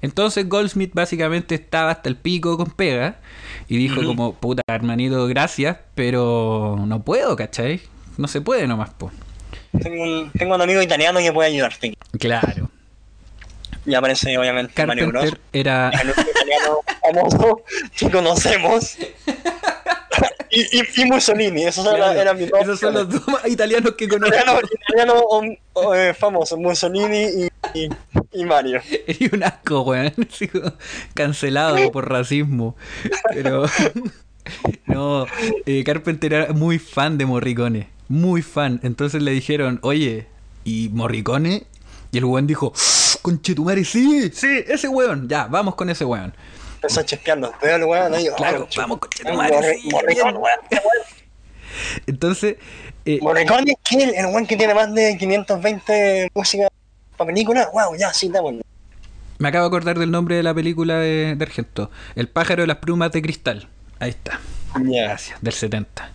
Entonces 0.02 0.48
Goldsmith 0.48 0.92
básicamente 0.94 1.56
estaba 1.56 1.90
hasta 1.92 2.10
el 2.10 2.16
pico 2.16 2.58
con 2.58 2.70
pega 2.72 3.16
y 3.68 3.78
dijo 3.78 4.04
como, 4.04 4.34
puta 4.34 4.62
hermanito, 4.68 5.28
gracias, 5.28 5.78
pero 5.96 6.84
no 6.86 7.04
puedo, 7.04 7.36
¿cachai? 7.36 7.82
No 8.18 8.28
se 8.28 8.42
puede 8.42 8.68
nomás, 8.68 8.92
po. 8.92 9.12
tengo, 9.82 10.04
un, 10.04 10.32
tengo 10.32 10.56
un 10.56 10.62
amigo 10.62 10.82
italiano 10.82 11.20
que 11.20 11.34
puede 11.34 11.50
ayudarte. 11.50 11.98
Claro. 12.20 12.70
Y 13.86 13.94
aparece 13.94 14.38
obviamente 14.38 14.86
Mario 14.86 15.08
Bros. 15.08 15.26
Carpenter 15.26 15.42
era... 15.54 15.90
El 15.90 16.10
italiano 16.10 16.80
famoso 17.02 17.64
que 17.96 18.10
conocemos. 18.10 18.98
y, 20.56 20.62
y, 20.80 21.02
y 21.02 21.06
Mussolini, 21.06 21.66
esos 21.66 21.86
eran, 21.86 21.98
Claro, 21.98 22.22
eran 22.22 22.38
mis 22.38 22.50
dos 22.50 22.62
esos 22.62 22.80
son 22.80 22.94
los 22.94 23.10
dos 23.10 23.24
italianos 23.46 23.94
que 23.96 24.08
conozco. 24.08 24.34
Italiano, 24.34 24.60
italiano 24.88 25.28
um, 25.28 25.56
oh, 25.74 25.94
eh, 25.94 26.14
famoso, 26.14 26.56
Mussolini 26.56 27.50
y, 27.74 28.46
Mario. 28.46 28.82
Y 29.20 29.36
un 29.36 29.44
asco, 29.44 29.82
weón. 29.82 30.14
Cancelado 31.14 31.92
por 31.92 32.10
racismo. 32.10 32.76
Pero. 33.34 33.66
No, 34.86 35.26
eh, 35.66 35.84
Carpenter 35.84 36.32
era 36.32 36.54
muy 36.54 36.78
fan 36.78 37.18
de 37.18 37.26
Morricone. 37.26 37.90
Muy 38.10 38.44
fan. 38.44 38.80
Entonces 38.84 39.24
le 39.24 39.32
dijeron, 39.32 39.80
oye, 39.82 40.28
¿y 40.64 40.90
Morricone? 40.94 41.66
Y 42.12 42.20
el 42.20 42.26
weón 42.26 42.46
dijo, 42.46 42.72
conchetumare, 43.24 43.84
sí, 43.84 44.30
sí, 44.32 44.64
ese 44.68 44.88
weón. 44.88 45.28
Ya, 45.28 45.48
vamos 45.48 45.74
con 45.74 45.90
ese 45.90 46.06
weón. 46.06 46.36
Empezó 46.86 47.02
a 47.02 47.06
chispear 47.06 47.38
los 47.38 47.52
dedos, 47.62 47.88
weón. 47.90 48.14
ahí, 48.14 48.28
Claro, 48.38 48.64
oh, 48.64 48.68
vamos, 48.78 49.00
conchetumare, 49.00 49.56
Morri- 49.56 49.82
sí, 49.82 49.90
Morricone, 49.92 50.32
bien. 50.32 50.42
weón. 50.42 50.60
Entonces, 52.08 52.56
eh, 53.06 53.20
Morricone 53.22 53.72
es 53.72 53.78
que 53.84 54.04
el, 54.04 54.26
weón 54.28 54.46
que 54.46 54.56
tiene 54.58 54.74
más 54.74 54.94
de 54.94 55.18
520 55.18 56.32
músicas 56.34 56.70
para 57.18 57.28
películas. 57.28 57.68
Wow, 57.74 57.96
ya, 57.98 58.14
sí, 58.14 58.30
démosle. 58.30 58.62
me 59.40 59.48
acabo 59.50 59.64
de 59.66 59.68
acordar 59.68 60.00
del 60.00 60.12
nombre 60.12 60.36
de 60.36 60.44
la 60.44 60.54
película 60.54 61.00
de, 61.00 61.36
de 61.36 61.44
Argento. 61.44 61.90
El 62.16 62.28
pájaro 62.30 62.64
de 62.64 62.68
las 62.68 62.78
plumas 62.78 63.12
de 63.12 63.22
cristal. 63.22 63.68
Ahí 64.00 64.12
está. 64.12 64.40
Ya. 64.84 65.04
Gracias, 65.04 65.42
del 65.42 65.54
70. 65.54 66.10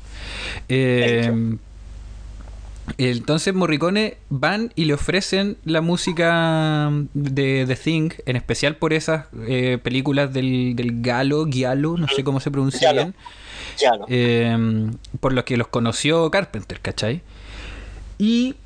Eh, 0.69 1.33
entonces 2.99 3.55
Morricone 3.55 4.19
van 4.29 4.73
y 4.75 4.85
le 4.85 4.95
ofrecen 4.95 5.57
la 5.65 5.81
música 5.81 6.91
de 7.15 7.65
The 7.67 7.77
Thing, 7.77 8.11
en 8.27 8.37
especial 8.37 8.77
por 8.77 8.93
esas 8.93 9.27
eh, 9.47 9.79
películas 9.83 10.33
del, 10.33 10.75
del 10.77 11.01
Galo, 11.01 11.47
Giallo, 11.47 11.97
no 11.97 12.09
sé 12.09 12.25
cómo 12.25 12.41
se 12.41 12.51
pronuncia 12.51 12.93
bien, 12.93 13.15
eh, 14.09 14.91
por 15.21 15.33
los 15.33 15.45
que 15.45 15.57
los 15.57 15.69
conoció 15.69 16.31
Carpenter, 16.31 16.81
¿cachai? 16.81 17.23
Y 18.19 18.57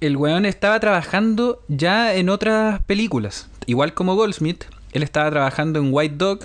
el 0.00 0.16
weón 0.16 0.46
estaba 0.46 0.78
trabajando 0.80 1.62
ya 1.68 2.14
en 2.14 2.28
otras 2.28 2.82
películas, 2.82 3.48
igual 3.66 3.94
como 3.94 4.14
Goldsmith, 4.14 4.64
él 4.92 5.02
estaba 5.02 5.30
trabajando 5.30 5.78
en 5.80 5.88
White 5.90 6.16
Dog, 6.16 6.40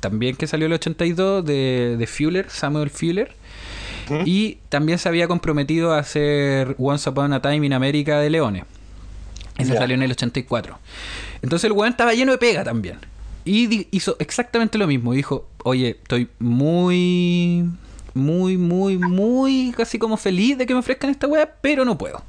también 0.00 0.36
que 0.36 0.46
salió 0.46 0.66
el 0.66 0.72
82, 0.72 1.44
de, 1.44 1.96
de 1.98 2.06
Fuller, 2.06 2.50
Samuel 2.50 2.90
Fuller. 2.90 3.32
Ujú. 4.10 4.22
Y 4.26 4.58
también 4.68 4.98
se 4.98 5.08
había 5.08 5.26
comprometido 5.28 5.92
a 5.92 5.98
hacer 5.98 6.74
Once 6.78 7.08
Upon 7.08 7.32
a 7.32 7.40
Time 7.42 7.66
in 7.66 7.72
America 7.72 8.18
de 8.20 8.30
Leone. 8.30 8.64
Ese 9.58 9.72
Ya. 9.72 9.78
salió 9.78 9.94
en 9.94 10.02
el 10.02 10.10
84. 10.10 10.78
Entonces 11.42 11.64
el 11.64 11.72
weón 11.72 11.90
estaba 11.92 12.12
lleno 12.14 12.32
de 12.32 12.38
pega 12.38 12.64
también. 12.64 12.98
Y 13.44 13.86
hizo 13.90 14.16
exactamente 14.18 14.78
lo 14.78 14.86
mismo. 14.86 15.12
Dijo, 15.12 15.46
oye, 15.64 15.90
estoy 15.90 16.28
muy, 16.38 17.64
muy, 18.14 18.56
muy, 18.56 18.98
muy 18.98 19.74
casi 19.76 19.98
como 19.98 20.16
feliz 20.16 20.56
de 20.58 20.66
que 20.66 20.72
me 20.74 20.80
ofrezcan 20.80 21.10
esta 21.10 21.26
weá, 21.26 21.50
pero 21.60 21.84
no 21.84 21.96
puedo. 21.98 22.22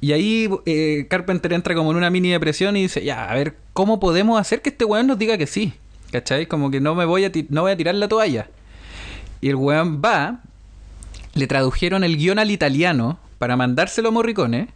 Y 0.00 0.12
ahí 0.12 0.50
eh, 0.66 1.06
Carpenter 1.08 1.52
entra 1.54 1.74
como 1.74 1.90
en 1.90 1.96
una 1.96 2.10
mini 2.10 2.30
depresión 2.30 2.76
y 2.76 2.82
dice, 2.82 3.02
ya, 3.02 3.24
a 3.30 3.34
ver, 3.34 3.56
¿cómo 3.72 3.98
podemos 4.00 4.38
hacer 4.38 4.60
que 4.60 4.68
este 4.68 4.84
weón 4.84 5.06
nos 5.06 5.18
diga 5.18 5.38
que 5.38 5.46
sí? 5.46 5.72
¿Cachai? 6.12 6.46
Como 6.46 6.70
que 6.70 6.80
no 6.80 6.94
me 6.94 7.06
voy 7.06 7.24
a, 7.24 7.32
no 7.48 7.62
voy 7.62 7.72
a 7.72 7.76
tirar 7.76 7.94
la 7.94 8.06
toalla. 8.06 8.48
Y 9.40 9.48
el 9.48 9.56
weón 9.56 10.02
va, 10.04 10.42
le 11.34 11.46
tradujeron 11.46 12.04
el 12.04 12.16
guion 12.16 12.38
al 12.38 12.50
italiano 12.50 13.18
para 13.38 13.56
mandárselo 13.56 14.08
a 14.08 14.12
Morricone, 14.12 14.68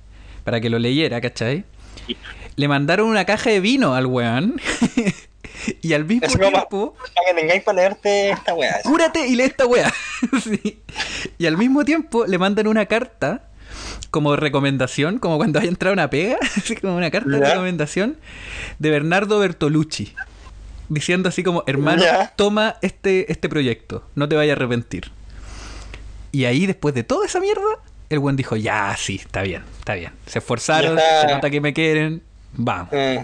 para 0.44 0.61
que 0.61 0.70
lo 0.70 0.78
leyera, 0.78 1.20
¿cachai? 1.20 1.64
Le 2.56 2.68
mandaron 2.68 3.09
una 3.09 3.24
caja 3.24 3.50
de 3.50 3.61
vino 3.61 3.94
al 3.94 4.06
weón. 4.06 4.61
y 5.82 5.92
al 5.92 6.04
mismo 6.04 6.26
Es 6.26 6.36
como- 6.36 6.48
tiempo, 6.50 6.94
Para 7.14 7.26
que 7.34 7.40
tengáis 7.40 7.62
para 7.62 7.76
leerte 7.76 8.30
esta 8.30 8.54
weá. 8.54 8.80
cúrate 8.82 9.26
y 9.26 9.36
lee 9.36 9.44
esta. 9.44 9.64
Sí. 10.42 10.80
Y 11.38 11.46
al 11.46 11.56
mismo 11.56 11.84
tiempo 11.84 12.26
le 12.26 12.38
mandan 12.38 12.66
una 12.66 12.86
carta 12.86 13.44
como 14.11 14.34
recomendación, 14.36 15.18
como 15.18 15.36
cuando 15.36 15.59
haya 15.61 15.68
entrado 15.68 15.92
una 15.92 16.11
pega, 16.11 16.38
así 16.56 16.74
como 16.76 16.96
una 16.96 17.11
carta 17.11 17.28
de 17.30 17.40
recomendación 17.48 18.16
de 18.78 18.90
Bernardo 18.90 19.38
Bertolucci. 19.38 20.14
Diciendo 20.88 21.28
así 21.28 21.42
como, 21.42 21.64
hermano, 21.66 22.02
Ya. 22.02 22.32
toma 22.34 22.76
este, 22.80 23.30
este 23.30 23.48
proyecto, 23.50 24.09
no 24.14 24.26
te 24.28 24.36
vayas 24.36 24.54
a 24.54 24.56
arrepentir. 24.56 25.11
Y 26.32 26.44
ahí, 26.44 26.66
después 26.66 26.94
de 26.94 27.04
toda 27.04 27.26
esa 27.26 27.40
mierda, 27.40 27.62
el 28.10 28.18
buen 28.18 28.36
dijo, 28.36 28.56
ya, 28.56 28.94
sí, 28.98 29.16
está 29.16 29.42
bien, 29.42 29.62
está 29.78 29.94
bien. 29.94 30.12
Se 30.26 30.38
esforzaron, 30.38 30.98
está. 30.98 31.22
se 31.22 31.34
nota 31.34 31.50
que 31.50 31.60
me 31.60 31.72
quieren, 31.72 32.22
vamos. 32.54 32.88
Mm. 32.92 33.18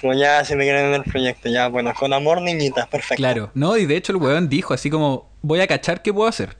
Como 0.00 0.14
ya, 0.14 0.44
si 0.44 0.54
me 0.54 0.62
quieren 0.64 0.86
en 0.86 0.94
el 0.94 1.02
proyecto, 1.02 1.48
ya, 1.48 1.66
bueno, 1.68 1.92
con 1.94 2.12
amor, 2.12 2.40
niñitas, 2.40 2.86
perfecto. 2.86 3.16
Claro, 3.16 3.50
no, 3.54 3.76
y 3.76 3.86
de 3.86 3.96
hecho 3.96 4.12
el 4.12 4.18
weón 4.18 4.48
dijo 4.48 4.72
así 4.72 4.90
como, 4.90 5.28
voy 5.42 5.60
a 5.60 5.66
cachar 5.66 6.02
qué 6.02 6.12
puedo 6.14 6.28
hacer. 6.28 6.56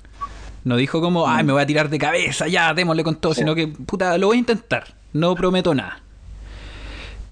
No 0.64 0.76
dijo 0.76 1.00
como, 1.00 1.28
ay, 1.28 1.44
me 1.44 1.52
voy 1.52 1.62
a 1.62 1.66
tirar 1.66 1.88
de 1.88 1.98
cabeza, 1.98 2.48
ya, 2.48 2.74
démosle 2.74 3.04
con 3.04 3.14
todo, 3.16 3.32
Sí. 3.34 3.40
sino 3.40 3.54
que, 3.54 3.68
puta, 3.68 4.18
lo 4.18 4.26
voy 4.26 4.36
a 4.36 4.40
intentar. 4.40 4.94
No 5.12 5.34
prometo 5.36 5.72
nada. 5.74 6.00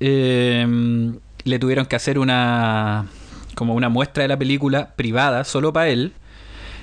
Eh, 0.01 1.13
le 1.45 1.59
tuvieron 1.59 1.87
que 1.87 1.97
hacer 1.97 2.19
una, 2.19 3.07
como 3.55 3.75
una 3.75 3.89
muestra 3.89 4.23
de 4.23 4.29
la 4.29 4.37
película 4.37 4.93
privada, 4.95 5.45
solo 5.45 5.73
para 5.73 5.89
él. 5.89 6.13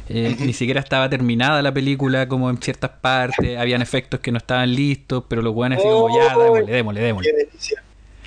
Eh, 0.09 0.35
ni 0.39 0.53
siquiera 0.53 0.79
estaba 0.79 1.09
terminada 1.09 1.61
la 1.61 1.73
película, 1.73 2.27
como 2.27 2.49
en 2.49 2.57
ciertas 2.57 2.91
partes, 2.91 3.57
habían 3.57 3.81
efectos 3.81 4.19
que 4.19 4.31
no 4.31 4.37
estaban 4.37 4.73
listos, 4.73 5.23
pero 5.27 5.41
los 5.41 5.55
weones 5.55 5.79
así 5.79 5.87
como, 5.87 6.17
ya, 6.17 6.37
démosle, 6.37 6.71
démosle, 6.71 7.01
démosle. 7.01 7.31
Qué 7.31 7.45
delicia. 7.45 7.83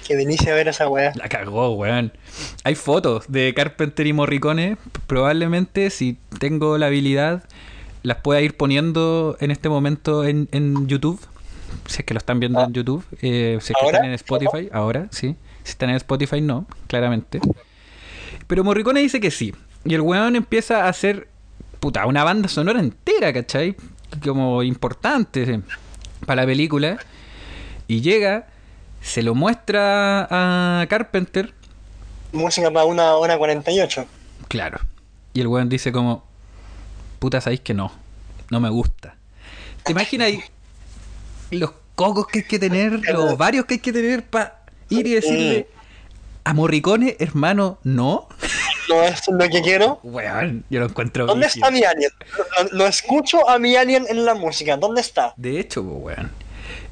Qué 0.07 0.17
delicia 0.17 0.55
ver 0.55 0.69
esa 0.69 0.89
weá. 0.89 1.13
La 1.17 1.29
cagó, 1.29 1.75
weón. 1.75 2.13
Hay 2.63 2.77
fotos 2.77 3.25
de 3.29 3.53
Carpenter 3.55 4.07
y 4.07 4.13
Morricone. 4.13 4.77
Probablemente, 5.07 5.91
si 5.91 6.17
tengo 6.39 6.79
la 6.79 6.87
habilidad, 6.87 7.43
las 8.05 8.19
pueda 8.19 8.41
ir 8.41 8.57
poniendo 8.57 9.37
en 9.41 9.51
este 9.51 9.69
momento 9.69 10.25
en, 10.25 10.49
en 10.53 10.87
YouTube. 10.87 11.21
Si 11.87 11.99
es 11.99 12.05
que 12.05 12.15
lo 12.15 12.19
están 12.19 12.39
viendo 12.39 12.63
en 12.63 12.73
YouTube. 12.73 13.05
Eh, 13.21 13.59
si 13.61 13.73
es 13.73 13.79
que 13.81 13.87
están 13.87 14.05
en 14.05 14.13
Spotify, 14.13 14.69
ahora, 14.73 15.09
sí. 15.11 15.35
Si 15.65 15.71
están 15.71 15.91
en 15.91 15.97
Spotify, 15.97 16.41
no, 16.41 16.67
claramente. 16.87 17.41
Pero 18.47 18.63
Morricone 18.63 19.01
dice 19.01 19.19
que 19.21 19.33
sí. 19.33 19.55
Y 19.85 19.95
el 19.95 20.03
weón 20.03 20.37
empieza 20.37 20.85
a 20.85 20.89
hacer, 20.89 21.27
puta, 21.87 22.05
una 22.05 22.25
banda 22.25 22.49
sonora 22.49 22.81
entera, 22.81 23.33
¿cachai? 23.33 23.77
Como 24.25 24.65
importante 24.65 25.61
para 26.27 26.43
la 26.43 26.47
película. 26.49 26.99
Y 27.87 28.01
llega, 28.01 28.49
se 29.01 29.23
lo 29.23 29.37
muestra 29.37 30.27
a 30.29 30.85
Carpenter. 30.89 31.55
Música 32.33 32.73
para 32.73 32.87
una 32.87 33.15
hora 33.15 33.39
48. 33.39 34.05
Claro. 34.49 34.81
Y 35.33 35.43
el 35.43 35.47
weón 35.47 35.69
dice 35.69 35.93
como, 35.93 36.25
puta, 37.21 37.41
sabéis 37.41 37.61
que 37.61 37.73
no. 37.73 37.93
No 38.51 38.59
me 38.59 38.69
gusta. 38.69 39.15
¿Te 39.85 39.93
imaginas 39.93 40.27
ahí 40.27 40.43
los 41.53 41.71
cocos 41.95 42.27
que 42.27 42.41
hay 42.41 42.45
que 42.47 42.59
tener, 42.59 43.01
los 43.13 43.39
varios 43.39 43.65
que 43.67 43.75
hay 43.75 43.81
que 43.81 43.93
tener 43.93 44.25
para 44.25 44.61
ir 44.89 45.07
y 45.07 45.13
decirle 45.13 45.69
a 46.47 46.55
Morricone, 46.55 47.17
hermano, 47.19 47.79
no? 47.83 48.29
No 48.89 49.03
es 49.03 49.21
lo 49.27 49.49
que 49.49 49.63
quiero. 49.63 49.99
Weón, 50.05 50.65
yo 50.71 50.79
lo 50.79 50.87
encuentro 50.87 51.27
¿Dónde 51.27 51.49
está 51.49 51.73
mi 51.73 51.83
alien? 51.83 52.13
Lo, 52.71 52.79
lo 52.79 52.87
escucho 52.87 53.51
a 53.51 53.59
mi 53.59 53.75
alien 53.75 54.07
en 54.09 54.25
la 54.25 54.35
música. 54.37 54.77
¿Dónde 54.77 55.01
está? 55.01 55.35
De 55.37 55.59
hecho, 55.59 55.83
po, 55.83 55.95
weón. 55.95 56.31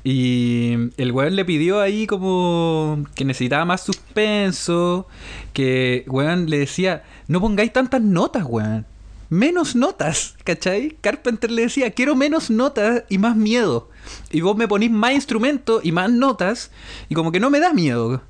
Y 0.03 0.73
el 0.97 1.13
weón 1.13 1.37
le 1.37 1.45
pidió 1.45 1.81
ahí 1.81 2.09
como 2.09 3.05
que 3.15 3.25
necesitaba 3.25 3.65
más 3.65 3.83
suspenso, 3.83 5.07
que 5.53 6.05
weón 6.09 6.51
le 6.51 6.59
decía, 6.59 7.05
no 7.29 7.41
pongáis 7.41 7.73
tantas 7.73 8.01
notas, 8.01 8.43
weón. 8.45 8.85
Menos 9.31 9.77
notas, 9.77 10.35
¿cachai? 10.43 10.97
Carpenter 11.01 11.53
le 11.53 11.63
decía, 11.63 11.93
quiero 11.93 12.17
menos 12.17 12.51
notas 12.51 13.05
y 13.09 13.19
más 13.19 13.37
miedo. 13.37 13.89
Y 14.33 14.41
vos 14.41 14.57
me 14.57 14.67
ponís 14.67 14.91
más 14.91 15.13
instrumentos 15.13 15.85
y 15.85 15.93
más 15.93 16.11
notas 16.11 16.73
y 17.09 17.15
como 17.15 17.31
que 17.31 17.39
no 17.39 17.51
me 17.51 17.61
da 17.61 17.73
miedo. 17.73 18.21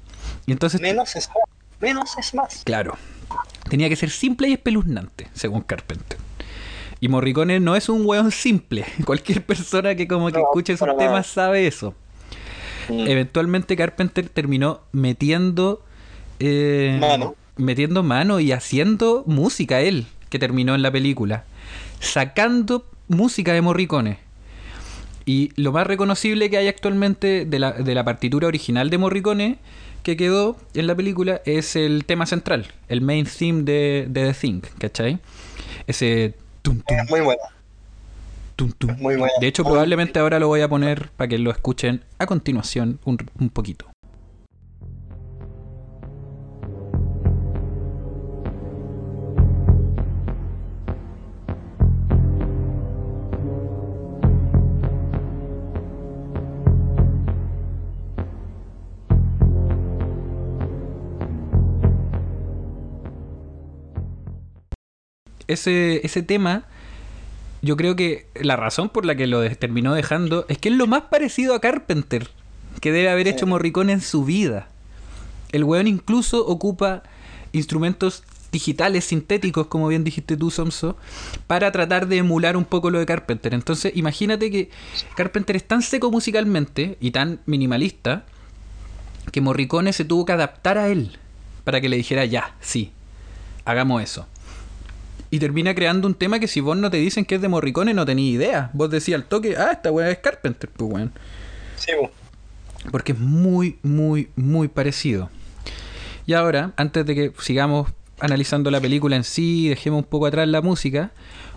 Y 0.47 0.53
entonces, 0.53 0.81
Menos 0.81 1.17
es 1.17 1.29
más. 1.29 1.37
Menos 1.81 2.19
es 2.19 2.35
más. 2.35 2.63
claro, 2.65 2.97
tenía 3.69 3.89
que 3.89 3.97
ser 3.97 4.11
simple 4.11 4.49
y 4.49 4.53
espeluznante, 4.53 5.29
según 5.35 5.63
Carpenter. 5.63 6.19
Y 7.01 7.09
Morricone 7.09 7.61
no 7.61 7.77
es 7.77 7.89
un 7.89 8.07
weón 8.07 8.31
simple. 8.31 8.85
Cualquier 9.05 9.45
persona 9.45 9.95
que 9.95 10.07
como 10.09 10.29
que 10.29 10.39
No, 10.39 10.45
escuche 10.45 10.73
esos 10.75 10.97
temas 10.97 11.27
sabe 11.27 11.67
eso. 11.67 11.95
Mm. 12.89 13.07
Eventualmente 13.09 13.77
Carpenter 13.77 14.29
terminó 14.29 14.81
metiendo 14.93 15.83
eh, 16.41 16.97
Mano. 17.01 17.35
metiendo 17.57 18.03
mano 18.03 18.41
y 18.41 18.53
haciendo 18.53 19.25
música 19.27 19.81
él, 19.81 20.07
que 20.31 20.39
terminó 20.39 20.75
en 20.75 20.83
la 20.83 20.91
película, 20.91 21.45
sacando 22.01 22.87
música 23.09 23.53
de 23.53 23.61
Morricone. 23.63 24.19
Y 25.27 25.51
lo 25.57 25.73
más 25.73 25.87
reconocible 25.87 26.51
que 26.51 26.59
hay 26.59 26.69
actualmente 26.69 27.47
de 27.47 27.59
la, 27.59 27.73
de 27.73 27.95
la 27.95 28.05
partitura 28.05 28.47
original 28.47 28.91
de 28.91 28.99
Morricone 28.99 29.59
que 30.05 30.17
quedó 30.17 30.57
en 30.75 30.87
la 30.87 30.95
película 30.95 31.41
es 31.47 31.75
el 31.75 32.05
tema 32.05 32.27
central, 32.27 32.67
el 32.89 33.01
main 33.01 33.27
theme 33.27 33.63
de, 33.65 34.07
de 34.09 34.27
The 34.27 34.35
Thing, 34.35 34.61
¿cachai? 34.79 35.19
Ese 35.89 36.35
tum, 36.63 36.81
tum, 36.87 36.97
Es 36.99 37.11
muy 37.11 37.21
buena. 37.21 37.43
tum, 38.55 38.71
tum. 38.79 38.91
es 38.91 38.99
muy 38.99 39.17
buena. 39.17 39.33
De 39.41 39.47
hecho, 39.49 39.65
probablemente 39.65 40.19
ahora 40.21 40.39
lo 40.39 40.47
voy 40.47 40.61
a 40.61 40.69
poner 40.69 41.11
para 41.17 41.27
que 41.27 41.39
lo 41.39 41.51
escuchen 41.51 42.03
a 42.19 42.27
continuación 42.27 43.01
un, 43.05 43.19
un 43.41 43.49
poquito. 43.49 43.87
Ese, 65.55 66.05
ese 66.05 66.23
tema 66.23 66.65
yo 67.63 67.77
creo 67.77 67.97
que 67.97 68.27
la 68.35 68.57
razón 68.57 68.91
por 68.91 69.07
la 69.07 69.15
que 69.15 69.27
lo 69.27 69.43
terminó 69.57 69.95
dejando 69.95 70.45
es 70.49 70.59
que 70.59 70.69
es 70.69 70.75
lo 70.75 70.87
más 70.87 71.05
parecido 71.05 71.55
a 71.55 71.61
Carpenter 71.61 72.29
que 72.81 72.93
debe 72.93 73.09
haber 73.09 73.27
hecho 73.29 73.47
Morricone 73.47 73.93
en 73.93 74.01
su 74.03 74.25
vida. 74.25 74.69
El 75.53 75.65
weón 75.65 75.87
incluso 75.87 76.47
ocupa 76.47 77.03
instrumentos 77.53 78.25
digitales 78.53 79.07
sintéticos, 79.07 79.67
como 79.69 79.89
bien 79.89 80.05
dijiste 80.05 80.37
tú, 80.37 80.51
Somso, 80.51 80.97
para 81.47 81.73
tratar 81.73 82.07
de 82.07 82.19
emular 82.19 82.57
un 82.57 82.65
poco 82.65 82.91
lo 82.91 82.99
de 82.99 83.07
Carpenter. 83.07 83.55
Entonces, 83.55 83.93
imagínate 83.97 84.51
que 84.51 84.71
Carpenter 85.17 85.57
es 85.57 85.67
tan 85.67 85.83
seco 85.83 86.11
musicalmente 86.11 86.99
y 87.01 87.11
tan 87.11 87.41
minimalista 87.47 88.27
que 89.33 89.41
Morricone 89.41 89.93
se 89.93 90.05
tuvo 90.05 90.25
que 90.25 90.33
adaptar 90.33 90.79
a 90.79 90.89
él 90.89 91.19
para 91.65 91.81
que 91.81 91.89
le 91.89 91.97
dijera 91.97 92.25
ya, 92.27 92.55
sí, 92.61 92.93
hagamos 93.65 94.03
eso. 94.03 94.27
Y 95.35 95.41
termina 95.41 95.75
creando 95.75 96.07
un 96.07 96.15
tema 96.15 96.39
que 96.39 96.47
si 96.47 96.61
vos 96.61 96.77
no 96.77 96.93
te 96.93 96.99
dicen 96.99 97.25
que 97.25 97.35
es 97.35 97.43
de 97.43 97.49
Morricone 97.49 97.93
no 97.93 98.07
tenías 98.07 98.35
idea. 98.37 98.71
Vos 98.73 98.89
decías 98.89 99.21
al 99.21 99.27
toque, 99.27 99.57
ah, 99.57 99.73
esta 99.73 99.91
weá 99.91 100.09
es 100.09 100.19
Carpenter, 100.19 100.71
pues 100.71 100.93
weón. 100.93 101.13
Sí, 101.77 101.91
bu. 102.01 102.09
Porque 102.93 103.11
es 103.11 103.19
muy, 103.19 103.77
muy, 103.83 104.29
muy 104.37 104.69
parecido. 104.69 105.31
Y 106.25 106.35
ahora, 106.35 106.71
antes 106.77 107.05
de 107.05 107.17
que 107.17 107.33
sigamos 107.41 107.91
analizando 108.21 108.71
la 108.71 108.81
película 108.81 109.17
en 109.17 109.25
sí 109.25 109.65
y 109.65 109.69
dejemos 109.71 110.05
un 110.05 110.09
poco 110.09 110.27
atrás 110.27 110.47
la 110.47 110.63
música, 110.63 111.11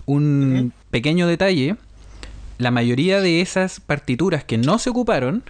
un 0.08 0.74
pequeño 0.90 1.28
detalle. 1.28 1.76
La 2.58 2.72
mayoría 2.72 3.22
de 3.22 3.42
esas 3.42 3.80
partituras 3.80 4.44
que 4.44 4.58
no 4.58 4.80
se 4.80 4.90
ocuparon, 4.90 5.44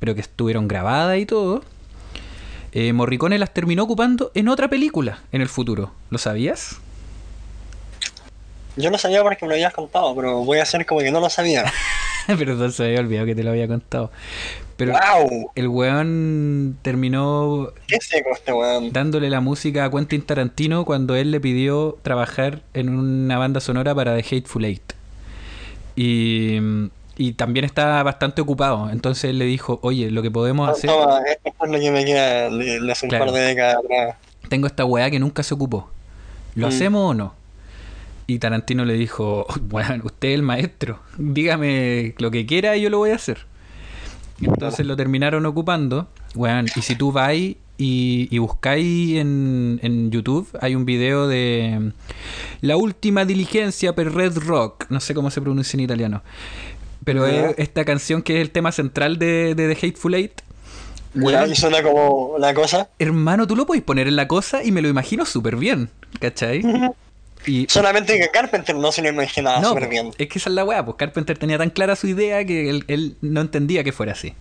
pero 0.00 0.14
que 0.14 0.22
estuvieron 0.22 0.68
grabadas 0.68 1.18
y 1.18 1.26
todo, 1.26 1.62
eh, 2.72 2.94
Morricone 2.94 3.38
las 3.38 3.52
terminó 3.52 3.82
ocupando 3.82 4.32
en 4.34 4.48
otra 4.48 4.68
película 4.68 5.18
en 5.32 5.42
el 5.42 5.50
futuro. 5.50 5.92
¿Lo 6.08 6.16
sabías? 6.16 6.80
Yo 8.76 8.90
no 8.90 8.98
sabía 8.98 9.22
porque 9.22 9.44
me 9.44 9.48
lo 9.50 9.54
habías 9.54 9.72
contado, 9.74 10.14
pero 10.16 10.44
voy 10.44 10.58
a 10.58 10.62
hacer 10.62 10.86
como 10.86 11.00
que 11.00 11.10
no 11.10 11.20
lo 11.20 11.28
sabía. 11.30 11.64
pero 12.26 12.52
entonces 12.52 12.76
se 12.76 12.84
había 12.84 13.00
olvidado 13.00 13.26
que 13.26 13.34
te 13.34 13.42
lo 13.42 13.50
había 13.50 13.68
contado. 13.68 14.10
Pero 14.76 14.92
¡Wow! 14.92 15.50
el 15.54 15.68
weón 15.68 16.78
terminó 16.82 17.68
¿Qué 17.86 17.98
seco 18.00 18.30
este 18.32 18.52
weón? 18.52 18.92
dándole 18.92 19.28
la 19.30 19.40
música 19.40 19.84
a 19.84 19.90
Quentin 19.90 20.22
Tarantino 20.22 20.84
cuando 20.84 21.14
él 21.14 21.30
le 21.30 21.40
pidió 21.40 21.98
trabajar 22.02 22.62
en 22.74 22.88
una 22.88 23.38
banda 23.38 23.60
sonora 23.60 23.94
para 23.94 24.16
The 24.16 24.36
Hateful 24.36 24.64
Eight. 24.64 24.94
Y, 25.94 26.58
y 27.16 27.32
también 27.34 27.64
está 27.64 28.02
bastante 28.02 28.40
ocupado. 28.40 28.88
Entonces 28.90 29.24
él 29.24 29.38
le 29.38 29.44
dijo, 29.44 29.78
oye, 29.82 30.10
lo 30.10 30.22
que 30.22 30.30
podemos 30.30 30.68
hacer... 30.70 30.88
Toma, 30.90 31.20
esto 31.26 31.64
es 31.64 31.70
lo 31.70 31.78
que 31.78 31.90
me 31.90 32.04
queda 32.04 32.48
de, 32.50 32.90
hace 32.90 33.06
un 33.06 33.10
par 33.10 33.30
de 33.30 33.40
décadas 33.40 33.76
atrás. 33.84 34.16
Tengo 34.48 34.66
esta 34.66 34.84
weá 34.84 35.10
que 35.10 35.18
nunca 35.18 35.42
se 35.42 35.54
ocupó. 35.54 35.90
¿Lo 36.54 36.66
Mm. 36.66 36.70
hacemos 36.70 37.10
o 37.10 37.14
no? 37.14 37.34
Y 38.32 38.38
Tarantino 38.38 38.86
le 38.86 38.94
dijo, 38.94 39.46
bueno, 39.60 40.02
usted 40.04 40.28
es 40.28 40.34
el 40.34 40.42
maestro. 40.42 41.00
Dígame 41.18 42.14
lo 42.18 42.30
que 42.30 42.46
quiera 42.46 42.76
y 42.76 42.82
yo 42.82 42.90
lo 42.90 42.98
voy 42.98 43.10
a 43.10 43.16
hacer. 43.16 43.46
Entonces 44.40 44.86
lo 44.86 44.96
terminaron 44.96 45.44
ocupando. 45.44 46.08
Weón, 46.34 46.66
y 46.74 46.80
si 46.82 46.96
tú 46.96 47.12
vas 47.12 47.34
y, 47.34 47.58
y 47.76 48.38
buscáis 48.38 49.18
en, 49.18 49.78
en 49.82 50.10
YouTube, 50.10 50.48
hay 50.60 50.74
un 50.74 50.86
video 50.86 51.28
de 51.28 51.92
La 52.62 52.76
última 52.76 53.24
diligencia 53.24 53.94
per 53.94 54.14
Red 54.14 54.38
Rock. 54.38 54.86
No 54.88 54.98
sé 54.98 55.14
cómo 55.14 55.30
se 55.30 55.42
pronuncia 55.42 55.76
en 55.76 55.82
italiano. 55.82 56.22
Pero 57.04 57.26
es 57.26 57.54
esta 57.58 57.84
canción 57.84 58.22
que 58.22 58.36
es 58.36 58.40
el 58.40 58.50
tema 58.50 58.72
central 58.72 59.18
de, 59.18 59.54
de 59.54 59.74
The 59.74 59.86
Hateful 59.86 60.14
Eight. 60.14 60.40
Weón, 61.14 61.50
y 61.50 61.54
suena 61.54 61.82
como 61.82 62.36
la 62.38 62.54
cosa. 62.54 62.88
hermano, 62.98 63.46
tú 63.46 63.54
lo 63.56 63.66
podéis 63.66 63.84
poner 63.84 64.08
en 64.08 64.16
la 64.16 64.26
cosa 64.26 64.64
y 64.64 64.72
me 64.72 64.80
lo 64.80 64.88
imagino 64.88 65.26
súper 65.26 65.56
bien. 65.56 65.90
¿Cachai? 66.18 66.62
Y 67.46 67.66
Solamente 67.68 68.18
que 68.18 68.28
Carpenter 68.30 68.76
no 68.76 68.92
se 68.92 69.02
lo 69.02 69.08
imaginaba 69.08 69.60
no, 69.60 69.70
súper 69.70 69.88
bien. 69.88 70.10
es 70.16 70.28
que 70.28 70.38
esa 70.38 70.48
es 70.48 70.54
la 70.54 70.64
weá, 70.64 70.84
pues 70.84 70.96
Carpenter 70.96 71.36
tenía 71.38 71.58
tan 71.58 71.70
clara 71.70 71.96
su 71.96 72.06
idea 72.06 72.44
que 72.44 72.70
él, 72.70 72.84
él 72.88 73.16
no 73.20 73.40
entendía 73.40 73.82
que 73.82 73.90
fuera 73.92 74.12
así. 74.12 74.34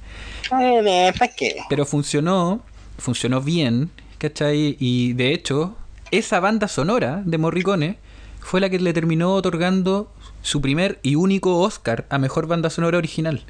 ¿para 0.49 1.27
qué? 1.35 1.57
Pero 1.69 1.85
funcionó, 1.85 2.61
funcionó 2.97 3.41
bien, 3.41 3.89
¿cachai? 4.19 4.75
Y 4.79 5.13
de 5.13 5.33
hecho, 5.33 5.75
esa 6.11 6.39
banda 6.39 6.67
sonora 6.67 7.21
de 7.25 7.37
Morricone 7.37 7.97
fue 8.39 8.59
la 8.61 8.69
que 8.69 8.79
le 8.79 8.93
terminó 8.93 9.33
otorgando 9.33 10.11
su 10.43 10.61
primer 10.61 10.99
y 11.01 11.15
único 11.15 11.59
Oscar 11.59 12.05
a 12.09 12.17
mejor 12.19 12.47
banda 12.47 12.69
sonora 12.69 12.97
original. 12.99 13.43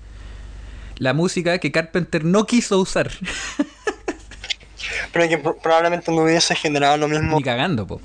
La 0.97 1.13
música 1.13 1.57
que 1.57 1.71
Carpenter 1.71 2.23
no 2.23 2.45
quiso 2.45 2.77
usar, 2.79 3.11
Pero 5.13 5.27
que 5.29 5.37
pro- 5.37 5.57
probablemente 5.57 6.11
no 6.11 6.23
hubiese 6.23 6.55
generado 6.55 6.97
lo 6.97 7.07
mismo 7.07 7.37
ni 7.37 7.43
cagando, 7.43 7.85
po. 7.85 8.01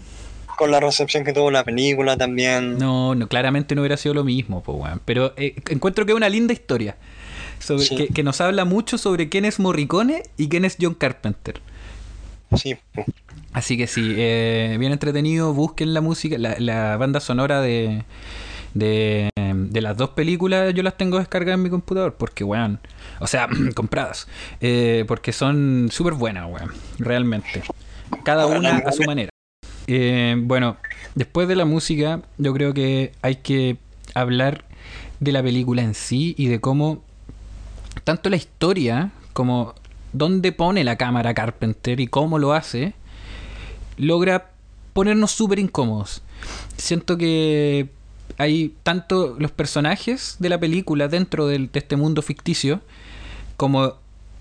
Con 0.57 0.71
la 0.71 0.81
recepción 0.81 1.25
que 1.25 1.33
tuvo 1.33 1.51
la 1.51 1.65
película 1.65 2.17
también. 2.17 2.79
No, 2.79 3.15
no, 3.15 3.29
claramente 3.29 3.75
no 3.75 3.83
hubiera 3.83 3.97
sido 3.97 4.15
lo 4.15 4.25
mismo, 4.25 4.63
po, 4.63 4.73
weón. 4.75 5.01
Pero 5.05 5.33
eh, 5.37 5.55
encuentro 5.69 6.05
que 6.07 6.13
es 6.13 6.17
una 6.17 6.29
linda 6.29 6.53
historia. 6.53 6.97
Sobre, 7.59 7.85
Sí. 7.85 7.97
que, 7.97 8.09
que 8.09 8.23
nos 8.23 8.41
habla 8.41 8.65
mucho 8.65 8.99
sobre 8.99 9.29
quién 9.29 9.45
es 9.45 9.59
Morricone 9.59 10.23
y 10.37 10.49
quién 10.49 10.65
es 10.65 10.77
John 10.81 10.95
Carpenter. 10.95 11.61
Sí. 12.55 12.77
Así 13.53 13.77
que 13.79 13.87
sí, 13.87 14.15
eh, 14.17 14.77
bien 14.79 14.93
entretenido, 14.93 15.55
busquen 15.55 15.95
la 15.95 16.01
música, 16.03 16.37
la, 16.39 16.57
la 16.59 16.97
banda 16.99 17.21
sonora 17.21 17.61
de, 17.63 18.05
de, 18.75 19.31
de 19.35 19.81
las 19.81 19.97
dos 19.97 20.11
películas, 20.11 20.75
yo 20.75 20.83
las 20.83 20.97
tengo 20.99 21.19
descargadas 21.19 21.57
en 21.57 21.63
mi 21.63 21.71
computador, 21.71 22.15
porque 22.19 22.45
weón, 22.45 22.79
o 23.19 23.27
sea, 23.27 23.49
compradas, 23.75 24.29
eh, 24.61 25.05
porque 25.09 25.33
son 25.33 25.89
súper 25.91 26.13
buenas, 26.15 26.47
weón, 26.51 26.71
realmente. 26.99 27.63
Cada 28.25 28.47
una 28.47 28.77
a 28.79 28.93
su 28.93 29.03
manera. 29.05 29.31
Eh, 29.87 30.37
bueno, 30.39 30.77
después 31.15 31.49
de 31.49 31.57
la 31.57 31.65
música, 31.65 32.23
yo 32.39 32.53
creo 32.53 32.75
que 32.75 33.13
hay 33.23 33.37
que 33.37 33.77
hablar 34.15 34.65
de 35.21 35.33
la 35.33 35.43
película 35.43 35.83
en 35.83 35.95
sí 35.95 36.35
y 36.37 36.49
de 36.49 36.61
cómo 36.61 37.03
tanto 38.05 38.29
la 38.29 38.37
historia 38.37 39.11
como 39.33 39.75
dónde 40.13 40.53
pone 40.53 40.85
la 40.85 40.97
cámara 40.97 41.35
Carpenter 41.35 42.01
y 42.01 42.07
cómo 42.07 42.39
lo 42.39 42.53
hace, 42.53 42.95
logra 43.97 44.51
ponernos 44.93 45.31
súper 45.31 45.59
incómodos. 45.59 46.23
Siento 46.77 47.17
que 47.17 47.89
hay 48.39 48.75
tanto 48.83 49.37
los 49.39 49.51
personajes 49.51 50.37
de 50.39 50.49
la 50.49 50.59
película 50.59 51.09
dentro 51.09 51.47
de 51.47 51.69
este 51.73 51.97
mundo 51.97 52.23
ficticio 52.23 52.81
como 53.57 53.95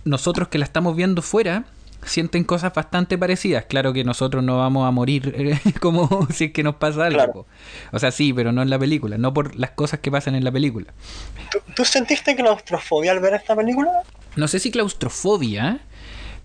nosotros 0.03 0.47
que 0.49 0.57
la 0.57 0.65
estamos 0.65 0.95
viendo 0.95 1.21
fuera 1.21 1.65
sienten 2.05 2.43
cosas 2.43 2.73
bastante 2.73 3.17
parecidas. 3.17 3.65
Claro 3.65 3.93
que 3.93 4.03
nosotros 4.03 4.43
no 4.43 4.57
vamos 4.57 4.87
a 4.87 4.91
morir 4.91 5.33
eh, 5.37 5.59
como 5.81 6.27
si 6.31 6.45
es 6.45 6.51
que 6.51 6.63
nos 6.63 6.75
pasa 6.75 7.05
algo. 7.05 7.17
Claro. 7.17 7.45
O 7.91 7.99
sea, 7.99 8.11
sí, 8.11 8.33
pero 8.33 8.51
no 8.51 8.61
en 8.61 8.69
la 8.69 8.79
película, 8.79 9.17
no 9.17 9.33
por 9.33 9.55
las 9.55 9.71
cosas 9.71 9.99
que 9.99 10.11
pasan 10.11 10.35
en 10.35 10.43
la 10.43 10.51
película. 10.51 10.93
¿Tú, 11.51 11.59
tú 11.75 11.85
sentiste 11.85 12.35
claustrofobia 12.35 13.11
al 13.11 13.19
ver 13.19 13.33
esta 13.33 13.55
película? 13.55 14.03
No 14.35 14.47
sé 14.47 14.59
si 14.59 14.71
claustrofobia, 14.71 15.79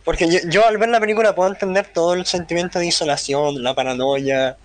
Porque 0.05 0.31
yo, 0.31 0.39
yo 0.49 0.67
al 0.67 0.79
ver 0.79 0.89
la 0.89 1.01
película 1.01 1.35
puedo 1.35 1.51
entender 1.51 1.87
todo 1.93 2.15
el 2.15 2.25
sentimiento 2.25 2.79
de 2.79 2.87
isolación, 2.87 3.63
la 3.63 3.75
paranoia, 3.75 4.57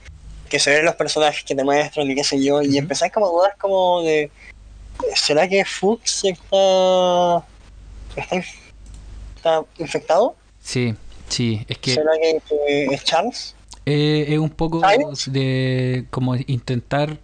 que 0.50 0.60
se 0.60 0.72
ven 0.72 0.86
los 0.86 0.96
personajes 0.96 1.44
que 1.44 1.56
te 1.56 1.64
muestran 1.64 2.10
y 2.10 2.16
qué 2.16 2.24
sé 2.24 2.44
yo, 2.44 2.62
y 2.62 2.70
Ujú. 2.70 2.78
empezás 2.78 3.12
como 3.12 3.28
a 3.28 3.30
dudar 3.30 3.56
como 3.58 4.02
de... 4.02 4.32
¿Será 5.16 5.48
que 5.48 5.66
Fuchs 5.66 6.24
está... 6.24 7.46
está 8.16 9.64
infectado? 9.78 10.36
Sí, 10.66 10.96
sí, 11.30 11.64
es 11.68 11.78
que 11.78 11.94
¿Será 11.94 12.12
que, 12.22 12.42
que 12.50 12.86
es 12.94 13.04
Charles? 13.04 13.56
eh, 13.86 14.26
es 14.30 14.40
un 14.40 14.50
poco 14.50 14.82
de 15.28 16.06
como 16.10 16.36
intentar 16.36 17.20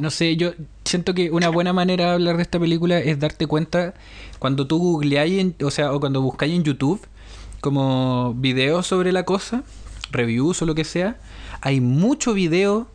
no 0.00 0.10
sé, 0.10 0.36
yo 0.36 0.50
siento 0.84 1.14
que 1.14 1.30
una 1.30 1.48
buena 1.48 1.72
manera 1.72 2.06
de 2.06 2.10
hablar 2.14 2.36
de 2.36 2.42
esta 2.42 2.58
película 2.58 2.98
es 2.98 3.20
darte 3.20 3.46
cuenta 3.46 3.94
cuando 4.40 4.66
tú 4.66 4.78
googleáis, 4.78 5.38
en- 5.38 5.54
o 5.64 5.70
sea, 5.70 5.92
o 5.92 6.00
cuando 6.00 6.20
buscáis 6.20 6.54
en 6.54 6.64
YouTube 6.64 7.00
como 7.60 8.34
videos 8.34 8.86
sobre 8.88 9.12
la 9.12 9.24
cosa, 9.24 9.62
reviews 10.10 10.60
o 10.60 10.66
lo 10.66 10.74
que 10.74 10.82
sea, 10.84 11.18
hay 11.60 11.80
mucho 11.80 12.34
video 12.34 12.88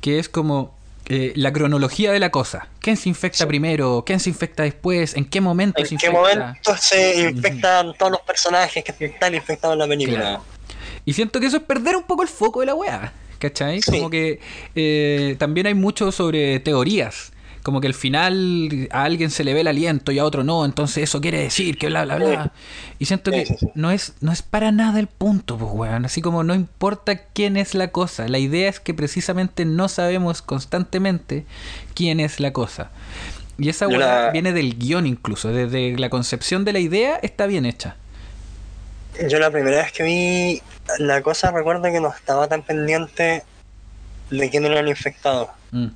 que 0.00 0.20
es 0.20 0.28
como 0.28 0.75
eh, 1.08 1.32
la 1.36 1.52
cronología 1.52 2.12
de 2.12 2.18
la 2.20 2.30
cosa. 2.30 2.68
¿Quién 2.80 2.96
se 2.96 3.08
infecta 3.08 3.38
Sí. 3.38 3.46
primero? 3.46 4.02
¿Quién 4.06 4.20
se 4.20 4.30
infecta 4.30 4.64
después? 4.64 5.14
¿En 5.16 5.24
qué 5.24 5.40
momento 5.40 5.84
se 5.84 5.94
¿En 5.94 5.98
qué 5.98 6.06
infecta? 6.06 6.18
momento 6.36 6.76
se 6.76 7.20
infectan 7.30 7.94
todos 7.98 8.12
los 8.12 8.20
personajes 8.22 8.82
que 8.84 9.04
están 9.06 9.34
infectados 9.34 9.74
en 9.74 9.78
la 9.80 9.86
película? 9.88 10.18
Claro. 10.20 10.44
Y 11.04 11.12
siento 11.12 11.38
que 11.40 11.46
eso 11.46 11.58
es 11.58 11.62
perder 11.62 11.96
un 11.96 12.02
poco 12.02 12.22
el 12.22 12.28
foco 12.28 12.60
de 12.60 12.66
la 12.66 12.74
weá. 12.74 13.12
¿Cachai? 13.38 13.82
Sí. 13.82 13.90
Como 13.92 14.08
que 14.10 14.40
eh, 14.74 15.36
también 15.38 15.66
hay 15.66 15.74
mucho 15.74 16.10
sobre 16.10 16.58
teorías. 16.60 17.32
Como 17.66 17.80
que 17.80 17.88
al 17.88 17.94
final 17.94 18.86
a 18.92 19.02
alguien 19.02 19.32
se 19.32 19.42
le 19.42 19.52
ve 19.52 19.62
el 19.62 19.66
aliento 19.66 20.12
y 20.12 20.20
a 20.20 20.24
otro 20.24 20.44
no, 20.44 20.64
entonces 20.64 21.02
eso 21.02 21.20
quiere 21.20 21.40
decir 21.40 21.78
que 21.78 21.88
bla 21.88 22.04
bla 22.04 22.14
bla. 22.14 22.52
Y 23.00 23.06
siento 23.06 23.32
que 23.32 23.44
no 23.74 23.90
es, 23.90 24.12
no 24.20 24.30
es 24.30 24.42
para 24.42 24.70
nada 24.70 25.00
el 25.00 25.08
punto, 25.08 25.58
pues 25.58 25.72
weón. 25.74 26.04
Así 26.04 26.22
como 26.22 26.44
no 26.44 26.54
importa 26.54 27.16
quién 27.16 27.56
es 27.56 27.74
la 27.74 27.88
cosa. 27.88 28.28
La 28.28 28.38
idea 28.38 28.68
es 28.68 28.78
que 28.78 28.94
precisamente 28.94 29.64
no 29.64 29.88
sabemos 29.88 30.42
constantemente 30.42 31.44
quién 31.94 32.20
es 32.20 32.38
la 32.38 32.52
cosa. 32.52 32.92
Y 33.58 33.68
esa 33.68 33.88
weá 33.88 33.98
la- 34.26 34.30
viene 34.30 34.52
del 34.52 34.78
guion 34.78 35.04
incluso. 35.04 35.48
Desde 35.48 35.98
la 35.98 36.08
concepción 36.08 36.64
de 36.64 36.72
la 36.72 36.78
idea 36.78 37.16
está 37.16 37.48
bien 37.48 37.66
hecha. 37.66 37.96
Yo 39.28 39.40
la 39.40 39.50
primera 39.50 39.78
vez 39.78 39.90
que 39.90 40.04
vi 40.04 40.62
la 41.00 41.20
cosa 41.20 41.50
recuerdo 41.50 41.82
que 41.90 41.98
no 41.98 42.10
estaba 42.14 42.46
tan 42.46 42.62
pendiente 42.62 43.42
de 44.30 44.50
quién 44.50 44.66
era 44.66 44.78
el 44.78 44.86
infectado. 44.86 45.50
Mm. 45.72 45.86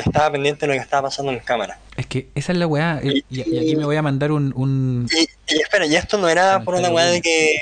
Estaba 0.00 0.32
pendiente 0.32 0.60
de 0.66 0.66
lo 0.68 0.72
que 0.74 0.82
estaba 0.84 1.08
pasando 1.08 1.32
en 1.32 1.38
cámara. 1.40 1.78
Es 1.96 2.06
que 2.06 2.28
esa 2.34 2.52
es 2.52 2.58
la 2.58 2.66
weá. 2.66 3.00
Y, 3.02 3.18
Y- 3.18 3.24
y 3.30 3.58
aquí 3.58 3.76
me 3.76 3.84
voy 3.84 3.96
a 3.96 4.02
mandar 4.02 4.32
un. 4.32 4.52
un... 4.56 5.08
Y, 5.12 5.54
y 5.54 5.60
espera, 5.60 5.86
y 5.86 5.96
esto 5.96 6.18
no 6.18 6.28
era 6.28 6.60
por 6.62 6.74
una 6.74 6.90
weá 6.90 7.06
de 7.06 7.20
que... 7.20 7.56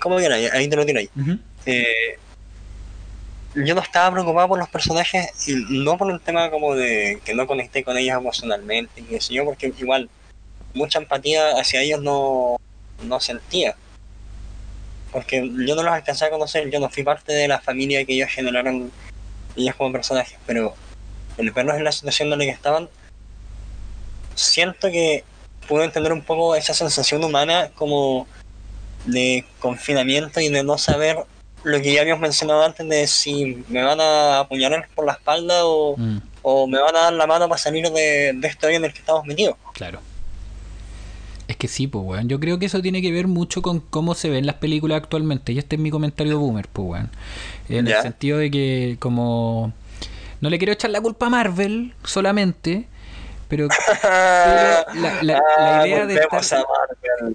¿Cómo 0.00 0.18
que 0.18 0.26
era? 0.26 0.36
Ahí 0.36 0.68
te 0.68 0.76
lo 0.76 0.84
tiro 0.86 0.98
ahí. 1.00 1.08
Eh, 1.66 2.18
yo 3.54 3.74
no 3.74 3.80
estaba 3.80 4.12
preocupado 4.12 4.48
por 4.48 4.58
los 4.58 4.68
personajes 4.68 5.48
y 5.48 5.54
no 5.70 5.96
por 5.96 6.08
un 6.08 6.20
tema 6.20 6.50
como 6.50 6.74
de 6.74 7.20
que 7.24 7.34
no 7.34 7.46
conecté 7.46 7.82
con 7.82 7.96
ellos 7.96 8.16
emocionalmente 8.18 9.02
y 9.10 9.18
sé 9.20 9.32
yo, 9.34 9.44
porque 9.46 9.72
igual 9.78 10.10
mucha 10.74 10.98
empatía 10.98 11.58
hacia 11.58 11.80
ellos 11.80 12.02
no, 12.02 12.56
no 13.02 13.18
sentía. 13.20 13.74
Porque 15.10 15.38
yo 15.40 15.74
no 15.74 15.82
los 15.82 15.92
alcancé 15.92 16.26
a 16.26 16.30
conocer, 16.30 16.70
yo 16.70 16.78
no 16.80 16.90
fui 16.90 17.02
parte 17.02 17.32
de 17.32 17.48
la 17.48 17.58
familia 17.60 18.04
que 18.04 18.12
ellos 18.14 18.28
generaron 18.30 18.90
ellos 19.56 19.74
como 19.76 19.90
personajes, 19.92 20.36
pero 20.46 20.74
el 21.38 21.50
verlos 21.50 21.76
en 21.76 21.84
la 21.84 21.92
situación 21.92 22.32
en 22.32 22.38
la 22.38 22.44
que 22.44 22.50
estaban, 22.50 22.88
siento 24.34 24.88
que 24.88 25.24
pude 25.68 25.84
entender 25.84 26.12
un 26.12 26.22
poco 26.22 26.54
esa 26.54 26.74
sensación 26.74 27.24
humana 27.24 27.70
como 27.74 28.26
de 29.06 29.44
confinamiento 29.60 30.40
y 30.40 30.48
de 30.48 30.62
no 30.62 30.78
saber 30.78 31.16
lo 31.64 31.80
que 31.80 31.92
ya 31.92 32.02
habíamos 32.02 32.22
mencionado 32.22 32.62
antes 32.62 32.88
de 32.88 33.06
si 33.06 33.64
me 33.68 33.82
van 33.82 34.00
a 34.00 34.40
apuñalar 34.40 34.88
por 34.94 35.06
la 35.06 35.12
espalda 35.12 35.66
o, 35.66 35.96
Mm, 35.96 36.18
o 36.42 36.66
me 36.68 36.80
van 36.80 36.94
a 36.94 37.00
dar 37.00 37.12
la 37.12 37.26
mano 37.26 37.48
para 37.48 37.58
salir 37.58 37.90
de, 37.90 38.32
de 38.34 38.48
este 38.48 38.66
hoyo 38.68 38.76
en 38.76 38.84
el 38.84 38.92
que 38.92 39.00
estamos 39.00 39.24
metidos. 39.26 39.56
claro. 39.72 40.00
Es 41.48 41.56
que 41.56 41.68
sí, 41.68 41.86
pues, 41.86 42.04
weón. 42.04 42.28
Yo 42.28 42.40
creo 42.40 42.58
que 42.58 42.66
eso 42.66 42.82
tiene 42.82 43.00
que 43.00 43.12
ver 43.12 43.28
mucho 43.28 43.62
con 43.62 43.78
cómo 43.78 44.14
se 44.14 44.28
ven 44.28 44.46
las 44.46 44.56
películas 44.56 44.96
actualmente. 44.96 45.52
Y 45.52 45.58
este 45.58 45.76
es 45.76 45.80
mi 45.80 45.92
comentario 45.92 46.40
boomer, 46.40 46.66
pues, 46.66 46.88
weón. 46.88 47.10
En 47.68 47.86
el 47.86 48.02
sentido 48.02 48.38
de 48.38 48.50
que, 48.50 48.96
como. 48.98 49.72
No 50.40 50.50
le 50.50 50.58
quiero 50.58 50.72
echar 50.72 50.90
la 50.90 51.00
culpa 51.00 51.26
a 51.26 51.30
Marvel 51.30 51.94
solamente, 52.04 52.88
pero 53.48 53.68
la- 54.02 54.86
la- 54.94 55.22
la 55.22 55.42
Ah, 55.58 55.86
idea 55.86 56.06
de 56.06 56.14
estar- 56.14 56.64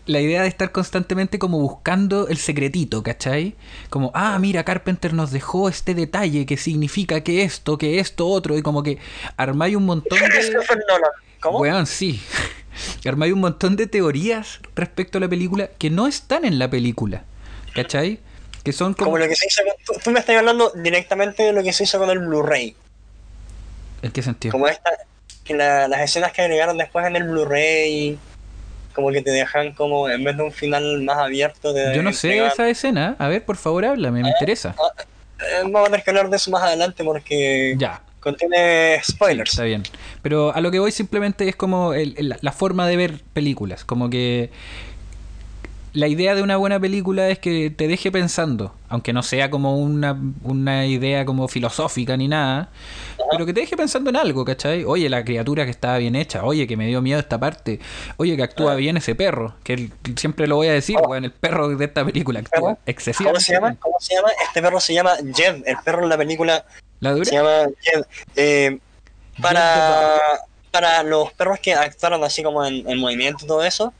la 0.06 0.20
idea 0.20 0.42
de 0.44 0.48
estar 0.48 0.72
constantemente 0.72 1.40
como 1.40 1.60
buscando 1.60 2.28
el 2.28 2.38
secretito, 2.38 3.02
¿cachai? 3.04 3.56
Como, 3.90 4.12
ah, 4.14 4.38
mira, 4.40 4.64
Carpenter 4.64 5.14
nos 5.14 5.32
dejó 5.32 5.70
este 5.70 5.96
detalle 5.96 6.46
que 6.46 6.58
significa 6.58 7.22
que 7.22 7.44
esto, 7.44 7.78
que 7.78 8.00
esto, 8.00 8.28
otro, 8.28 8.58
y 8.58 8.62
como 8.62 8.84
que 8.84 8.98
armáis 9.38 9.76
un 9.76 9.86
montón 9.86 10.20
de... 10.20 10.28
¿Cómo? 11.40 11.60
Weón, 11.60 11.88
sí. 11.88 12.22
Armáis 13.06 13.34
un 13.34 13.40
montón 13.42 13.76
de 13.76 13.88
teorías 13.88 14.60
respecto 14.76 15.18
a 15.18 15.22
la 15.22 15.28
película 15.28 15.68
que 15.78 15.90
no 15.90 16.08
están 16.08 16.46
en 16.46 16.60
la 16.60 16.70
película, 16.70 17.24
¿cachai? 17.74 18.20
Que 18.64 18.72
son 18.74 18.94
como... 18.94 19.06
Como 19.12 19.18
lo 19.18 19.28
que 19.28 19.36
se 19.36 19.48
hizo 19.48 19.64
con- 19.64 19.96
tú, 19.96 20.02
tú 20.04 20.12
me 20.12 20.20
estás 20.20 20.36
hablando 20.38 20.72
directamente 20.76 21.42
de 21.44 21.52
lo 21.54 21.64
que 21.64 21.74
se 21.74 21.84
hizo 21.86 21.98
con 21.98 22.10
el 22.12 22.20
Blu-ray. 22.20 22.76
¿En 24.02 24.12
qué 24.12 24.22
sentido? 24.22 24.52
Como 24.52 24.68
esta, 24.68 24.90
que 25.44 25.54
la- 25.56 25.88
las 25.88 26.02
escenas 26.02 26.32
que 26.32 26.42
agregaron 26.42 26.78
después 26.78 27.06
en 27.06 27.16
el 27.16 27.24
Blu-ray, 27.24 28.18
como 28.94 29.12
que 29.12 29.22
te 29.22 29.32
dejan 29.32 29.74
como, 29.74 30.10
en 30.10 30.24
vez 30.24 30.36
de 30.38 30.44
un 30.44 30.52
final 30.52 31.02
más 31.04 31.18
abierto, 31.18 31.74
te 31.74 31.96
Yo 31.96 32.04
no 32.04 32.12
sé 32.14 32.46
esa 32.46 32.68
escena. 32.70 33.16
A 33.20 33.28
ver, 33.28 33.44
por 33.46 33.58
favor, 33.58 33.86
háblame, 33.86 34.22
me 34.24 34.30
interesa. 34.30 34.76
Eh, 35.40 35.62
vamos 35.64 35.82
a 35.82 35.86
tener 35.86 36.04
que 36.04 36.10
hablar 36.12 36.30
de 36.30 36.36
eso 36.38 36.52
más 36.52 36.62
adelante 36.64 37.04
porque 37.04 37.76
Ya, 37.78 38.02
contiene 38.20 39.02
spoilers. 39.04 39.52
Está 39.52 39.64
bien. 39.64 39.84
Pero 40.22 40.54
a 40.54 40.62
lo 40.62 40.70
que 40.72 40.80
voy 40.80 40.92
simplemente 40.92 41.48
es 41.48 41.56
como 41.56 41.94
el- 41.94 42.14
el- 42.18 42.36
la 42.40 42.52
forma 42.52 42.88
de 42.88 42.98
ver 42.98 43.22
películas. 43.34 43.84
Como 43.86 44.10
que 44.10 44.52
la 45.94 46.08
idea 46.08 46.36
de 46.36 46.42
una 46.42 46.56
buena 46.58 46.80
película 46.80 47.28
es 47.30 47.40
que 47.40 47.70
te 47.70 47.88
deje 47.88 48.12
pensando. 48.12 48.74
Aunque 48.88 49.12
no 49.14 49.24
sea 49.24 49.50
como 49.50 49.78
una, 49.78 50.18
una 50.44 50.86
idea 50.86 51.26
como 51.26 51.48
filosófica 51.48 52.16
ni 52.18 52.28
nada. 52.28 52.70
Pero 53.32 53.46
que 53.46 53.54
te 53.54 53.62
deje 53.62 53.76
pensando 53.78 54.10
en 54.10 54.16
algo, 54.16 54.44
¿cachai? 54.46 54.84
Oye, 54.86 55.10
la 55.10 55.24
criatura 55.24 55.66
que 55.66 55.72
estaba 55.72 55.98
bien 55.98 56.16
hecha. 56.16 56.44
Oye, 56.44 56.66
que 56.68 56.76
me 56.78 56.88
dio 56.88 57.02
miedo 57.02 57.20
esta 57.20 57.40
parte. 57.40 57.80
Oye, 58.18 58.36
que 58.36 58.44
actúa 58.44 58.76
bien 58.76 58.98
ese 58.98 59.16
perro. 59.16 59.56
Que 59.64 59.74
el- 59.74 59.92
siempre 60.18 60.48
lo 60.48 60.56
voy 60.58 60.68
a 60.68 60.74
decir, 60.74 60.98
weón. 61.08 61.26
El 61.26 61.32
perro 61.32 61.68
de 61.70 61.86
esta 61.86 62.04
película 62.06 62.40
actúa 62.40 62.78
excesivamente 62.86 63.40
¿Cómo 63.40 63.40
se 63.42 63.54
llama? 63.54 63.76
¿Cómo 63.80 63.96
se 64.00 64.16
llama? 64.16 64.30
Este 64.48 64.62
perro 64.62 64.80
se 64.80 64.94
llama 64.94 65.16
Jed. 65.36 65.64
El 65.66 65.78
perro 65.84 66.04
en 66.04 66.10
la 66.10 66.18
película 66.18 66.66
¿La 67.00 67.12
dura? 67.14 67.26
se 67.26 67.36
llama 67.36 67.66
Jed. 67.82 68.04
Eh, 68.36 68.80
para, 69.42 70.20
para 70.72 71.04
los 71.04 71.32
perros 71.34 71.60
que 71.60 71.74
actuaron 71.74 72.24
así 72.24 72.44
como 72.44 72.66
en, 72.66 72.90
en 72.90 72.98
movimiento 72.98 73.46
y 73.46 73.48
todo 73.48 73.64
eso, 73.64 73.94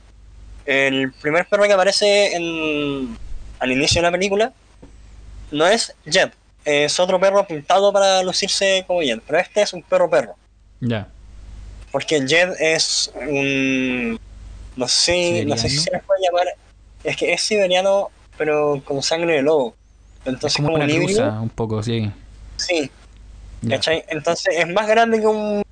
el 0.66 1.12
primer 1.12 1.46
perro 1.46 1.64
que 1.64 1.72
aparece 1.72 2.34
en, 2.34 3.16
al 3.58 3.72
inicio 3.72 4.00
de 4.00 4.08
la 4.08 4.12
película 4.12 4.52
no 5.50 5.66
es 5.66 5.94
Jed. 6.04 6.30
Es 6.64 6.98
otro 7.00 7.18
perro 7.20 7.46
pintado 7.46 7.92
para 7.92 8.22
lucirse 8.22 8.84
como 8.86 9.00
Jed. 9.00 9.20
Pero 9.26 9.38
este 9.38 9.62
es 9.62 9.72
un 9.72 9.82
perro 9.82 10.08
perro. 10.08 10.34
Ya. 10.80 11.08
Porque 11.90 12.26
Jed 12.26 12.54
es 12.58 13.12
un. 13.14 14.18
No 14.76 14.88
sé, 14.88 15.44
no 15.44 15.56
sé 15.56 15.68
si 15.68 15.78
se 15.78 15.90
les 15.90 16.02
puede 16.02 16.22
llamar. 16.22 16.46
Es 17.04 17.16
que 17.16 17.32
es 17.32 17.42
siberiano, 17.42 18.10
pero 18.38 18.80
con 18.84 19.02
sangre 19.02 19.34
de 19.34 19.42
lobo. 19.42 19.74
Es 20.24 20.28
Entonces, 20.32 20.56
como 20.56 20.72
como, 20.72 20.84
una 20.84 20.94
un 20.94 21.02
rusa, 21.02 21.40
un 21.40 21.50
poco, 21.50 21.82
sí. 21.82 22.10
Sí. 22.56 22.90
Entonces 23.62 24.56
es 24.56 24.68
más 24.68 24.88
grande 24.88 25.20
que 25.20 25.26
un 25.26 25.62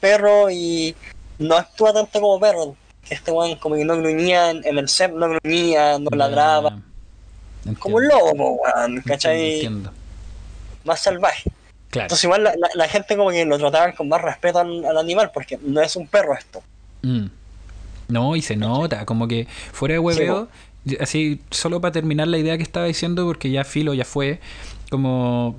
perro 0.00 0.50
y 0.50 0.94
no 1.38 1.56
actúa 1.56 1.92
tanto 1.92 2.20
como 2.20 2.38
perro. 2.38 2.76
Este 3.10 3.30
weón 3.30 3.56
como 3.56 3.76
que 3.76 3.84
no 3.84 3.96
gruñía 3.96 4.50
en 4.50 4.78
el 4.78 4.88
set, 4.88 5.12
no 5.12 5.28
gruñía, 5.28 5.98
no 5.98 6.10
ladraba. 6.10 6.78
Entiendo. 7.58 7.80
Como 7.80 7.96
un 7.96 8.08
lobo, 8.08 8.52
weón, 8.62 9.00
¿cachai? 9.02 9.54
Entiendo. 9.54 9.92
Más 10.84 11.00
salvaje. 11.00 11.50
Claro. 11.90 12.06
Entonces 12.06 12.24
igual 12.24 12.44
la, 12.44 12.50
la- 12.56 12.70
la 12.74 12.88
gente 12.88 13.16
como 13.16 13.30
que 13.30 13.44
lo 13.44 13.58
trataban 13.58 13.92
con 13.92 14.08
más 14.08 14.20
respeto 14.22 14.58
al, 14.58 14.84
al 14.84 14.98
animal, 14.98 15.30
porque 15.32 15.58
no 15.62 15.80
es 15.80 15.94
un 15.96 16.06
perro 16.08 16.34
esto. 16.34 16.62
Mm. 17.02 17.26
No, 18.08 18.36
y 18.36 18.42
se 18.42 18.56
nota, 18.56 19.04
como 19.06 19.26
que 19.26 19.46
fuera 19.72 19.94
de 19.94 19.98
hueveo, 19.98 20.48
así, 21.00 21.40
solo 21.50 21.80
para 21.80 21.90
terminar 21.92 22.28
la 22.28 22.38
idea 22.38 22.56
que 22.56 22.62
estaba 22.62 22.86
diciendo, 22.86 23.24
porque 23.24 23.50
ya 23.50 23.64
filo, 23.64 23.94
ya 23.94 24.04
fue, 24.04 24.38
como 24.90 25.56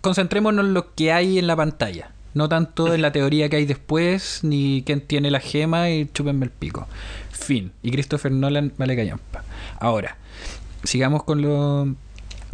concentrémonos 0.00 0.64
en 0.66 0.74
lo 0.74 0.94
que 0.94 1.12
hay 1.12 1.38
en 1.38 1.46
la 1.48 1.56
pantalla, 1.56 2.10
no 2.34 2.48
tanto 2.48 2.94
en 2.94 3.02
la 3.02 3.12
teoría 3.12 3.48
que 3.48 3.56
hay 3.56 3.66
después, 3.66 4.40
ni 4.42 4.82
quién 4.86 5.00
tiene 5.00 5.30
la 5.30 5.40
gema 5.40 5.90
y 5.90 6.08
chúpenme 6.12 6.44
el 6.44 6.50
pico. 6.50 6.86
Fin. 7.30 7.72
Y 7.82 7.90
Christopher 7.90 8.30
Nolan 8.32 8.72
vale 8.78 8.94
callampa. 8.96 9.42
Ahora, 9.78 10.16
sigamos 10.84 11.24
con 11.24 11.42
lo, 11.42 11.94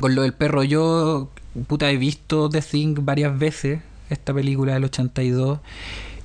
con 0.01 0.15
lo 0.15 0.23
del 0.23 0.33
perro. 0.33 0.63
Yo, 0.63 1.31
puta, 1.67 1.91
he 1.91 1.97
visto 1.97 2.49
The 2.49 2.63
Thing 2.63 2.97
varias 3.01 3.39
veces, 3.39 3.81
esta 4.11 4.33
película 4.33 4.75
del 4.75 4.85
82, 4.85 5.59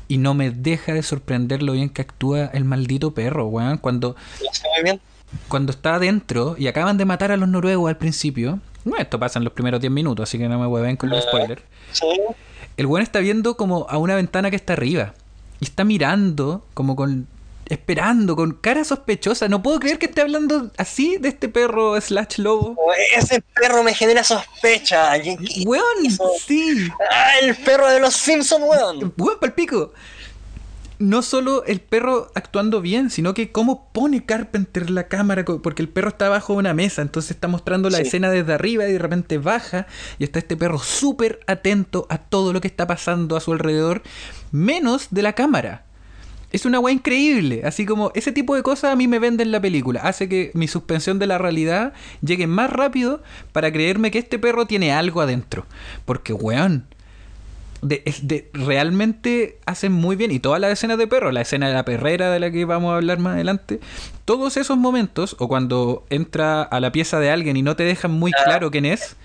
y 0.07 0.17
no 0.17 0.33
me 0.33 0.51
deja 0.51 0.93
de 0.93 1.03
sorprender 1.03 1.63
lo 1.63 1.73
bien 1.73 1.89
que 1.89 2.01
actúa 2.01 2.45
el 2.47 2.65
maldito 2.65 3.13
perro, 3.13 3.47
weón. 3.47 3.77
Cuando, 3.77 4.15
cuando 5.47 5.71
está 5.71 5.95
adentro 5.95 6.55
y 6.57 6.67
acaban 6.67 6.97
de 6.97 7.05
matar 7.05 7.31
a 7.31 7.37
los 7.37 7.47
noruegos 7.49 7.89
al 7.89 7.97
principio, 7.97 8.59
esto 8.97 9.19
pasa 9.19 9.39
en 9.39 9.45
los 9.45 9.53
primeros 9.53 9.79
10 9.79 9.91
minutos, 9.91 10.27
así 10.29 10.37
que 10.37 10.47
no 10.49 10.59
me 10.59 10.67
hueven 10.67 10.97
con 10.97 11.09
los 11.09 11.19
Ah. 11.25 11.27
spoilers. 11.29 11.61
Sí, 11.91 12.05
El 12.78 12.86
weón 12.86 13.03
está 13.03 13.19
viendo 13.19 13.57
como 13.57 13.86
a 13.89 13.97
una 13.97 14.15
ventana 14.15 14.49
que 14.49 14.55
está 14.55 14.74
arriba. 14.74 15.13
Y 15.59 15.65
está 15.65 15.84
mirando 15.84 16.65
como 16.74 16.95
con 16.95 17.28
esperando, 17.67 18.36
con 18.36 18.51
cara 18.53 18.84
sospechosa. 18.84 19.47
No 19.47 19.63
puedo 19.63 19.80
creer 19.80 19.97
que 19.97 20.07
esté 20.07 20.22
hablando 20.22 20.72
así 20.78 21.17
de 21.17 21.30
este 21.30 21.47
perro 21.47 21.99
slash 22.01 22.38
lobo. 22.39 22.76
Oh, 22.78 22.91
ese 23.15 23.41
perro 23.55 23.82
me 23.84 23.93
genera 23.93 24.24
sospecha. 24.24 25.13
¿Qué- 25.22 25.38
qué 25.38 25.63
Weón, 25.65 25.86
sí. 26.45 26.89
Ah, 27.11 27.32
el 27.41 27.55
perro 27.55 27.88
de 27.88 27.99
los 28.01 28.13
Simpsons, 28.13 28.63
weón. 28.67 29.13
Weón, 29.17 29.39
palpico. 29.39 29.93
No 31.01 31.23
solo 31.23 31.65
el 31.65 31.81
perro 31.81 32.31
actuando 32.35 32.79
bien, 32.79 33.09
sino 33.09 33.33
que 33.33 33.51
cómo 33.51 33.89
pone 33.91 34.23
Carpenter 34.23 34.89
la 34.91 35.07
cámara, 35.07 35.43
porque 35.43 35.81
el 35.81 35.89
perro 35.89 36.09
está 36.09 36.27
abajo 36.27 36.53
de 36.53 36.59
una 36.59 36.73
mesa, 36.75 37.01
entonces 37.01 37.31
está 37.31 37.47
mostrando 37.47 37.89
la 37.89 37.97
Sí. 37.97 38.03
escena 38.03 38.29
desde 38.29 38.53
arriba 38.53 38.87
y 38.87 38.93
de 38.93 38.99
repente 38.99 39.39
baja 39.39 39.87
y 40.19 40.23
está 40.23 40.37
este 40.39 40.55
perro 40.55 40.77
súper 40.77 41.39
atento 41.47 42.05
a 42.09 42.19
todo 42.19 42.53
lo 42.53 42.61
que 42.61 42.67
está 42.67 42.85
pasando 42.85 43.35
a 43.35 43.39
su 43.41 43.51
alrededor, 43.51 44.03
menos 44.51 45.07
de 45.09 45.23
la 45.23 45.33
cámara. 45.33 45.85
Es 46.51 46.65
una 46.65 46.79
weá 46.79 46.93
increíble, 46.93 47.61
así 47.65 47.85
como 47.85 48.11
ese 48.13 48.31
tipo 48.31 48.55
de 48.55 48.61
cosas 48.61 48.91
a 48.91 48.95
mí 48.95 49.07
me 49.07 49.19
venden 49.19 49.51
la 49.51 49.61
película, 49.61 50.01
hace 50.01 50.29
que 50.29 50.51
mi 50.53 50.67
suspensión 50.67 51.17
de 51.17 51.25
la 51.25 51.37
realidad 51.37 51.93
llegue 52.21 52.45
más 52.45 52.69
rápido 52.69 53.23
para 53.53 53.71
creerme 53.71 54.11
que 54.11 54.19
este 54.19 54.37
perro 54.37 54.67
tiene 54.67 54.91
algo 54.93 55.21
adentro, 55.21 55.65
porque 56.05 56.33
weón, 56.33 56.85
de, 57.82 58.03
de- 58.21 58.49
realmente 58.53 59.57
hacen 59.65 59.91
muy 59.91 60.15
bien. 60.15 60.32
Y 60.32 60.39
todas 60.39 60.59
las 60.61 60.71
escenas 60.71 60.97
de 60.97 61.07
perro, 61.07 61.32
la 61.32 61.41
escena 61.41 61.67
de 61.67 61.73
la 61.73 61.84
perrera 61.86 62.32
de 62.32 62.39
la 62.39 62.51
que 62.51 62.65
vamos 62.65 62.91
a 62.91 62.95
hablar 62.97 63.19
más 63.19 63.34
adelante, 63.36 63.79
todos 64.25 64.57
esos 64.57 64.77
momentos, 64.77 65.36
o 65.39 65.47
cuando 65.47 66.05
entra 66.09 66.61
a 66.63 66.79
la 66.79 66.91
pieza 66.91 67.19
de 67.19 67.32
alguien 67.32 67.57
y 67.57 67.61
no 67.61 67.75
te 67.75 67.84
dejan 67.84 68.11
muy 68.11 68.32
Ah. 68.38 68.43
claro 68.43 68.71
quién 68.71 68.86
es, 68.86 69.15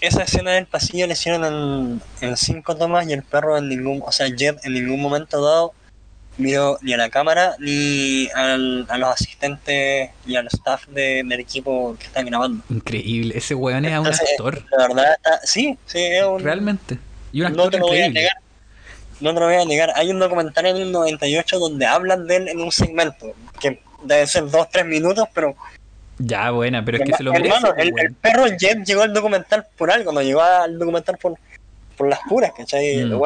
Esa 0.00 0.24
escena 0.24 0.50
del 0.52 0.66
pasillo 0.66 1.06
la 1.06 1.12
hicieron 1.12 1.44
en, 1.44 2.02
en 2.28 2.36
cinco 2.36 2.76
tomas 2.76 3.06
y 3.08 3.12
el 3.12 3.22
perro 3.22 3.56
en 3.56 3.68
ningún, 3.68 4.02
o 4.04 4.10
sea, 4.10 4.26
Jet 4.28 4.58
en 4.64 4.72
ningún 4.74 5.00
momento 5.00 5.40
dado 5.40 5.74
miró 6.38 6.76
ni 6.82 6.92
a 6.92 6.96
la 6.96 7.08
cámara 7.08 7.54
ni 7.60 8.26
al- 8.34 8.84
a 8.88 8.98
los 8.98 9.10
asistentes 9.10 10.10
y 10.26 10.34
al 10.34 10.46
staff 10.48 10.86
de- 10.88 11.22
del 11.24 11.38
equipo 11.40 11.94
que 12.00 12.06
están 12.06 12.26
grabando. 12.26 12.64
increíble. 12.68 13.36
Ese 13.38 13.54
weón 13.54 13.84
es 13.84 13.92
a 13.92 14.00
un 14.00 14.06
Entonces, 14.06 14.28
actor, 14.32 14.64
La 14.76 14.88
verdad, 14.88 15.12
está- 15.16 15.40
sí, 15.44 15.78
sí, 15.86 15.98
es 16.00 16.24
un, 16.24 16.40
realmente. 16.40 16.98
Y 17.32 17.42
un 17.42 17.52
no 17.54 17.70
te 17.70 17.78
lo 17.78 17.86
voy 17.86 18.00
a 18.00 18.08
negar. 18.10 18.32
No 19.20 19.32
te 19.34 19.40
lo 19.40 19.46
voy 19.46 19.54
a 19.56 19.64
negar. 19.64 19.92
Hay 19.96 20.10
un 20.10 20.18
documental 20.18 20.66
en 20.66 20.76
el 20.76 20.92
98 20.92 21.58
donde 21.58 21.86
hablan 21.86 22.26
de 22.26 22.36
él 22.36 22.48
en 22.48 22.60
un 22.60 22.72
segmento, 22.72 23.32
que 23.60 23.80
debe 24.02 24.26
ser 24.26 24.50
dos, 24.50 24.68
tres 24.70 24.84
minutos, 24.84 25.28
pero 25.32 25.54
Ya, 26.18 26.50
buena, 26.50 26.84
pero 26.84 26.98
es 26.98 27.04
que 27.04 27.16
se 27.16 27.22
lo 27.22 27.32
merece. 27.32 27.54
hermano, 27.54 27.74
pues, 27.74 27.88
el, 27.88 27.98
el 27.98 28.14
perro 28.14 28.46
Jet 28.48 28.84
llegó 28.84 29.02
al 29.02 29.14
documental 29.14 29.66
por 29.76 29.90
algo, 29.90 30.12
no 30.12 30.22
llegó 30.22 30.42
al 30.42 30.78
documental 30.78 31.16
por, 31.18 31.36
por 31.96 32.08
las 32.08 32.18
puras, 32.28 32.52
¿cachai? 32.56 33.04
Mm. 33.04 33.22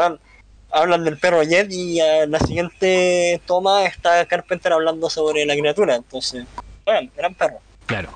Hablan 0.71 1.05
del 1.05 1.17
perro 1.17 1.43
Jet 1.43 1.69
y 1.71 2.01
a 2.01 2.27
la 2.27 2.39
siguiente 2.41 3.41
toma 3.47 3.87
está 3.87 4.25
Carpenter 4.27 4.73
hablando 4.75 5.09
sobre 5.09 5.47
la 5.47 5.55
criatura, 5.55 5.95
entonces, 5.97 6.45
bueno, 6.85 7.09
gran 7.17 7.35
perro. 7.35 7.59
Claro. 7.87 8.11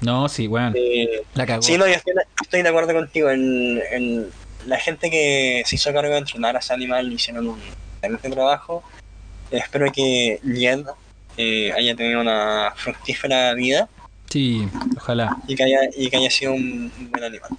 No, 0.00 0.28
sí, 0.28 0.46
weón. 0.46 0.72
Eh, 0.76 1.22
La 1.34 1.44
cagó. 1.44 1.60
sí, 1.60 1.76
no, 1.76 1.86
yo 1.86 1.94
estoy, 1.94 2.14
estoy 2.40 2.62
de 2.62 2.68
acuerdo 2.68 2.94
contigo, 2.94 3.28
el, 3.30 3.82
el- 3.90 4.32
la 4.68 4.78
gente 4.78 5.10
que 5.10 5.62
se 5.66 5.76
hizo 5.76 5.92
cargo 5.92 6.12
de 6.12 6.18
entrenar 6.18 6.56
a 6.56 6.58
ese 6.60 6.72
animal 6.74 7.12
hicieron 7.12 7.48
un 7.48 7.60
excelente 7.94 8.30
trabajo, 8.30 8.82
espero 9.50 9.90
que 9.92 10.40
Jet 10.44 10.86
eh, 11.36 11.72
haya 11.72 11.94
tenido 11.96 12.20
una 12.20 12.72
fructífera 12.76 13.54
vida 13.54 13.88
Sí, 14.28 14.68
ojalá. 14.96 15.36
y 15.46 15.54
que 15.54 15.64
haya, 15.64 15.78
y 15.96 16.10
que 16.10 16.16
haya 16.18 16.30
sido 16.30 16.52
un 16.52 16.92
buen 17.10 17.24
animal. 17.24 17.50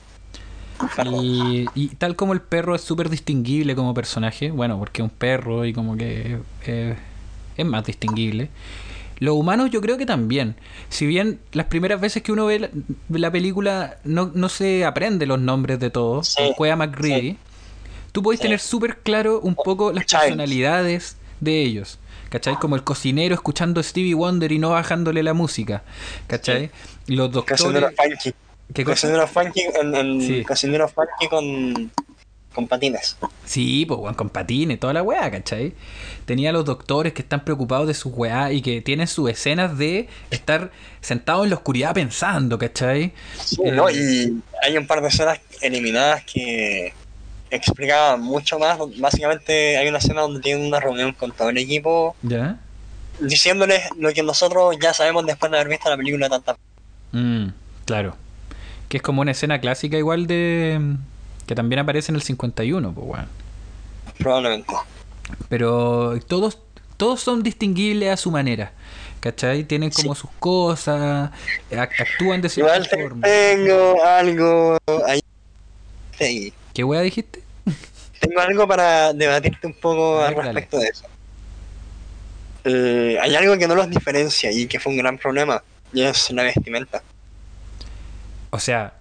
Y, 1.06 1.66
y 1.76 1.88
tal 1.96 2.16
como 2.16 2.32
el 2.34 2.42
perro 2.42 2.74
es 2.76 2.82
súper 2.82 3.10
distinguible 3.10 3.76
como 3.76 3.94
personaje, 3.94 4.52
bueno, 4.52 4.78
porque 4.80 5.02
es 5.02 5.04
un 5.04 5.10
perro 5.10 5.66
y 5.66 5.74
como 5.74 5.98
que 5.98 6.38
eh, 6.66 6.96
es 7.58 7.66
más 7.66 7.86
distinguible. 7.86 8.50
Los 9.20 9.36
humanos 9.36 9.70
yo 9.72 9.82
creo 9.82 9.98
que 9.98 10.06
también. 10.06 10.56
Si 10.90 11.06
bien 11.06 11.40
las 11.52 11.66
primeras 11.68 12.00
veces 12.00 12.24
que 12.24 12.32
uno 12.32 12.46
ve 12.46 12.60
la, 12.60 12.70
la 13.10 13.32
película 13.32 13.98
no, 14.04 14.32
no 14.34 14.50
se 14.50 14.86
aprende 14.86 15.26
los 15.26 15.40
nombres 15.40 15.80
de 15.80 15.90
todos, 15.90 16.30
Sí, 16.30 16.36
con 16.44 16.54
Cueva 16.54 16.76
McGreedy, 16.78 17.38
tú 18.12 18.24
podés 18.24 18.40
Sí. 18.40 18.44
tener 18.44 18.60
súper 18.60 18.98
claro 19.00 19.40
un 19.42 19.56
poco 19.56 19.92
las 19.92 20.06
personalidades 20.06 21.18
de 21.42 21.62
ellos. 21.64 22.00
¿Cachai? 22.30 22.58
Como 22.60 22.76
el 22.76 22.84
cocinero 22.84 23.34
escuchando 23.34 23.82
Stevie 23.82 24.14
Wonder 24.14 24.52
y 24.52 24.60
no 24.60 24.70
bajándole 24.70 25.24
la 25.24 25.34
música. 25.34 25.82
¿Cachai? 26.28 26.70
Los 27.08 27.30
Cocinero 27.44 27.90
doctores... 27.90 28.20
funky. 28.20 28.34
¿Qué? 28.72 28.86
Cocinero 28.86 29.28
funky, 29.28 29.62
en, 29.82 29.96
en- 29.96 30.22
Sí. 30.22 30.44
cocinero 30.44 30.88
funky 30.88 31.28
con, 31.28 31.92
con 32.54 32.68
patines. 32.68 33.18
Sí, 33.46 33.86
pues 33.86 34.00
weón, 34.00 34.16
con 34.16 34.30
patines, 34.30 34.80
toda 34.80 34.94
la 34.94 35.04
weá, 35.04 35.30
¿cachai? 35.32 35.74
Tenía 36.26 36.50
a 36.50 36.54
los 36.54 36.66
doctores 36.66 37.14
que 37.14 37.22
están 37.22 37.44
preocupados 37.44 37.88
de 37.88 37.94
sus 37.94 38.12
weá 38.16 38.52
y 38.52 38.62
que 38.62 38.82
tienen 38.82 39.08
sus 39.08 39.30
escenas 39.30 39.78
de 39.78 40.08
estar 40.32 40.72
sentados 41.02 41.44
en 41.46 41.52
la 41.52 41.56
oscuridad 41.56 41.94
pensando, 41.94 42.58
¿cachai? 42.58 43.14
Sí, 43.44 43.58
Eh, 43.64 43.72
¿no? 43.72 43.90
Y 43.90 44.42
hay 44.62 44.78
un 44.78 44.88
par 44.88 45.02
de 45.02 45.08
escenas 45.10 45.40
eliminadas 45.62 46.24
que 46.26 46.94
explicaban 47.52 48.22
mucho 48.22 48.60
más. 48.60 48.78
Básicamente 49.00 49.78
hay 49.78 49.88
una 49.88 49.98
escena 50.00 50.22
donde 50.22 50.40
tienen 50.42 50.66
una 50.66 50.80
reunión 50.80 51.14
con 51.14 51.32
todo 51.32 51.50
el 51.50 51.58
equipo 51.58 52.16
¿Ya? 52.22 52.60
diciéndoles 53.20 53.82
lo 53.98 54.14
que 54.14 54.24
nosotros 54.24 54.78
ya 54.82 54.94
sabemos 54.94 55.26
después 55.26 55.52
de 55.52 55.58
haber 55.58 55.70
visto 55.70 55.90
la 55.90 55.98
película 55.98 56.30
tantas 56.30 56.58
Mm, 57.12 57.48
claro. 57.86 58.16
Que 58.88 58.98
es 58.98 59.04
como 59.04 59.22
una 59.22 59.32
escena 59.32 59.60
clásica 59.60 59.98
igual 59.98 60.28
de... 60.28 60.80
que 61.50 61.56
también 61.56 61.80
aparece 61.80 62.12
en 62.12 62.16
el 62.16 62.22
51, 62.22 62.94
pues 62.94 63.08
weón. 63.08 63.28
probablemente. 64.20 64.72
Pero 65.50 66.20
todos, 66.28 66.60
todos 66.96 67.22
son 67.22 67.42
distinguibles 67.42 68.12
a 68.14 68.18
su 68.18 68.30
manera. 68.30 68.72
¿Cachai? 69.20 69.64
Tienen 69.64 69.90
como 69.90 70.14
sus 70.14 70.30
cosas, 70.38 71.32
ac- 71.72 71.90
actúan 72.00 72.40
de 72.40 72.50
cierta 72.50 72.76
Igual 72.78 72.88
forma. 73.02 73.26
tengo 73.28 74.04
algo 74.06 74.78
ahí. 75.08 75.22
Sí. 76.20 76.54
¿Qué 76.72 76.84
weá 76.84 77.02
dijiste? 77.02 77.42
Tengo 78.20 78.40
algo 78.42 78.68
para 78.68 79.12
debatirte 79.12 79.66
un 79.66 79.74
poco 79.74 80.22
al 80.22 80.36
dale. 80.36 80.52
respecto 80.52 80.78
de 80.78 80.88
eso. 80.88 81.06
Eh, 82.66 83.18
hay 83.20 83.34
algo 83.36 83.58
que 83.58 83.68
no 83.68 83.74
los 83.74 83.90
diferencia 83.90 84.52
y 84.52 84.68
que 84.68 84.80
fue 84.80 84.92
un 84.92 85.00
gran 85.00 85.18
problema, 85.18 85.64
y 85.94 86.04
es 86.04 86.30
la 86.30 86.44
vestimenta. 86.44 87.02
O 88.52 88.60
sea, 88.60 88.99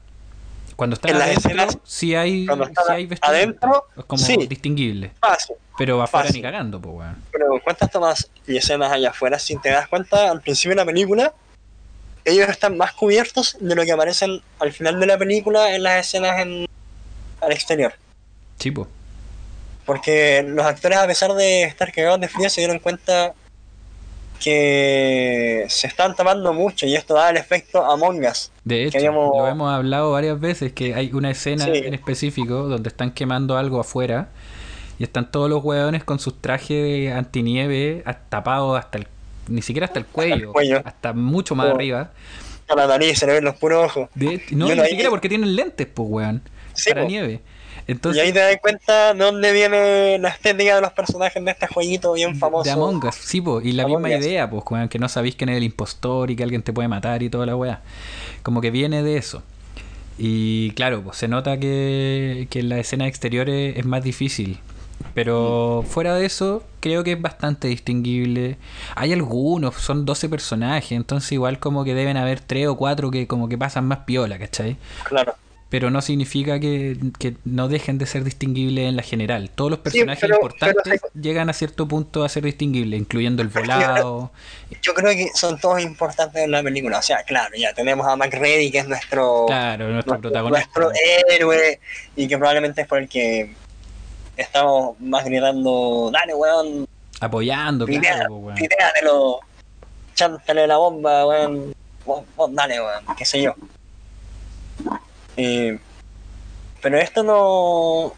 cuando 0.78 0.94
están 0.94 1.10
En 1.10 1.18
las 1.18 1.26
adentro, 1.26 1.50
escenas- 1.50 1.78
sí 1.82 2.14
hay, 2.14 2.46
Cuando 2.46 2.66
sí 2.66 2.70
están 2.78 2.94
hay 2.96 3.08
adentro, 3.20 3.86
Es 3.96 4.04
como 4.04 4.22
sí. 4.24 4.36
distinguible. 4.46 5.10
Fácil, 5.20 5.56
Pero 5.76 6.00
afuera 6.00 6.26
Fácil. 6.26 6.36
ni 6.40 6.42
cagando, 6.42 6.80
pues 6.80 6.94
weón. 6.94 7.16
pero 7.32 7.46
¿cuántas 7.64 7.90
tomas 7.90 8.30
y 8.46 8.56
escenas 8.56 8.92
hay 8.92 9.04
afuera? 9.04 9.40
Si 9.40 9.56
te 9.56 9.70
das 9.70 9.88
cuenta, 9.88 10.30
al 10.30 10.40
principio 10.40 10.70
de 10.70 10.76
la 10.76 10.84
película, 10.86 11.34
ellos 12.24 12.48
están 12.48 12.76
más 12.76 12.92
cubiertos 12.92 13.56
de 13.58 13.74
lo 13.74 13.82
que 13.84 13.90
aparecen 13.90 14.40
al 14.60 14.72
final 14.72 15.00
de 15.00 15.06
la 15.06 15.18
película 15.18 15.74
en 15.74 15.82
las 15.82 16.06
escenas 16.06 16.38
en, 16.38 16.66
al 17.40 17.50
exterior. 17.52 17.94
Sí, 18.60 18.70
pues. 18.70 18.86
Porque 19.84 20.44
los 20.46 20.64
actores, 20.64 20.98
a 20.98 21.08
pesar 21.08 21.32
de 21.32 21.64
estar 21.64 21.92
cagados 21.92 22.20
de 22.20 22.28
frío, 22.28 22.48
se 22.50 22.60
dieron 22.60 22.78
cuenta 22.78 23.34
que 24.43 25.64
se 25.68 25.86
están 25.86 26.14
tapando 26.14 26.53
mucho 26.53 26.86
y 26.86 26.95
esto 26.95 27.14
da 27.14 27.30
el 27.30 27.36
efecto 27.36 27.84
Among 27.84 28.24
Us. 28.26 28.51
De 28.64 28.84
hecho, 28.84 28.99
habíamos- 28.99 29.36
lo 29.36 29.47
hemos 29.49 29.70
hablado 29.72 30.12
varias 30.12 30.39
veces, 30.41 30.72
que 30.72 30.95
hay 30.95 31.11
una 31.12 31.30
escena 31.30 31.64
Sí. 31.64 31.72
en 31.84 31.95
específico 31.95 32.55
donde 32.68 32.89
están 32.89 33.11
quemando 33.12 33.57
algo 33.57 33.80
afuera 33.80 34.28
y 34.99 35.05
están 35.05 35.30
todos 35.30 35.49
los 35.49 35.62
hueones 35.62 36.05
con 36.05 36.18
sus 36.18 36.41
trajes 36.41 36.68
de 36.82 37.12
antinieve 37.12 38.03
tapados 38.28 38.78
hasta 38.78 38.99
el... 38.99 39.07
Ni 39.49 39.62
siquiera 39.62 39.86
hasta 39.86 39.99
el 39.99 40.05
cuello, 40.07 40.53
cuello. 40.53 40.82
hasta 40.84 41.12
mucho 41.14 41.55
más 41.55 41.68
Oh. 41.68 41.74
arriba. 41.74 42.11
A 42.68 42.74
la 42.74 42.86
nariz 42.86 43.18
se 43.18 43.26
le 43.26 43.32
ven 43.32 43.45
los 43.45 43.57
puros 43.57 43.86
ojos. 43.86 44.11
De 44.14 44.43
no, 44.51 44.66
ni 44.68 44.80
siquiera 44.89 45.09
porque 45.09 45.28
tienen 45.30 45.57
lentes, 45.57 45.86
pues 45.86 46.07
weón. 46.11 46.43
Sí, 46.74 46.91
para 46.91 47.03
po. 47.03 47.09
nieve. 47.09 47.41
Y 47.89 47.93
Entonces, 47.93 48.22
ahí 48.22 48.32
te 48.32 48.39
das 48.41 48.57
cuenta 48.61 49.14
de 49.14 49.18
dónde 49.24 49.53
viene 49.53 50.18
la 50.18 50.28
estética 50.28 50.74
de 50.76 50.80
los 50.82 50.93
personajes 50.93 51.43
de 51.45 51.51
este 51.51 51.66
jueguito 51.68 52.12
bien 52.12 52.36
famoso. 52.36 52.64
De 52.64 52.70
Among 52.70 53.05
Us, 53.07 53.14
sí, 53.16 53.41
po, 53.41 53.61
y 53.62 53.72
la 53.72 53.84
Among 53.84 54.03
misma 54.03 54.18
Us. 54.18 54.24
idea, 54.26 54.51
pues, 54.51 54.64
que 54.91 54.99
no 54.99 55.09
sabéis 55.09 55.36
quién 55.36 55.49
es 55.51 55.57
el 55.57 55.64
impostor 55.64 56.30
y 56.30 56.36
que 56.36 56.43
alguien 56.43 56.62
te 56.62 56.72
puede 56.72 56.89
matar 56.89 57.22
y 57.22 57.30
toda 57.30 57.47
la 57.47 57.57
weá. 57.57 57.82
Como 58.43 58.61
que 58.61 58.70
viene 58.70 59.03
de 59.03 59.16
eso. 59.16 59.43
Y 60.18 60.72
claro, 60.72 61.03
pues 61.03 61.16
se 61.18 61.28
nota 61.28 61.59
que, 61.59 62.47
que 62.51 62.61
en 62.61 62.68
las 62.70 62.80
escenas 62.80 63.09
exteriores 63.09 63.76
es 63.76 63.84
más 63.86 64.03
difícil. 64.03 64.61
Pero 65.14 65.82
Mm. 65.84 65.86
fuera 65.86 66.14
de 66.16 66.26
eso, 66.26 66.64
creo 66.80 67.05
que 67.05 67.12
es 67.12 67.22
bastante 67.22 67.68
distinguible. 67.68 68.59
Hay 68.97 69.12
algunos, 69.12 69.76
son 69.76 70.05
12 70.05 70.28
personajes, 70.28 70.93
entonces 70.93 71.32
igual 71.32 71.59
como 71.61 71.84
que 71.84 71.95
deben 71.95 72.16
haber 72.16 72.41
3 72.41 72.66
o 72.68 72.76
4 72.76 73.11
que 73.11 73.26
como 73.28 73.49
que 73.49 73.57
pasan 73.59 73.86
más 73.86 74.01
piola, 74.01 74.39
¿cachai? 74.39 74.76
Claro. 75.03 75.34
Pero 75.70 75.90
no 75.90 76.00
significa 76.00 76.58
que, 76.58 76.96
que 77.18 77.34
no 77.44 77.68
dejen 77.68 77.98
de 77.98 78.06
ser 78.06 78.24
distinguibles 78.24 78.88
en 78.88 78.96
la 78.96 79.02
general. 79.02 79.50
Todos 79.54 79.70
los 79.72 79.80
Sí, 79.80 79.84
personajes 79.84 80.20
pero- 80.22 80.34
importantes 80.36 80.82
pero 81.02 81.12
llegan 81.22 81.50
a 81.50 81.52
cierto 81.52 81.86
punto 81.86 82.24
a 82.24 82.28
ser 82.30 82.44
distinguibles, 82.44 82.98
incluyendo 82.98 83.42
el 83.42 83.48
volado. 83.48 84.30
Yo 84.80 84.94
creo 84.94 85.12
que 85.12 85.28
son 85.34 85.60
todos 85.60 85.82
importantes 85.82 86.42
en 86.42 86.52
la 86.52 86.62
película. 86.62 86.98
O 86.98 87.02
sea, 87.02 87.22
claro, 87.24 87.54
ya 87.54 87.74
tenemos 87.74 88.06
a 88.06 88.16
McReady, 88.16 88.70
que 88.70 88.78
es 88.78 88.88
nuestro, 88.88 89.44
Claro, 89.46 89.88
nuestro 89.90 90.14
nuestro, 90.14 90.30
protagonista. 90.30 90.80
nuestro 90.80 90.92
héroe, 91.28 91.80
y 92.16 92.26
que 92.28 92.38
probablemente 92.38 92.80
es 92.80 92.86
por 92.88 92.98
el 93.00 93.08
que 93.08 93.50
estamos 94.38 94.98
más 95.00 95.24
gritando, 95.26 96.10
dale, 96.12 96.34
weón, 96.34 96.88
Apoyando, 97.20 97.84
Pitea- 97.86 98.00
claro, 98.14 98.36
weón. 98.36 98.54
Pitéatelo. 98.56 99.40
Chántale 100.14 100.66
la 100.66 100.76
bomba, 100.78 101.26
weón. 101.26 101.74
Vos, 102.06 102.24
vos 102.36 102.54
dale, 102.54 102.80
weón. 102.80 103.04
Qué 103.18 103.24
sé 103.26 103.42
yo. 103.42 103.54
Eh, 105.39 105.78
pero 106.82 106.99
esto 106.99 107.22
no. 107.22 108.12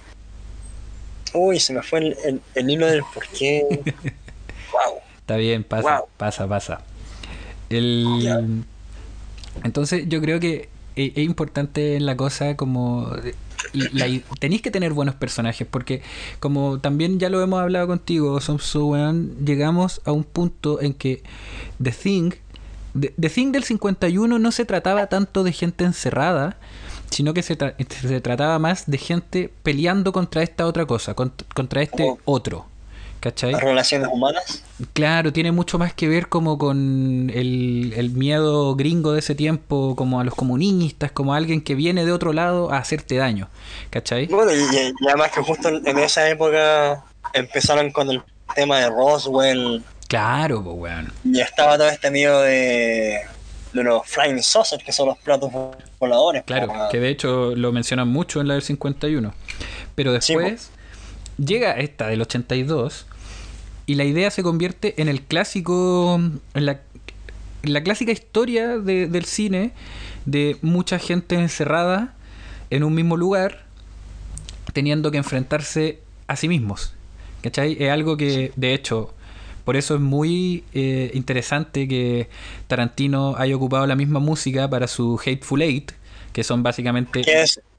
Uy, 1.35 1.61
se 1.61 1.73
me 1.73 1.83
fue 1.83 2.01
el, 2.01 2.17
el- 2.25 2.41
el 2.57 2.71
hilo 2.71 2.87
del 2.87 3.03
porqué. 3.15 3.63
wow. 4.73 4.99
Está 5.21 5.37
bien, 5.37 5.63
pasa, 5.63 5.99
Wow. 6.01 6.09
pasa, 6.17 6.49
pasa. 6.49 6.81
El... 7.69 8.65
Entonces 9.63 10.09
yo 10.09 10.21
creo 10.21 10.41
que 10.41 10.69
e- 10.97 11.13
es 11.15 11.25
importante 11.25 11.95
en 11.97 12.05
la 12.07 12.17
cosa 12.17 12.57
como... 12.57 13.13
Tenéis 14.41 14.63
que 14.63 14.71
tener 14.73 14.93
buenos 14.93 15.15
personajes 15.15 15.69
porque 15.71 16.03
como 16.41 16.81
también 16.81 17.21
ya 17.21 17.29
lo 17.29 17.41
hemos 17.43 17.61
hablado 17.61 17.87
contigo, 17.87 18.41
weón, 18.75 19.37
llegamos 19.45 20.01
a 20.05 20.11
un 20.13 20.25
punto 20.25 20.81
en 20.81 20.95
que 20.95 21.23
The 21.81 21.93
Thing, 21.93 22.33
The, 22.99 23.15
The 23.21 23.29
Thing 23.31 23.53
del 23.53 23.63
51 23.63 24.39
no 24.41 24.51
se 24.51 24.65
trataba 24.65 25.07
tanto 25.07 25.45
de 25.45 25.53
gente 25.53 25.85
encerrada, 25.85 26.57
sino 27.11 27.35
que 27.35 27.43
se, 27.43 27.59
tra- 27.59 27.75
se 27.89 28.21
trataba 28.21 28.59
más 28.59 28.85
de 28.91 28.99
gente 28.99 29.53
peleando 29.63 30.13
contra 30.13 30.43
esta 30.43 30.67
otra 30.67 30.87
cosa, 30.87 31.15
cont- 31.15 31.45
contra 31.55 31.83
este 31.83 32.15
otro. 32.25 32.67
¿Cachai? 33.21 33.53
Las 33.53 33.61
relaciones 33.63 34.09
humanas. 34.11 34.63
Claro, 34.95 35.31
tiene 35.31 35.53
mucho 35.53 35.79
más 35.79 35.93
que 35.93 36.09
ver 36.09 36.29
como 36.31 36.57
con 36.57 37.31
el, 37.35 37.93
el 37.95 38.11
miedo 38.13 38.75
gringo 38.77 39.13
de 39.13 39.19
ese 39.19 39.35
tiempo, 39.35 39.95
como 39.95 40.21
a 40.21 40.25
los 40.25 40.35
comunistas, 40.35 41.13
como 41.13 41.35
a 41.35 41.37
alguien 41.37 41.61
que 41.61 41.75
viene 41.75 42.07
de 42.07 42.13
otro 42.13 42.33
lado 42.33 42.73
a 42.73 42.79
hacerte 42.79 43.17
daño, 43.17 43.51
¿cachai? 43.91 44.25
Bueno, 44.29 44.53
y, 44.55 44.61
y- 44.61 44.95
además 45.07 45.33
que 45.33 45.43
justo 45.43 45.69
en 45.69 45.87
en 45.87 45.99
esa 45.99 46.31
época 46.31 47.05
empezaron 47.35 47.91
con 47.91 48.09
el 48.11 48.23
tema 48.55 48.79
de 48.79 48.89
Roswell. 48.89 49.85
Claro, 50.09 50.65
pues 50.65 50.77
weón. 50.79 51.13
Y 51.23 51.41
estaba 51.41 51.77
todo 51.77 51.91
este 51.91 52.11
miedo 52.11 52.41
de, 52.41 53.21
de 53.73 53.83
los 53.85 54.07
flying 54.07 54.43
saucers, 54.43 54.83
que 54.83 54.93
son 54.93 55.09
los 55.09 55.19
platos 55.19 55.51
voladores. 55.99 56.43
Claro, 56.45 56.73
que 56.91 56.99
de 57.01 57.09
hecho 57.09 57.55
lo 57.55 57.73
mencionan 57.73 58.09
mucho 58.09 58.41
en 58.41 58.49
la 58.49 58.55
del 58.55 58.63
51. 58.63 59.33
Pero 59.95 60.21
Sí, 60.21 60.35
después 60.35 60.71
llega 61.39 61.73
esta 61.73 62.09
del 62.09 62.23
82 62.23 63.07
y 63.87 63.95
la 63.95 64.05
idea 64.05 64.31
se 64.31 64.43
convierte 64.43 65.01
en 65.01 65.09
el 65.09 65.23
clásico, 65.23 66.15
en 66.55 66.67
la, 66.67 66.81
en 67.63 67.73
la 67.73 67.83
clásica 67.83 68.13
historia 68.13 68.79
de- 68.79 69.07
del 69.09 69.25
cine 69.25 69.73
de 70.27 70.57
mucha 70.63 70.99
gente 70.99 71.35
encerrada 71.37 72.15
en 72.71 72.85
un 72.85 72.95
mismo 72.95 73.17
lugar 73.17 73.65
teniendo 74.73 75.11
que 75.11 75.19
enfrentarse 75.19 76.01
a 76.27 76.37
sí 76.37 76.49
mismos. 76.49 76.95
¿Cachai? 77.43 77.77
Es 77.83 77.91
algo 77.91 78.17
que, 78.17 78.53
de 78.57 78.75
hecho, 78.75 79.15
por 79.71 79.77
eso 79.77 79.95
es 79.95 80.01
muy 80.01 80.65
eh, 80.75 81.13
interesante 81.15 81.87
que 81.87 82.29
Tarantino 82.67 83.37
haya 83.37 83.55
ocupado 83.55 83.87
la 83.87 83.95
misma 83.95 84.19
música 84.19 84.69
para 84.69 84.89
su 84.89 85.17
Hateful 85.25 85.63
Eight, 85.63 85.93
que 86.33 86.45
son 86.45 86.63
básicamente 86.63 87.23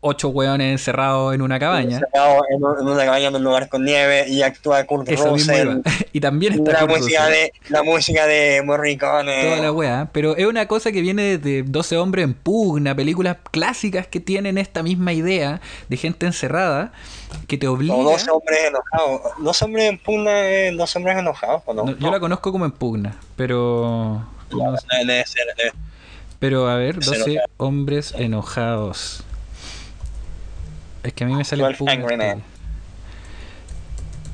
ocho 0.01 0.29
hueones 0.29 0.71
encerrados 0.71 1.33
en 1.33 1.41
una 1.41 1.57
cabaña. 1.59 1.97
encerrado 1.99 2.41
en, 2.49 2.63
un- 2.63 2.79
en 2.81 2.87
una 2.87 3.05
cabaña 3.05 3.27
en 3.27 3.35
un 3.35 3.43
lugar 3.43 3.69
con 3.69 3.85
nieve 3.85 4.27
y 4.27 4.41
actúa 4.41 4.83
Kurt 4.85 5.07
Eso 5.09 5.29
Russell. 5.29 5.81
Y 6.13 6.19
también 6.19 6.53
está 6.53 6.71
La 6.73 6.79
Kurt 6.81 6.97
música, 6.99 7.19
Russell. 7.27 7.33
de, 7.33 7.51
la 7.69 7.83
música 7.83 8.27
de 8.27 8.61
Morricone. 8.65 9.43
Toda 9.43 9.57
la 9.57 9.71
weá. 9.71 10.09
Pero 10.11 10.35
es 10.35 10.45
una 10.45 10.67
cosa 10.67 10.91
que 10.91 10.99
viene 11.01 11.37
de 11.37 11.63
12 11.63 11.95
hombres 11.97 12.25
en 12.25 12.33
pugna, 12.33 12.93
películas 12.95 13.37
clásicas 13.51 14.07
que 14.07 14.19
tienen 14.19 14.57
esta 14.57 14.83
misma 14.83 15.13
idea 15.13 15.61
de 15.87 15.95
gente 15.97 16.25
encerrada 16.25 16.91
que 17.47 17.57
te 17.57 17.67
obliga. 17.69 17.95
O 17.95 18.03
dos 18.03 18.27
hombres 18.27 18.59
enojados. 18.67 19.21
Dos 19.39 19.61
hombres 19.61 19.89
en 19.89 19.97
pugna, 19.99 20.49
eh, 20.49 20.71
dos 20.75 20.93
hombres 20.97 21.17
enojados, 21.17 21.61
¿o 21.65 21.73
no? 21.73 21.85
No, 21.85 21.97
yo 21.97 22.11
la 22.11 22.19
conozco 22.19 22.51
como 22.51 22.65
en 22.65 22.71
pugna, 22.71 23.15
pero. 23.37 24.25
no 24.51 24.77
sé. 24.77 24.87
Debe- 24.91 25.05
debe 25.13 25.25
ser, 25.25 25.45
Pero 26.41 26.67
a 26.67 26.75
ver, 26.75 27.01
Se 27.03 27.17
12 27.17 27.29
nota. 27.35 27.45
hombres 27.57 28.13
enojados. 28.17 29.23
Es 31.03 31.13
que 31.13 31.23
a 31.23 31.27
mí 31.27 31.35
me 31.35 31.45
sale 31.45 31.63
12 31.63 31.77
pugna. 31.77 31.93
Angry 31.93 32.17
Men. 32.17 32.43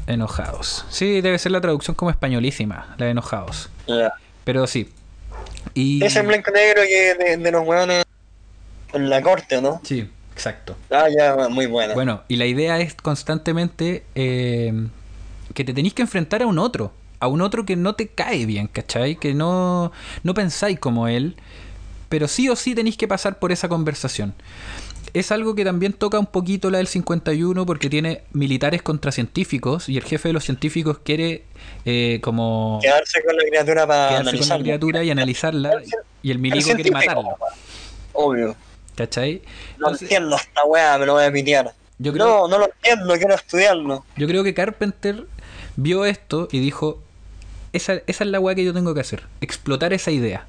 Enojados. 0.08 0.86
Sí, 0.90 1.20
debe 1.22 1.38
ser 1.38 1.52
la 1.52 1.60
traducción 1.62 1.94
como 1.96 2.10
españolísima, 2.10 2.96
la 2.98 3.06
de 3.06 3.12
enojados. 3.12 3.70
Pero 4.46 4.66
sí. 4.68 4.90
Y... 5.74 6.04
Es 6.04 6.16
el 6.16 6.26
blanco 6.26 6.50
negro 6.52 6.82
que 6.88 7.14
de, 7.16 7.38
de 7.38 7.52
los 7.52 7.68
hueones 7.68 8.06
en 8.94 9.10
la 9.10 9.22
corte, 9.22 9.62
¿no? 9.62 9.82
Sí, 9.84 10.10
exacto. 10.32 10.78
Ah, 10.90 11.08
ya, 11.16 11.50
muy 11.50 11.66
buena. 11.66 11.94
Bueno, 11.94 12.24
y 12.30 12.38
la 12.38 12.46
idea 12.46 12.80
es 12.80 12.94
constantemente 12.94 14.06
eh, 14.16 14.88
que 15.54 15.66
te 15.66 15.74
tenéis 15.74 15.94
que 15.94 16.04
enfrentar 16.04 16.42
a 16.42 16.48
un 16.48 16.58
otro. 16.58 16.94
A 17.20 17.28
un 17.28 17.42
otro 17.42 17.66
que 17.66 17.76
no 17.76 17.96
te 17.96 18.08
cae 18.08 18.46
bien, 18.46 18.68
¿cachai? 18.68 19.18
Que 19.18 19.34
no, 19.34 19.92
no 20.24 20.34
pensáis 20.34 20.80
como 20.80 21.10
él. 21.10 21.36
Pero 22.10 22.28
sí 22.28 22.50
o 22.50 22.56
sí 22.56 22.76
tenéis 22.76 22.98
que 22.98 23.08
pasar 23.08 23.40
por 23.40 23.52
esa 23.52 23.68
conversación. 23.70 24.34
Es 25.14 25.32
algo 25.32 25.56
que 25.56 25.64
también 25.64 25.94
toca 25.94 26.20
un 26.20 26.26
poquito 26.26 26.70
la 26.70 26.78
del 26.80 26.88
51 26.88 27.66
porque 27.66 27.90
tiene 27.90 28.22
militares 28.34 28.82
contra 28.82 29.12
científicos 29.12 29.88
y 29.90 29.98
el 29.98 30.04
jefe 30.04 30.30
de 30.30 30.34
los 30.34 30.44
científicos 30.44 31.00
quiere 31.04 31.44
eh, 31.86 32.20
como 32.22 32.80
Quedarse 32.82 33.24
con 33.24 33.36
la 33.38 33.44
criatura 33.44 33.88
para 33.88 34.10
quedarse 34.10 34.16
con 34.18 34.26
la 34.26 34.30
analizarla. 34.32 34.64
criatura 34.64 35.04
y 35.04 35.10
analizarla 35.12 35.72
y 36.22 36.30
el 36.30 36.36
El 36.36 36.40
milico 36.40 36.74
quiere 36.76 36.92
matarlo. 36.92 37.38
Obvio. 38.14 38.56
¿Cachai? 38.96 39.42
No 39.78 39.88
Entonces, 39.88 40.02
entiendo 40.04 40.36
esta 40.36 40.64
weá, 40.66 40.98
me 40.98 41.06
lo 41.06 41.14
voy 41.14 41.24
a 41.24 41.32
pitear. 41.32 41.74
yo 42.00 42.12
creo, 42.14 42.26
No, 42.28 42.48
no 42.48 42.60
lo 42.60 42.66
entiendo, 42.66 43.14
quiero 43.16 43.36
estudiarlo. 43.36 44.04
Yo 44.18 44.28
creo 44.28 44.44
que 44.44 44.54
Carpenter 44.54 45.26
vio 45.78 46.04
esto 46.06 46.48
y 46.52 46.60
dijo, 46.60 47.02
esa, 47.74 47.94
esa 48.08 48.24
es 48.24 48.30
la 48.30 48.40
weá 48.40 48.56
que 48.56 48.66
yo 48.66 48.74
tengo 48.74 48.94
que 48.94 49.02
hacer, 49.02 49.24
explotar 49.42 49.94
esa 49.94 50.12
idea. 50.12 50.46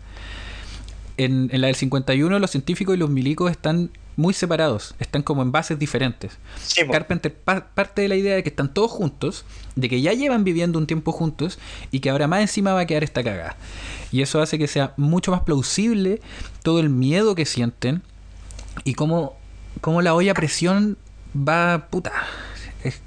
En, 1.19 1.51
en 1.53 1.61
la 1.61 1.67
del 1.67 1.77
51 1.77 2.39
los 2.39 2.51
científicos 2.51 2.95
y 2.95 2.99
los 2.99 3.11
milicos 3.11 3.51
están 3.51 3.91
muy 4.17 4.35
separados, 4.35 4.95
están 4.99 5.23
como 5.23 5.43
en 5.43 5.53
bases 5.53 5.79
diferentes. 5.79 6.39
Sí, 6.65 6.85
po. 6.85 6.93
Carpenter 6.93 7.33
pa- 7.35 7.67
parte 7.75 8.03
de 8.03 8.09
la 8.09 8.17
idea 8.17 8.35
de 8.35 8.43
que 8.43 8.49
están 8.49 8.73
todos 8.73 8.91
juntos, 8.91 9.45
de 9.77 9.89
que 9.89 10.01
ya 10.01 10.13
llevan 10.13 10.43
viviendo 10.45 10.79
un 10.79 10.87
tiempo 10.87 11.13
juntos 11.13 11.59
y 11.93 12.01
que 12.01 12.11
ahora 12.11 12.27
más 12.27 12.41
encima 12.41 12.73
va 12.73 12.81
a 12.81 12.87
quedar 12.87 13.05
esta 13.05 13.23
cagada. 13.23 13.57
Y 14.11 14.23
eso 14.23 14.41
hace 14.41 14.59
que 14.59 14.67
sea 14.67 14.95
mucho 14.97 15.31
más 15.31 15.43
plausible 15.43 16.21
todo 16.63 16.81
el 16.81 16.89
miedo 16.89 17.35
que 17.35 17.45
sienten 17.47 18.03
y 18.85 18.95
cómo, 18.95 19.37
cómo 19.81 20.03
la 20.03 20.15
olla 20.15 20.33
a 20.33 20.35
presión 20.35 20.97
va, 21.37 21.87
puta, 21.91 22.13
es- 22.83 23.01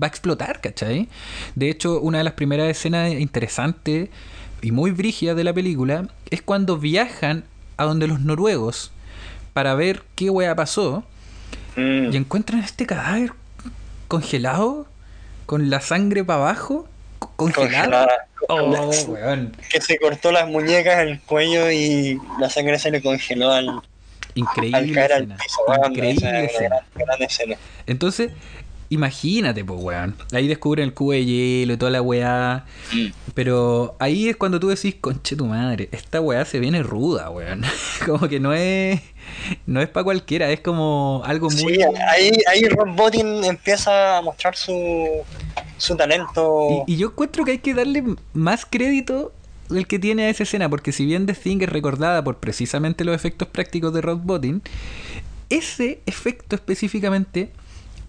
va 0.00 0.06
a 0.06 0.08
explotar, 0.08 0.60
¿cachai? 0.60 1.08
De 1.54 1.68
hecho, 1.68 2.00
una 2.00 2.18
de 2.18 2.24
las 2.24 2.34
primeras 2.34 2.68
escenas 2.68 3.12
interesantes 3.12 4.08
y 4.62 4.72
muy 4.72 4.90
brígidas 4.90 5.36
de 5.36 5.44
la 5.44 5.52
película 5.52 6.08
es 6.30 6.42
cuando 6.42 6.76
viajan 6.78 7.44
a 7.76 7.84
donde 7.84 8.06
los 8.06 8.20
noruegos 8.20 8.92
para 9.52 9.74
ver 9.74 10.02
qué 10.16 10.30
wea 10.30 10.54
pasó 10.54 11.04
Mm. 11.76 12.12
y 12.12 12.16
encuentran 12.16 12.60
este 12.60 12.84
cadáver 12.84 13.32
congelado 14.08 14.86
con 15.46 15.70
la 15.70 15.80
sangre 15.80 16.24
para 16.24 16.40
abajo, 16.40 16.88
co- 17.20 17.32
congelado. 17.36 17.68
Congelada. 17.68 18.08
Oh, 18.48 18.90
weón. 19.08 19.56
Que 19.70 19.80
se 19.80 19.98
cortó 19.98 20.32
las 20.32 20.48
muñecas, 20.48 20.98
el 21.00 21.20
cuello 21.20 21.70
y 21.70 22.18
la 22.40 22.50
sangre 22.50 22.78
se 22.78 22.90
le 22.90 23.00
congeló 23.00 23.50
al, 23.52 23.68
al 23.68 24.92
caer 24.92 25.12
al 25.12 25.26
piso. 25.26 25.60
Increíble 25.88 26.50
gran, 26.58 26.80
gran 26.94 27.22
escena. 27.22 27.56
Entonces, 27.86 28.32
imagínate, 28.90 29.64
pues, 29.64 29.80
weón. 29.82 30.16
Ahí 30.32 30.46
descubren 30.46 30.84
el 30.84 30.94
cubo 30.94 31.12
de 31.12 31.24
hielo 31.24 31.72
y 31.72 31.76
toda 31.76 31.90
la 31.90 32.02
weá. 32.02 32.66
Pero 33.34 33.96
ahí 33.98 34.28
es 34.28 34.36
cuando 34.36 34.60
tú 34.60 34.68
decís, 34.68 34.96
conche 35.00 35.36
tu 35.36 35.46
madre, 35.46 35.88
esta 35.92 36.20
weá 36.20 36.44
se 36.44 36.60
viene 36.60 36.82
ruda, 36.82 37.30
weón. 37.30 37.62
como 38.06 38.28
que 38.28 38.38
no 38.38 38.52
es. 38.52 39.00
No 39.66 39.80
es 39.80 39.88
para 39.88 40.04
cualquiera, 40.04 40.50
es 40.50 40.60
como 40.60 41.22
algo 41.24 41.48
muy. 41.50 41.76
Sí, 41.76 41.82
ahí, 42.08 42.32
ahí 42.48 42.64
Ron 42.68 42.96
Bottin 42.96 43.44
empieza 43.44 44.18
a 44.18 44.22
mostrar 44.22 44.56
su, 44.56 45.22
su 45.78 45.96
talento. 45.96 46.84
Y, 46.86 46.94
y 46.94 46.96
yo 46.96 47.08
encuentro 47.08 47.44
que 47.44 47.52
hay 47.52 47.58
que 47.58 47.74
darle 47.74 48.04
más 48.34 48.66
crédito 48.66 49.32
del 49.68 49.86
que 49.86 50.00
tiene 50.00 50.24
a 50.24 50.30
esa 50.30 50.42
escena, 50.42 50.68
porque 50.68 50.90
si 50.90 51.06
bien 51.06 51.26
The 51.26 51.34
Thing 51.34 51.62
es 51.62 51.68
recordada 51.68 52.24
por 52.24 52.38
precisamente 52.38 53.04
los 53.04 53.14
efectos 53.14 53.46
prácticos 53.46 53.94
de 53.94 54.00
Rod 54.00 54.18
Bottin, 54.18 54.62
ese 55.48 56.00
efecto 56.06 56.56
específicamente 56.56 57.50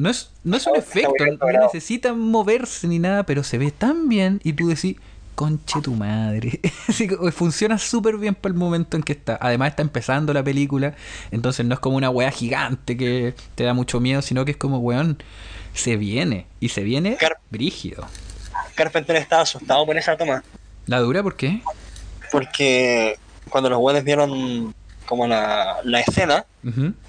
no 0.02 0.10
es, 0.10 0.32
no 0.44 0.58
es 0.58 0.66
un 0.68 0.76
efecto, 0.76 1.14
no 1.20 1.32
logrado. 1.34 1.66
necesita 1.66 2.14
moverse 2.14 2.88
ni 2.88 3.00
nada, 3.00 3.24
pero 3.24 3.44
se 3.44 3.58
ve 3.58 3.72
tan 3.72 4.10
bien 4.10 4.40
y 4.44 4.54
tú 4.54 4.68
decís, 4.70 4.96
conche 5.36 5.80
tu 5.82 5.94
madre. 5.94 6.60
Así 6.88 7.08
que 7.08 7.16
funciona 7.32 7.78
súper 7.78 8.18
bien 8.18 8.36
para 8.36 8.52
el 8.54 8.58
momento 8.60 8.98
en 8.98 9.04
que 9.04 9.14
está. 9.14 9.38
Además 9.42 9.70
está 9.70 9.82
empezando 9.82 10.34
la 10.34 10.44
película, 10.44 10.96
entonces 11.32 11.66
no 11.66 11.74
es 11.76 11.80
como 11.80 11.98
una 11.98 12.10
weá 12.10 12.32
gigante 12.32 12.98
que 12.98 13.34
te 13.56 13.64
da 13.64 13.74
mucho 13.74 14.00
miedo, 14.00 14.22
sino 14.22 14.44
que 14.46 14.52
es 14.52 14.58
como, 14.58 14.80
weón, 14.80 15.22
se 15.74 15.98
viene. 15.98 16.48
Y 16.60 16.70
se 16.70 16.84
viene 16.84 17.16
Car- 17.18 17.38
brígido. 17.50 18.08
Carpenter 18.76 19.16
estaba 19.18 19.44
asustado 19.44 19.86
por 19.86 19.98
esa 19.98 20.18
toma. 20.18 20.44
¿La 20.88 21.00
dura 21.00 21.22
por 21.24 21.36
qué? 21.36 21.62
Porque 22.32 23.18
cuando 23.50 23.70
los 23.70 23.80
buenos 23.80 24.04
vieron 24.04 24.74
como 25.06 25.28
la, 25.28 25.78
la 25.84 26.00
escena, 26.00 26.46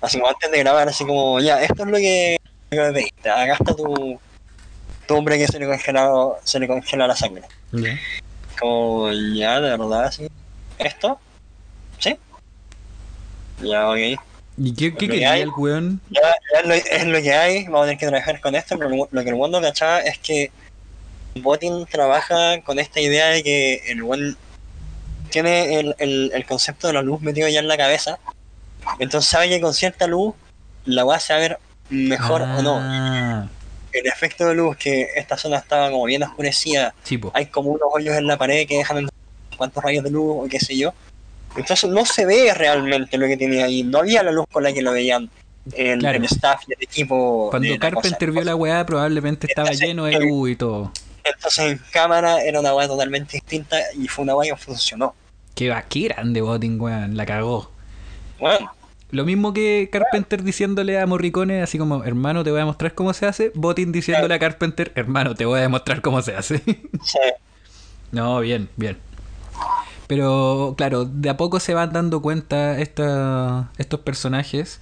así 0.00 0.18
como 0.18 0.28
antes 0.30 0.50
de 0.50 0.58
grabar, 0.58 0.88
así 0.88 1.04
como, 1.06 1.40
ya, 1.40 1.62
esto 1.62 1.84
es 1.84 1.88
lo 1.88 1.96
que, 1.98 2.36
lo 2.76 2.86
que 2.86 2.92
pediste, 2.92 3.30
acá 3.30 3.52
está 3.54 3.74
tu, 3.74 3.84
tu 3.94 4.18
costumbre 5.00 5.38
que 5.38 5.46
se 5.46 5.58
le 5.58 5.66
congeló, 5.66 6.38
se 6.44 6.58
le 6.58 6.66
congela 6.66 7.06
la 7.06 7.16
sangre. 7.16 7.42
Como, 8.58 9.10
ya, 9.34 9.60
de 9.60 9.70
verdad, 9.76 10.10
sí. 10.10 10.28
¿Esto? 10.78 11.18
¿Sí? 11.98 12.16
Ya, 13.62 13.88
ok. 13.90 14.20
¿Y 14.58 14.74
qué, 14.74 14.94
qué 14.94 15.08
quería 15.08 15.32
hay- 15.32 15.42
el 15.42 15.50
weón? 15.56 16.00
Ya, 16.10 16.20
ya 16.52 16.60
es, 16.60 16.66
lo, 16.66 16.74
es 16.74 17.06
lo 17.06 17.22
que 17.22 17.32
hay, 17.34 17.64
vamos 17.64 17.80
a 17.82 17.84
tener 17.84 17.98
que 17.98 18.06
trabajar 18.06 18.40
con 18.40 18.54
esto, 18.54 18.76
pero 18.76 18.90
lo, 18.90 19.08
lo 19.10 19.22
que 19.22 19.30
el 19.30 19.36
mundo 19.36 19.60
cachaba 19.60 20.00
es 20.00 20.18
que 20.18 20.50
Botin 21.36 21.86
trabaja 21.86 22.60
con 22.62 22.78
esta 22.78 23.00
idea 23.00 23.28
de 23.28 23.42
que 23.42 23.76
el 23.90 24.02
buen 24.02 24.36
tiene 25.30 25.80
el, 25.80 25.94
el, 25.98 26.30
el 26.34 26.44
concepto 26.46 26.86
de 26.88 26.92
la 26.92 27.00
luz 27.02 27.22
metido 27.22 27.48
ya 27.48 27.60
en 27.60 27.68
la 27.68 27.78
cabeza, 27.78 28.18
entonces 28.98 29.30
sabe 29.30 29.48
que 29.48 29.60
con 29.62 29.72
cierta 29.72 30.06
luz 30.06 30.34
la 30.84 31.04
va 31.04 31.16
a 31.16 31.20
saber 31.20 31.58
mejor 31.92 32.42
o 32.42 32.62
no. 32.62 32.78
Ah, 32.80 33.46
El 33.92 34.06
efecto 34.06 34.46
de 34.48 34.54
luz, 34.54 34.76
que 34.76 35.08
esta 35.16 35.36
zona 35.36 35.58
estaba 35.58 35.90
como 35.90 36.04
bien 36.04 36.22
oscurecida, 36.22 36.94
sí, 37.04 37.18
po. 37.18 37.30
hay 37.34 37.46
como 37.46 37.70
unos 37.70 37.88
hoyos 37.92 38.16
en 38.16 38.26
la 38.26 38.36
pared 38.38 38.66
que 38.66 38.78
dejan 38.78 39.08
cuantos 39.56 39.82
rayos 39.82 40.02
de 40.04 40.10
luz 40.10 40.46
o 40.46 40.48
qué 40.48 40.58
sé 40.58 40.76
yo. 40.76 40.94
Entonces 41.56 41.90
no 41.90 42.06
se 42.06 42.24
ve 42.24 42.52
realmente 42.54 43.18
lo 43.18 43.26
que 43.26 43.36
tenía 43.36 43.66
ahí, 43.66 43.82
no 43.82 43.98
había 43.98 44.22
la 44.22 44.32
luz 44.32 44.46
con 44.50 44.62
la 44.62 44.72
que 44.72 44.80
lo 44.80 44.92
veían 44.92 45.28
el, 45.74 45.98
Claro. 46.00 46.16
el 46.18 46.24
staff 46.24 46.62
y 46.66 46.72
el 46.72 46.78
equipo. 46.82 47.48
Cuando 47.50 47.68
Carpenter 47.78 48.28
cosa. 48.30 48.32
vio 48.32 48.44
la 48.44 48.56
weá, 48.56 48.84
probablemente 48.86 49.46
estaba 49.46 49.68
Entonces, 49.68 49.86
lleno 49.86 50.04
de 50.06 50.18
luz 50.18 50.50
y 50.50 50.56
todo. 50.56 50.90
Entonces 51.22 51.72
en 51.72 51.80
cámara 51.92 52.42
era 52.42 52.58
una 52.58 52.74
weá 52.74 52.88
totalmente 52.88 53.32
distinta 53.34 53.78
y 53.96 54.08
fue 54.08 54.24
una 54.24 54.34
weá 54.34 54.54
que 54.54 54.60
funcionó. 54.60 55.14
Va- 55.70 55.82
qué 55.82 56.00
grande 56.08 56.40
Botting, 56.40 56.80
weón. 56.80 57.16
La 57.16 57.26
cagó. 57.26 57.70
Bueno, 58.40 58.72
Lo 59.12 59.24
mismo 59.24 59.52
que 59.52 59.88
Carpenter 59.92 60.42
diciéndole 60.42 60.98
a 61.00 61.06
Morricone, 61.06 61.62
así 61.62 61.78
como, 61.78 62.02
hermano, 62.04 62.42
te 62.44 62.50
voy 62.50 62.60
a 62.62 62.66
mostrar 62.66 62.94
cómo 62.94 63.12
se 63.12 63.26
hace. 63.26 63.52
Botting 63.54 63.92
diciéndole 63.92 64.34
a 64.34 64.38
Carpenter, 64.40 64.90
hermano, 64.96 65.34
te 65.36 65.44
voy 65.44 65.60
a 65.60 65.62
demostrar 65.62 66.00
cómo 66.02 66.22
se 66.22 66.34
hace. 66.34 66.60
sí, 67.04 67.18
no, 68.12 68.40
bien, 68.40 68.68
bien. 68.76 68.98
Pero 70.06 70.74
claro, 70.76 71.04
de 71.06 71.30
a 71.30 71.36
poco 71.36 71.60
se 71.60 71.74
van 71.74 71.92
dando 71.92 72.20
cuenta 72.22 72.78
esta- 72.80 73.70
estos 73.78 74.00
personajes 74.00 74.80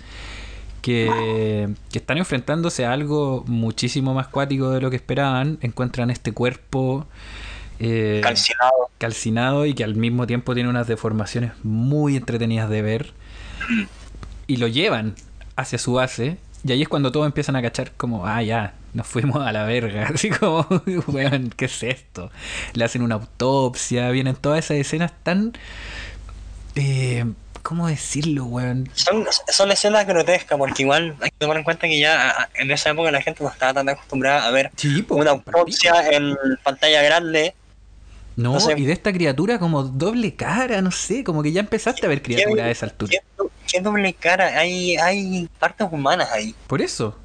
que, 0.83 1.75
que 1.93 1.99
están 1.99 2.19
enfrentándose 2.19 2.87
a 2.87 2.93
algo 2.93 3.45
muchísimo 3.49 4.15
más 4.15 4.29
cuático 4.29 4.71
de 4.71 4.81
lo 4.81 4.91
que 4.91 4.97
esperaban. 4.97 5.59
Encuentran 5.63 6.11
este 6.11 6.33
cuerpo 6.33 7.07
eh, 7.81 8.21
calcinado. 8.23 8.91
calcinado 8.99 9.67
y 9.67 9.75
que 9.75 9.85
al 9.85 9.97
mismo 9.97 10.27
tiempo 10.27 10.55
tiene 10.55 10.71
unas 10.71 10.87
deformaciones 10.89 11.53
muy 11.65 12.17
entretenidas 12.17 12.71
de 12.71 12.83
ver. 12.83 13.15
Y 14.51 14.57
lo 14.57 14.67
llevan 14.67 15.15
hacia 15.55 15.79
su 15.79 15.93
base. 15.93 16.37
Y 16.65 16.73
ahí 16.73 16.83
es 16.83 16.89
cuando 16.89 17.13
todos 17.13 17.25
empiezan 17.25 17.55
a 17.55 17.63
cachar 17.63 17.93
como, 17.93 18.27
ah, 18.27 18.43
ya, 18.43 18.75
nos 18.95 19.07
fuimos 19.07 19.47
a 19.47 19.53
la 19.53 19.63
verga. 19.63 20.09
Así 20.13 20.29
como, 20.29 20.67
weón, 21.07 21.55
¿qué 21.57 21.67
es 21.67 21.85
esto? 21.85 22.33
Le 22.73 22.85
hacen 22.85 23.03
una 23.03 23.15
autopsia, 23.15 24.11
vienen 24.11 24.35
todas 24.35 24.65
esas 24.65 24.79
escenas 24.79 25.13
tan... 25.23 25.53
Eh, 26.75 27.27
¿Cómo 27.63 27.87
decirlo, 27.87 28.47
weón? 28.47 28.91
Son, 28.95 29.25
son 29.53 29.71
escenas 29.71 30.05
grotescas 30.05 30.59
porque 30.59 30.83
igual 30.83 31.15
hay 31.21 31.31
que 31.31 31.37
tomar 31.39 31.59
en 31.59 31.63
cuenta 31.63 31.87
que 31.87 32.01
ya 32.01 32.49
en 32.55 32.73
esa 32.73 32.91
época 32.91 33.13
la 33.13 33.23
gente 33.23 33.45
no 33.45 33.51
estaba 33.51 33.75
tan 33.75 33.89
acostumbrada 33.89 34.49
a 34.49 34.51
ver 34.51 34.73
una 35.11 35.31
autopsia 35.31 36.11
en 36.11 36.37
pantalla 36.65 37.03
grande. 37.03 37.55
No, 38.41 38.59
y 38.77 38.87
de 38.87 38.93
esta 38.93 39.13
criatura 39.13 39.59
como 39.59 39.83
doble 39.83 40.35
cara, 40.35 40.81
no 40.81 40.91
sé, 40.91 41.25
como 41.25 41.43
que 41.43 41.53
ya 41.53 41.61
empezaste 41.61 42.07
a 42.07 42.09
ver 42.09 42.23
criatura 42.23 42.65
a 42.65 42.71
esa 42.71 42.87
altura. 42.87 43.11
¿Qué, 43.11 43.47
qué 43.67 43.81
doble 43.81 44.15
cara? 44.15 44.59
Hay, 44.59 44.97
hay 44.97 45.49
partes 45.59 45.87
humanas 45.91 46.31
ahí. 46.33 46.55
Por 46.67 46.81
eso. 46.81 47.17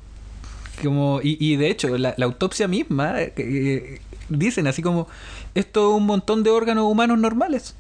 Como, 0.84 1.22
y, 1.24 1.38
y 1.40 1.56
de 1.56 1.70
hecho, 1.70 1.98
la, 1.98 2.14
la 2.18 2.26
autopsia 2.26 2.68
misma 2.68 3.22
eh, 3.22 3.34
eh, 3.38 4.02
dicen 4.28 4.68
así 4.68 4.82
como 4.82 5.08
esto 5.54 5.92
es 5.92 5.98
un 5.98 6.06
montón 6.06 6.44
de 6.44 6.50
órganos 6.50 6.84
humanos 6.92 7.18
normales. 7.18 7.76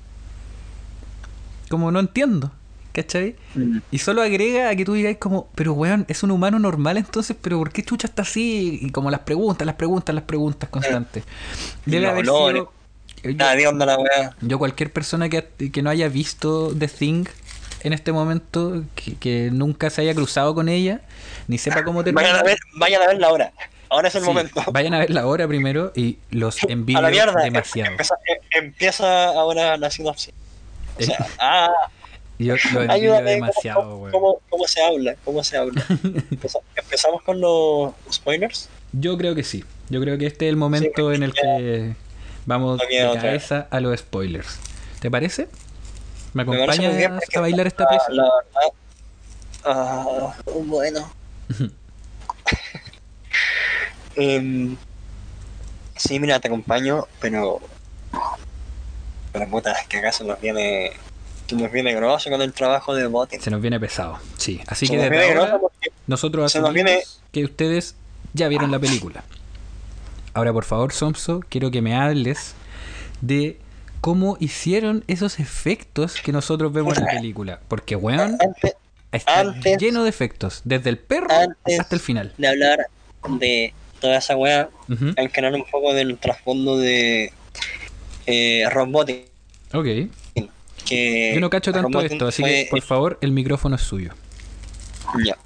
Como 1.69 1.91
no 1.91 1.99
entiendo. 1.99 2.51
¿Cachai? 2.93 3.35
Y 3.91 3.97
solo 3.97 4.21
agrega 4.21 4.69
a 4.69 4.75
que 4.77 4.85
tú 4.85 4.93
digáis 4.93 5.17
como, 5.17 5.49
pero 5.53 5.73
weón, 5.73 6.05
es 6.07 6.23
un 6.23 6.31
humano 6.31 6.59
normal 6.59 6.95
entonces, 6.95 7.35
pero 7.41 7.57
¿por 7.57 7.73
qué 7.73 7.83
chucha 7.83 8.07
está 8.07 8.21
así? 8.21 8.79
Y 8.81 8.89
como 8.91 9.11
las 9.11 9.19
preguntas, 9.19 9.65
las 9.65 9.75
preguntas, 9.75 10.15
las 10.15 10.23
preguntas 10.23 10.69
constantes. 10.69 11.25
Debe 11.85 12.07
haber 12.07 12.25
sido. 12.25 12.71
Nada 13.33 13.69
onda 13.69 13.85
la 13.85 13.97
weá. 13.97 14.35
yo 14.41 14.59
cualquier 14.59 14.91
persona 14.91 15.29
que, 15.29 15.43
que 15.71 15.81
no 15.81 15.89
haya 15.89 16.07
visto 16.09 16.73
The 16.77 16.87
Thing 16.87 17.25
en 17.81 17.93
este 17.93 18.11
momento, 18.11 18.83
que, 18.95 19.15
que 19.15 19.49
nunca 19.51 19.89
se 19.89 20.01
haya 20.01 20.13
cruzado 20.15 20.55
con 20.55 20.69
ella, 20.69 21.01
ni 21.47 21.57
sepa 21.57 21.83
cómo 21.83 22.03
termina. 22.03 22.21
Vayan 22.23 22.39
a 22.39 22.43
ver, 22.43 22.57
vayan 22.77 23.01
a 23.01 23.07
verla 23.07 23.27
ahora. 23.27 23.53
Ahora 23.89 24.07
es 24.07 24.15
el 24.15 24.21
Sí, 24.21 24.27
momento. 24.27 24.63
Vayan 24.71 24.93
a 24.95 24.99
verla 24.99 25.21
ahora 25.21 25.47
primero 25.47 25.91
y 25.95 26.17
los 26.31 26.57
envío 26.67 26.99
la 27.01 27.09
demasiado. 27.09 27.91
Empieza, 27.91 28.15
em- 28.25 28.63
empieza 28.65 29.25
ahora 29.27 29.77
la 29.77 29.91
sinopsis. 29.91 30.33
O 30.99 31.03
sea, 31.03 31.27
ah, 31.39 31.69
Yo 32.39 32.55
lo 32.73 32.81
envío 32.81 33.21
demasiado, 33.21 33.81
¿cómo, 33.81 34.11
cómo, 34.11 34.41
cómo 34.49 34.67
se 34.67 34.81
habla? 34.83 35.15
¿Cómo 35.23 35.43
se 35.43 35.57
habla? 35.57 35.85
Empeza- 36.31 36.59
Empezamos 36.75 37.21
con 37.21 37.39
los 37.39 37.93
spoilers. 38.11 38.69
Yo 38.93 39.17
creo 39.17 39.35
que 39.35 39.43
sí. 39.43 39.63
Yo 39.89 40.01
creo 40.01 40.17
que 40.17 40.25
este 40.25 40.45
es 40.47 40.49
el 40.49 40.55
momento 40.55 41.13
en 41.13 41.21
el 41.21 41.33
que 41.33 41.93
vamos 42.45 42.79
de 42.79 42.87
cabeza 43.15 43.67
a 43.69 43.79
los 43.79 43.99
spoilers. 43.99 44.57
¿Te 44.99 45.09
parece? 45.11 45.47
¿Me 46.33 46.43
acompañas 46.43 46.93
a 47.35 47.39
bailar 47.39 47.67
esta 47.67 47.87
pieza? 47.87 48.05
La 48.09 48.23
verdad. 48.23 48.73
ah, 49.65 50.33
bueno. 50.65 51.11
Em, 54.17 54.77
sí, 55.97 56.19
mira, 56.19 56.39
te 56.39 56.47
acompaño, 56.47 57.05
pero. 57.19 57.59
Pero 59.33 59.49
puta, 59.49 59.73
es 59.73 59.87
que 59.87 59.97
acá 59.97 60.11
se 60.11 60.23
nos 60.23 60.39
viene. 60.39 60.91
Se 61.47 61.55
nos 61.55 61.71
viene 61.71 61.93
grosso 61.93 62.29
con 62.29 62.41
el 62.41 62.53
trabajo 62.53 62.95
de 62.95 63.07
boting. 63.07 63.41
Se 63.41 63.51
nos 63.51 63.61
viene 63.61 63.79
pesado. 63.79 64.17
Sí. 64.37 64.61
Así 64.67 64.87
Se 64.87 64.93
que 64.93 64.99
desde 65.09 65.37
ahora 65.37 65.59
nosotros 66.07 66.45
asumimos 66.45 66.73
viene- 66.73 67.03
que 67.31 67.43
ustedes 67.43 67.95
ya 68.33 68.47
vieron 68.47 68.71
la 68.71 68.79
película. 68.79 69.23
Ahora, 70.35 70.51
por 70.53 70.65
favor, 70.65 70.91
Somso, 70.93 71.39
quiero 71.49 71.71
que 71.71 71.81
me 71.81 71.95
hables 71.95 72.53
de 73.21 73.57
cómo 74.01 74.35
hicieron 74.39 75.03
esos 75.07 75.39
efectos 75.39 76.15
que 76.21 76.31
nosotros 76.31 76.71
vemos 76.73 76.97
en 76.97 77.05
la 77.05 77.11
película. 77.11 77.59
Porque, 77.67 77.95
weón, 77.95 78.37
antes 78.41 78.75
está 79.11 79.39
antes- 79.39 79.77
lleno 79.81 80.03
de 80.03 80.09
efectos. 80.09 80.61
Desde 80.65 80.89
el 80.89 80.97
perro 80.97 81.27
antes- 81.31 81.79
hasta 81.79 81.95
el 81.95 82.01
final. 82.01 82.33
de 82.37 82.47
hablar 82.49 82.79
de 83.39 83.73
toda 84.01 84.17
esa 84.17 84.35
weá, 84.35 84.69
hay 85.17 85.29
que 85.29 85.39
hablar 85.39 85.53
un 85.55 85.63
poco 85.71 85.93
del 85.93 86.17
trasfondo 86.17 86.77
de 86.77 87.31
eh, 88.27 88.63
Ron 88.71 88.91
Boting. 88.91 89.23
Ok. 89.73 89.85
Que 90.85 91.31
Yo 91.33 91.39
no 91.41 91.49
cacho 91.49 91.71
tanto 91.71 92.01
esto, 92.01 92.27
así 92.27 92.41
fue- 92.43 92.51
que, 92.65 92.67
por 92.69 92.81
favor, 92.81 93.17
el 93.21 93.31
micrófono 93.31 93.75
es 93.77 93.81
suyo. 93.81 94.11
Ya. 95.25 95.37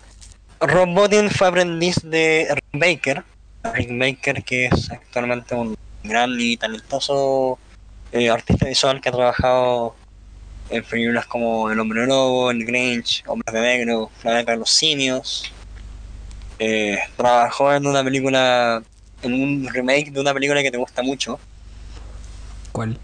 Rob 0.60 0.90
Bottin 0.94 1.30
fue 1.30 1.48
aprendiz 1.48 1.96
de 2.04 2.48
Baker. 2.74 3.24
Rick 3.64 3.90
Baker, 3.98 4.44
que 4.44 4.66
es 4.68 4.92
actualmente 4.92 5.56
un 5.56 5.78
gran 6.04 6.40
y 6.40 6.58
talentoso 6.58 7.60
eh, 8.12 8.30
artista 8.30 8.68
visual 8.68 9.02
que 9.02 9.10
ha 9.10 9.12
trabajado 9.12 9.96
en 10.70 10.84
películas 10.84 11.26
como 11.26 11.70
El 11.70 11.80
Hombre 11.80 12.06
Lobo, 12.06 12.52
El 12.52 12.66
Grinch, 12.66 13.24
Hombres 13.28 13.54
de 13.54 13.62
Negro, 13.62 14.10
Planeta 14.22 14.52
de 14.52 14.58
los 14.58 14.70
Simios. 14.70 15.52
Eh, 16.60 17.00
trabajó 17.18 17.74
en 17.74 17.86
una 17.88 18.04
película, 18.04 18.84
en 19.24 19.34
un 19.34 19.68
remake 19.72 20.12
de 20.12 20.20
una 20.22 20.34
película 20.34 20.62
que 20.62 20.72
te 20.72 20.78
gusta 20.78 21.02
mucho. 21.02 21.40
¿Cuál? 22.72 22.98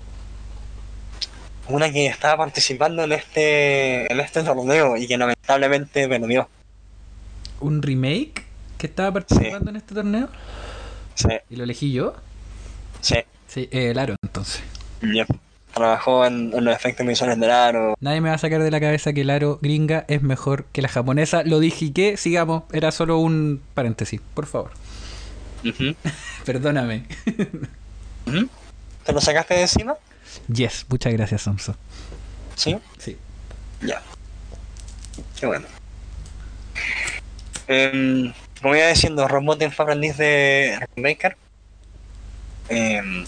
Una 1.67 1.91
que 1.91 2.05
estaba 2.05 2.37
participando 2.37 3.03
en 3.03 3.11
este, 3.11 4.11
en 4.11 4.19
este 4.19 4.43
torneo 4.43 4.95
y 4.97 5.07
que 5.07 5.17
lamentablemente 5.17 6.07
perdió. 6.07 6.47
¿Un 7.59 7.81
remake 7.81 8.44
que 8.85 8.91
estaba 8.91 9.11
participando 9.11 9.71
en 9.71 9.77
este 9.77 9.95
torneo? 9.95 10.29
Sí, 11.15 11.27
¿Y 11.49 11.55
lo 11.55 11.63
elegí 11.63 11.91
yo? 11.91 12.13
sí. 13.01 13.15
Sí, 13.47 13.69
eh, 13.71 13.91
el 13.91 13.99
Aro, 13.99 14.15
entonces. 14.21 14.61
Yep. 15.01 15.27
Trabajó 15.73 16.25
en, 16.25 16.51
en 16.53 16.65
los 16.65 16.75
efectos 16.75 17.05
visuales 17.07 17.39
del 17.39 17.51
aro. 17.51 17.95
Nadie 18.01 18.19
me 18.19 18.27
va 18.29 18.35
a 18.35 18.37
sacar 18.37 18.61
de 18.61 18.69
la 18.71 18.79
cabeza 18.81 19.13
que 19.13 19.21
el 19.21 19.29
aro 19.29 19.59
gringa 19.61 20.03
es 20.09 20.21
mejor 20.21 20.65
que 20.73 20.81
la 20.81 20.87
japonesa. 20.89 21.43
Lo 21.43 21.59
dije 21.59 21.85
y 21.85 21.91
que, 21.91 22.17
sigamos, 22.17 22.63
era 22.73 22.91
solo 22.91 23.17
un 23.19 23.61
paréntesis, 23.73 24.19
por 24.33 24.45
favor. 24.45 24.71
Perdóname. 26.45 27.05
¿Te 29.05 29.13
lo 29.13 29.21
sacaste 29.21 29.53
de 29.53 29.61
encima? 29.61 29.95
Yes, 30.53 30.85
muchas 30.89 31.13
gracias, 31.13 31.41
Samso. 31.43 31.75
Sí. 32.55 32.77
Sí. 32.97 33.17
Ya. 33.81 34.01
Qué 35.39 35.45
bueno. 35.45 35.65
Em, 37.67 38.33
como 38.61 38.75
iba 38.75 38.87
diciendo, 38.87 39.27
Ron 39.27 39.45
Botten 39.45 39.71
fue 39.71 39.83
aprendiz 39.83 40.17
de 40.17 40.79
Baker. 40.97 41.37
Em, 42.69 43.25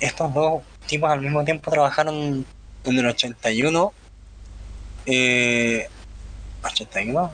estos 0.00 0.34
dos 0.34 0.62
tipos 0.86 1.10
al 1.10 1.20
mismo 1.20 1.44
tiempo 1.44 1.70
trabajaron 1.70 2.44
en 2.84 2.98
el 2.98 3.06
81. 3.06 3.92
Eh, 5.06 5.88
¿81? 6.62 7.30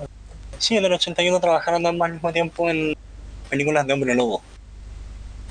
Sí, 0.59 0.77
en 0.77 0.85
el 0.85 0.93
81 0.93 1.40
trabajaron 1.40 1.86
ambos 1.86 2.07
al 2.07 2.12
mismo 2.15 2.32
tiempo 2.32 2.69
en, 2.69 2.97
películas 3.48 3.86
de 3.86 3.93
Hombre 3.93 4.15
Lobo. 4.15 4.43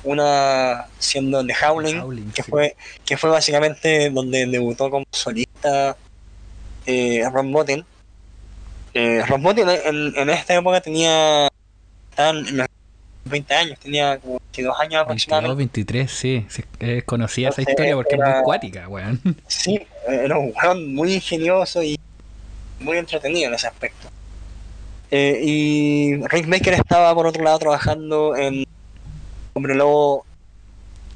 Una 0.04 0.86
siendo 0.98 1.44
The 1.44 1.54
Howling, 1.54 2.00
Howling, 2.00 2.30
que 2.30 2.42
sí. 2.42 2.50
fue 2.50 2.76
que 3.04 3.16
fue 3.16 3.30
básicamente 3.30 4.10
donde 4.10 4.46
debutó 4.46 4.90
como 4.90 5.04
solista 5.10 5.96
eh, 6.86 7.24
Ron 7.32 7.52
Botten. 7.52 7.84
Eh, 8.98 9.22
en, 9.84 10.16
en 10.16 10.30
esta 10.30 10.54
época 10.54 10.80
tenía 10.80 11.48
estaban 12.10 12.46
en 12.46 12.56
los 12.56 12.66
20 13.26 13.54
años, 13.54 13.78
tenía 13.78 14.18
como 14.18 14.38
22 14.38 14.80
años 14.80 14.90
22, 14.90 15.02
aproximadamente. 15.02 15.56
23, 15.56 16.10
sí. 16.10 16.46
conocida 17.04 17.50
esa 17.50 17.60
historia 17.60 17.94
porque 17.94 18.14
es 18.14 18.20
muy 18.20 18.42
cuática, 18.42 18.88
weón. 18.88 19.20
Sí, 19.48 19.86
era 20.08 20.38
un 20.38 20.50
weón 20.56 20.94
muy 20.94 21.14
ingenioso 21.14 21.82
y 21.82 22.00
muy 22.80 22.96
entretenido 22.96 23.48
en 23.48 23.54
ese 23.54 23.66
aspecto. 23.66 24.08
Eh, 25.10 25.40
y 25.42 26.16
Rick 26.28 26.48
Baker 26.48 26.72
estaba 26.72 27.14
por 27.14 27.26
otro 27.26 27.44
lado 27.44 27.58
trabajando 27.58 28.34
en 28.34 28.64
Hombre 29.52 29.74
Lobo 29.74 30.24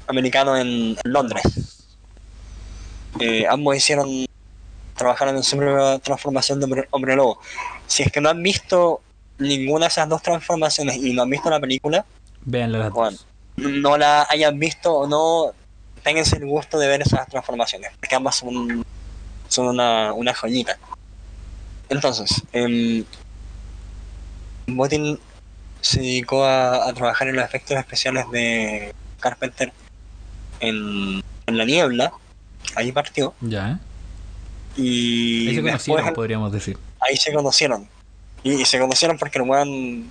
americano 0.05 0.55
en, 0.55 0.97
en 1.03 1.11
Londres. 1.11 1.43
Eh, 3.19 3.45
ambos 3.49 3.75
hicieron, 3.75 4.25
trabajaron 5.01 5.35
en 5.35 5.41
su 5.43 5.57
primera 5.57 5.97
transformación 5.97 6.59
de 6.59 6.65
Hombre, 6.65 6.87
Hombre 6.91 7.15
Lobo. 7.15 7.39
Si 7.87 8.03
es 8.03 8.11
que 8.11 8.21
no 8.21 8.29
han 8.29 8.43
visto 8.43 9.01
ninguna 9.39 9.85
de 9.85 9.87
esas 9.87 10.07
dos 10.07 10.21
transformaciones 10.21 10.95
y 10.97 11.13
no 11.13 11.23
han 11.23 11.29
visto 11.29 11.49
la 11.49 11.59
película, 11.59 12.05
Vean 12.43 12.71
las 12.71 12.91
Bueno. 12.91 13.17
no 13.57 13.97
la 13.97 14.27
hayan 14.29 14.59
visto 14.59 14.93
o 14.93 15.07
no, 15.07 15.53
ténganse 16.03 16.37
el 16.37 16.45
gusto 16.45 16.77
de 16.77 16.87
ver 16.87 17.01
esas 17.01 17.27
transformaciones, 17.27 17.91
porque 17.99 18.13
ambas 18.15 18.35
son, 18.35 18.85
son 19.47 19.67
una, 19.69 20.13
una 20.13 20.33
joyita. 20.35 20.77
Entonces, 21.89 22.43
eh, 22.53 23.03
Botin 24.67 25.19
se 25.81 25.99
dedicó 25.99 26.45
a, 26.45 26.87
a 26.87 26.93
trabajar 26.93 27.27
en 27.27 27.35
los 27.37 27.45
efectos 27.45 27.75
especiales 27.75 28.29
de 28.31 28.93
Carpenter 29.19 29.73
en, 30.59 31.23
en 31.47 31.57
la 31.57 31.65
niebla, 31.65 32.13
ahí 32.75 32.91
partió, 32.91 33.33
Ya. 33.41 33.79
Y 34.77 35.47
Ahí 35.49 35.55
se 35.55 35.61
después 35.61 35.85
conocieron, 35.85 36.13
podríamos 36.13 36.51
decir. 36.51 36.77
ahí 36.99 37.17
se 37.17 37.33
conocieron. 37.33 37.87
Y, 38.43 38.53
y 38.61 38.65
se 38.65 38.79
conocieron 38.79 39.17
porque 39.17 39.37
el 39.39 39.47
weón 39.47 40.09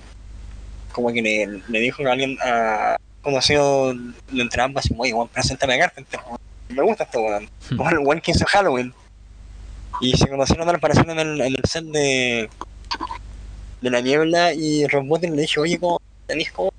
como 0.91 1.11
que 1.11 1.21
le, 1.21 1.61
le 1.67 1.79
dijo 1.79 2.05
a 2.07 2.11
alguien 2.11 2.37
a 2.43 2.97
conocido 3.21 3.93
de 3.93 4.41
entre 4.41 4.61
ambas 4.61 4.89
y 4.89 4.95
oye, 4.97 5.13
weón, 5.13 5.27
preséntame 5.29 5.75
a 5.75 5.79
Carpenter, 5.79 6.19
me 6.69 6.81
gusta 6.83 7.03
este 7.03 7.17
weón. 7.17 7.49
Hmm. 7.69 7.77
Como 7.77 7.89
el 7.89 7.99
weón 7.99 8.21
que 8.21 8.31
hizo 8.31 8.45
Halloween. 8.45 8.93
Y 9.99 10.17
se 10.17 10.27
conocieron 10.27 10.67
al 10.67 10.79
parecer 10.79 11.07
en 11.09 11.19
el, 11.19 11.41
en 11.41 11.53
el 11.55 11.63
set 11.65 11.83
de, 11.85 12.49
de 13.81 13.89
la 13.89 14.01
niebla 14.01 14.53
y 14.53 14.87
Rob 14.87 15.05
Bottin 15.05 15.35
le 15.35 15.43
dijo, 15.43 15.61
oye, 15.61 15.77
¿cómo 15.79 16.01
tenéis 16.25 16.51
como, 16.51 16.73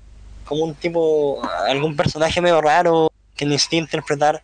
como 0.45 0.63
un 0.65 0.75
tipo, 0.75 1.41
algún 1.67 1.95
personaje 1.95 2.41
medio 2.41 2.59
raro 2.59 3.11
que 3.35 3.45
necesite 3.45 3.77
interpretar 3.77 4.41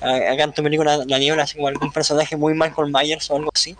acá 0.00 0.44
en 0.44 0.52
tu 0.52 0.62
película 0.62 1.04
La 1.06 1.18
Niebla, 1.18 1.44
así 1.44 1.56
como 1.56 1.68
algún 1.68 1.92
personaje 1.92 2.36
muy 2.36 2.54
Michael 2.54 2.92
Myers 2.92 3.30
o 3.30 3.36
algo 3.36 3.50
así? 3.54 3.76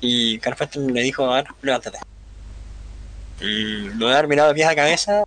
Y 0.00 0.38
Carpenter 0.38 0.82
le 0.82 1.02
dijo, 1.02 1.24
a 1.24 1.36
ver, 1.36 1.46
levántate. 1.62 1.98
Y 3.40 3.88
lo 3.94 4.08
de 4.08 4.14
haber 4.14 4.28
mirado 4.28 4.48
de 4.48 4.54
pies 4.54 4.68
a 4.68 4.74
cabeza, 4.74 5.24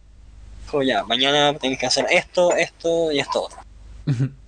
dijo, 0.65 0.83
ya, 0.83 1.03
mañana 1.03 1.53
tenés 1.57 1.79
que 1.79 1.85
hacer 1.85 2.05
esto, 2.09 2.55
esto 2.55 3.11
y 3.11 3.19
esto 3.19 3.43
otro. 3.43 3.59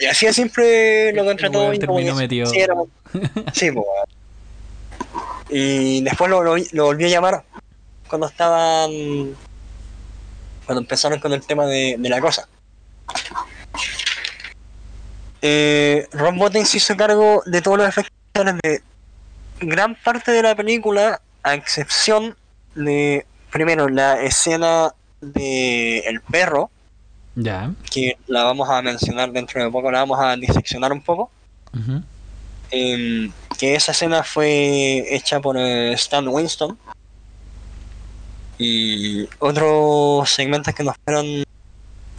Y 0.00 0.06
así 0.06 0.26
de 0.26 0.32
simple 0.32 1.12
lo 1.12 1.22
El 1.22 1.26
contrató 1.28 1.74
y 1.74 1.80
como 1.80 1.98
metido. 2.14 2.46
Sí, 2.46 2.60
era 2.60 2.74
sí, 3.52 3.70
weón. 3.70 3.86
Y 5.50 6.02
después 6.02 6.30
lo, 6.30 6.42
lo, 6.42 6.56
lo 6.72 6.84
volví 6.84 7.04
a 7.06 7.08
llamar 7.08 7.44
cuando 8.08 8.28
estaban. 8.28 8.90
Cuando 10.66 10.82
empezaron 10.82 11.18
con 11.18 11.32
el 11.32 11.44
tema 11.44 11.66
de, 11.66 11.96
de 11.98 12.08
la 12.08 12.20
cosa. 12.20 12.46
Eh, 15.42 16.06
Ron 16.12 16.38
Botten 16.38 16.66
se 16.66 16.78
hizo 16.78 16.96
cargo 16.96 17.42
de 17.46 17.62
todos 17.62 17.78
los 17.78 17.88
efectos 17.88 18.12
de 18.62 18.82
gran 19.60 19.94
parte 19.94 20.32
de 20.32 20.42
la 20.42 20.54
película, 20.54 21.20
a 21.42 21.54
excepción 21.54 22.36
de, 22.74 23.26
primero, 23.50 23.88
la 23.88 24.20
escena 24.22 24.92
de 25.20 25.98
el 26.00 26.20
perro, 26.20 26.70
Ya. 27.34 27.72
que 27.90 28.16
la 28.26 28.44
vamos 28.44 28.68
a 28.68 28.82
mencionar 28.82 29.32
dentro 29.32 29.62
de 29.62 29.70
poco, 29.70 29.90
la 29.90 30.00
vamos 30.00 30.18
a 30.20 30.36
diseccionar 30.36 30.92
un 30.92 31.02
poco. 31.02 31.30
Em, 32.70 33.32
que 33.58 33.74
esa 33.74 33.92
escena 33.92 34.22
fue 34.22 35.04
hecha 35.14 35.40
por 35.40 35.56
eh, 35.56 35.92
Stan 35.94 36.26
Winston. 36.28 36.76
Y 38.58 39.28
otros 39.38 40.28
segmentos 40.30 40.74
que 40.74 40.82
nos 40.82 40.96
fueron 41.04 41.44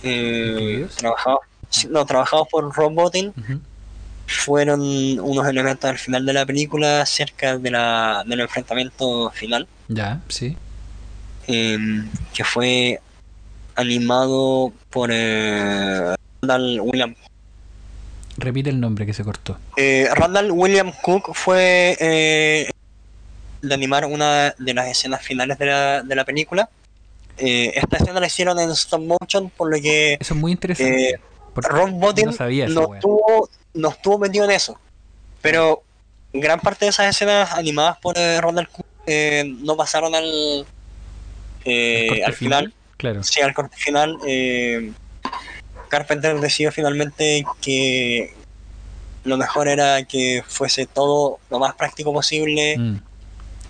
eh, 0.04 0.88
trabajados, 0.98 1.40
no, 1.90 2.06
trabajados 2.06 2.48
por 2.50 2.74
Rob 2.76 2.94
Bottin 2.94 3.34
fueron 4.28 4.82
unos 5.20 5.48
elementos 5.48 5.90
al 5.90 5.98
final 5.98 6.26
de 6.26 6.34
la 6.34 6.46
película, 6.46 7.06
cerca 7.06 7.58
de 7.58 7.72
la, 7.72 8.24
del 8.28 8.42
enfrentamiento 8.42 9.32
final, 9.32 9.68
Ya, 9.88 10.22
sí. 10.28 10.56
em, 11.48 12.08
que 12.34 12.44
fue 12.44 13.00
animado 13.76 14.72
por 14.92 15.10
eh, 15.12 16.14
Randall 16.42 16.80
William 16.82 17.16
Repite 18.38 18.70
el 18.70 18.80
nombre 18.80 19.06
que 19.06 19.14
se 19.14 19.24
cortó. 19.24 19.58
Eh, 19.76 20.08
Randall 20.14 20.52
William 20.52 20.92
Cook 21.02 21.34
fue 21.34 21.98
eh, 22.00 22.70
de 23.62 23.74
animar 23.74 24.06
una 24.06 24.54
de 24.58 24.74
las 24.74 24.88
escenas 24.88 25.22
finales 25.22 25.58
de 25.58 25.66
la, 25.66 26.04
de 26.04 26.16
la 26.16 26.24
película. 26.24 26.70
Eh, 27.38 27.72
esta 27.76 27.98
escena 27.98 28.20
la 28.20 28.28
hicieron 28.28 28.58
en 28.60 28.70
stop 28.72 29.02
motion, 29.02 29.50
por 29.50 29.74
lo 29.74 29.82
que 29.82 30.14
Eso 30.20 30.34
es 30.34 30.40
muy 30.40 30.52
interesante. 30.54 31.20
Eh, 31.60 31.62
porque 31.62 31.78
Ron 31.78 32.00
Botin 32.00 32.26
no 32.74 32.96
estuvo, 32.96 33.50
no 33.74 33.90
estuvo 33.90 34.18
metido 34.20 34.46
en 34.46 34.52
eso. 34.52 34.80
Pero 35.42 35.84
gran 36.34 36.60
parte 36.60 36.86
de 36.86 36.90
esas 36.92 37.08
escenas 37.16 37.52
animadas 37.54 37.98
por 38.00 38.16
eh, 38.18 38.40
Cook 38.72 38.86
eh, 39.06 39.44
no 39.62 39.76
pasaron 39.76 40.14
al, 40.14 40.66
eh, 41.66 42.02
¿El 42.04 42.08
corte 42.10 42.26
al 42.26 42.34
final. 42.34 42.74
Claro. 42.98 43.24
Sí, 43.24 43.42
al 43.42 43.54
corte 43.54 43.78
final. 43.78 44.18
eh, 44.28 44.92
Carpenter 45.88 46.40
decidió 46.40 46.72
finalmente 46.72 47.44
que 47.62 48.34
lo 49.24 49.38
mejor 49.38 49.68
era 49.68 50.04
que 50.04 50.44
fuese 50.48 50.86
todo 50.86 51.40
lo 51.50 51.60
más 51.60 51.74
práctico 51.76 52.14
posible 52.14 52.78
Mm. 52.78 52.98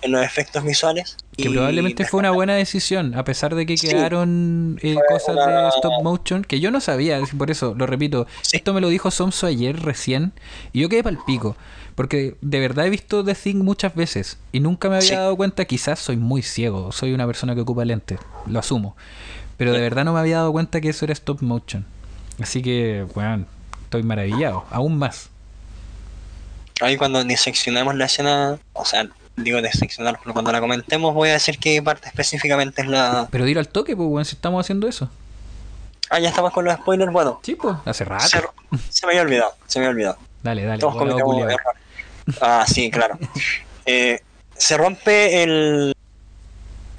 en 0.02 0.12
los 0.12 0.22
efectos 0.24 0.62
visuales. 0.64 1.16
Que 1.36 1.48
y 1.48 1.52
probablemente 1.52 2.04
fue 2.04 2.20
una 2.20 2.32
buena 2.32 2.54
decisión, 2.54 3.14
a 3.14 3.24
pesar 3.24 3.54
de 3.54 3.64
que 3.64 3.76
Sí. 3.78 3.88
quedaron 3.88 4.78
eh, 4.82 4.96
cosas 5.08 5.36
una- 5.36 5.62
de 5.62 5.68
stop 5.68 6.02
motion 6.02 6.42
que 6.44 6.60
yo 6.60 6.70
no 6.70 6.80
sabía, 6.80 7.20
por 7.38 7.50
eso 7.50 7.74
lo 7.76 7.86
repito. 7.86 8.26
Sí. 8.42 8.56
Esto 8.58 8.74
me 8.74 8.80
lo 8.80 8.88
dijo 8.88 9.10
Somso 9.10 9.46
ayer 9.46 9.80
recién 9.80 10.32
y 10.72 10.80
yo 10.80 10.88
quedé 10.88 11.02
pal 11.02 11.18
pico. 11.26 11.56
Porque 11.94 12.36
de 12.40 12.60
verdad 12.60 12.86
he 12.86 12.90
visto 12.90 13.24
The 13.24 13.34
Thing 13.34 13.56
muchas 13.58 13.94
veces 13.94 14.38
y 14.52 14.60
nunca 14.60 14.88
me 14.88 14.96
había 14.96 15.08
Sí. 15.08 15.14
dado 15.14 15.36
cuenta, 15.36 15.64
quizás 15.66 15.98
soy 15.98 16.16
muy 16.16 16.42
ciego, 16.42 16.92
soy 16.92 17.12
una 17.12 17.26
persona 17.26 17.54
que 17.54 17.60
ocupa 17.60 17.84
lentes, 17.84 18.18
lo 18.46 18.58
asumo. 18.58 18.96
Pero 19.56 19.72
de 19.72 19.80
verdad 19.80 20.04
no 20.04 20.12
me 20.14 20.20
había 20.20 20.36
dado 20.36 20.52
cuenta 20.52 20.80
que 20.80 20.88
eso 20.88 21.04
era 21.04 21.12
stop 21.12 21.42
motion. 21.42 21.84
Así 22.40 22.62
que, 22.62 23.06
bueno, 23.14 23.44
estoy 23.84 24.02
maravillado, 24.02 24.64
aún 24.70 24.98
más. 24.98 25.28
Ahí 26.80 26.96
cuando 26.96 27.22
diseccionemos 27.24 27.94
la 27.94 28.06
escena, 28.06 28.58
o 28.72 28.84
sea, 28.86 29.06
digo 29.36 29.60
diseccionar, 29.62 30.18
pero 30.22 30.32
cuando 30.32 30.52
la 30.52 30.60
comentemos 30.60 31.14
voy 31.14 31.30
a 31.30 31.34
decir 31.34 31.58
qué 31.58 31.82
parte 31.82 32.08
específicamente 32.08 32.82
es 32.82 32.88
la... 32.88 33.28
Pero 33.30 33.46
ir 33.48 33.58
al 33.58 33.68
toque, 33.68 33.96
pues, 33.96 34.08
bueno, 34.08 34.24
si 34.24 34.34
estamos 34.36 34.64
haciendo 34.64 34.86
eso. 34.88 35.08
Ah, 36.10 36.18
ya 36.18 36.28
estamos 36.28 36.52
con 36.52 36.64
los 36.64 36.74
spoilers, 36.74 37.12
bueno, 37.12 37.40
Sí, 37.42 37.54
pues, 37.54 37.76
hace 37.84 38.04
rato. 38.04 38.26
se, 38.26 38.40
se 38.90 39.06
me 39.06 39.12
había 39.12 39.22
olvidado, 39.22 39.54
se 39.66 39.78
me 39.78 39.86
había 39.86 39.94
olvidado. 39.94 40.18
Dale, 40.42 40.64
dale. 40.64 40.80
Todos 40.80 40.96
cometemos 40.96 41.36
errores. 41.38 41.56
Ah, 42.40 42.64
sí, 42.68 42.90
claro. 42.90 43.18
Eh, 43.86 44.20
se 44.56 44.76
rompe 44.76 45.42
el... 45.42 45.96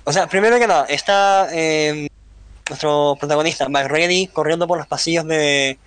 O 0.03 0.11
sea, 0.11 0.27
primero 0.27 0.57
que 0.59 0.67
nada, 0.67 0.85
está 0.85 1.47
eh, 1.53 2.07
nuestro 2.67 3.15
protagonista, 3.19 3.69
McReady, 3.69 4.27
corriendo 4.27 4.67
por 4.67 4.77
los 4.79 4.87
pasillos 4.87 5.25
de, 5.25 5.77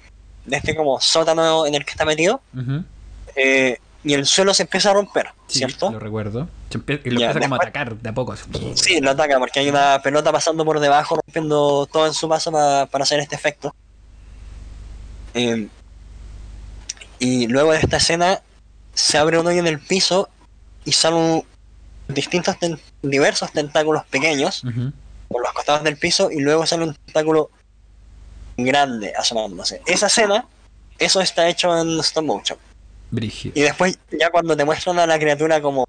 de 0.46 0.56
este 0.56 0.76
como 0.76 1.00
sótano 1.00 1.66
en 1.66 1.74
el 1.74 1.84
que 1.84 1.90
está 1.90 2.04
metido. 2.04 2.40
Ujú. 2.56 2.84
eh, 3.36 3.78
y 4.04 4.12
el 4.14 4.26
suelo 4.26 4.52
se 4.54 4.64
empieza 4.64 4.90
a 4.90 4.94
romper, 4.94 5.28
Sí, 5.46 5.58
¿cierto? 5.58 5.90
Lo 5.90 5.98
recuerdo. 5.98 6.48
Se 6.70 6.78
empie- 6.78 7.00
y 7.04 7.10
lo 7.10 7.20
Ya, 7.20 7.26
empieza 7.26 7.46
como 7.48 7.54
a 7.54 7.58
atacar 7.58 7.96
de 7.96 8.08
a 8.08 8.12
poco. 8.14 8.34
Sí, 8.74 9.00
lo 9.00 9.10
ataca 9.10 9.38
porque 9.38 9.60
hay 9.60 9.68
una 9.68 10.00
pelota 10.02 10.30
pasando 10.30 10.64
por 10.64 10.78
debajo, 10.80 11.16
rompiendo 11.16 11.86
todo 11.90 12.06
en 12.06 12.12
su 12.14 12.28
paso 12.28 12.52
pa- 12.52 12.86
para 12.86 13.04
hacer 13.04 13.20
este 13.20 13.34
efecto. 13.34 13.74
Eh, 15.34 15.68
y 17.18 17.46
luego 17.48 17.72
de 17.72 17.78
esta 17.78 17.96
escena 17.96 18.40
se 18.92 19.18
abre 19.18 19.38
un 19.38 19.46
hoyo 19.46 19.58
en 19.60 19.66
el 19.66 19.80
piso 19.80 20.28
y 20.84 20.92
salen 20.92 21.44
distintos 22.08 22.58
ten- 22.58 22.78
diversos 23.02 23.50
tentáculos 23.52 24.04
pequeños 24.06 24.62
por 25.28 25.42
los 25.42 25.52
costados 25.52 25.82
del 25.82 25.96
piso 25.96 26.30
y 26.30 26.40
luego 26.40 26.66
sale 26.66 26.84
un 26.84 26.94
tentáculo 27.06 27.50
grande 28.56 29.12
asomándose. 29.16 29.80
Esa 29.86 30.06
escena, 30.08 30.46
eso 30.98 31.20
está 31.20 31.48
hecho 31.48 31.76
en 31.76 31.98
stop 32.00 32.24
motion. 32.24 32.58
Y 33.54 33.60
después, 33.62 33.98
ya 34.18 34.30
cuando 34.30 34.56
te 34.56 34.64
muestran 34.64 34.98
a 34.98 35.06
la 35.06 35.18
criatura 35.18 35.60
como 35.60 35.86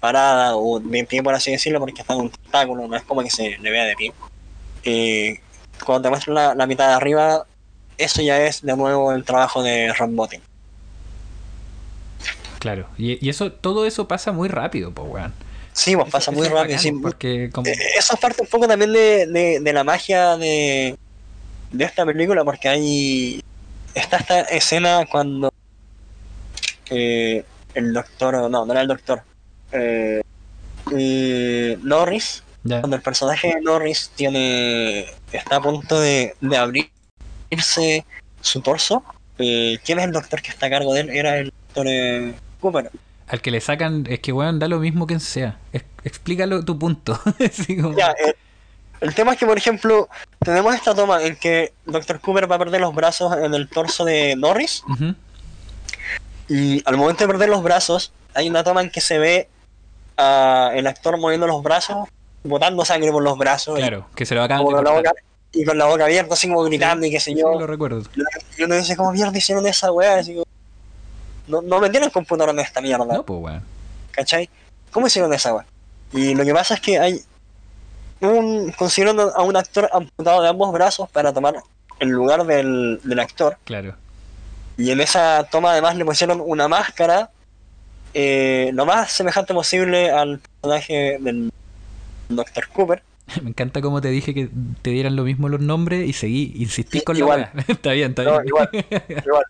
parada 0.00 0.56
o 0.56 0.78
de 0.80 1.04
pie, 1.04 1.22
por 1.22 1.34
así 1.34 1.50
decirlo, 1.50 1.80
porque 1.80 2.00
está 2.00 2.14
en 2.14 2.20
un 2.20 2.30
tentáculo, 2.30 2.86
no 2.86 2.96
es 2.96 3.02
como 3.02 3.22
que 3.22 3.30
se 3.30 3.58
le 3.58 3.70
vea 3.70 3.84
de 3.84 3.96
pie. 3.96 4.12
Eh, 4.84 5.40
cuando 5.84 6.02
te 6.02 6.08
muestran 6.10 6.34
la, 6.34 6.54
la 6.54 6.66
mitad 6.66 6.88
de 6.88 6.94
arriba, 6.94 7.44
eso 7.96 8.22
ya 8.22 8.40
es 8.46 8.62
de 8.62 8.76
nuevo 8.76 9.12
el 9.12 9.24
trabajo 9.24 9.62
de 9.62 9.92
Ron 9.92 10.14
Botting. 10.16 10.40
Claro, 12.60 12.88
y, 12.96 13.24
y 13.24 13.28
eso, 13.28 13.52
todo 13.52 13.86
eso 13.86 14.08
pasa 14.08 14.32
muy 14.32 14.48
rápido, 14.48 14.92
pues, 14.92 15.08
weón. 15.08 15.34
Sí, 15.72 15.94
pues 15.94 16.08
Eso- 16.08 16.12
pasa 16.12 16.30
eso 16.30 16.38
muy 16.40 16.48
rápido. 16.48 16.62
bacán, 16.62 16.78
sí. 16.78 16.92
Porque 16.92 17.50
como... 17.52 17.68
Eh, 17.68 17.76
Eso 17.96 18.14
es 18.14 18.20
parte 18.20 18.42
un 18.42 18.48
poco 18.48 18.66
también 18.66 18.92
de, 18.92 19.26
de, 19.26 19.60
de 19.60 19.72
la 19.72 19.84
magia 19.84 20.36
de, 20.36 20.96
de 21.70 21.84
esta 21.84 22.04
película, 22.04 22.44
porque 22.44 22.68
hay. 22.68 23.40
Está 23.94 24.16
esta 24.18 24.40
escena 24.42 25.06
cuando 25.10 25.50
eh, 26.90 27.44
el 27.74 27.92
doctor, 27.92 28.50
no, 28.50 28.64
no 28.66 28.72
era 28.72 28.80
el 28.82 28.88
doctor, 28.88 29.22
eh, 29.72 30.22
eh, 30.96 31.78
Norris, 31.82 32.42
cuando 32.80 32.96
el 32.96 33.02
personaje 33.02 33.48
de 33.54 33.60
Norris 33.60 34.10
tiene 34.16 35.06
está 35.32 35.56
a 35.56 35.60
punto 35.62 36.00
de, 36.00 36.34
de 36.40 36.56
abrirse 36.56 38.04
su 38.40 38.60
torso, 38.60 39.02
eh, 39.38 39.78
¿quién 39.84 39.98
es 39.98 40.06
el 40.06 40.12
doctor 40.12 40.42
que 40.42 40.50
está 40.50 40.66
a 40.66 40.70
cargo 40.70 40.94
de 40.94 41.02
él? 41.02 41.10
Era 41.10 41.38
el 41.38 41.52
doctor 41.68 41.86
eh, 41.88 42.34
Cooper. 42.60 42.90
Al 43.28 43.40
que 43.42 43.50
le 43.50 43.60
sacan, 43.60 44.06
es 44.08 44.20
que 44.20 44.32
weón, 44.32 44.58
da 44.58 44.68
lo 44.68 44.78
mismo 44.78 45.06
quien 45.06 45.20
sea. 45.20 45.58
Es- 45.72 45.84
explícalo 46.04 46.64
tu 46.64 46.78
punto. 46.78 47.18
Como- 47.82 47.96
el 49.00 49.14
tema 49.14 49.32
es 49.32 49.38
que, 49.38 49.46
por 49.46 49.56
ejemplo, 49.56 50.08
tenemos 50.40 50.74
esta 50.74 50.94
toma 50.94 51.22
en 51.22 51.36
que 51.36 51.72
Dr. 51.86 52.20
Cooper 52.20 52.50
va 52.50 52.56
a 52.56 52.58
perder 52.58 52.80
los 52.80 52.94
brazos 52.94 53.32
en 53.36 53.54
el 53.54 53.68
torso 53.68 54.04
de 54.04 54.34
Norris. 54.36 54.82
Y 56.48 56.82
al 56.86 56.96
momento 56.96 57.24
de 57.24 57.28
perder 57.28 57.48
los 57.48 57.62
brazos 57.62 58.12
hay 58.34 58.48
una 58.48 58.64
toma 58.64 58.80
en 58.82 58.90
que 58.90 59.00
se 59.00 59.18
ve 59.18 59.48
a 60.16 60.70
el 60.74 60.86
actor 60.86 61.18
moviendo 61.18 61.46
los 61.46 61.62
brazos, 61.62 62.08
botando 62.44 62.84
sangre 62.84 63.10
por 63.12 63.22
los 63.22 63.36
brazos 63.38 63.78
y- 63.78 63.82
Claro, 63.82 64.06
que 64.14 64.26
se 64.26 64.34
lo 64.34 64.42
acaban 64.42 64.66
de 64.66 64.82
la 64.82 64.90
boca, 64.92 65.12
y 65.52 65.64
con 65.64 65.78
la 65.78 65.86
boca 65.86 66.04
abierta, 66.04 66.34
así 66.34 66.48
como 66.48 66.62
gritando 66.64 67.06
y 67.06 67.10
qué 67.10 67.20
sé 67.20 67.32
Sí, 67.32 67.38
yo. 67.40 67.58
lo 67.58 67.66
recuerdo. 67.66 68.02
Y 68.56 68.62
uno 68.62 68.74
dice, 68.74 68.96
¿cómo 68.96 69.12
mierda 69.12 69.36
hicieron 69.36 69.66
esa 69.66 69.90
weá? 69.92 70.16
Así 70.18 70.34
como, 70.34 70.44
no, 71.46 71.62
no 71.62 71.80
vendieron 71.80 72.10
computador 72.10 72.50
en 72.54 72.60
esta 72.60 72.80
mierda. 72.80 73.04
No, 73.06 73.22
pues 73.24 73.40
weón. 73.40 73.62
¿Cachai? 74.10 74.48
¿Cómo 74.90 75.06
hicieron 75.06 75.32
esa 75.32 75.54
weá? 75.54 75.66
Y 76.12 76.34
lo 76.34 76.44
que 76.44 76.52
pasa 76.52 76.74
es 76.74 76.80
que 76.80 76.98
hay 76.98 77.22
un 78.20 78.72
consiguieron 78.72 79.18
a 79.34 79.42
un 79.42 79.56
actor 79.56 79.88
amputado 79.92 80.42
de 80.42 80.48
ambos 80.48 80.72
brazos 80.72 81.08
para 81.10 81.32
tomar 81.32 81.56
el 82.00 82.08
lugar 82.08 82.44
del, 82.44 83.00
del 83.04 83.18
actor. 83.20 83.56
Claro. 83.64 83.94
Y 84.78 84.90
en 84.92 85.00
esa 85.00 85.44
toma 85.50 85.72
además 85.72 85.96
le 85.96 86.04
pusieron 86.06 86.40
una 86.42 86.68
máscara 86.68 87.30
eh, 88.14 88.70
lo 88.72 88.86
más 88.86 89.12
semejante 89.12 89.52
posible 89.52 90.10
al 90.10 90.38
personaje 90.38 91.18
del 91.20 91.52
Dr. 92.30 92.68
Cooper. 92.68 93.02
Me 93.42 93.50
encanta 93.50 93.82
cómo 93.82 94.00
te 94.00 94.08
dije 94.08 94.32
que 94.32 94.48
te 94.80 94.90
dieran 94.90 95.16
lo 95.16 95.24
mismo 95.24 95.48
los 95.50 95.60
nombres 95.60 96.08
y 96.08 96.12
seguí, 96.14 96.52
insistí 96.56 96.98
I- 96.98 97.02
con 97.02 97.16
igual. 97.16 97.50
la 97.52 97.62
está 97.68 97.90
bien, 97.92 98.10
está 98.10 98.22
No, 98.22 98.32
bien. 98.32 98.46
igual, 98.46 98.68
igual. 99.26 99.44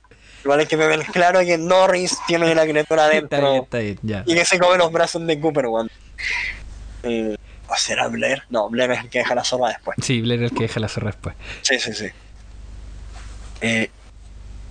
Igual 0.45 0.61
hay 0.61 0.67
que 0.67 0.77
ver 0.77 1.01
claro 1.07 1.41
que 1.41 1.59
Norris 1.59 2.17
tiene 2.27 2.55
la 2.55 2.63
criatura 2.65 3.09
está 3.09 3.11
bien, 3.11 3.45
adentro 3.45 3.63
está 3.65 3.79
bien, 3.79 3.99
ya. 4.03 4.23
y 4.25 4.35
que 4.35 4.45
se 4.45 4.59
come 4.59 4.79
los 4.79 4.91
brazos 4.93 5.27
de 5.27 5.39
Cooper, 5.41 5.67
weón. 5.67 5.91
Eh, 7.03 7.37
¿O 7.69 7.75
será 7.77 8.09
Blair? 8.09 8.45
No, 8.49 8.69
Blair 8.71 8.93
es 8.93 9.01
el 9.01 9.11
que 9.11 9.19
deja 9.19 9.35
la 9.35 9.45
zorra 9.45 9.69
después. 9.69 9.97
Sí, 10.01 10.23
Blair 10.23 10.45
es 10.45 10.53
el 10.53 10.57
que 10.57 10.63
deja 10.65 10.81
la 10.81 10.89
zorra 10.89 11.11
después. 11.11 11.35
Sí, 11.63 11.79
sí, 11.79 11.93
sí. 11.93 12.07
Eh, 13.61 13.91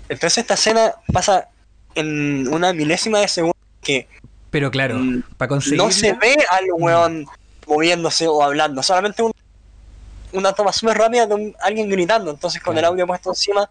entonces 0.10 0.38
esta 0.40 0.54
escena 0.56 0.94
pasa 1.12 1.50
en 1.96 2.48
una 2.54 2.74
milésima 2.74 3.20
de 3.20 3.28
segundo 3.28 3.56
que 3.82 4.08
Pero 4.50 4.72
claro, 4.72 4.98
Mm, 5.00 5.24
para 5.38 5.50
conseguir. 5.50 5.78
no 5.78 5.92
se 5.92 6.14
ve 6.14 6.38
al 6.52 6.66
weón 6.78 7.26
moviéndose 7.68 8.28
o 8.28 8.42
hablando, 8.42 8.82
solamente 8.82 9.22
un- 9.22 9.32
una 10.34 10.54
toma 10.54 10.72
súper 10.74 10.98
rápida 10.98 11.26
de 11.28 11.34
un- 11.36 11.56
alguien 11.62 11.90
gritando. 11.90 12.32
Entonces 12.32 12.62
con 12.62 12.74
Claro. 12.74 12.88
el 12.88 12.94
audio 12.94 13.08
puesto 13.08 13.30
encima 13.32 13.70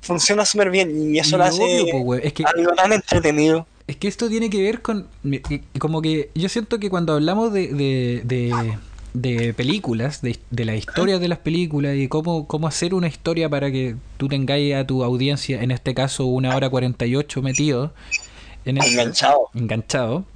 funciona 0.00 0.44
súper 0.44 0.70
bien 0.70 1.14
y 1.14 1.18
eso 1.18 1.36
lo 1.36 1.44
hace 1.44 1.62
obvio. 1.62 2.14
Es 2.16 2.32
que 2.32 2.44
algo 2.44 2.72
tan 2.74 2.92
entretenido. 2.92 3.66
Es 3.86 3.96
que 3.96 4.08
esto 4.08 4.28
tiene 4.28 4.48
que 4.48 4.62
ver 4.62 4.80
con. 4.82 5.08
y- 5.24 5.40
y 5.74 5.78
Como 5.78 6.00
que 6.02 6.30
yo 6.34 6.48
siento 6.48 6.78
que 6.78 6.88
cuando 6.90 7.14
hablamos 7.14 7.52
de, 7.52 7.68
de, 7.68 8.22
de, 8.24 8.78
de 9.14 9.54
películas, 9.54 10.22
de, 10.22 10.38
de 10.50 10.64
las 10.64 10.76
historias 10.76 11.20
de 11.20 11.28
las 11.28 11.38
películas 11.38 11.96
y 11.96 12.08
cómo, 12.08 12.46
cómo 12.46 12.66
hacer 12.68 12.94
una 12.94 13.08
historia 13.08 13.48
para 13.50 13.70
que 13.70 13.96
tú 14.16 14.28
tengáis 14.28 14.74
a 14.74 14.86
tu 14.86 15.04
audiencia, 15.04 15.62
en 15.62 15.70
este 15.70 15.94
caso 15.94 16.26
una 16.26 16.54
hora 16.54 16.70
48 16.70 17.42
metido 17.42 17.94
en 18.64 18.78
esto, 18.78 19.02
Enganchado. 19.02 19.50
enganchado. 19.54 20.26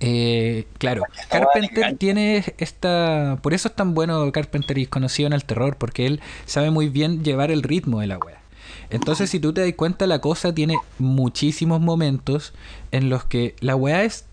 eh, 0.00 0.66
claro, 0.78 1.08
Carpenter 1.28 1.96
tiene 1.98 2.44
esta. 2.58 3.38
Por 3.42 3.54
eso 3.54 3.68
es 3.68 3.74
tan 3.76 3.94
bueno 3.94 4.30
Carpenter 4.32 4.78
y 4.78 4.86
conocido 4.86 5.26
en 5.28 5.32
el 5.32 5.44
terror, 5.44 5.76
porque 5.78 6.06
él 6.06 6.20
sabe 6.44 6.70
muy 6.70 6.88
bien 6.88 7.22
llevar 7.24 7.50
el 7.50 7.62
ritmo 7.62 8.00
de 8.00 8.06
la 8.08 8.18
wea. 8.18 8.42
Entonces, 8.90 9.30
si 9.30 9.40
tú 9.40 9.52
te 9.52 9.62
das 9.62 9.72
cuenta, 9.76 10.06
la 10.06 10.20
cosa 10.20 10.54
tiene 10.54 10.84
muchísimos 10.98 11.80
momentos 11.80 12.52
en 12.92 13.08
los 13.10 13.24
que 13.24 13.56
la 13.60 13.76
weá 13.76 14.04
es 14.04 14.26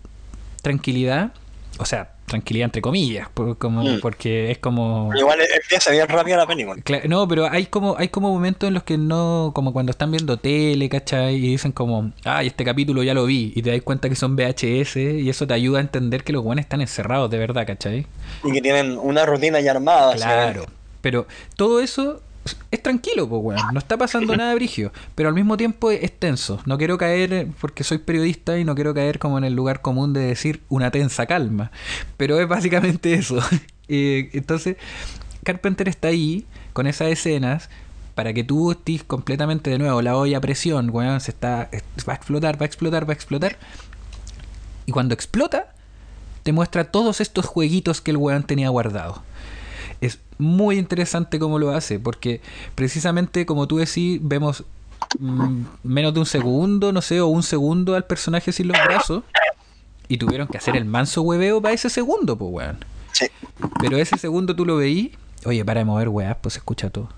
tranquilidad, 0.62 1.32
o 1.78 1.84
sea, 1.86 2.13
tranquilidad 2.26 2.66
entre 2.66 2.80
comillas, 2.82 3.28
por- 3.34 3.58
como, 3.58 3.82
Mm. 3.82 4.00
porque 4.00 4.50
es 4.50 4.58
como... 4.58 5.10
Igual 5.14 5.40
empieza 5.62 5.90
bien 5.90 6.08
rápido 6.08 6.36
la 6.38 6.46
película. 6.46 6.76
No, 7.08 7.28
pero 7.28 7.46
hay 7.50 7.66
como 7.66 7.96
hay 7.98 8.08
como 8.08 8.32
momentos 8.32 8.66
en 8.68 8.74
los 8.74 8.82
que 8.82 8.96
no, 8.96 9.52
como 9.54 9.72
cuando 9.72 9.90
están 9.90 10.10
viendo 10.10 10.38
tele, 10.38 10.88
¿cachai? 10.88 11.34
Y 11.36 11.40
dicen 11.50 11.72
como, 11.72 12.12
ay, 12.24 12.46
este 12.48 12.64
capítulo 12.64 13.02
ya 13.02 13.12
lo 13.14 13.26
vi, 13.26 13.52
y 13.54 13.62
te 13.62 13.70
das 13.70 13.82
cuenta 13.82 14.08
que 14.08 14.16
son 14.16 14.36
VHS, 14.36 14.96
y 15.20 15.28
eso 15.28 15.46
te 15.46 15.54
ayuda 15.54 15.78
a 15.78 15.82
entender 15.82 16.24
que 16.24 16.32
los 16.32 16.42
buenos 16.42 16.62
están 16.64 16.80
encerrados 16.80 17.30
de 17.30 17.38
verdad, 17.38 17.66
¿cachai? 17.66 18.06
Y 18.42 18.52
que 18.52 18.60
tienen 18.62 18.98
una 18.98 19.26
rutina 19.26 19.60
ya 19.60 19.72
armada. 19.72 20.14
Claro. 20.14 20.64
Pero 21.02 21.26
todo 21.56 21.80
eso 21.80 22.20
es 22.70 22.82
tranquilo, 22.82 23.28
pues, 23.28 23.42
weón. 23.42 23.72
No 23.72 23.78
está 23.78 23.96
pasando 23.96 24.36
nada 24.36 24.54
brigio. 24.54 24.92
Pero 25.14 25.28
al 25.28 25.34
mismo 25.34 25.56
tiempo 25.56 25.90
es 25.90 26.18
tenso. 26.18 26.60
No 26.66 26.78
quiero 26.78 26.98
caer, 26.98 27.48
porque 27.60 27.84
soy 27.84 27.98
periodista 27.98 28.58
y 28.58 28.64
no 28.64 28.74
quiero 28.74 28.94
caer 28.94 29.18
como 29.18 29.38
en 29.38 29.44
el 29.44 29.54
lugar 29.54 29.80
común 29.80 30.12
de 30.12 30.20
decir 30.20 30.62
una 30.68 30.90
tensa 30.90 31.26
calma. 31.26 31.70
Pero 32.16 32.38
es 32.40 32.48
básicamente 32.48 33.14
eso. 33.14 33.38
Eh, 33.86 34.30
entonces, 34.32 34.78
Carpenter 35.42 35.90
está 35.90 36.08
ahí 36.08 36.46
con 36.72 36.86
esas 36.86 37.08
escenas 37.08 37.68
para 38.14 38.32
que 38.32 38.42
tú 38.42 38.70
estés 38.72 39.04
completamente 39.04 39.68
de 39.68 39.76
nuevo. 39.78 40.00
La 40.00 40.16
olla 40.16 40.38
a 40.38 40.40
presión, 40.40 40.88
weón, 40.88 41.20
se 41.20 41.32
está, 41.32 41.68
va 42.08 42.14
a 42.14 42.16
explotar, 42.16 42.58
va 42.58 42.64
a 42.64 42.66
explotar, 42.66 43.06
va 43.06 43.12
a 43.12 43.14
explotar. 43.14 43.58
Y 44.86 44.92
cuando 44.92 45.12
explota, 45.12 45.74
te 46.42 46.52
muestra 46.52 46.84
todos 46.84 47.20
estos 47.20 47.46
jueguitos 47.46 48.00
que 48.00 48.12
el 48.12 48.16
weón 48.16 48.44
tenía 48.44 48.68
guardado. 48.68 49.22
Es 50.04 50.18
muy 50.38 50.78
interesante 50.78 51.38
cómo 51.38 51.58
lo 51.58 51.70
hace, 51.70 51.98
porque 51.98 52.40
precisamente 52.74 53.46
como 53.46 53.66
tú 53.66 53.78
decís, 53.78 54.18
vemos 54.22 54.64
mm, 55.18 55.62
menos 55.82 56.14
de 56.14 56.20
un 56.20 56.26
segundo, 56.26 56.92
no 56.92 57.02
sé, 57.02 57.20
o 57.20 57.28
un 57.28 57.42
segundo 57.42 57.94
al 57.94 58.04
personaje 58.04 58.52
sin 58.52 58.68
los 58.68 58.76
brazos, 58.84 59.22
y 60.08 60.18
tuvieron 60.18 60.48
que 60.48 60.58
hacer 60.58 60.76
el 60.76 60.84
manso 60.84 61.22
hueveo 61.22 61.62
para 61.62 61.74
ese 61.74 61.88
segundo, 61.88 62.36
pues 62.36 62.50
weón. 62.52 62.78
Sí, 63.12 63.26
Pero 63.80 63.96
ese 63.96 64.18
segundo 64.18 64.56
tú 64.56 64.66
lo 64.66 64.76
veí, 64.76 65.12
oye, 65.44 65.64
para 65.64 65.80
de 65.80 65.84
mover 65.84 66.08
weas, 66.08 66.36
pues 66.40 66.54
se 66.54 66.58
escucha 66.58 66.90
todo. 66.90 67.08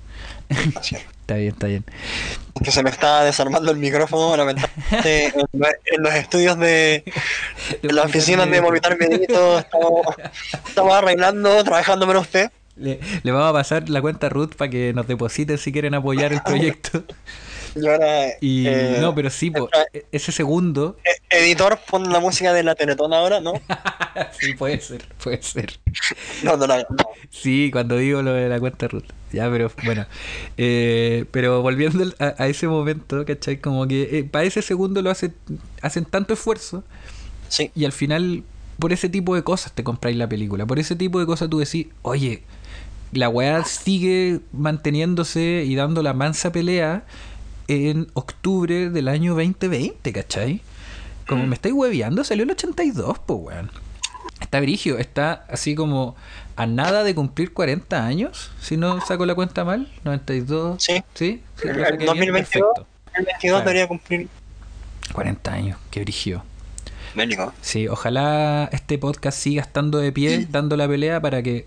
es. 0.49 0.93
Está 1.27 1.35
bien, 1.35 1.53
está 1.55 1.67
bien. 1.67 1.85
que 2.63 2.71
se 2.71 2.85
me 2.85 2.91
está 2.91 3.25
desarmando 3.25 3.73
el 3.73 3.79
micrófono 3.79 4.37
lamentablemente 4.37 5.27
en, 5.35 5.65
en 5.87 6.03
los 6.05 6.15
estudios 6.15 6.57
de 6.57 7.03
en 7.83 7.97
las 7.97 8.05
oficinas 8.05 8.49
de 8.49 8.61
Movitar 8.61 8.97
Medito 8.97 9.59
estamos, 9.59 10.07
estamos 10.69 10.95
arreglando, 10.95 11.65
trabajando 11.65 12.07
para 12.07 12.21
usted. 12.21 12.53
Le, 12.77 13.01
le 13.23 13.33
vamos 13.33 13.51
a 13.51 13.53
pasar 13.53 13.89
la 13.89 14.01
cuenta 14.03 14.29
Ruth 14.29 14.55
para 14.55 14.71
que 14.71 14.93
nos 14.93 15.07
depositen 15.07 15.59
si 15.59 15.73
quieren 15.73 15.95
apoyar 15.95 16.33
el 16.33 16.43
proyecto. 16.43 17.05
Y 17.75 17.87
ahora 17.87 18.29
Y 18.41 18.67
eh, 18.69 18.97
no, 19.01 19.15
pero 19.15 19.29
sí, 19.29 19.51
po, 19.51 19.69
e- 19.93 20.07
ese 20.11 20.33
segundo, 20.33 20.97
eh, 21.05 21.11
editor 21.31 21.79
pon 21.91 22.11
la 22.11 22.21
música 22.21 22.55
de 22.55 22.63
la 22.63 22.75
Teletón 22.75 23.13
ahora, 23.13 23.41
¿no? 23.41 23.53
sí 24.41 24.55
puede 24.55 24.81
ser, 24.81 25.05
puede 25.23 25.43
ser. 25.43 25.79
No, 26.43 26.57
no, 26.57 26.67
no, 26.67 26.77
no. 26.77 27.07
Sí, 27.31 27.71
cuando 27.73 27.97
digo 27.97 28.23
lo 28.23 28.33
de 28.33 28.49
la 28.49 28.59
cuenta 28.61 28.89
Ruth. 28.89 29.05
Ya, 29.33 29.51
pero 29.51 29.71
bueno. 29.85 30.07
Eh, 30.57 31.27
pero 31.33 31.61
volviendo 31.63 32.05
a, 32.19 32.35
a 32.39 32.49
ese 32.49 32.67
momento, 32.69 33.25
¿cachai? 33.27 33.59
Como 33.61 33.87
que 33.87 34.27
para 34.31 34.45
ese 34.45 34.63
segundo 34.63 35.03
lo 35.03 35.11
hace, 35.11 35.33
hacen 35.83 36.05
tanto 36.07 36.35
esfuerzo 36.35 36.85
Sí, 37.49 37.71
y 37.75 37.85
al 37.85 37.93
final, 37.93 38.45
por 38.79 38.93
ese 38.93 39.09
tipo 39.09 39.35
de 39.35 39.43
cosas 39.43 39.73
te 39.73 39.85
compráis 39.85 40.17
la 40.17 40.29
película. 40.29 40.67
Por 40.67 40.79
ese 40.79 40.97
tipo 40.97 41.21
de 41.21 41.27
cosas 41.27 41.49
tú 41.49 41.59
decís, 41.59 41.89
oye, 42.03 42.43
la 43.17 43.29
weá 43.29 43.65
sigue 43.65 44.41
manteniéndose 44.53 45.65
y 45.67 45.75
dando 45.75 46.03
la 46.03 46.13
mansa 46.13 46.53
pelea 46.53 47.05
en 47.69 48.09
octubre 48.15 48.91
del 48.91 49.09
año 49.09 49.35
2020, 49.35 50.13
¿cachai? 50.13 50.61
Como 51.27 51.45
Mm. 51.45 51.49
me 51.49 51.55
estáis 51.55 51.75
hueveando, 51.75 52.23
salió 52.25 52.45
el 52.45 52.51
82, 52.51 53.19
pues 53.27 53.41
weón. 53.43 53.71
Está 54.41 54.61
brigio, 54.61 54.99
está 54.99 55.45
así 55.51 55.75
como 55.75 56.15
a 56.57 56.67
nada 56.67 57.03
de 57.05 57.15
cumplir 57.15 57.53
40 57.53 58.05
años, 58.07 58.51
si 58.61 58.77
no 58.77 59.01
saco 59.01 59.27
la 59.27 59.35
cuenta 59.35 59.65
mal, 59.65 59.91
92. 60.05 60.83
sí. 60.83 61.03
¿Sí? 61.15 61.43
sí, 61.57 61.69
El 61.69 61.81
saqué 61.81 61.97
bien, 61.97 62.07
2022. 62.07 62.43
perfecto. 62.75 62.87
El 63.15 63.25
22 63.25 63.41
Claro. 63.41 63.59
debería 63.65 63.89
cumplir 63.89 64.29
40 65.13 65.53
años, 65.53 65.79
qué 65.91 66.01
brigio. 66.01 66.45
Sí, 67.63 67.89
ojalá 67.89 68.69
este 68.73 68.99
podcast 68.99 69.39
siga 69.39 69.63
estando 69.63 69.97
de 69.99 70.13
pie, 70.13 70.47
dando 70.51 70.77
la 70.77 70.87
pelea 70.87 71.19
para 71.19 71.43
que. 71.43 71.67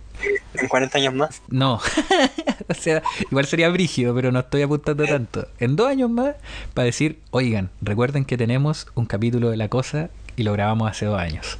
En 0.53 0.67
40 0.67 0.97
años 0.97 1.13
más. 1.13 1.41
No. 1.49 1.79
o 2.67 2.73
sea, 2.73 3.01
igual 3.29 3.45
sería 3.45 3.69
brígido, 3.69 4.13
pero 4.13 4.31
no 4.31 4.39
estoy 4.39 4.61
apuntando 4.63 5.05
tanto. 5.05 5.47
En 5.59 5.75
dos 5.75 5.87
años 5.87 6.09
más, 6.09 6.35
para 6.73 6.85
decir, 6.85 7.19
oigan, 7.31 7.69
recuerden 7.81 8.25
que 8.25 8.37
tenemos 8.37 8.87
un 8.95 9.05
capítulo 9.05 9.49
de 9.49 9.57
la 9.57 9.69
cosa 9.69 10.09
y 10.35 10.43
lo 10.43 10.53
grabamos 10.53 10.89
hace 10.89 11.05
dos 11.05 11.19
años. 11.19 11.57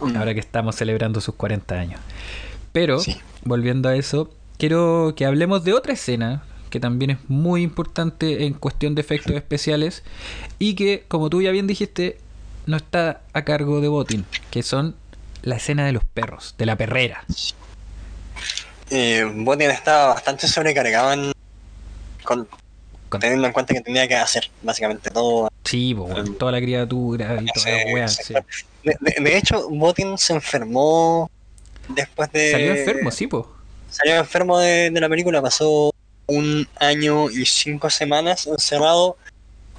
Mm. 0.00 0.16
Ahora 0.16 0.34
que 0.34 0.40
estamos 0.40 0.76
celebrando 0.76 1.20
sus 1.20 1.34
40 1.34 1.74
años. 1.74 2.00
Pero, 2.72 2.98
Sí. 2.98 3.16
volviendo 3.44 3.88
a 3.88 3.96
eso, 3.96 4.30
quiero 4.58 5.14
que 5.16 5.24
hablemos 5.26 5.64
de 5.64 5.72
otra 5.72 5.92
escena 5.92 6.42
que 6.70 6.80
también 6.80 7.12
es 7.12 7.18
muy 7.28 7.62
importante 7.62 8.46
en 8.46 8.54
cuestión 8.54 8.96
de 8.96 9.00
efectos 9.00 9.36
especiales 9.36 10.02
y 10.58 10.74
que, 10.74 11.04
como 11.06 11.30
tú 11.30 11.40
ya 11.40 11.52
bien 11.52 11.68
dijiste, 11.68 12.18
no 12.66 12.76
está 12.76 13.20
a 13.32 13.42
cargo 13.44 13.80
de 13.80 13.86
Botin, 13.86 14.24
que 14.50 14.64
son 14.64 14.96
la 15.42 15.54
escena 15.54 15.86
de 15.86 15.92
los 15.92 16.04
perros, 16.04 16.56
de 16.58 16.66
la 16.66 16.74
perrera. 16.76 17.22
Eh, 18.90 19.24
Botin 19.34 19.70
estaba 19.70 20.14
bastante 20.14 20.46
sobrecargado 20.46 21.12
en, 21.12 21.32
con, 22.22 22.46
Con- 23.08 23.20
teniendo 23.20 23.46
en 23.46 23.52
cuenta 23.52 23.74
que 23.74 23.80
tenía 23.80 24.06
que 24.06 24.16
hacer 24.16 24.50
básicamente 24.62 25.10
todo. 25.10 25.48
Sí, 25.64 25.94
po, 25.94 26.04
weón, 26.04 26.36
toda 26.36 26.52
la 26.52 26.60
criatura 26.60 27.38
y 27.40 27.46
toda 27.46 27.70
la 27.70 27.92
weá, 27.94 28.08
sí. 28.08 28.34
De, 28.82 28.96
de- 29.00 29.22
de 29.22 29.36
hecho, 29.38 29.68
Botin 29.70 30.18
se 30.18 30.34
enfermó 30.34 31.30
después 31.88 32.30
de... 32.32 32.50
Salió 32.52 32.74
enfermo, 32.74 33.10
sí, 33.10 33.26
po. 33.26 33.50
Salió 33.90 34.16
enfermo 34.16 34.58
de, 34.58 34.90
de 34.90 35.00
la 35.00 35.08
película, 35.08 35.40
pasó 35.40 35.90
un 36.26 36.66
año 36.80 37.30
y 37.30 37.46
cinco 37.46 37.88
semanas 37.90 38.46
encerrado 38.46 39.16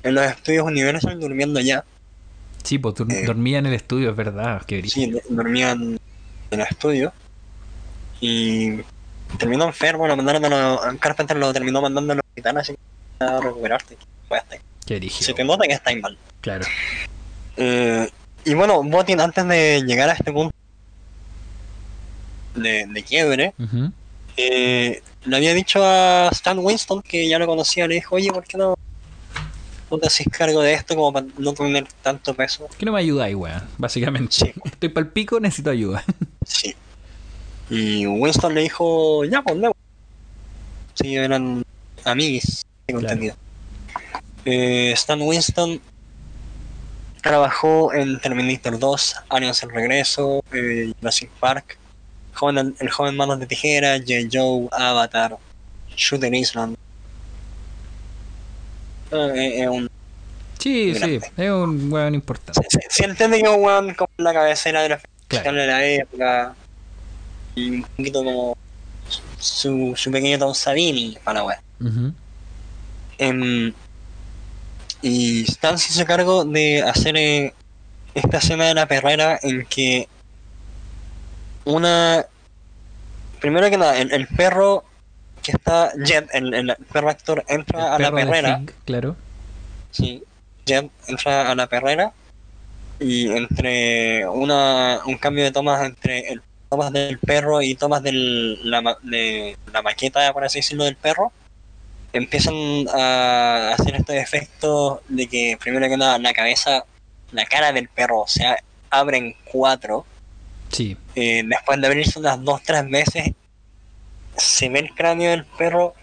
en 0.04 0.16
los 0.16 0.26
estudios 0.26 0.66
Universal 0.66 1.20
durmiendo 1.20 1.60
ya. 1.60 1.84
Sí, 2.64 2.80
dur- 2.80 3.12
Eh. 3.12 3.24
dormía 3.26 3.60
en 3.60 3.68
el 3.68 3.74
estudio, 3.76 4.10
es 4.10 4.16
verdad, 4.16 4.64
qué. 4.66 4.82
Sí, 4.88 5.08
do- 5.12 5.22
dormían 5.30 6.00
en 6.52 6.60
el 6.60 6.66
estudio. 6.68 7.14
Y 8.22 8.80
terminó 9.38 9.66
enfermo, 9.66 10.08
lo 10.08 10.16
mandaron 10.16 10.46
a 10.46 10.50
los... 10.50 11.00
Carpenter 11.00 11.38
lo 11.38 11.54
terminó 11.54 11.82
mandando 11.82 12.14
al 12.14 12.20
hospital 12.20 12.58
así 12.58 12.74
que 12.74 13.26
a 13.26 13.40
recuperarte. 13.40 13.98
Qué. 14.86 15.10
Se 15.10 15.34
te 15.34 15.44
nota 15.44 15.66
que 15.68 15.74
está 15.74 15.96
mal. 15.96 16.18
Claro. 16.42 16.66
Eh, 17.58 18.10
y 18.44 18.54
bueno, 18.54 18.84
Botin 18.84 19.20
antes 19.20 19.48
de 19.48 19.84
llegar 19.86 20.10
a 20.10 20.14
este 20.14 20.32
punto 20.32 20.54
de, 22.54 22.86
de 22.88 23.04
quiebre, 23.04 23.54
eh, 24.38 25.02
le 25.26 25.36
había 25.36 25.54
dicho 25.54 25.84
a 25.84 26.30
Stan 26.32 26.60
Winston, 26.60 27.02
que 27.02 27.28
ya 27.28 27.40
lo 27.40 27.48
conocía, 27.48 27.88
le 27.88 27.96
dijo, 27.96 28.16
oye, 28.16 28.32
¿por 28.32 28.44
qué 28.44 28.58
no, 28.58 28.76
no 29.90 29.98
te 29.98 30.08
haces 30.08 30.28
cargo 30.30 30.62
de 30.62 30.74
esto 30.74 30.96
como 30.96 31.12
para 31.12 31.26
no 31.38 31.54
tener 31.54 31.88
tanto 32.02 32.34
peso? 32.34 32.68
¿Qué 32.78 32.86
no 32.86 32.92
me 32.92 33.00
ayudáis, 33.00 33.36
weón? 33.36 33.64
Básicamente. 33.78 34.32
Sí. 34.32 34.54
Estoy 34.66 34.90
pa'l 34.90 35.08
pico, 35.08 35.40
necesito 35.40 35.72
ayuda. 35.72 36.04
Sí. 36.46 36.76
Y 37.70 38.06
Winston 38.06 38.54
le 38.54 38.62
dijo, 38.62 39.26
ya, 39.26 39.42
pues, 39.42 39.56
no. 39.58 39.72
Sí, 40.94 41.16
eran 41.16 41.64
amigos, 42.04 42.64
tengo 42.86 43.00
Claro. 43.00 43.14
entendido. 43.14 43.36
Eh, 44.46 44.92
Stan 44.94 45.20
Winston 45.22 45.82
trabajó 47.24 47.92
en 47.94 48.20
Terminator 48.20 48.78
2, 48.78 49.16
Aliens 49.30 49.64
el 49.64 49.72
Regreso, 49.72 50.44
eh, 50.54 50.94
Jurassic 51.00 51.30
Park, 51.40 51.78
Joven- 52.36 52.76
El 52.80 52.90
Joven 52.92 53.16
Manos 53.18 53.40
de 53.40 53.48
Tijera, 53.48 53.98
J. 53.98 54.28
Joe, 54.32 54.68
Avatar, 54.72 55.36
Shooter 55.96 56.34
Island. 56.34 56.76
Eh, 59.12 59.62
eh, 59.64 59.70
un 59.70 59.90
Sí, 60.60 60.96
sí, 60.96 61.20
es 61.38 61.52
un 61.52 61.92
weón 61.92 62.16
importante. 62.16 62.60
Se, 62.70 62.80
se- 62.80 62.88
se 62.90 63.06
entiende 63.06 63.38
que 63.42 63.44
es 63.50 63.56
un 63.56 63.64
weón 63.64 63.94
como 63.94 64.10
la 64.18 64.34
cabecera 64.34 64.82
de 64.82 64.90
la 64.90 65.02
Claro. 65.28 65.54
de 65.54 65.68
la 65.68 65.86
época 65.86 66.56
un 67.56 67.86
poquito 67.96 68.24
como 68.24 68.58
su, 69.40 69.94
su 69.96 70.12
pequeño 70.12 70.40
Tom 70.40 70.54
Savini 70.54 71.18
para 71.24 71.40
la 71.40 71.46
wea. 71.46 71.62
Ujú. 71.80 72.14
Em, 73.18 73.74
y 75.02 75.44
Stan 75.44 75.78
se 75.78 75.92
hizo 75.92 76.06
cargo 76.06 76.46
de 76.46 76.82
hacer 76.82 77.16
eh, 77.18 77.54
esta 78.14 78.38
escena 78.38 78.66
de 78.66 78.74
la 78.74 78.88
perrera 78.88 79.40
en 79.42 79.66
que 79.66 80.08
una 81.66 82.26
primero 83.40 83.70
que 83.70 83.78
nada 83.78 83.98
el, 84.00 84.12
el 84.12 84.28
perro 84.28 84.84
que 85.42 85.52
está 85.52 85.92
Jet 86.04 86.28
el, 86.34 86.54
el 86.54 86.76
perro 86.92 87.10
actor 87.10 87.44
entra 87.48 87.96
a 87.96 88.00
la 88.00 88.12
perrera 88.12 88.62
claro. 88.86 89.16
Sí, 89.92 90.24
Jet 90.66 90.90
entra 91.08 91.52
a 91.52 91.56
la 91.56 91.68
perrera 91.68 92.14
y 93.00 93.30
entre 93.30 94.28
una 94.28 95.02
un 95.06 95.18
cambio 95.18 95.44
de 95.44 95.52
tomas 95.52 95.84
entre 95.84 96.32
el 96.32 96.42
tomas 96.70 96.92
del 96.92 97.20
perro 97.20 97.62
y 97.62 97.76
tomas 97.76 98.02
del, 98.04 98.70
la, 98.70 98.98
de 99.04 99.58
la 99.72 99.82
maqueta, 99.82 100.32
por 100.34 100.44
así 100.44 100.60
decirlo, 100.60 100.84
del 100.84 100.96
perro, 100.96 101.32
empiezan 102.14 102.56
a 102.94 103.74
hacer 103.74 103.96
estos 103.96 104.16
efectos 104.16 105.00
de 105.10 105.28
que 105.28 105.58
primero 105.60 105.88
que 105.88 105.98
nada 105.98 106.18
la 106.18 106.34
cabeza, 106.34 106.86
la 107.32 107.46
cara 107.46 107.72
del 107.72 107.90
perro 107.90 108.24
se 108.28 108.44
abre 108.90 109.18
en 109.18 109.36
cuatro, 109.46 110.06
Sí, 110.72 110.98
eh, 111.16 111.44
después 111.46 111.80
de 111.80 111.88
abrirse 111.88 112.20
unas 112.20 112.44
dos 112.44 112.62
tres 112.64 112.90
veces 112.90 113.32
se 114.36 114.68
ve 114.68 114.80
el 114.80 114.90
cráneo 114.94 115.30
del 115.32 115.46
perro 115.46 115.94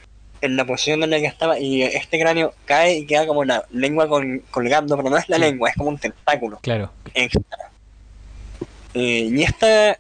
en 0.41 0.57
la 0.57 0.65
posición 0.65 1.03
en 1.03 1.11
la 1.11 1.19
que 1.19 1.27
estaba 1.27 1.59
y 1.59 1.83
este 1.83 2.19
cráneo 2.19 2.55
cae 2.65 2.99
y 2.99 3.07
queda 3.07 3.27
como 3.27 3.45
la 3.45 3.65
lengua 3.71 4.09
col- 4.09 4.43
colgando, 4.51 4.97
pero 4.97 5.11
no 5.11 5.17
es 5.19 5.29
la 5.29 5.37
Sí. 5.37 5.43
lengua, 5.43 5.69
es 5.71 5.77
como 5.77 5.91
un 5.91 5.99
tentáculo 5.99 6.59
claro. 6.63 6.91
extra. 7.13 7.71
Eh, 8.95 9.29
y 9.31 9.43
esta 9.43 9.99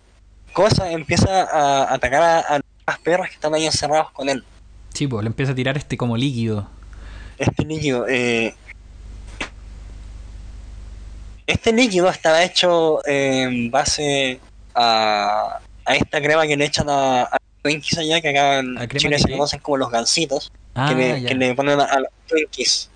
cosa 0.52 0.90
empieza 0.90 1.42
a 1.42 1.92
atacar 1.94 2.22
a, 2.22 2.38
a 2.40 2.60
los 2.86 2.98
perros 3.02 3.28
que 3.28 3.34
están 3.34 3.54
ahí 3.54 3.66
encerrados 3.66 4.10
con 4.12 4.28
él. 4.28 4.44
Sí, 4.94 5.06
pues 5.06 5.22
le 5.24 5.28
empieza 5.28 5.52
a 5.52 5.54
tirar 5.54 5.76
este 5.76 5.96
como 5.96 6.16
líquido. 6.16 6.68
Este 7.38 7.64
líquido, 7.64 8.06
eh, 8.08 8.54
este 11.46 11.72
líquido 11.72 12.08
estaba 12.08 12.42
hecho 12.44 13.04
eh, 13.06 13.42
en 13.42 13.70
base 13.70 14.40
a, 14.74 15.58
a 15.84 15.96
esta 15.96 16.20
crema 16.20 16.46
que 16.46 16.56
le 16.56 16.64
echan 16.66 16.88
a, 16.88 17.22
a 17.22 17.38
Twinkies 17.62 17.98
allá, 17.98 18.20
que 18.20 18.28
acá 18.30 18.58
en 18.60 18.78
¿A 18.78 18.86
crema 18.86 19.00
Chile 19.00 19.18
se 19.18 19.30
conocen 19.30 19.60
como 19.60 19.76
los 19.78 19.90
gansitos, 19.90 20.52
Ah, 20.74 20.88
que, 20.88 20.94
le, 20.94 21.20
ya. 21.20 21.28
que 21.28 21.34
le 21.34 21.54
ponen 21.54 21.80
a, 21.80 21.84
a 21.84 22.00
los 22.00 22.08
Twinkies. 22.28 22.88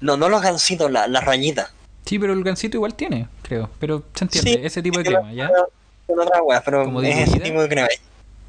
No, 0.00 0.16
no 0.16 0.28
los 0.28 0.42
gansitos, 0.42 0.90
la, 0.90 1.06
las 1.06 1.24
rayitas. 1.24 1.70
Sí, 2.04 2.18
pero 2.18 2.32
el 2.32 2.42
gansito 2.42 2.76
igual 2.76 2.94
tiene, 2.94 3.28
creo. 3.42 3.68
Pero 3.78 4.04
se 4.14 4.24
entiende, 4.24 4.52
Sí, 4.54 4.58
ese 4.62 4.82
tipo 4.82 4.98
de 4.98 5.04
crema, 5.04 5.32
¿ya? 5.32 5.50
Con 6.08 6.18
otra 6.20 6.42
weá, 6.42 6.60
pero 6.64 6.84
¿Como 6.84 7.00
es 7.02 7.28
ese 7.28 7.38
tipo 7.38 7.62
de 7.62 7.68
crema. 7.68 7.88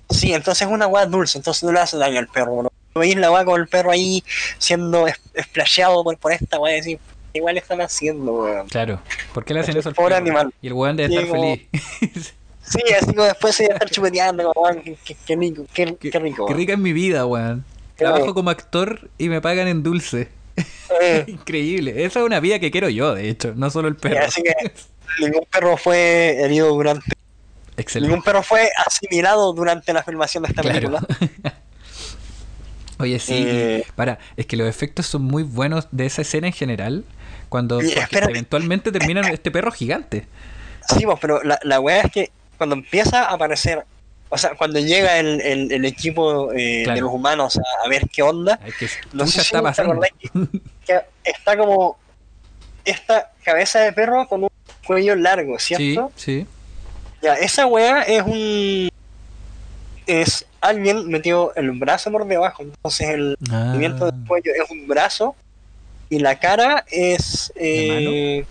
Sí, 0.09 0.33
entonces 0.33 0.67
es 0.67 0.73
una 0.73 0.87
weá 0.87 1.05
dulce, 1.05 1.37
entonces 1.37 1.61
no 1.63 1.71
le 1.71 1.79
hace 1.79 1.97
daño 1.97 2.17
al 2.17 2.27
perro. 2.27 2.63
¿no? 2.63 2.71
Veis 2.95 3.15
la 3.15 3.29
weá 3.31 3.45
con 3.45 3.61
el 3.61 3.67
perro 3.67 3.91
ahí 3.91 4.23
siendo 4.57 5.05
esplasheado 5.35 6.03
por, 6.03 6.17
por 6.17 6.31
esta 6.31 6.57
weá 6.59 6.73
decir, 6.73 6.97
igual 7.33 7.57
están 7.57 7.81
haciendo, 7.81 8.33
weón. 8.33 8.67
Claro. 8.69 8.99
¿Por 9.33 9.45
qué 9.45 9.53
le 9.53 9.59
hacen 9.59 9.75
Es 9.75 9.81
eso 9.81 9.89
al 9.89 9.95
pobre 9.95 10.15
perro? 10.15 10.25
animal. 10.25 10.53
Y 10.61 10.67
el 10.67 10.73
weón 10.73 10.95
debe 10.97 11.09
Sí, 11.09 11.15
estar 11.17 11.31
feliz. 11.39 11.67
Sí, 12.61 12.79
así 12.93 13.07
como 13.15 13.23
después 13.23 13.55
se 13.55 13.63
a 13.65 13.73
estar 13.73 13.89
chupeteando, 13.89 14.51
weón, 14.55 14.81
qué, 14.81 14.95
qué- 15.03 15.15
qué 15.25 15.35
rico, 15.35 15.65
qué, 15.73 15.95
Qué, 16.11 16.19
rico. 16.19 16.45
qué 16.45 16.53
rica 16.53 16.73
es 16.73 16.79
mi 16.79 16.93
vida, 16.93 17.25
weón. 17.25 17.65
Claro. 17.95 18.13
Trabajo 18.15 18.33
como 18.35 18.51
actor 18.51 19.09
y 19.17 19.27
me 19.27 19.41
pagan 19.41 19.67
en 19.67 19.81
dulce. 19.83 20.29
Eh, 21.01 21.25
Increíble. 21.27 22.05
Esa 22.05 22.19
es 22.19 22.25
una 22.25 22.39
vida 22.39 22.59
que 22.59 22.69
quiero 22.69 22.87
yo, 22.89 23.15
de 23.15 23.27
hecho, 23.29 23.53
no 23.55 23.69
solo 23.71 23.87
el 23.87 23.95
perro. 23.95 24.23
así 24.25 24.43
que 24.43 24.53
ningún 25.19 25.45
perro 25.51 25.77
fue 25.77 26.37
herido 26.43 26.69
durante, 26.69 27.03
Excelente. 27.79 28.09
ningún 28.09 28.23
perro 28.23 28.43
fue 28.43 28.69
asimilado 28.85 29.53
durante 29.53 29.93
la 29.93 30.03
filmación 30.03 30.43
de 30.43 30.49
esta 30.49 30.61
Claro. 30.61 30.75
película. 30.99 31.07
Oye, 32.99 33.17
sí, 33.19 33.33
Eh. 33.47 33.85
para, 33.95 34.19
es 34.35 34.45
que 34.45 34.57
los 34.57 34.67
efectos 34.67 35.05
son 35.05 35.21
muy 35.23 35.43
buenos 35.43 35.87
de 35.91 36.05
esa 36.05 36.21
escena 36.21 36.47
en 36.47 36.53
general. 36.53 37.05
Cuando 37.47 37.79
eventualmente 37.81 38.91
terminan 38.91 39.25
este 39.33 39.51
perro 39.51 39.71
gigante. 39.71 40.27
Sí, 40.87 41.05
pues, 41.05 41.17
pero 41.21 41.41
la, 41.43 41.59
la 41.63 41.79
weá 41.79 42.01
es 42.01 42.11
que 42.11 42.31
cuando 42.57 42.75
empieza 42.75 43.23
a 43.23 43.33
aparecer, 43.33 43.85
o 44.29 44.37
sea, 44.37 44.51
cuando 44.55 44.79
llega 44.79 45.17
el, 45.17 45.39
el, 45.41 45.71
el 45.71 45.85
equipo 45.85 46.51
eh, 46.53 46.81
Claro. 46.83 46.95
de 46.97 47.01
los 47.01 47.13
humanos 47.13 47.57
a, 47.57 47.85
a 47.85 47.89
ver 47.89 48.07
qué 48.11 48.21
onda, 48.21 48.57
que 48.77 48.87
no 49.13 49.25
sé 49.25 49.31
si 49.33 49.39
está 49.39 49.61
pasando. 49.61 49.93
acordáis 49.93 50.13
que, 50.19 50.29
que 50.85 50.99
está 51.23 51.57
como 51.57 51.97
esta 52.83 53.31
cabeza 53.43 53.79
de 53.79 53.93
perro 53.93 54.27
con 54.27 54.43
un 54.43 54.49
cuello 54.85 55.15
largo, 55.15 55.57
Sí, 55.57 55.75
¿cierto? 55.75 56.11
sí. 56.15 56.45
Ya, 57.21 57.35
esa 57.35 57.65
weá 57.65 58.01
es 58.03 58.23
un. 58.23 58.89
Es 60.05 60.45
alguien 60.61 61.07
metió 61.07 61.53
el 61.55 61.71
brazo 61.71 62.11
por 62.11 62.25
debajo, 62.25 62.63
entonces 62.63 63.09
el 63.09 63.37
Ah, 63.51 63.69
movimiento 63.71 64.05
del 64.05 64.13
cuello 64.27 64.51
es 64.63 64.69
un 64.71 64.87
brazo 64.87 65.35
y 66.09 66.19
la 66.19 66.39
cara 66.39 66.83
es. 66.89 67.51
Eh, 67.55 68.45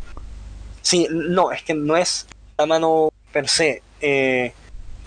sí, 0.82 1.06
no, 1.10 1.50
es 1.52 1.62
que 1.62 1.74
no 1.74 1.96
es 1.96 2.26
la 2.56 2.66
mano 2.66 3.08
per 3.32 3.48
se, 3.48 3.82
eh, 4.00 4.52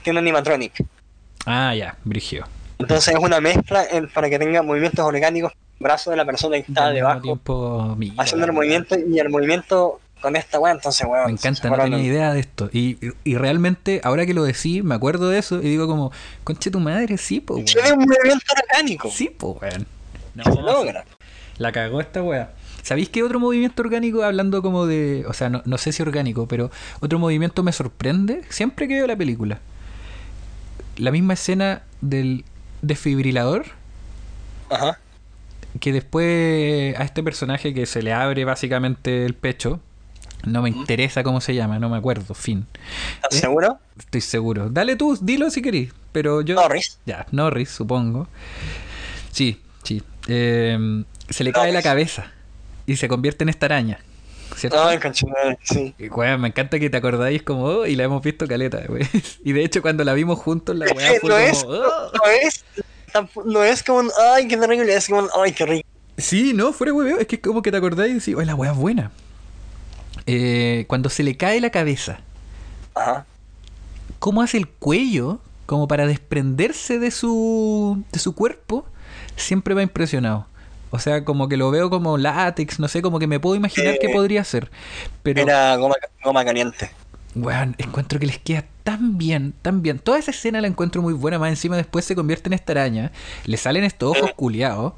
tiene 0.03 0.19
animatronic. 0.19 0.83
ah, 1.45 1.73
ya, 1.75 1.95
Brigio. 2.03 2.45
Entonces 2.79 3.13
es 3.15 3.19
una 3.19 3.39
mezcla 3.39 3.85
en- 3.89 4.09
para 4.09 4.29
que 4.29 4.39
tenga 4.39 4.61
movimientos 4.63 5.05
orgánicos, 5.05 5.53
brazo 5.79 6.09
de 6.11 6.17
la 6.17 6.25
persona 6.25 6.55
que 6.57 6.65
está 6.67 6.89
debajo, 6.91 7.21
tiempo, 7.21 7.95
mira, 7.97 8.15
haciendo 8.23 8.45
el 8.45 8.51
movimiento 8.53 8.95
y 8.99 9.19
el 9.19 9.29
movimiento 9.29 9.99
con 10.21 10.35
esta 10.35 10.59
weá, 10.59 10.73
entonces 10.73 11.05
weón. 11.07 11.25
Me 11.25 11.31
encanta, 11.31 11.69
no 11.69 11.77
tenía 11.77 11.99
idea 11.99 12.33
de 12.33 12.39
esto. 12.39 12.69
Y, 12.71 12.97
y 13.23 13.35
realmente, 13.35 14.01
ahora 14.03 14.25
que 14.25 14.33
lo 14.33 14.43
decís, 14.43 14.83
me 14.83 14.95
acuerdo 14.95 15.29
de 15.29 15.39
eso 15.39 15.57
y 15.57 15.69
digo 15.69 15.87
como, 15.87 16.11
conche 16.43 16.71
tu 16.71 16.79
madre, 16.79 17.17
sí, 17.17 17.39
po, 17.39 17.55
weón. 17.55 17.65
Tiene 17.65 17.91
un 17.93 18.05
movimiento 18.05 18.53
orgánico. 18.63 19.09
Sí, 19.11 19.29
po, 19.29 19.57
weón. 19.61 19.85
No, 20.35 20.43
se 20.43 20.61
logra. 20.61 21.05
La 21.57 21.71
cagó 21.71 21.99
esta 21.99 22.23
weá. 22.23 22.51
¿Sabéis 22.83 23.09
qué 23.09 23.21
otro 23.21 23.39
movimiento 23.39 23.81
orgánico, 23.83 24.23
hablando 24.23 24.61
como 24.61 24.87
de. 24.87 25.25
O 25.27 25.33
sea, 25.33 25.49
no, 25.49 25.61
no 25.65 25.77
sé 25.77 25.91
si 25.91 26.01
orgánico, 26.01 26.47
pero 26.47 26.71
otro 26.99 27.19
movimiento 27.19 27.61
me 27.63 27.71
sorprende 27.71 28.43
siempre 28.49 28.87
que 28.87 28.95
veo 28.95 29.07
la 29.07 29.15
película? 29.15 29.59
La 30.97 31.11
misma 31.11 31.33
escena 31.33 31.83
del 32.01 32.43
desfibrilador, 32.81 33.65
Ajá. 34.69 34.99
que 35.79 35.93
después 35.93 36.97
a 36.99 37.03
este 37.03 37.21
personaje 37.21 37.73
que 37.73 37.85
se 37.85 38.01
le 38.01 38.13
abre 38.13 38.45
básicamente 38.45 39.25
el 39.25 39.35
pecho, 39.35 39.79
no 40.45 40.61
me 40.61 40.69
interesa 40.69 41.23
cómo 41.23 41.41
se 41.41 41.53
llama, 41.55 41.79
no 41.79 41.89
me 41.89 41.97
acuerdo, 41.97 42.33
fin. 42.33 42.65
¿Estás 43.15 43.37
¿Eh? 43.37 43.41
seguro? 43.41 43.79
Estoy 43.97 44.21
seguro. 44.21 44.69
Dale 44.69 44.95
tú, 44.95 45.17
dilo 45.21 45.49
si 45.49 45.61
querís. 45.61 45.93
Pero 46.11 46.41
yo. 46.41 46.55
Norris. 46.55 46.99
Ya, 47.05 47.25
Norris, 47.31 47.69
supongo. 47.69 48.27
Sí, 49.31 49.61
sí. 49.83 50.01
Eh, 50.27 51.03
se 51.29 51.43
le 51.43 51.51
cae 51.53 51.71
la 51.71 51.81
cabeza 51.81 52.31
y 52.85 52.95
se 52.97 53.07
convierte 53.07 53.43
en 53.43 53.49
esta 53.49 53.67
araña. 53.67 53.99
¿Cierto? 54.55 54.83
Ay, 54.83 54.99
sí. 55.63 55.95
Y, 55.97 56.09
weón, 56.09 56.41
me 56.41 56.49
encanta 56.49 56.77
que 56.77 56.89
te 56.89 56.97
acordáis 56.97 57.41
como, 57.41 57.63
oh, 57.63 57.85
y 57.85 57.95
la 57.95 58.03
hemos 58.03 58.21
visto 58.21 58.45
caleta, 58.47 58.81
güey. 58.89 59.03
Y 59.45 59.53
de 59.53 59.63
hecho, 59.63 59.81
cuando 59.81 60.03
la 60.03 60.13
vimos 60.13 60.39
juntos, 60.39 60.75
la 60.75 60.85
Es 60.87 60.93
weá 60.93 61.11
fue 61.21 61.29
no 61.29 61.35
como, 61.35 61.47
es, 61.47 61.63
"Oh". 61.65 62.11
no 62.13 62.29
es, 62.29 62.65
tamp- 63.13 63.45
no 63.45 63.63
es 63.63 63.81
como 63.83 63.99
un, 63.99 64.11
ay, 64.35 64.47
qué 64.49 64.57
terrible, 64.57 64.93
es 64.93 65.07
como 65.07 65.21
un, 65.21 65.29
ay, 65.41 65.53
qué 65.53 65.65
rico. 65.65 65.87
Sí, 66.17 66.51
no, 66.53 66.73
fuera 66.73 66.93
weón, 66.93 67.21
es 67.21 67.27
que 67.27 67.37
es 67.37 67.41
como 67.41 67.61
que 67.61 67.71
te 67.71 67.77
acordáis 67.77 68.11
y 68.11 68.15
decís, 68.15 68.35
oh, 68.37 68.41
la 68.41 68.53
weá 68.53 68.71
es 68.71 68.77
buena. 68.77 69.11
Eh, 70.25 70.85
cuando 70.87 71.09
se 71.09 71.23
le 71.23 71.37
cae 71.37 71.59
la 71.61 71.69
cabeza, 71.71 72.19
Ajá. 72.95 73.25
cómo 74.19 74.41
hace 74.41 74.57
el 74.57 74.67
cuello 74.67 75.39
como 75.65 75.87
para 75.87 76.05
desprenderse 76.05 76.99
de 76.99 77.11
su, 77.11 78.03
de 78.11 78.19
su 78.19 78.35
cuerpo, 78.35 78.85
siempre 79.35 79.73
me 79.75 79.81
ha 79.81 79.83
impresionado. 79.83 80.47
O 80.89 80.99
sea, 80.99 81.23
como 81.23 81.47
que 81.47 81.55
lo 81.57 81.71
veo 81.71 81.89
como 81.89 82.17
látex, 82.17 82.79
no 82.79 82.87
sé, 82.89 83.01
como 83.01 83.19
que 83.19 83.27
me 83.27 83.39
puedo 83.39 83.55
imaginar 83.55 83.97
qué 83.99 84.07
Eh, 84.07 84.09
podría 84.09 84.43
ser. 84.43 84.69
Pero, 85.23 85.41
Era 85.41 85.75
goma, 85.77 85.95
goma 86.23 86.43
caliente. 86.45 86.91
weón, 87.35 87.75
encuentro 87.77 88.19
que 88.19 88.25
les 88.25 88.39
queda 88.39 88.65
tan 88.83 89.17
bien, 89.17 89.53
tan 89.61 89.81
bien. 89.81 89.99
Toda 89.99 90.19
esa 90.19 90.31
escena 90.31 90.59
la 90.61 90.67
encuentro 90.67 91.01
muy 91.01 91.13
buena, 91.13 91.39
más 91.39 91.49
encima 91.49 91.77
después 91.77 92.03
se 92.05 92.15
convierte 92.15 92.49
en 92.49 92.53
esta 92.53 92.73
araña, 92.73 93.11
le 93.45 93.57
salen 93.57 93.83
estos 93.85 94.11
ojos 94.17 94.31
culiados. 94.35 94.93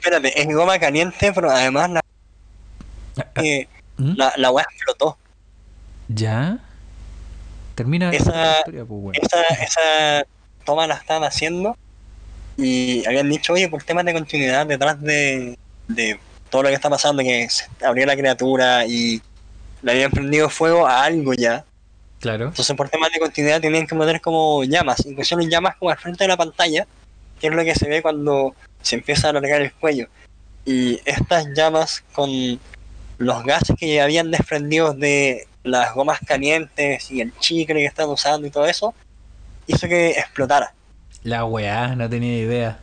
Espérate, 0.00 0.40
es 0.40 0.46
goma 0.54 0.78
caliente, 0.78 1.32
pero 1.32 1.50
además 1.50 1.90
la, 1.90 2.00
eh, 3.36 3.68
¿Mm? 3.98 4.14
la, 4.16 4.32
la 4.36 4.50
weá 4.50 4.66
explotó. 4.70 5.16
¿Ya? 6.08 6.58
Termina 7.74 8.10
Esa- 8.10 8.30
la 8.32 8.58
historia, 8.58 8.84
pues, 8.84 9.18
esa 9.60 10.24
toma 10.64 10.86
la 10.86 10.94
estaban 10.94 11.24
haciendo 11.24 11.76
y 12.56 13.06
habían 13.06 13.28
dicho, 13.28 13.52
oye, 13.52 13.68
por 13.68 13.82
temas 13.82 14.04
de 14.04 14.12
continuidad 14.14 14.66
detrás 14.66 15.00
de, 15.00 15.58
de 15.88 16.18
todo 16.50 16.62
lo 16.62 16.68
que 16.68 16.74
está 16.74 16.88
pasando, 16.88 17.22
que 17.22 17.48
se 17.50 17.66
abrió 17.84 18.06
la 18.06 18.16
criatura 18.16 18.86
y 18.86 19.20
le 19.82 19.92
habían 19.92 20.10
prendido 20.10 20.48
fuego 20.48 20.86
a 20.86 21.04
algo 21.04 21.34
ya. 21.34 21.64
Claro. 22.20 22.46
Entonces 22.46 22.74
por 22.76 22.88
temas 22.88 23.10
de 23.12 23.18
continuidad 23.20 23.60
tenían 23.60 23.86
que 23.86 23.94
poner 23.94 24.20
como 24.22 24.64
llamas, 24.64 25.04
y 25.04 25.14
pusieron 25.14 25.48
llamas 25.50 25.76
como 25.76 25.90
al 25.90 25.98
frente 25.98 26.24
de 26.24 26.28
la 26.28 26.36
pantalla, 26.36 26.86
que 27.38 27.48
es 27.48 27.52
lo 27.54 27.62
que 27.62 27.74
se 27.74 27.88
ve 27.88 28.00
cuando 28.00 28.54
se 28.80 28.96
empieza 28.96 29.26
a 29.26 29.30
alargar 29.30 29.60
el 29.60 29.72
cuello. 29.74 30.08
Y 30.64 30.98
estas 31.04 31.46
llamas 31.54 32.02
con 32.14 32.30
los 33.18 33.44
gases 33.44 33.76
que 33.78 34.00
habían 34.00 34.30
desprendido 34.30 34.92
de 34.92 35.46
las 35.62 35.94
gomas 35.94 36.20
calientes 36.26 37.10
y 37.10 37.20
el 37.20 37.36
chicle 37.38 37.76
que 37.76 37.86
están 37.86 38.08
usando 38.08 38.46
y 38.46 38.50
todo 38.50 38.66
eso, 38.66 38.94
hizo 39.66 39.88
que 39.88 40.10
explotara. 40.10 40.72
La 41.22 41.44
weá, 41.44 41.96
no 41.96 42.08
tenía 42.08 42.38
idea. 42.38 42.78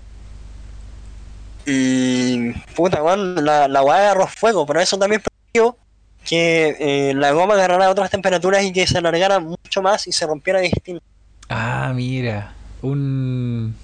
Y 1.66 2.52
puta, 2.76 3.02
weón, 3.02 3.46
la, 3.46 3.68
la 3.68 3.82
weá 3.84 3.98
agarró 3.98 4.28
fuego, 4.28 4.66
pero 4.66 4.82
eso 4.82 4.98
también 4.98 5.22
permitió 5.22 5.78
que 6.26 6.76
eh, 6.80 7.14
la 7.14 7.32
goma 7.32 7.54
agarrara 7.54 7.90
otras 7.90 8.10
temperaturas 8.10 8.64
y 8.64 8.74
que 8.74 8.88
se 8.88 8.98
alargara 8.98 9.40
mucho 9.40 9.82
más 9.82 10.08
y 10.08 10.12
se 10.12 10.26
rompiera 10.26 10.60
distinto. 10.60 11.04
Ah, 11.50 11.92
mira. 11.94 12.54
Un, 12.82 13.76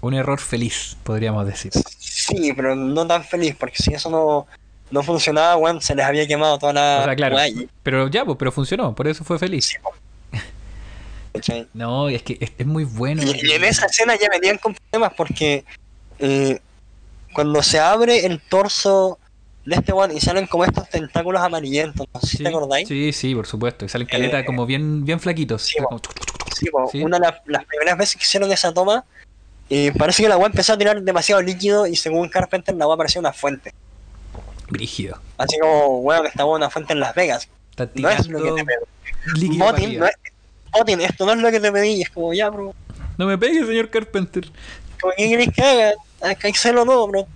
un 0.00 0.14
error 0.14 0.38
feliz, 0.40 0.96
podríamos 1.02 1.46
decir. 1.46 1.72
Sí, 1.98 2.52
pero 2.54 2.76
no 2.76 3.06
tan 3.06 3.24
feliz, 3.24 3.56
porque 3.58 3.82
si 3.82 3.92
eso 3.92 4.10
no, 4.10 4.46
no 4.90 5.02
funcionaba, 5.02 5.56
weón, 5.56 5.80
se 5.80 5.94
les 5.94 6.04
había 6.04 6.26
quemado 6.26 6.58
toda 6.58 6.72
la 6.72 6.98
O 7.00 7.04
sea, 7.04 7.16
claro. 7.16 7.36
Pero 7.82 8.08
ya, 8.08 8.24
pues, 8.24 8.36
pero 8.38 8.52
funcionó, 8.52 8.94
por 8.94 9.06
eso 9.08 9.24
fue 9.24 9.38
feliz. 9.38 9.66
sí. 9.66 9.76
¿Cachai? 11.32 11.68
No, 11.74 12.08
es 12.08 12.22
que 12.22 12.36
es, 12.40 12.50
es 12.58 12.66
muy 12.66 12.84
bueno. 12.84 13.22
Y, 13.22 13.46
y 13.46 13.52
en 13.52 13.64
esa 13.64 13.86
escena 13.86 14.16
ya 14.20 14.28
venían 14.28 14.58
con 14.58 14.74
problemas 14.74 15.12
porque 15.16 15.64
eh, 16.18 16.58
cuando 17.32 17.62
se 17.62 17.78
abre 17.78 18.26
el 18.26 18.40
torso 18.40 19.18
de 19.64 19.76
este 19.76 19.92
weón 19.92 20.10
y 20.16 20.20
salen 20.20 20.46
como 20.46 20.64
estos 20.64 20.88
tentáculos 20.88 21.40
amarillentos, 21.40 22.06
no 22.12 22.20
sé 22.20 22.26
si 22.38 22.42
te 22.42 22.48
acordáis. 22.48 22.88
sí, 22.88 23.12
sí, 23.12 23.34
por 23.34 23.46
supuesto. 23.46 23.84
Y 23.84 23.88
salen 23.88 24.08
caletas 24.08 24.42
Eh, 24.42 24.44
como 24.44 24.66
bien, 24.66 25.04
bien 25.04 25.20
flaquitos. 25.20 25.62
sí, 25.62 25.74
como- 25.82 26.00
Sí, 26.90 27.02
una 27.02 27.18
de 27.18 27.26
las, 27.26 27.34
las 27.46 27.64
primeras 27.64 27.96
veces 27.96 28.16
que 28.16 28.22
hicieron 28.24 28.50
esa 28.52 28.74
toma, 28.74 29.04
eh, 29.70 29.92
parece 29.96 30.22
que 30.22 30.28
la 30.28 30.36
weá 30.36 30.46
empezó 30.48 30.74
a 30.74 30.78
tirar 30.78 31.00
demasiado 31.00 31.40
líquido 31.40 31.86
y 31.86 31.96
según 31.96 32.28
Carpenter 32.28 32.74
la 32.74 32.86
weá 32.86 32.96
parecía 32.98 33.18
una 33.20 33.32
fuente. 33.32 33.72
Brígido. 34.70 35.18
Así 35.36 35.58
como, 35.58 35.98
weón, 36.00 36.26
estaba 36.26 36.50
una 36.50 36.70
fuente 36.70 36.92
en 36.92 37.00
Las 37.00 37.14
Vegas. 37.14 37.48
Está 37.70 37.88
No 37.94 38.08
es 38.08 38.28
lo 38.28 38.42
que 38.42 38.52
te 38.52 38.64
pedí. 38.64 39.58
Motin, 39.58 39.98
no 39.98 40.06
es, 40.06 40.14
Motin, 40.72 41.00
esto 41.00 41.26
no 41.26 41.32
es 41.32 41.38
lo 41.38 41.50
que 41.50 41.60
te 41.60 41.72
pedí. 41.72 42.02
Es 42.02 42.10
como, 42.10 42.32
ya, 42.32 42.48
bro. 42.48 42.74
No 43.18 43.26
me 43.26 43.36
pegue, 43.36 43.66
señor 43.66 43.90
Carpenter. 43.90 44.48
Como, 45.00 45.12
¿qué 45.16 45.28
querés 45.28 45.52
que 45.52 45.62
haga? 45.62 45.92
Hay 46.22 46.36
que 46.36 46.48
hacerlo 46.48 46.84
nuevo, 46.84 47.08
bro. 47.08 47.26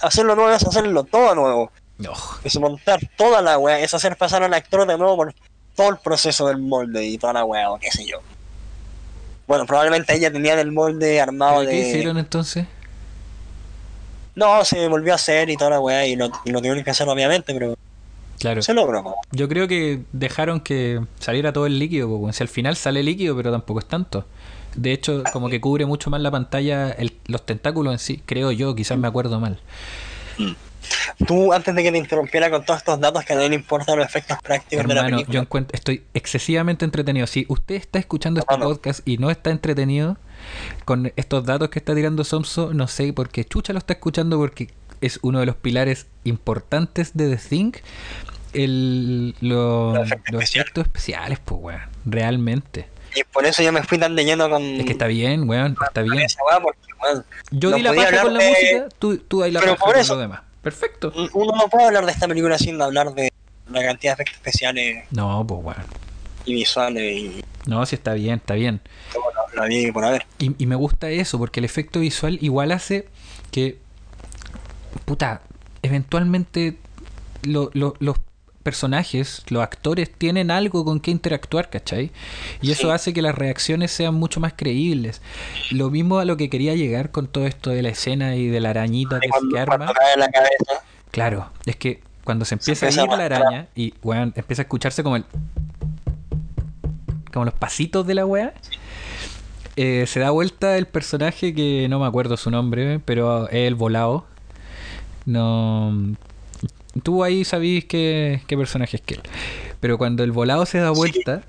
Hacerlo 0.00 0.34
nuevo 0.34 0.50
es 0.50 0.66
hacerlo 0.66 1.04
todo 1.04 1.34
nuevo. 1.34 1.70
No. 1.98 2.12
Es 2.42 2.58
montar 2.58 3.00
toda 3.16 3.42
la 3.42 3.58
weá. 3.58 3.78
Es 3.80 3.94
hacer 3.94 4.16
pasar 4.16 4.42
al 4.42 4.54
actor 4.54 4.86
de 4.86 4.98
nuevo 4.98 5.16
por 5.16 5.34
todo 5.76 5.90
el 5.90 5.98
proceso 5.98 6.48
del 6.48 6.58
molde 6.58 7.04
y 7.04 7.18
toda 7.18 7.34
la 7.34 7.44
weá, 7.44 7.70
o 7.70 7.78
qué 7.78 7.90
sé 7.90 8.06
yo. 8.06 8.18
Bueno, 9.46 9.66
probablemente 9.66 10.14
ella 10.14 10.32
tenía 10.32 10.58
el 10.60 10.72
molde 10.72 11.20
armado 11.20 11.60
¿Pero 11.60 11.70
de. 11.70 11.76
¿Qué 11.76 11.88
hicieron 11.88 12.18
entonces? 12.18 12.66
No, 14.34 14.64
se 14.64 14.88
volvió 14.88 15.12
a 15.12 15.16
hacer 15.16 15.50
y 15.50 15.56
toda 15.56 15.70
la 15.72 15.80
weá 15.80 16.06
y 16.06 16.16
lo, 16.16 16.30
lo 16.46 16.58
tuvieron 16.58 16.82
que 16.82 16.90
hacer 16.90 17.08
obviamente, 17.08 17.52
pero 17.52 17.76
Claro. 18.38 18.60
se 18.62 18.74
logró. 18.74 19.02
po. 19.04 19.16
Yo 19.30 19.48
creo 19.48 19.68
que 19.68 20.00
dejaron 20.12 20.60
que 20.60 21.00
saliera 21.20 21.52
todo 21.52 21.66
el 21.66 21.78
líquido, 21.78 22.08
po, 22.08 22.16
weón. 22.16 22.32
si 22.32 22.42
al 22.42 22.48
final 22.48 22.74
sale 22.76 23.02
líquido, 23.02 23.36
pero 23.36 23.52
tampoco 23.52 23.78
es 23.80 23.86
tanto. 23.86 24.24
De 24.74 24.92
hecho, 24.92 25.22
como 25.32 25.48
que 25.50 25.60
cubre 25.60 25.84
mucho 25.86 26.08
más 26.10 26.20
la 26.22 26.30
pantalla, 26.30 26.90
el- 26.90 27.12
los 27.26 27.44
tentáculos 27.44 27.92
en 27.92 27.98
sí, 27.98 28.22
creo 28.24 28.50
yo, 28.52 28.74
quizás 28.74 28.96
me 28.98 29.06
acuerdo 29.06 29.38
mal. 29.38 29.60
Tú, 31.26 31.52
antes 31.52 31.74
de 31.74 31.82
que 31.82 31.92
te 31.92 31.98
interrumpiera 31.98 32.50
con 32.50 32.64
todos 32.64 32.78
estos 32.78 32.98
datos 32.98 33.24
que 33.24 33.32
a 33.32 33.36
nadie 33.36 33.50
le 33.50 33.54
importan 33.56 33.96
los 33.96 34.06
efectos 34.06 34.36
prácticos 34.42 34.86
de 34.86 34.94
la 34.94 35.04
película. 35.04 35.46
yo 35.52 35.58
estoy 35.72 36.02
excesivamente 36.14 36.84
entretenido. 36.84 37.26
Si 37.26 37.46
usted 37.48 37.76
está 37.76 37.98
escuchando 37.98 38.40
este 38.40 38.58
podcast 38.58 39.06
y 39.06 39.18
no 39.18 39.30
está 39.30 39.50
entretenido 39.50 40.16
con 40.84 41.12
estos 41.16 41.44
datos 41.44 41.68
que 41.70 41.78
está 41.78 41.94
tirando 41.94 42.24
Somso, 42.24 42.72
no 42.74 42.88
sé 42.88 43.12
por 43.12 43.28
qué 43.28 43.44
Chucha 43.44 43.72
lo 43.72 43.78
está 43.78 43.94
escuchando 43.94 44.38
porque 44.38 44.68
es 45.00 45.18
uno 45.22 45.40
de 45.40 45.46
los 45.46 45.56
pilares 45.56 46.06
importantes 46.24 47.12
de 47.14 47.34
The 47.36 47.36
Thing. 47.48 47.72
El, 48.52 49.34
lo- 49.40 49.94
Los 49.94 49.98
los 49.98 50.06
efectos 50.12 50.42
efectos, 50.56 50.84
especiales. 50.84 51.38
pues, 51.44 51.60
weón. 51.62 51.80
Realmente. 52.04 52.86
Y 53.14 53.24
por 53.24 53.44
eso 53.46 53.62
yo 53.62 53.72
me 53.72 53.82
fui 53.82 53.98
tan 53.98 54.14
de 54.16 54.24
lleno 54.24 54.48
con. 54.48 54.62
Es 54.62 54.84
que 54.84 54.92
está 54.92 55.06
bien, 55.06 55.48
weón. 55.48 55.76
Está 55.86 56.02
bien. 56.02 56.26
porque, 56.62 56.78
weón, 57.02 57.24
Yo 57.50 57.70
no 57.70 57.76
di 57.76 57.82
la 57.82 57.92
paja 57.94 58.22
con 58.22 58.34
la 58.34 58.40
de- 58.42 58.50
música, 58.50 58.88
tú, 58.98 59.18
tú 59.18 59.42
ahí 59.42 59.50
la 59.52 59.60
Pero 59.60 59.72
paja 59.74 59.84
por 59.84 59.92
con 59.94 60.00
eso- 60.00 60.14
lo 60.14 60.20
demás. 60.20 60.40
Perfecto. 60.62 61.12
uno 61.32 61.52
no 61.56 61.68
puede 61.68 61.86
hablar 61.86 62.06
de 62.06 62.12
esta 62.12 62.28
película 62.28 62.56
sin 62.58 62.80
hablar 62.80 63.12
de 63.14 63.32
la 63.70 63.82
cantidad 63.82 64.12
de 64.16 64.22
efectos 64.22 64.36
especiales 64.36 65.04
No, 65.10 65.44
pues, 65.46 65.60
weón. 65.64 65.86
Y 66.44 66.54
visuales 66.54 67.16
y 67.20 67.44
No, 67.66 67.84
sí 67.86 67.94
está 67.96 68.14
bien, 68.14 68.36
está 68.36 68.54
bien. 68.54 68.80
todo 69.12 69.22
lo, 69.34 69.56
lo 69.56 69.62
había 69.62 69.92
por 69.92 70.04
haber. 70.04 70.26
Y, 70.38 70.52
y 70.62 70.66
me 70.66 70.74
gusta 70.76 71.10
eso, 71.10 71.38
porque 71.38 71.60
el 71.60 71.64
efecto 71.64 72.00
visual 72.00 72.38
igual 72.40 72.72
hace 72.72 73.06
que, 73.50 73.78
puta, 75.04 75.42
eventualmente 75.82 76.76
lo- 77.42 77.70
lo- 77.74 77.94
los 77.98 78.16
personajes, 78.62 79.42
los 79.48 79.60
actores 79.62 80.12
tienen 80.12 80.52
algo 80.52 80.84
con 80.84 81.00
que 81.00 81.10
interactuar, 81.10 81.68
¿cachai? 81.68 82.12
Y 82.60 82.70
eso 82.70 82.92
hace 82.92 83.12
que 83.12 83.20
las 83.20 83.34
reacciones 83.34 83.90
sean 83.90 84.14
mucho 84.14 84.38
más 84.38 84.52
creíbles. 84.56 85.20
Lo 85.72 85.90
mismo 85.90 86.20
a 86.20 86.24
lo 86.24 86.36
que 86.36 86.48
quería 86.48 86.74
llegar 86.76 87.10
con 87.10 87.26
todo 87.26 87.46
esto 87.48 87.70
de 87.70 87.82
la 87.82 87.88
escena 87.88 88.36
y 88.36 88.46
de 88.46 88.60
la 88.60 88.70
arañita 88.70 89.18
que, 89.18 89.28
cuando, 89.30 89.54
que 89.54 89.60
arma. 89.60 89.86
la 90.16 90.28
cabeza, 90.30 90.84
Claro, 91.10 91.50
es 91.66 91.74
que 91.74 92.00
cuando 92.22 92.44
se 92.44 92.54
empieza, 92.54 92.86
empieza 92.86 93.02
a 93.02 93.04
ir 93.06 93.10
a 93.10 93.16
la 93.16 93.24
araña 93.24 93.66
y, 93.74 93.94
weón, 94.02 94.32
empieza 94.36 94.62
a 94.62 94.64
escucharse 94.64 95.02
como 95.02 95.16
el... 95.16 95.24
Como 97.32 97.44
los 97.46 97.54
pasitos 97.54 98.06
de 98.06 98.14
la 98.14 98.26
weá. 98.26 98.52
eh, 99.76 100.04
se 100.06 100.20
da 100.20 100.30
vuelta 100.30 100.76
el 100.76 100.86
personaje 100.86 101.54
que 101.54 101.86
no 101.88 101.98
me 101.98 102.06
acuerdo 102.06 102.36
su 102.36 102.50
nombre, 102.50 103.00
pero 103.04 103.48
es 103.48 103.66
el 103.66 103.74
volado. 103.74 104.26
No... 105.24 106.14
Tú 107.02 107.24
ahí 107.24 107.44
sabís 107.44 107.86
qué, 107.86 108.42
qué 108.46 108.56
personaje 108.56 108.96
es 108.98 109.02
que 109.02 109.14
él. 109.14 109.22
Pero 109.80 109.96
cuando 109.96 110.24
el 110.24 110.30
volado 110.32 110.66
se 110.66 110.78
da 110.78 110.90
vuelta, 110.90 111.42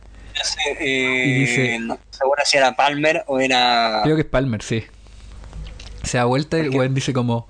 eh, 0.80 1.24
Y 1.28 1.34
dice- 1.42 1.80
no 1.80 1.96
estoy 1.96 2.08
seguro 2.12 2.42
si 2.46 2.58
era 2.58 2.76
Palmer 2.78 3.24
o 3.28 3.40
era. 3.40 4.00
creo 4.04 4.16
que 4.16 4.22
es 4.22 4.28
Palmer, 4.28 4.62
sí. 4.62 4.84
Se 6.14 6.20
da 6.20 6.26
vuelta 6.26 6.60
y 6.60 6.62
el 6.62 6.70
weón 6.70 6.94
dice 6.94 7.12
como, 7.12 7.48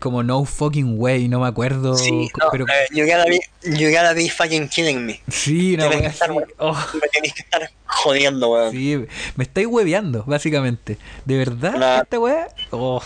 como 0.00 0.22
no 0.22 0.46
fucking 0.46 0.94
way, 0.98 1.28
no 1.28 1.40
me 1.40 1.46
acuerdo. 1.46 1.94
Sí, 1.94 2.30
no, 2.40 2.46
pero 2.50 2.64
eh, 2.66 2.86
you, 2.90 3.04
gotta 3.04 3.26
be, 3.26 3.38
you 3.78 3.90
gotta 3.90 4.14
be 4.14 4.30
fucking 4.30 4.66
killing 4.70 5.04
me. 5.04 5.20
sí, 5.28 5.76
wea 5.76 6.00
que 6.00 6.06
estar. 6.06 6.30
Oh, 6.56 6.72
Me 6.94 7.08
tenéis 7.08 7.34
que 7.34 7.42
estar 7.42 7.70
jodiendo, 7.84 8.48
weón. 8.50 8.70
sí, 8.72 9.04
me 9.36 9.44
estáis 9.44 9.66
hueveando, 9.66 10.24
básicamente. 10.26 10.96
¿De 11.26 11.36
verdad 11.36 11.74
La- 11.76 11.98
esta 11.98 12.18
weá? 12.18 12.48
Oh. 12.70 13.02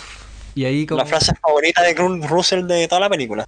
Y 0.55 0.65
ahí 0.67 0.87
como... 0.87 1.01
La 1.01 1.07
frase 1.07 1.33
favorita 1.43 1.83
de 1.83 1.93
Kurt 1.97 2.25
Russell 2.27 2.65
de 2.69 2.87
toda 2.87 3.01
la 3.01 3.09
película. 3.11 3.45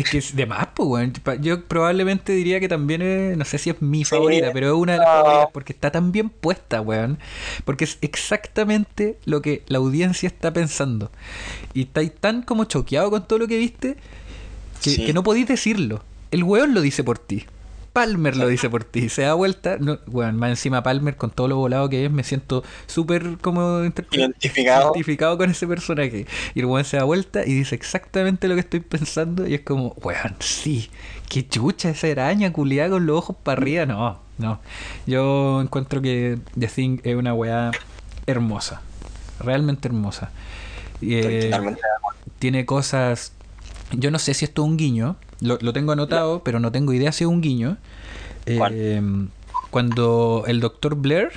Es 0.00 0.10
que 0.10 0.18
es 0.18 0.34
de 0.36 0.46
más, 0.46 0.68
pues, 0.74 0.88
weón. 0.88 1.12
Yo 1.40 1.64
probablemente 1.66 2.32
diría 2.32 2.58
que 2.60 2.68
también 2.68 3.02
es, 3.02 3.36
no 3.36 3.44
sé 3.44 3.58
si 3.58 3.70
es 3.70 3.82
mi 3.82 3.98
Sí. 4.04 4.10
favorita, 4.10 4.50
pero 4.52 4.68
es 4.68 4.72
una 4.74 4.92
de 4.94 4.98
las 4.98 5.06
No. 5.08 5.12
favoritas 5.22 5.48
porque 5.52 5.72
está 5.72 5.90
tan 5.90 6.10
bien 6.12 6.30
puesta, 6.30 6.80
weón. 6.80 7.18
Porque 7.64 7.84
es 7.84 7.98
exactamente 8.00 9.18
lo 9.24 9.42
que 9.42 9.62
la 9.68 9.78
audiencia 9.78 10.26
está 10.26 10.52
pensando. 10.52 11.10
Y 11.74 11.82
estáis 11.82 12.12
tan 12.14 12.42
como 12.42 12.64
choqueado 12.64 13.10
con 13.10 13.26
todo 13.26 13.38
lo 13.40 13.46
que 13.48 13.58
viste 13.58 13.96
que, 14.82 14.90
Sí. 14.90 15.04
que 15.04 15.12
no 15.12 15.22
podéis 15.22 15.46
decirlo. 15.48 16.02
El 16.30 16.44
weón 16.44 16.72
lo 16.74 16.80
dice 16.80 17.04
por 17.04 17.18
ti. 17.18 17.44
Palmer 17.92 18.36
lo 18.36 18.46
dice 18.46 18.70
por 18.70 18.84
ti. 18.84 19.08
Se 19.08 19.22
da 19.22 19.34
vuelta. 19.34 19.76
No, 19.78 19.98
weón, 20.06 20.36
más 20.36 20.50
encima 20.50 20.82
Palmer, 20.82 21.16
con 21.16 21.30
todo 21.30 21.48
lo 21.48 21.56
volado 21.56 21.88
que 21.88 22.04
es, 22.06 22.10
me 22.10 22.22
siento 22.24 22.62
súper 22.86 23.38
como 23.40 23.80
Identificado. 24.10 24.92
identificado 24.92 25.36
con 25.38 25.50
ese 25.50 25.66
personaje. 25.66 26.26
Y 26.54 26.60
el 26.60 26.66
weón 26.66 26.84
se 26.84 26.96
da 26.98 27.04
vuelta 27.04 27.44
y 27.44 27.52
dice 27.54 27.74
exactamente 27.74 28.46
lo 28.48 28.54
que 28.54 28.60
estoy 28.60 28.80
pensando. 28.80 29.46
Y 29.46 29.54
es 29.54 29.62
como, 29.62 29.94
weón, 30.02 30.36
sí, 30.40 30.90
qué 31.28 31.46
chucha 31.48 31.90
esa 31.90 32.06
araña 32.08 32.52
culiada 32.52 32.90
con 32.90 33.06
los 33.06 33.18
ojos 33.18 33.36
para 33.42 33.60
arriba. 33.60 33.86
No, 33.86 34.20
no. 34.38 34.60
Yo 35.06 35.60
encuentro 35.60 36.00
que 36.00 36.38
The 36.58 36.66
Thing 36.68 36.98
es 37.02 37.16
una 37.16 37.34
weá 37.34 37.72
hermosa. 38.26 38.82
Realmente 39.40 39.88
hermosa. 39.88 40.30
Eh, 41.02 41.50
tiene 42.38 42.66
cosas. 42.66 43.32
Yo 43.92 44.10
no 44.10 44.18
sé 44.18 44.34
si 44.34 44.44
esto 44.44 44.62
es 44.62 44.68
un 44.68 44.76
guiño. 44.76 45.16
Lo, 45.40 45.58
lo 45.60 45.72
tengo 45.72 45.92
anotado, 45.92 46.42
pero 46.44 46.60
no 46.60 46.70
tengo 46.72 46.92
idea 46.92 47.12
si 47.12 47.24
es 47.24 47.28
un 47.28 47.40
guiño. 47.40 47.76
¿Cuál? 48.56 48.72
Eh, 48.76 49.02
cuando 49.70 50.44
el 50.46 50.60
doctor 50.60 50.94
Blair, 50.96 51.30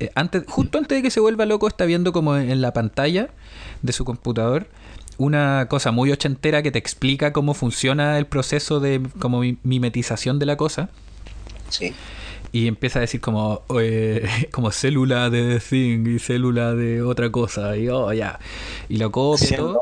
eh, 0.00 0.10
antes, 0.14 0.44
justo 0.48 0.78
antes 0.78 0.96
de 0.98 1.02
que 1.02 1.10
se 1.10 1.20
vuelva 1.20 1.46
loco, 1.46 1.68
está 1.68 1.84
viendo 1.84 2.12
como 2.12 2.36
en 2.36 2.60
la 2.60 2.72
pantalla 2.72 3.28
de 3.82 3.92
su 3.92 4.04
computador 4.04 4.66
una 5.18 5.66
cosa 5.70 5.92
muy 5.92 6.10
ochentera 6.12 6.62
que 6.62 6.70
te 6.70 6.78
explica 6.78 7.32
cómo 7.32 7.54
funciona 7.54 8.18
el 8.18 8.26
proceso 8.26 8.80
de 8.80 9.00
como 9.18 9.40
mi- 9.40 9.56
mimetización 9.62 10.38
de 10.38 10.46
la 10.46 10.56
cosa. 10.56 10.90
Sí. 11.70 11.94
Y 12.56 12.68
empieza 12.68 12.98
a 12.98 13.02
decir 13.02 13.20
como, 13.20 13.62
eh, 13.80 14.26
como 14.52 14.70
célula 14.70 15.28
de 15.30 15.58
The 15.58 15.60
Thing 15.60 16.06
y 16.16 16.18
célula 16.18 16.74
de 16.74 17.02
otra 17.02 17.30
cosa. 17.30 17.76
Y 17.76 17.88
oh, 17.88 18.12
ya. 18.12 18.38
Y 18.88 18.96
lo 18.96 19.10
copia 19.10 19.56
todo. 19.56 19.80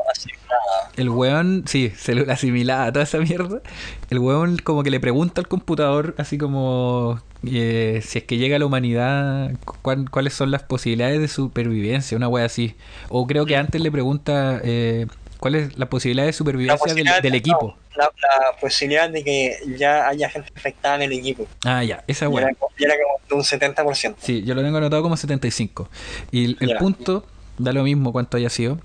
El 0.97 1.09
weón, 1.09 1.63
sí, 1.67 1.89
célula 1.95 2.33
asimilada, 2.33 2.91
toda 2.91 3.03
esa 3.03 3.17
mierda. 3.19 3.61
El 4.09 4.19
weón 4.19 4.57
como 4.57 4.83
que 4.83 4.89
le 4.89 4.99
pregunta 4.99 5.41
al 5.41 5.47
computador, 5.47 6.15
así 6.17 6.37
como 6.37 7.19
eh, 7.45 8.01
si 8.03 8.17
es 8.19 8.23
que 8.25 8.37
llega 8.37 8.55
a 8.55 8.59
la 8.59 8.65
humanidad, 8.65 9.51
cuán- 9.81 10.07
cuáles 10.07 10.33
son 10.33 10.51
las 10.51 10.63
posibilidades 10.63 11.19
de 11.19 11.27
supervivencia, 11.27 12.17
una 12.17 12.27
wea 12.27 12.45
así. 12.45 12.75
O 13.09 13.27
creo 13.27 13.45
que 13.45 13.55
antes 13.57 13.81
le 13.81 13.91
pregunta 13.91 14.59
eh, 14.63 15.05
cuál 15.39 15.55
es 15.55 15.77
la 15.77 15.89
posibilidad 15.89 16.23
de 16.23 16.31
La 16.31 16.33
supervivencia 16.33 16.73
del, 16.75 16.79
posibilidad 16.89 17.21
del 17.21 17.31
de- 17.33 17.37
equipo. 17.37 17.77
La, 17.95 18.05
la 18.05 18.57
posibilidad 18.59 19.09
de 19.09 19.23
que 19.23 19.57
ya 19.77 20.07
haya 20.07 20.29
gente 20.29 20.51
afectada 20.55 20.95
en 20.95 21.01
el 21.03 21.13
equipo. 21.13 21.47
Ah, 21.63 21.83
ya, 21.83 22.03
esa 22.07 22.29
wea. 22.29 22.45
era, 22.45 22.57
ya 22.77 22.87
era 22.87 22.95
como 22.95 23.19
de 23.29 23.35
un 23.35 23.43
70%. 23.43 24.15
Sí, 24.19 24.43
yo 24.43 24.55
lo 24.55 24.61
tengo 24.61 24.77
anotado 24.77 25.01
como 25.01 25.17
75. 25.17 25.89
Y 26.31 26.63
el, 26.63 26.77
punto, 26.77 27.25
da 27.57 27.73
lo 27.73 27.83
mismo 27.83 28.11
cuánto 28.11 28.37
haya 28.37 28.49
sido. 28.49 28.79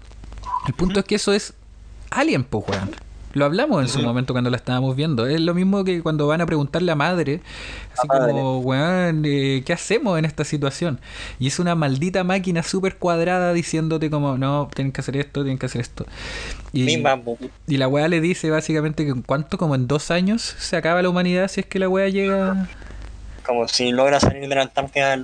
El 0.66 0.74
punto 0.74 1.00
es 1.00 1.06
que 1.06 1.14
eso 1.16 1.32
es 1.32 1.54
Alien, 2.10 2.44
pues, 2.44 2.64
weón. 2.68 2.90
Lo 3.32 3.44
hablamos 3.44 3.82
en 3.82 3.88
su 3.88 4.02
momento 4.02 4.34
cuando 4.34 4.50
la 4.50 4.56
estábamos 4.56 4.96
viendo. 4.96 5.26
Es 5.26 5.40
lo 5.40 5.54
mismo 5.54 5.84
que 5.84 6.02
cuando 6.02 6.26
van 6.26 6.40
a 6.40 6.46
preguntarle 6.46 6.90
a 6.90 6.96
madre, 6.96 7.40
así 7.92 8.08
A 8.08 8.26
como, 8.26 8.58
weón, 8.58 9.24
eh, 9.24 9.62
¿qué 9.64 9.72
hacemos 9.72 10.18
en 10.18 10.24
esta 10.24 10.44
situación? 10.44 11.00
Y 11.38 11.46
es 11.46 11.60
una 11.60 11.76
maldita 11.76 12.24
máquina 12.24 12.64
súper 12.64 12.96
cuadrada 12.96 13.52
diciéndote 13.52 14.10
como, 14.10 14.36
no, 14.36 14.68
tienen 14.74 14.90
que 14.90 15.00
hacer 15.00 15.16
esto, 15.16 15.42
tienen 15.42 15.58
que 15.58 15.66
hacer 15.66 15.80
esto. 15.80 16.06
Y, 16.72 16.96
la 17.76 17.88
weá 17.88 18.08
le 18.08 18.20
dice 18.20 18.50
básicamente 18.50 19.04
que 19.04 19.10
en 19.10 19.22
cuánto, 19.22 19.58
como 19.58 19.76
en 19.76 19.86
dos 19.86 20.10
años, 20.10 20.42
se 20.42 20.76
acaba 20.76 21.00
la 21.00 21.08
humanidad 21.08 21.48
si 21.48 21.60
es 21.60 21.66
que 21.66 21.78
la 21.78 21.88
weá 21.88 22.08
llega... 22.08 22.68
Como 23.46 23.68
si 23.68 23.92
logra 23.92 24.18
salir 24.18 24.48
de 24.48 24.54
la 24.54 24.62
Antártida, 24.62 25.16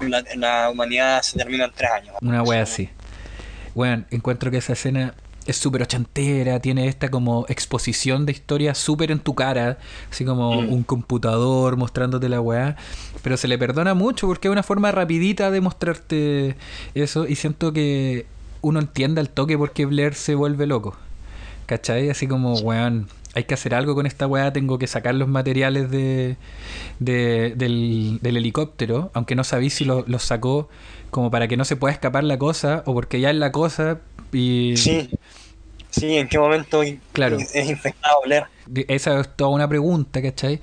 la, 0.00 0.24
la 0.36 0.70
humanidad 0.70 1.22
se 1.22 1.38
termina 1.38 1.64
en 1.64 1.72
tres 1.74 1.90
años. 1.90 2.14
Una 2.20 2.42
wea 2.42 2.62
así. 2.62 2.90
Bueno, 3.74 4.04
encuentro 4.10 4.50
que 4.50 4.58
esa 4.58 4.74
escena 4.74 5.14
es 5.46 5.56
súper 5.56 5.82
ochentera, 5.82 6.58
tiene 6.60 6.88
esta 6.88 7.10
como 7.10 7.44
exposición 7.48 8.24
de 8.26 8.32
historia 8.32 8.74
súper 8.74 9.10
en 9.10 9.18
tu 9.18 9.34
cara, 9.34 9.78
así 10.10 10.24
como 10.24 10.62
Mm. 10.62 10.72
un 10.72 10.82
computador 10.84 11.76
mostrándote 11.76 12.28
la 12.28 12.40
weá, 12.40 12.76
pero 13.22 13.36
se 13.36 13.46
le 13.48 13.58
perdona 13.58 13.94
mucho 13.94 14.26
porque 14.26 14.48
es 14.48 14.52
una 14.52 14.62
forma 14.62 14.90
rapidita 14.92 15.50
de 15.50 15.60
mostrarte 15.60 16.56
eso 16.94 17.26
y 17.28 17.36
siento 17.36 17.72
que 17.72 18.26
uno 18.62 18.80
entiende 18.80 19.20
al 19.20 19.28
toque 19.28 19.58
por 19.58 19.72
qué 19.72 19.84
Blair 19.86 20.14
se 20.14 20.34
vuelve 20.34 20.66
loco. 20.66 20.96
¿Cachai? 21.66 22.10
Así 22.10 22.26
como, 22.26 22.54
weón, 22.60 23.08
hay 23.34 23.44
que 23.44 23.54
hacer 23.54 23.74
algo 23.74 23.94
con 23.94 24.06
esta 24.06 24.26
weá, 24.26 24.52
tengo 24.52 24.78
que 24.78 24.86
sacar 24.86 25.14
los 25.14 25.28
materiales 25.28 25.90
de, 25.90 26.36
de- 27.00 27.54
del, 27.56 28.18
del 28.22 28.36
helicóptero, 28.36 29.10
aunque 29.14 29.34
no 29.34 29.44
sabéis 29.44 29.74
si 29.74 29.84
lo- 29.84 30.04
los 30.06 30.22
sacó 30.22 30.68
como 31.10 31.30
para 31.30 31.48
que 31.48 31.56
no 31.56 31.64
se 31.64 31.76
pueda 31.76 31.92
escapar 31.92 32.24
la 32.24 32.38
cosa 32.38 32.82
o 32.86 32.94
porque 32.94 33.20
ya 33.20 33.30
es 33.30 33.36
la 33.36 33.50
cosa 33.52 33.98
y 34.32 34.74
Sí. 34.76 35.08
Sí, 36.00 36.16
¿en 36.16 36.28
qué 36.28 36.38
momento 36.38 36.82
Claro. 37.12 37.38
es 37.38 37.54
infectado 37.68 38.16
Blair? 38.24 38.44
esa 38.88 39.20
es 39.20 39.28
toda 39.36 39.50
una 39.50 39.68
pregunta, 39.68 40.20
¿cachai? 40.22 40.60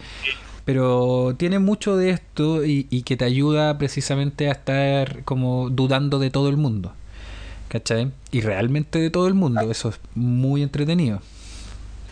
Pero 0.66 1.36
tiene 1.38 1.60
mucho 1.60 1.96
de 1.98 2.10
esto 2.12 2.66
y, 2.66 2.88
y 2.90 3.04
que 3.04 3.18
te 3.18 3.26
ayuda 3.26 3.78
precisamente 3.78 4.48
a 4.50 4.52
estar 4.52 5.24
como 5.24 5.70
dudando 5.70 6.20
de 6.20 6.30
todo 6.30 6.50
el 6.50 6.58
mundo, 6.58 6.94
¿cachai? 7.70 8.12
Y 8.32 8.42
realmente 8.42 9.00
de 9.00 9.10
todo 9.10 9.28
el 9.28 9.34
mundo, 9.34 9.72
eso 9.72 9.90
es 9.90 10.00
muy 10.16 10.62
entretenido. 10.64 11.22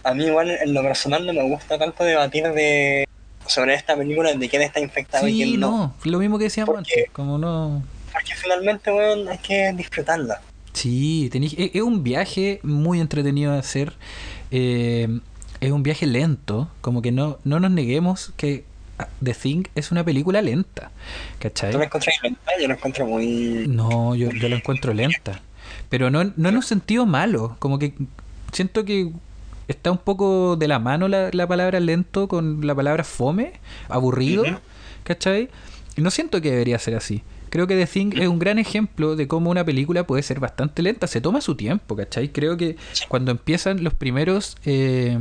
A 0.04 0.14
mí 0.14 0.26
igual 0.26 0.50
en 0.50 0.74
lo 0.74 0.82
personal 0.82 1.26
no 1.26 1.34
me 1.34 1.44
gusta 1.44 1.78
tanto 1.78 2.04
debatir 2.04 2.44
de 2.54 3.06
sobre 3.46 3.74
esta 3.74 3.96
película 3.98 4.34
de 4.34 4.50
quién 4.50 4.62
está 4.62 4.80
infectado 4.80 5.28
y 5.28 5.34
quién 5.34 5.60
no. 5.60 5.72
no, 5.72 5.96
lo 6.06 6.20
mismo 6.20 6.38
que 6.38 6.46
decíamos 6.46 6.76
Porque- 6.76 6.94
antes, 7.02 7.12
como 7.12 7.38
no... 7.38 7.84
Porque 8.14 8.34
finalmente, 8.36 8.92
weón, 8.92 9.28
hay 9.28 9.38
que 9.40 9.72
disfrutarla. 9.76 10.42
Sí, 10.80 11.30
tenéis- 11.32 11.56
es, 11.58 11.72
es 11.74 11.82
un 11.82 12.04
viaje 12.04 12.60
muy 12.64 13.00
entretenido 13.02 13.52
de 13.54 13.60
hacer. 13.60 13.94
eh, 14.52 15.20
es 15.62 15.72
un 15.72 15.84
viaje 15.84 16.06
lento, 16.08 16.70
como 16.80 17.02
que 17.02 17.12
no, 17.12 17.38
no 17.44 17.60
nos 17.60 17.70
neguemos 17.72 18.32
que 18.38 18.64
The 19.22 19.34
Thing 19.34 19.64
es 19.76 19.92
una 19.92 20.06
película 20.06 20.42
lenta, 20.42 20.90
¿cachai? 21.40 21.72
¿Tú 21.74 21.80
la 21.80 21.86
encontré 21.86 22.14
lenta? 22.24 22.52
Yo 22.62 22.68
la 22.70 22.74
encuentro 22.76 23.06
muy... 23.06 23.66
No, 23.68 24.16
yo, 24.16 24.30
yo 24.32 24.48
la 24.48 24.56
encuentro 24.56 24.94
lenta. 24.94 25.42
Pero 25.90 26.10
no, 26.12 26.24
no 26.38 26.50
en 26.50 26.56
un 26.56 26.64
sentido 26.64 27.06
malo. 27.06 27.58
Como 27.60 27.78
que 27.78 27.94
siento 28.54 28.86
que 28.86 29.12
está 29.68 29.92
un 29.92 29.98
poco 29.98 30.56
de 30.56 30.68
la 30.70 30.80
mano 30.80 31.08
la, 31.10 31.30
la 31.34 31.46
palabra 31.48 31.80
lento 31.82 32.28
con 32.30 32.66
la 32.66 32.74
palabra 32.74 33.04
fome, 33.04 33.54
aburrido. 33.90 34.44
Ujú. 34.44 34.56
¿Cachai? 35.04 35.50
Y 35.98 36.02
no 36.02 36.10
siento 36.10 36.40
que 36.42 36.52
debería 36.52 36.80
ser 36.80 36.96
así. 36.96 37.22
Creo 37.50 37.68
que 37.68 37.76
The 37.76 37.86
Thing 37.86 38.12
es 38.18 38.28
un 38.28 38.40
gran 38.40 38.60
ejemplo 38.60 39.16
de 39.16 39.28
cómo 39.28 39.50
una 39.50 39.64
película 39.66 40.06
puede 40.06 40.24
ser 40.24 40.40
bastante 40.40 40.82
lenta. 40.82 41.08
Se 41.08 41.22
toma 41.22 41.42
su 41.42 41.56
tiempo, 41.56 41.96
¿cachai? 41.96 42.30
Creo 42.30 42.58
que 42.58 42.78
cuando 43.08 43.32
empiezan 43.32 43.84
los 43.84 43.94
primeros... 43.94 44.58
eh, 44.66 45.18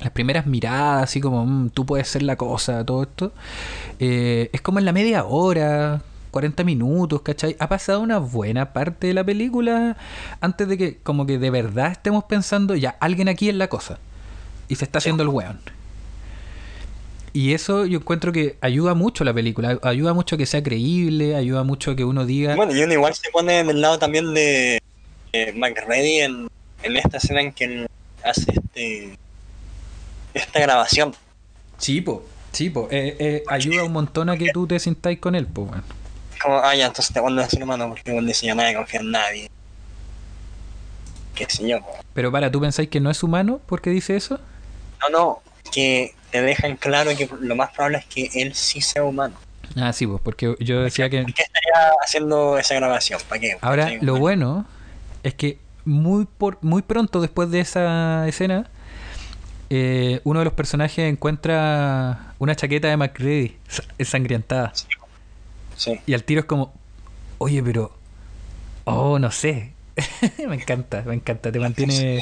las 0.00 0.12
primeras 0.12 0.46
miradas, 0.46 1.02
así 1.02 1.20
como 1.20 1.44
"Mm, 1.44 1.70
tú 1.70 1.84
puedes 1.84 2.06
ser 2.06 2.22
la 2.22 2.36
cosa, 2.36 2.84
todo 2.86 3.02
esto, 3.02 3.32
eh, 3.98 4.48
es 4.52 4.60
como 4.60 4.78
en 4.78 4.84
la 4.84 4.92
media 4.92 5.24
hora, 5.24 6.02
40 6.30 6.62
minutos, 6.62 7.22
¿cachai? 7.22 7.56
Ha 7.58 7.68
pasado 7.68 8.00
una 8.00 8.18
buena 8.18 8.72
parte 8.72 9.08
de 9.08 9.14
la 9.14 9.24
película 9.24 9.96
antes 10.40 10.68
de 10.68 10.78
que, 10.78 10.98
como 10.98 11.26
que 11.26 11.38
de 11.38 11.50
verdad 11.50 11.90
estemos 11.90 12.22
pensando, 12.24 12.76
ya, 12.76 12.90
alguien 13.00 13.28
aquí 13.28 13.48
es 13.48 13.56
la 13.56 13.66
cosa. 13.68 13.98
Y 14.68 14.76
se 14.76 14.84
está 14.84 14.98
haciendo 14.98 15.24
el 15.24 15.30
weón. 15.30 15.58
Y 17.32 17.54
eso 17.54 17.86
yo 17.86 17.98
encuentro 17.98 18.32
que 18.32 18.56
ayuda 18.60 18.94
mucho 18.94 19.24
la 19.24 19.34
película, 19.34 19.78
ayuda 19.82 20.14
mucho 20.14 20.36
que 20.36 20.46
sea 20.46 20.62
creíble, 20.62 21.36
ayuda 21.36 21.62
mucho 21.62 21.94
que 21.94 22.04
uno 22.04 22.24
diga... 22.24 22.56
Bueno, 22.56 22.74
y 22.74 22.82
uno 22.82 22.92
igual 22.92 23.14
se 23.14 23.30
pone 23.30 23.62
del 23.64 23.80
lado 23.80 23.98
también 23.98 24.34
de 24.34 24.80
eh, 25.32 25.52
McReady 25.52 26.20
en, 26.20 26.48
en 26.82 26.96
esta 26.96 27.18
escena 27.18 27.42
en 27.42 27.52
que 27.52 27.64
él 27.64 27.88
hace 28.24 28.52
este 28.52 29.18
esta 30.34 30.60
grabación. 30.60 31.14
Sí, 31.78 32.00
po, 32.00 32.24
sí, 32.52 32.70
po, 32.70 32.88
eh, 32.90 33.16
eh, 33.18 33.44
ayuda 33.48 33.84
un 33.84 33.92
montón 33.92 34.28
a 34.28 34.36
que 34.36 34.50
tú 34.52 34.66
te 34.66 34.78
sintáis 34.78 35.18
con 35.18 35.34
él, 35.34 35.46
po, 35.46 35.62
weón. 35.62 35.84
Como, 36.40 36.58
ah, 36.58 36.74
ya, 36.74 36.86
entonces 36.86 37.12
te 37.12 37.20
vuelves 37.20 37.46
a 37.46 37.50
ser 37.50 37.62
humano 37.62 37.88
porque 37.88 38.12
no 38.12 38.34
se 38.34 38.46
llama 38.46 38.64
de 38.64 38.74
confiar 38.74 39.02
en 39.02 39.10
nadie. 39.10 39.50
qué 41.34 41.46
sé 41.48 41.68
yo. 41.68 41.78
Pero 42.14 42.30
para, 42.30 42.50
¿tú 42.50 42.60
pensáis 42.60 42.88
que 42.88 43.00
no 43.00 43.10
es 43.10 43.22
humano 43.22 43.60
porque 43.66 43.90
dice 43.90 44.16
eso? 44.16 44.38
No, 45.00 45.08
no, 45.10 45.42
que 45.72 46.14
te 46.30 46.42
dejan 46.42 46.76
claro 46.76 47.10
que 47.16 47.28
lo 47.40 47.56
más 47.56 47.70
probable 47.70 47.98
es 47.98 48.06
que 48.06 48.30
él 48.42 48.54
sí 48.54 48.80
sea 48.80 49.04
humano. 49.04 49.36
Ah, 49.76 49.92
sí, 49.92 50.06
pues, 50.06 50.20
porque 50.22 50.54
yo 50.60 50.82
decía 50.82 51.08
que... 51.10 51.22
¿Por 51.22 51.34
qué 51.34 51.42
estaría 51.42 51.92
haciendo 52.04 52.58
esa 52.58 52.74
grabación? 52.74 53.20
¿Para 53.28 53.40
qué? 53.40 53.56
Ahora, 53.60 53.92
lo 54.00 54.16
bueno 54.16 54.66
es 55.22 55.34
que 55.34 55.58
muy, 55.84 56.26
por, 56.26 56.58
muy 56.62 56.82
pronto 56.82 57.20
después 57.20 57.50
de 57.50 57.60
esa 57.60 58.26
escena, 58.28 58.66
eh, 59.70 60.20
uno 60.24 60.40
de 60.40 60.44
los 60.44 60.54
personajes 60.54 61.10
encuentra 61.10 62.34
una 62.38 62.56
chaqueta 62.56 62.88
de 62.88 62.96
McCready 62.96 63.56
sa- 63.68 63.84
ensangrientada. 63.98 64.72
Sí. 65.76 66.00
Y 66.06 66.14
al 66.14 66.24
tiro 66.24 66.40
es 66.40 66.46
como, 66.46 66.72
oye, 67.38 67.62
pero... 67.62 67.96
Oh, 68.84 69.18
no 69.18 69.30
sé. 69.30 69.74
me 70.48 70.54
encanta, 70.56 71.02
me 71.06 71.14
encanta. 71.14 71.50
Te 71.52 71.58
mantiene 71.60 72.20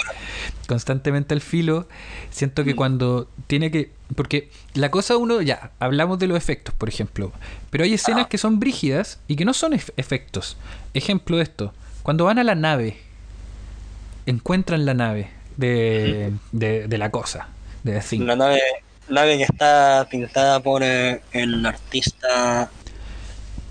constantemente 0.67 1.35
al 1.35 1.41
filo. 1.41 1.87
Siento 2.31 2.65
que 2.65 2.73
Mm. 2.75 2.77
cuando 2.77 3.29
tiene 3.47 3.71
que... 3.71 3.91
Porque 4.15 4.51
la 4.75 4.91
cosa 4.91 5.17
uno, 5.17 5.41
ya, 5.43 5.73
hablamos 5.79 6.19
de 6.19 6.27
los 6.29 6.37
efectos, 6.39 6.75
por 6.75 6.89
ejemplo. 6.89 7.33
Pero 7.71 7.85
hay 7.85 7.95
escenas 7.95 8.27
Ah. 8.27 8.29
que 8.29 8.39
son 8.39 8.61
brígidas 8.61 9.21
y 9.29 9.37
que 9.37 9.45
no 9.45 9.53
son 9.55 9.73
ef- 9.73 9.93
efectos. 9.97 10.57
Ejemplo 10.95 11.37
de 11.39 11.43
esto. 11.43 11.73
Cuando 12.03 12.25
van 12.25 12.39
a 12.39 12.45
la 12.45 12.55
nave, 12.55 12.97
encuentran 14.27 14.85
la 14.87 14.95
nave 14.95 15.31
de, 15.57 16.33
de, 16.53 16.89
de 16.89 16.99
la 16.99 17.11
cosa. 17.11 17.49
De 17.83 18.01
The. 18.01 18.19
La 18.19 18.37
nave, 18.37 18.61
nave 19.09 19.37
que 19.39 19.45
está 19.45 20.07
pintada 20.11 20.61
por 20.61 20.83
eh, 20.83 21.21
el 21.33 21.65
artista. 21.67 22.71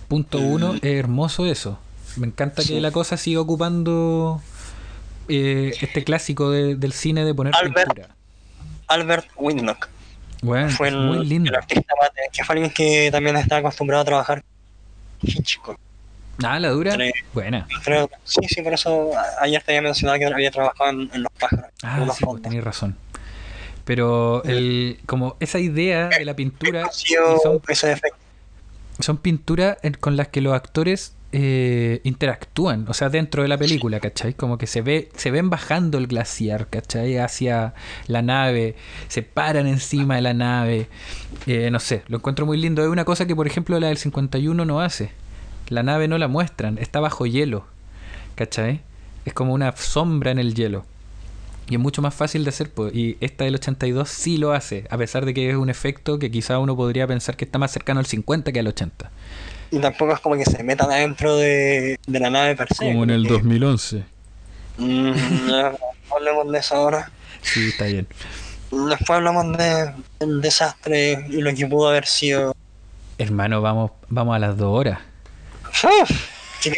Punto 0.07 0.37
uno, 0.39 0.75
es 0.75 0.83
hermoso 0.83 1.45
eso. 1.45 1.79
Me 2.17 2.27
encanta 2.27 2.63
que 2.63 2.79
la 2.79 2.91
cosa 2.91 3.17
siga 3.17 3.41
ocupando 3.41 4.41
eh, 5.27 5.73
este 5.81 6.03
clásico 6.03 6.51
de- 6.51 6.75
del 6.75 6.93
cine 6.93 7.25
de 7.25 7.33
poner 7.33 7.53
Albert 7.55 7.75
pintura. 7.93 8.15
Albert 8.87 9.27
Winlock. 9.37 9.87
Bueno, 10.41 10.69
fue 10.69 10.89
el, 10.89 10.97
muy 10.97 11.25
lindo. 11.25 11.49
el 11.49 11.55
artista 11.55 11.93
mate, 12.01 12.21
que 12.31 12.43
fue 12.43 12.53
alguien 12.53 12.71
que 12.71 13.09
también 13.11 13.35
está 13.37 13.57
acostumbrado 13.57 14.01
a 14.03 14.05
trabajar 14.05 14.43
Hitchcock. 15.21 15.79
Ah, 16.43 16.59
la 16.59 16.69
dura. 16.69 16.91
Sí. 16.91 17.11
Buena. 17.33 17.65
Sí, 18.25 18.41
sí, 18.47 18.61
por 18.61 18.73
eso 18.73 19.11
ayer 19.39 19.63
te 19.63 19.71
había 19.71 19.81
mencionado 19.81 20.19
que 20.19 20.25
había 20.25 20.51
trabajado 20.51 20.89
en, 20.91 21.09
en 21.13 21.23
Los 21.23 21.31
Pájaros. 21.39 21.65
Ah, 21.81 22.05
sí, 22.15 22.25
pues, 22.25 22.41
tenéis 22.41 22.63
razón. 22.63 22.95
Pero 23.85 24.43
el, 24.43 24.99
como 25.05 25.37
esa 25.39 25.59
idea 25.59 26.09
de 26.09 26.25
la 26.25 26.35
pintura 26.35 26.89
son, 26.91 27.61
ese 27.67 27.91
efecto. 27.93 28.17
son 28.99 29.17
pinturas 29.17 29.77
con 29.99 30.17
las 30.17 30.27
que 30.27 30.41
los 30.41 30.53
actores 30.53 31.13
eh, 31.37 31.99
interactúan, 32.05 32.85
o 32.87 32.93
sea, 32.93 33.09
dentro 33.09 33.41
de 33.41 33.49
la 33.49 33.57
película, 33.57 33.99
¿cachai? 33.99 34.33
Como 34.35 34.57
que 34.57 34.67
se 34.67 34.81
ve, 34.81 35.09
se 35.17 35.31
ven 35.31 35.49
bajando 35.49 35.97
el 35.97 36.07
glaciar, 36.07 36.67
¿cachai? 36.69 37.17
Hacia 37.17 37.73
la 38.07 38.21
nave, 38.21 38.77
se 39.09 39.21
paran 39.21 39.67
encima 39.67 40.15
de 40.15 40.21
la 40.21 40.33
nave, 40.33 40.87
eh, 41.45 41.69
no 41.71 41.81
sé, 41.81 42.03
lo 42.07 42.19
encuentro 42.19 42.45
muy 42.45 42.57
lindo. 42.57 42.81
Es 42.83 42.87
una 42.87 43.03
cosa 43.03 43.27
que, 43.27 43.35
por 43.35 43.47
ejemplo, 43.47 43.77
la 43.81 43.87
del 43.87 43.97
51 43.97 44.63
no 44.63 44.79
hace. 44.79 45.11
La 45.67 45.83
nave 45.83 46.07
no 46.07 46.17
la 46.17 46.29
muestran, 46.29 46.77
está 46.77 47.01
bajo 47.01 47.25
hielo, 47.25 47.65
¿cachai? 48.35 48.79
Es 49.25 49.33
como 49.33 49.53
una 49.53 49.75
sombra 49.75 50.31
en 50.31 50.39
el 50.39 50.55
hielo. 50.55 50.85
Y 51.67 51.75
es 51.75 51.81
mucho 51.81 52.01
más 52.01 52.13
fácil 52.13 52.45
de 52.45 52.49
hacer, 52.51 52.71
pues. 52.71 52.95
Y 52.95 53.17
esta 53.19 53.43
del 53.43 53.55
82 53.55 54.07
sí 54.07 54.37
lo 54.37 54.53
hace, 54.53 54.87
a 54.89 54.97
pesar 54.97 55.25
de 55.25 55.33
que 55.33 55.49
es 55.49 55.57
un 55.57 55.69
efecto 55.69 56.17
que 56.17 56.31
quizá 56.31 56.59
uno 56.59 56.77
podría 56.77 57.07
pensar 57.07 57.35
que 57.35 57.43
está 57.43 57.59
más 57.59 57.71
cercano 57.71 57.99
al 57.99 58.05
50 58.05 58.53
que 58.53 58.59
al 58.59 58.67
80. 58.67 59.11
Y 59.71 59.79
tampoco 59.79 60.13
es 60.13 60.19
como 60.19 60.35
que 60.35 60.45
se 60.45 60.63
metan 60.63 60.91
adentro 60.91 61.35
de, 61.37 61.99
de 62.05 62.19
la 62.19 62.29
nave 62.29 62.55
per 62.55 62.67
se. 62.73 62.85
como 62.93 63.05
que- 63.05 63.13
2011. 63.13 64.03
Mm, 64.77 65.11
no, 65.47 65.71
no 65.71 65.77
hablemos 66.15 66.51
de 66.51 66.59
eso 66.59 66.75
ahora. 66.75 67.11
Sí, 67.41 67.69
está 67.69 67.85
bien. 67.85 68.07
Después 68.71 69.09
hablamos 69.09 69.57
de, 69.57 69.93
del 70.19 70.41
desastre 70.41 71.25
y 71.29 71.41
lo 71.41 71.53
que 71.53 71.65
pudo 71.67 71.89
haber 71.89 72.05
sido. 72.05 72.55
Hermano, 73.17 73.61
vamos, 73.61 73.91
vamos 74.09 74.35
a 74.35 74.39
las 74.39 74.57
dos 74.57 74.77
horas. 74.77 74.99
¿qué 76.61 76.73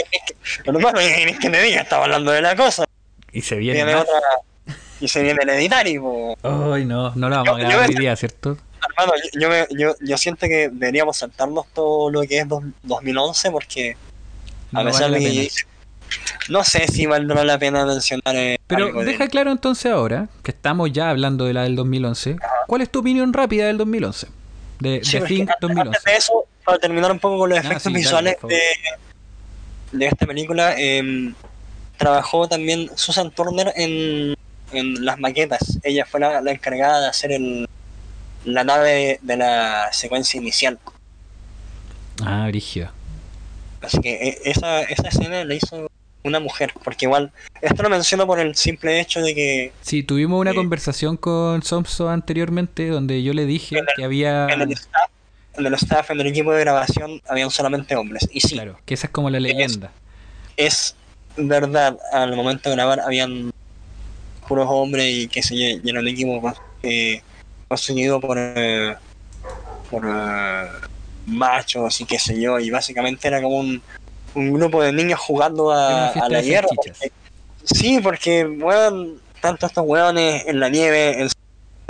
Lo 0.65 0.79
más 0.79 0.93
que 0.93 1.35
que 1.39 1.49
me 1.49 1.61
diga, 1.61 1.81
estaba 1.81 2.05
hablando 2.05 2.31
de 2.31 2.41
la 2.41 2.55
cosa. 2.55 2.85
Y 3.31 3.41
se 3.41 3.55
viene 3.55 3.83
Viene 3.83 3.93
más. 3.93 4.03
otra. 4.03 4.75
Y 4.99 5.07
se 5.07 5.21
viene 5.21 5.39
el 5.43 5.49
editario. 5.49 6.35
Ay, 6.43 6.85
no, 6.85 7.13
no 7.15 7.29
la 7.29 7.37
vamos 7.37 7.59
a 7.59 7.63
Yo- 7.63 7.67
grabar 7.69 7.89
hoy 7.89 7.95
día, 7.95 8.15
¿cierto? 8.15 8.57
Hermano, 8.89 9.13
yo, 9.33 9.39
yo, 9.39 9.49
me- 9.49 9.67
yo, 9.79 9.95
yo 10.01 10.17
siento 10.17 10.47
que 10.47 10.69
deberíamos 10.69 11.17
saltarnos 11.17 11.65
todo 11.73 12.09
lo 12.09 12.21
que 12.21 12.39
es 12.39 12.47
dos- 12.47 12.63
2011 12.83 13.51
porque 13.51 13.95
a 14.73 14.83
No 14.83 14.85
pesar 14.89 15.03
vale 15.11 15.19
de 15.19 15.25
que 15.25 15.49
no 16.49 16.63
sé 16.63 16.87
si 16.87 17.05
valdrá 17.05 17.43
la 17.43 17.59
pena 17.59 17.85
mencionar 17.85 18.35
eh, 18.35 18.57
Pero 18.67 18.85
algo 18.85 18.99
de- 19.01 19.05
deja 19.07 19.27
claro 19.27 19.51
entonces 19.51 19.91
ahora, 19.91 20.29
que 20.43 20.51
estamos 20.51 20.91
ya 20.91 21.09
hablando 21.09 21.45
de 21.45 21.53
la 21.53 21.63
del 21.63 21.75
2011, 21.75 22.37
¿cuál 22.67 22.81
es 22.81 22.89
tu 22.89 22.99
opinión 22.99 23.33
rápida 23.33 23.67
del 23.67 23.77
2011? 23.77 24.27
De, 24.79 25.03
Sí, 25.03 25.19
de 25.19 25.25
Think 25.25 25.41
antes- 25.49 25.55
2011. 25.61 25.87
Antes 25.97 26.03
de 26.03 26.15
eso, 26.17 26.45
para 26.63 26.77
terminar 26.77 27.11
un 27.11 27.19
poco 27.19 27.39
con 27.39 27.49
los 27.49 27.57
Ah, 27.59 27.61
efectos 27.61 27.83
sí, 27.91 27.93
visuales 27.93 28.37
de, 28.47 28.61
de 29.91 30.05
esta 30.05 30.25
película, 30.25 30.75
em, 30.77 31.33
trabajó 31.97 32.47
también 32.47 32.89
Susan 32.95 33.31
Turner 33.31 33.73
en, 33.75 34.35
en 34.71 35.03
las 35.05 35.17
maquetas. 35.19 35.79
Ella 35.83 36.05
fue 36.05 36.19
la, 36.19 36.41
la 36.41 36.51
encargada 36.51 37.01
de 37.01 37.07
hacer 37.07 37.31
el, 37.31 37.67
la 38.47 38.63
nave 38.63 39.19
de 39.21 39.37
la 39.37 39.89
secuencia 39.91 40.39
inicial. 40.39 40.79
Ah, 42.23 42.45
Brigio. 42.47 42.89
Así 43.81 43.99
que 43.99 44.13
eh, 44.13 44.37
esa, 44.45 44.81
esa 44.83 45.07
escena 45.09 45.43
la 45.43 45.53
hizo 45.53 45.87
una 46.23 46.39
mujer, 46.39 46.73
porque 46.83 47.05
igual, 47.05 47.31
esto 47.61 47.83
lo 47.83 47.89
menciono 47.89 48.25
por 48.25 48.39
el 48.39 48.55
simple 48.55 48.99
hecho 48.99 49.21
de 49.21 49.35
que 49.35 49.71
Sí, 49.81 50.01
tuvimos 50.03 50.39
una 50.41 50.51
Sí. 50.51 50.57
conversación 50.57 51.15
con 51.17 51.61
Somso 51.63 52.09
anteriormente 52.09 52.87
donde 52.87 53.21
yo 53.23 53.33
le 53.33 53.45
dije 53.45 53.79
el- 53.79 53.85
que 53.95 54.03
había... 54.03 54.47
en 54.49 54.61
el 54.61 54.71
staff, 54.71 55.09
en 55.57 55.65
el 55.65 55.73
staff, 55.75 56.09
en 56.11 56.19
el 56.21 56.27
equipo 56.27 56.51
de 56.53 56.61
grabación, 56.61 57.21
habían 57.29 57.51
solamente 57.51 57.95
hombres. 57.95 58.27
Y 58.31 58.41
sí, 58.41 58.55
Claro, 58.55 58.79
que 58.85 58.93
esa 58.95 59.07
es 59.07 59.11
como 59.13 59.29
la 59.29 59.39
leyenda. 59.39 59.91
es 60.57 60.95
verdad, 61.35 61.97
al 62.11 62.35
momento 62.35 62.69
de 62.69 62.75
grabar 62.75 62.99
habían 63.01 63.51
puros 64.47 64.67
hombres 64.69 65.05
y 65.13 65.27
que 65.27 65.43
se 65.43 65.55
y 65.55 65.81
era 65.85 65.99
un 65.99 66.07
equipo 66.07 66.41
con- 66.41 66.55
constituido 67.67 68.19
por, 68.19 68.37
eh, 68.39 68.95
por 69.91 70.03
eh, 70.05 70.67
machos 71.25 71.99
y 72.01 72.05
qué 72.05 72.19
sé 72.19 72.39
yo, 72.39 72.59
y 72.59 72.69
básicamente 72.69 73.27
era 73.27 73.41
como 73.41 73.57
un, 73.57 73.81
un 74.35 74.53
grupo 74.53 74.81
de 74.81 74.93
niños 74.93 75.19
jugando 75.19 75.71
a, 75.71 76.09
a 76.09 76.29
la 76.29 76.41
guerra. 76.41 76.67
porque- 76.75 77.11
sí, 77.63 77.99
porque, 78.01 78.45
bueno, 78.45 79.15
tanto 79.41 79.65
estos 79.67 79.83
hueones 79.85 80.45
en 80.47 80.59
la 80.59 80.69
nieve, 80.69 81.21
en, 81.21 81.29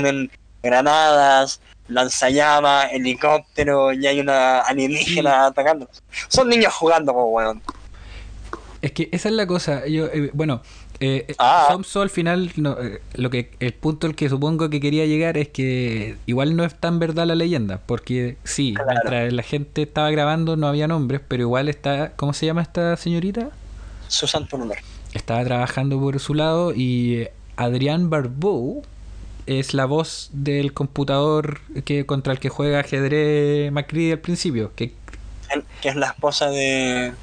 en 0.05 0.31
granadas, 0.63 1.61
lanzallamas, 1.87 2.91
helicóptero, 2.91 3.93
y 3.93 4.07
hay 4.07 4.19
una 4.19 4.59
alienígena 4.61 5.45
atacando. 5.47 5.87
Son 6.27 6.49
niños 6.49 6.73
jugando, 6.73 7.13
como 7.13 7.27
weón. 7.29 7.61
Es 8.81 8.91
que 8.91 9.09
esa 9.11 9.29
es 9.29 9.35
la 9.35 9.47
cosa. 9.47 9.87
Yo, 9.87 10.05
eh, 10.07 10.29
bueno, 10.33 10.61
eh, 10.99 11.35
Ah. 11.37 11.67
Somso 11.69 12.01
al 12.01 12.09
final, 12.09 12.51
no, 12.55 12.77
eh, 12.81 13.01
lo 13.15 13.29
que 13.29 13.51
el 13.59 13.73
punto 13.73 14.07
al 14.07 14.15
que 14.15 14.29
supongo 14.29 14.69
que 14.69 14.79
quería 14.79 15.05
llegar 15.05 15.37
es 15.37 15.49
que 15.49 16.15
igual 16.25 16.55
no 16.55 16.63
es 16.63 16.73
tan 16.79 16.99
verdad 16.99 17.25
la 17.27 17.35
leyenda, 17.35 17.81
porque 17.85 18.37
sí, 18.43 18.73
Claro. 18.73 18.91
mientras 18.91 19.33
la 19.33 19.43
gente 19.43 19.83
estaba 19.83 20.09
grabando 20.11 20.55
no 20.57 20.67
había 20.67 20.87
nombres, 20.87 21.21
pero 21.27 21.43
igual 21.43 21.69
está, 21.69 22.13
¿cómo 22.15 22.33
se 22.33 22.45
llama 22.45 22.61
esta 22.61 22.95
señorita? 22.97 23.49
Susan 24.07 24.47
Turner. 24.47 24.77
Estaba 25.13 25.43
trabajando 25.43 25.99
por 25.99 26.19
su 26.19 26.33
lado 26.33 26.73
y 26.75 27.15
eh, 27.15 27.31
Adrián 27.55 28.09
Barbeau 28.09 28.83
es 29.45 29.73
la 29.73 29.85
voz 29.85 30.29
del 30.33 30.73
computador 30.73 31.61
que 31.85 32.05
contra 32.05 32.33
el 32.33 32.39
que 32.39 32.49
juega 32.49 32.79
ajedrez 32.81 33.71
Macri 33.71 34.11
al 34.11 34.19
principio, 34.19 34.71
que 34.75 34.93
que 35.81 35.87
es 35.89 35.95
la 35.95 36.07
esposa 36.07 36.49
de 36.49 37.13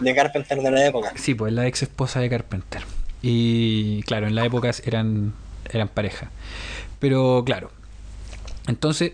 de 0.00 0.14
Carpenter 0.14 0.58
de 0.58 0.70
la 0.70 0.86
época. 0.86 1.12
Sí, 1.16 1.34
pues 1.34 1.52
la 1.52 1.66
ex 1.66 1.82
esposa 1.82 2.20
de 2.20 2.30
Carpenter. 2.30 2.82
Y 3.22 4.02
claro, 4.02 4.26
en 4.26 4.34
la 4.34 4.44
época 4.44 4.70
eran, 4.84 5.32
eran 5.70 5.88
pareja. 5.88 6.30
Pero 6.98 7.42
claro. 7.44 7.70
Entonces, 8.66 9.12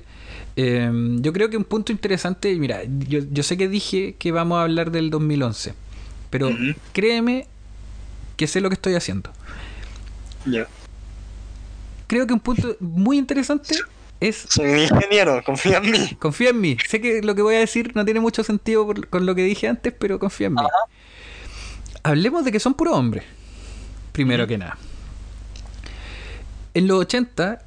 eh, 0.57 0.91
yo 1.21 1.33
creo 1.33 1.51
que 1.51 1.57
un 1.57 1.65
punto 1.65 1.93
interesante, 1.93 2.55
mira, 2.57 2.83
yo, 2.85 3.21
yo 3.31 3.43
sé 3.43 3.57
que 3.57 3.69
dije 3.69 4.17
que 4.19 4.33
vamos 4.33 4.59
a 4.59 4.63
hablar 4.63 4.91
del 4.91 5.11
2011, 5.11 5.75
pero 6.31 6.51
créeme 6.93 7.47
que 8.37 8.47
sé 8.47 8.61
lo 8.61 8.69
que 8.69 8.75
estoy 8.75 8.95
haciendo. 8.95 9.31
Yo. 10.47 10.65
Creo 12.07 12.27
que 12.27 12.35
un 12.35 12.41
punto 12.41 12.77
muy 12.81 13.17
interesante 13.17 13.77
es 14.29 14.47
Soy 14.49 14.71
un 14.71 14.79
ingeniero, 14.79 15.43
confía 15.45 15.79
en 15.79 15.91
mí. 15.91 16.15
Confía 16.19 16.51
en 16.51 16.61
mí. 16.61 16.77
Sé 16.89 17.01
que 17.01 17.23
lo 17.23 17.35
que 17.35 17.43
voy 17.43 17.57
a 17.57 17.59
decir 17.59 17.93
no 17.95 18.05
tiene 18.05 18.21
mucho 18.21 18.43
sentido 18.45 18.87
por- 18.87 19.09
con 19.09 19.27
lo 19.27 19.35
que 19.35 19.43
dije 19.45 19.69
antes, 19.69 19.93
pero 19.99 20.19
confía 20.19 20.47
en 20.49 20.55
mí. 20.55 20.63
Hablemos 22.03 22.45
de 22.45 22.53
que 22.53 22.61
son 22.61 22.75
puros 22.75 22.95
hombres. 22.97 23.25
Primero 24.13 24.47
que 24.47 24.59
nada. 24.59 24.77
En 26.75 26.87
los 26.89 27.01
80, 27.01 27.63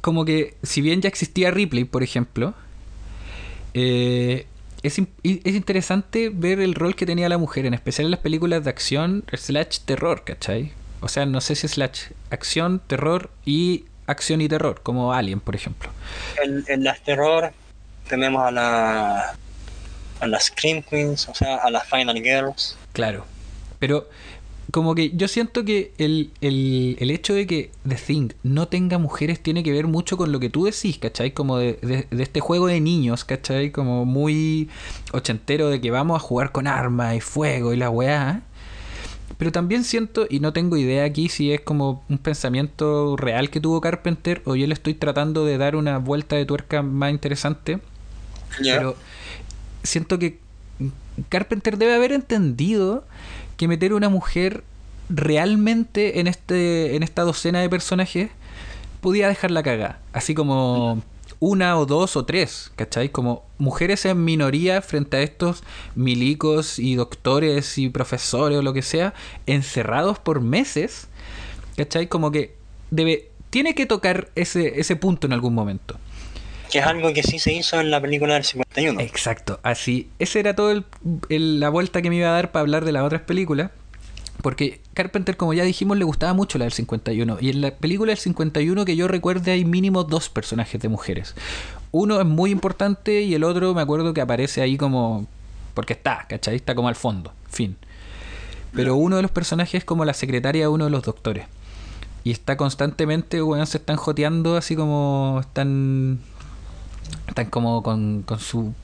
como 0.00 0.24
que 0.24 0.54
si 0.62 0.80
bien 0.80 1.00
ya 1.00 1.08
existía 1.08 1.50
Ripley, 1.50 1.84
por 1.84 2.02
ejemplo, 2.02 2.54
eh, 3.74 4.46
es, 4.82 4.98
es 4.98 5.54
interesante 5.54 6.30
ver 6.30 6.60
el 6.60 6.74
rol 6.74 6.94
que 6.94 7.06
tenía 7.06 7.28
la 7.28 7.38
mujer, 7.38 7.66
en 7.66 7.74
especial 7.74 8.06
en 8.06 8.10
las 8.10 8.20
películas 8.20 8.64
de 8.64 8.70
acción 8.70 9.24
slash 9.32 9.78
terror, 9.86 10.24
¿cachai? 10.24 10.72
O 11.00 11.08
sea, 11.08 11.26
no 11.26 11.40
sé 11.40 11.54
si 11.54 11.68
slash 11.68 12.10
acción, 12.30 12.80
terror 12.86 13.30
y 13.44 13.84
acción 14.06 14.40
y 14.40 14.48
terror, 14.48 14.80
como 14.82 15.12
Alien, 15.12 15.40
por 15.40 15.54
ejemplo. 15.54 15.90
En, 16.42 16.64
en 16.68 16.84
las 16.84 17.00
terror 17.00 17.52
tenemos 18.08 18.44
a 18.44 18.50
la 18.50 19.36
a 20.20 20.26
las 20.26 20.44
Scream 20.44 20.82
Queens, 20.82 21.28
o 21.28 21.34
sea, 21.34 21.56
a 21.56 21.70
las 21.70 21.88
Final 21.88 22.16
Girls. 22.22 22.76
Claro. 22.92 23.26
Pero 23.78 24.08
como 24.70 24.94
que 24.94 25.10
yo 25.10 25.28
siento 25.28 25.64
que 25.64 25.92
el, 25.98 26.30
el, 26.40 26.96
el, 26.98 27.10
hecho 27.10 27.34
de 27.34 27.46
que 27.46 27.70
The 27.86 27.94
Thing 27.94 28.30
no 28.42 28.66
tenga 28.68 28.98
mujeres 28.98 29.40
tiene 29.40 29.62
que 29.62 29.72
ver 29.72 29.86
mucho 29.86 30.16
con 30.16 30.32
lo 30.32 30.40
que 30.40 30.50
tú 30.50 30.64
decís, 30.64 30.98
¿cachai? 30.98 31.32
Como 31.32 31.58
de, 31.58 31.74
de, 31.82 32.06
de, 32.10 32.22
este 32.22 32.40
juego 32.40 32.66
de 32.66 32.80
niños, 32.80 33.24
¿cachai? 33.24 33.70
Como 33.70 34.04
muy 34.04 34.68
ochentero 35.12 35.68
de 35.68 35.80
que 35.80 35.90
vamos 35.90 36.16
a 36.16 36.18
jugar 36.18 36.50
con 36.50 36.66
armas 36.66 37.14
y 37.14 37.20
fuego 37.20 37.72
y 37.72 37.76
la 37.76 37.90
weá. 37.90 38.42
Pero 39.38 39.52
también 39.52 39.84
siento, 39.84 40.26
y 40.28 40.40
no 40.40 40.52
tengo 40.52 40.76
idea 40.76 41.04
aquí 41.04 41.28
si 41.28 41.52
es 41.52 41.60
como 41.60 42.04
un 42.08 42.18
pensamiento 42.18 43.16
real 43.16 43.50
que 43.50 43.60
tuvo 43.60 43.80
Carpenter 43.80 44.42
o 44.44 44.54
yo 44.54 44.66
le 44.66 44.74
estoy 44.74 44.94
tratando 44.94 45.44
de 45.44 45.58
dar 45.58 45.76
una 45.76 45.98
vuelta 45.98 46.36
de 46.36 46.46
tuerca 46.46 46.82
más 46.82 47.10
interesante. 47.10 47.80
Yeah. 48.62 48.76
Pero 48.76 48.96
siento 49.82 50.18
que 50.18 50.38
Carpenter 51.28 51.78
debe 51.78 51.94
haber 51.94 52.12
entendido 52.12 53.04
que 53.56 53.68
meter 53.68 53.92
una 53.92 54.08
mujer 54.08 54.64
realmente 55.08 56.20
en 56.20 56.26
este 56.26 56.96
en 56.96 57.02
esta 57.02 57.22
docena 57.22 57.60
de 57.60 57.68
personajes 57.68 58.30
podía 59.00 59.28
dejarla 59.28 59.62
cagar. 59.62 60.00
Así 60.12 60.34
como 60.34 61.02
una 61.40 61.78
o 61.78 61.86
dos 61.86 62.16
o 62.16 62.24
tres, 62.24 62.72
¿cachai? 62.76 63.08
Como 63.10 63.44
mujeres 63.58 64.04
en 64.04 64.24
minoría 64.24 64.82
frente 64.82 65.16
a 65.16 65.22
estos 65.22 65.62
milicos 65.94 66.78
y 66.78 66.94
doctores 66.94 67.78
y 67.78 67.88
profesores 67.88 68.58
o 68.58 68.62
lo 68.62 68.72
que 68.72 68.82
sea, 68.82 69.14
encerrados 69.46 70.18
por 70.18 70.40
meses, 70.40 71.08
¿cachai? 71.76 72.08
Como 72.08 72.30
que 72.30 72.56
debe, 72.90 73.30
tiene 73.50 73.74
que 73.74 73.86
tocar 73.86 74.28
ese, 74.34 74.80
ese 74.80 74.96
punto 74.96 75.26
en 75.26 75.32
algún 75.32 75.54
momento. 75.54 75.98
Que 76.70 76.78
es 76.78 76.86
algo 76.86 77.12
que 77.12 77.22
sí 77.22 77.38
se 77.38 77.52
hizo 77.52 77.80
en 77.80 77.90
la 77.90 78.00
película 78.00 78.34
del 78.34 78.44
51. 78.44 79.00
Exacto, 79.00 79.60
así. 79.62 80.08
Esa 80.18 80.40
era 80.40 80.56
toda 80.56 80.72
el, 80.72 80.84
el, 81.28 81.60
la 81.60 81.68
vuelta 81.68 82.02
que 82.02 82.10
me 82.10 82.16
iba 82.16 82.28
a 82.28 82.32
dar 82.32 82.50
para 82.50 82.62
hablar 82.62 82.84
de 82.84 82.92
las 82.92 83.04
otras 83.04 83.22
películas. 83.22 83.70
Porque 84.42 84.80
Carpenter, 84.94 85.36
como 85.36 85.54
ya 85.54 85.64
dijimos, 85.64 85.96
le 85.96 86.04
gustaba 86.04 86.34
mucho 86.34 86.58
la 86.58 86.64
del 86.64 86.72
51. 86.72 87.38
Y 87.40 87.50
en 87.50 87.60
la 87.60 87.70
película 87.70 88.10
del 88.10 88.18
51 88.18 88.84
que 88.84 88.96
yo 88.96 89.08
recuerde 89.08 89.52
hay 89.52 89.64
mínimo 89.64 90.04
dos 90.04 90.28
personajes 90.28 90.80
de 90.80 90.88
mujeres. 90.88 91.34
Uno 91.92 92.20
es 92.20 92.26
muy 92.26 92.50
importante 92.50 93.22
y 93.22 93.34
el 93.34 93.44
otro 93.44 93.74
me 93.74 93.82
acuerdo 93.82 94.12
que 94.12 94.20
aparece 94.20 94.60
ahí 94.60 94.76
como... 94.76 95.26
Porque 95.74 95.94
está, 95.94 96.26
¿cachai? 96.28 96.56
Está 96.56 96.74
como 96.74 96.88
al 96.88 96.94
fondo, 96.94 97.32
fin. 97.48 97.76
Pero 98.72 98.96
uno 98.96 99.16
de 99.16 99.22
los 99.22 99.30
personajes 99.30 99.74
es 99.74 99.84
como 99.84 100.04
la 100.04 100.14
secretaria 100.14 100.62
de 100.62 100.68
uno 100.68 100.84
de 100.84 100.90
los 100.90 101.04
doctores. 101.04 101.46
Y 102.24 102.30
está 102.30 102.56
constantemente, 102.56 103.40
bueno, 103.40 103.64
se 103.66 103.78
están 103.78 103.96
joteando 103.96 104.56
así 104.56 104.76
como 104.76 105.38
están... 105.40 106.20
Están 107.28 107.46
como 107.46 107.82
con, 107.82 108.22
con 108.22 108.40
su 108.40 108.74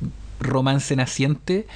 romance 0.41 0.97
naciente 0.97 1.67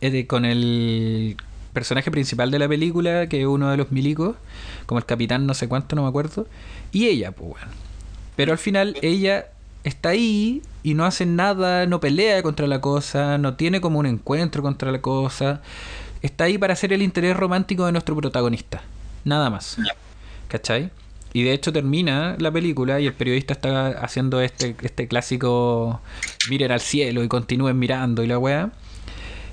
eh, 0.00 0.26
con 0.26 0.44
el 0.44 1.36
personaje 1.72 2.10
principal 2.10 2.50
de 2.50 2.58
la 2.58 2.68
película, 2.68 3.28
que 3.28 3.40
es 3.40 3.46
uno 3.46 3.70
de 3.70 3.76
los 3.76 3.90
milicos, 3.92 4.36
como 4.86 4.98
el 4.98 5.06
capitán 5.06 5.46
no 5.46 5.54
sé 5.54 5.68
cuánto, 5.68 5.96
no 5.96 6.02
me 6.02 6.08
acuerdo, 6.08 6.46
y 6.92 7.06
ella, 7.06 7.32
pues 7.32 7.50
bueno. 7.50 7.66
Pero 8.36 8.52
al 8.52 8.58
final 8.58 8.96
ella 9.02 9.46
está 9.84 10.10
ahí 10.10 10.62
y 10.82 10.94
no 10.94 11.04
hace 11.04 11.26
nada, 11.26 11.86
no 11.86 12.00
pelea 12.00 12.42
contra 12.42 12.66
la 12.66 12.80
cosa, 12.80 13.38
no 13.38 13.54
tiene 13.54 13.80
como 13.80 13.98
un 13.98 14.06
encuentro 14.06 14.62
contra 14.62 14.92
la 14.92 15.00
cosa. 15.00 15.60
Está 16.22 16.44
ahí 16.44 16.58
para 16.58 16.72
hacer 16.72 16.92
el 16.92 17.02
interés 17.02 17.36
romántico 17.36 17.86
de 17.86 17.92
nuestro 17.92 18.16
protagonista. 18.16 18.82
Nada 19.24 19.50
más. 19.50 19.76
¿Cachai? 20.48 20.90
Y 21.32 21.42
de 21.44 21.52
hecho 21.52 21.72
termina 21.72 22.36
la 22.38 22.50
película 22.50 23.00
y 23.00 23.06
el 23.06 23.14
periodista 23.14 23.54
está 23.54 23.88
haciendo 23.88 24.40
este, 24.40 24.76
este 24.82 25.08
clásico 25.08 26.00
miren 26.50 26.70
al 26.72 26.80
cielo 26.80 27.24
y 27.24 27.28
continúen 27.28 27.78
mirando 27.78 28.22
y 28.22 28.26
la 28.26 28.38
weá. 28.38 28.70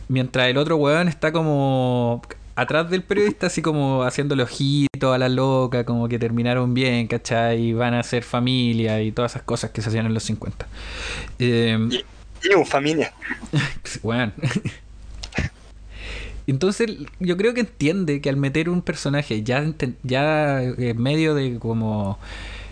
Mientras 0.09 0.47
el 0.47 0.57
otro 0.57 0.75
weón 0.75 1.07
está 1.07 1.31
como 1.31 2.21
atrás 2.55 2.89
del 2.89 3.03
periodista, 3.03 3.47
así 3.47 3.61
como 3.61 4.03
haciéndole 4.03 4.43
ojito 4.43 5.13
a 5.13 5.17
la 5.17 5.29
loca, 5.29 5.85
como 5.85 6.09
que 6.09 6.19
terminaron 6.19 6.73
bien, 6.73 7.07
¿cachai? 7.07 7.61
Y 7.61 7.73
van 7.73 7.93
a 7.93 8.03
ser 8.03 8.23
familia 8.23 9.01
y 9.01 9.11
todas 9.11 9.31
esas 9.31 9.43
cosas 9.43 9.71
que 9.71 9.81
se 9.81 9.89
hacían 9.89 10.07
en 10.07 10.13
los 10.13 10.23
50. 10.23 10.67
Eh, 11.39 11.77
y, 11.89 11.97
y 12.43 12.65
familia. 12.65 13.13
Bueno. 14.03 14.33
Entonces, 16.47 16.89
yo 17.19 17.37
creo 17.37 17.53
que 17.53 17.59
entiende 17.61 18.21
que 18.21 18.29
al 18.29 18.35
meter 18.35 18.69
un 18.69 18.81
personaje 18.81 19.43
ya, 19.43 19.63
ya 20.01 20.63
en 20.63 21.01
medio 21.01 21.35
de 21.35 21.59
como 21.59 22.17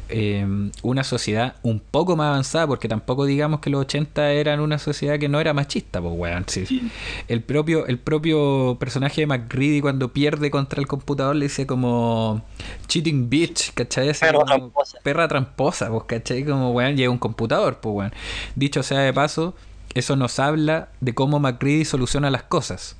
eh, 0.09 0.45
una 0.83 1.03
sociedad 1.03 1.55
un 1.63 1.79
poco 1.79 2.15
más 2.15 2.27
avanzada, 2.29 2.67
porque 2.67 2.87
tampoco 2.87 3.25
digamos 3.25 3.59
que 3.59 3.69
los 3.69 3.81
80 3.81 4.31
eran 4.31 4.59
una 4.59 4.79
sociedad 4.79 5.19
que 5.19 5.29
no 5.29 5.39
era 5.39 5.53
machista, 5.53 6.01
pues 6.01 6.13
weón. 6.15 6.45
Sí. 6.47 6.65
Sí. 6.65 6.89
El 7.27 7.41
propio, 7.41 7.85
el 7.87 7.99
propio 7.99 8.77
personaje 8.79 9.21
de 9.21 9.27
McReady 9.27 9.81
cuando 9.81 10.13
pierde 10.13 10.51
contra 10.51 10.79
el 10.79 10.87
computador 10.87 11.35
le 11.35 11.45
dice 11.45 11.67
como 11.67 12.43
cheating 12.87 13.29
bitch, 13.29 13.73
¿cachai? 13.73 14.09
Así 14.09 14.21
perra 14.21 14.33
como, 14.33 14.45
tramposa. 14.45 14.97
Perra 15.03 15.27
tramposa, 15.27 15.89
pues, 15.89 16.03
¿cachai? 16.03 16.43
Como 16.45 16.71
weón, 16.71 16.95
lleva 16.95 17.11
un 17.11 17.19
computador, 17.19 17.79
pues 17.79 17.95
weón. 17.95 18.13
Dicho 18.55 18.83
sea 18.83 18.99
de 18.99 19.13
paso, 19.13 19.55
eso 19.93 20.15
nos 20.15 20.39
habla 20.39 20.89
de 21.01 21.13
cómo 21.13 21.39
McReady 21.39 21.85
soluciona 21.85 22.29
las 22.29 22.43
cosas. 22.43 22.95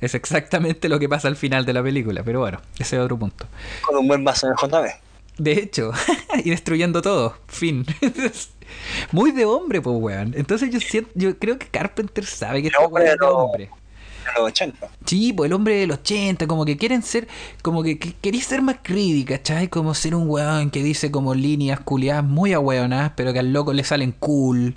Es 0.00 0.14
exactamente 0.14 0.88
lo 0.88 0.98
que 0.98 1.08
pasa 1.08 1.28
al 1.28 1.36
final 1.36 1.66
de 1.66 1.74
la 1.74 1.82
película, 1.82 2.22
pero 2.24 2.40
bueno, 2.40 2.60
ese 2.78 2.96
es 2.96 3.02
otro 3.02 3.18
punto. 3.18 3.46
Con 3.82 3.98
un 3.98 4.08
buen 4.08 4.24
vaso 4.24 4.48
de 4.48 4.54
JB. 4.54 5.09
De 5.40 5.52
hecho, 5.52 5.90
y 6.44 6.50
destruyendo 6.50 7.00
todo. 7.00 7.34
Fin. 7.48 7.86
Muy 9.12 9.32
de 9.32 9.46
hombre, 9.46 9.80
pues, 9.80 9.96
weón. 9.98 10.34
Entonces 10.36 10.70
yo 10.70 10.80
siento, 10.80 11.10
yo 11.14 11.38
creo 11.38 11.58
que 11.58 11.66
Carpenter 11.66 12.26
sabe 12.26 12.60
que 12.60 12.68
este 12.68 12.78
weón 12.86 13.06
es 13.06 13.16
de 13.18 13.26
hombre. 13.26 13.64
De 13.64 14.32
los 14.36 14.50
80. 14.50 14.86
Sí, 15.06 15.32
pues 15.32 15.48
el 15.48 15.54
hombre 15.54 15.76
del 15.76 15.92
80, 15.92 16.46
como 16.46 16.66
que 16.66 16.76
quieren 16.76 17.02
ser, 17.02 17.26
como 17.62 17.82
que, 17.82 17.98
que 17.98 18.12
queréis 18.20 18.44
ser 18.44 18.60
más 18.60 18.76
crítica, 18.82 19.38
¿cachai? 19.38 19.68
Como 19.68 19.94
ser 19.94 20.14
un 20.14 20.28
weón 20.28 20.68
que 20.68 20.82
dice 20.82 21.10
como 21.10 21.34
líneas 21.34 21.80
culiadas 21.80 22.22
muy 22.22 22.52
ahueonadas, 22.52 23.12
pero 23.16 23.32
que 23.32 23.38
al 23.38 23.54
loco 23.54 23.72
le 23.72 23.82
salen 23.82 24.12
cool. 24.12 24.76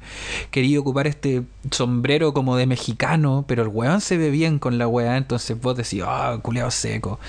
Quería 0.49 0.79
ocupar 0.79 1.07
este 1.07 1.43
sombrero 1.71 2.33
como 2.33 2.55
de 2.55 2.67
mexicano, 2.67 3.43
pero 3.49 3.63
el 3.63 3.67
weón 3.67 3.99
se 3.99 4.15
ve 4.15 4.29
bien 4.29 4.59
con 4.59 4.77
la 4.77 4.87
weá, 4.87 5.17
entonces 5.17 5.59
vos 5.59 5.75
decís, 5.75 6.03
ah, 6.05 6.35
oh, 6.37 6.41
culiado 6.41 6.71
seco. 6.71 7.19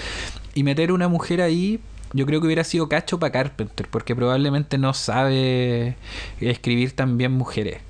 Y 0.55 0.62
meter 0.62 0.93
una 0.93 1.09
mujer 1.09 1.43
ahí, 1.43 1.81
yo 2.15 2.27
creo 2.27 2.41
que 2.41 2.47
hubiera 2.47 2.62
sido 2.62 2.89
cacho 2.89 3.19
para 3.19 3.32
Carpenter, 3.32 3.89
porque 3.91 4.15
probablemente 4.15 4.78
no 4.78 4.95
sabe 4.95 5.97
escribir 6.41 6.93
tan 6.93 7.19
bien 7.19 7.32
mujeres. 7.32 7.81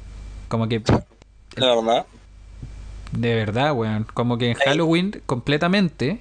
Como 0.48 0.66
que. 0.66 0.82
La 1.56 1.76
verdad. 1.76 2.06
De 3.12 3.34
verdad, 3.34 3.74
weón. 3.74 4.06
Como 4.14 4.38
que 4.38 4.50
en 4.50 4.54
Halloween, 4.54 5.22
completamente. 5.26 6.20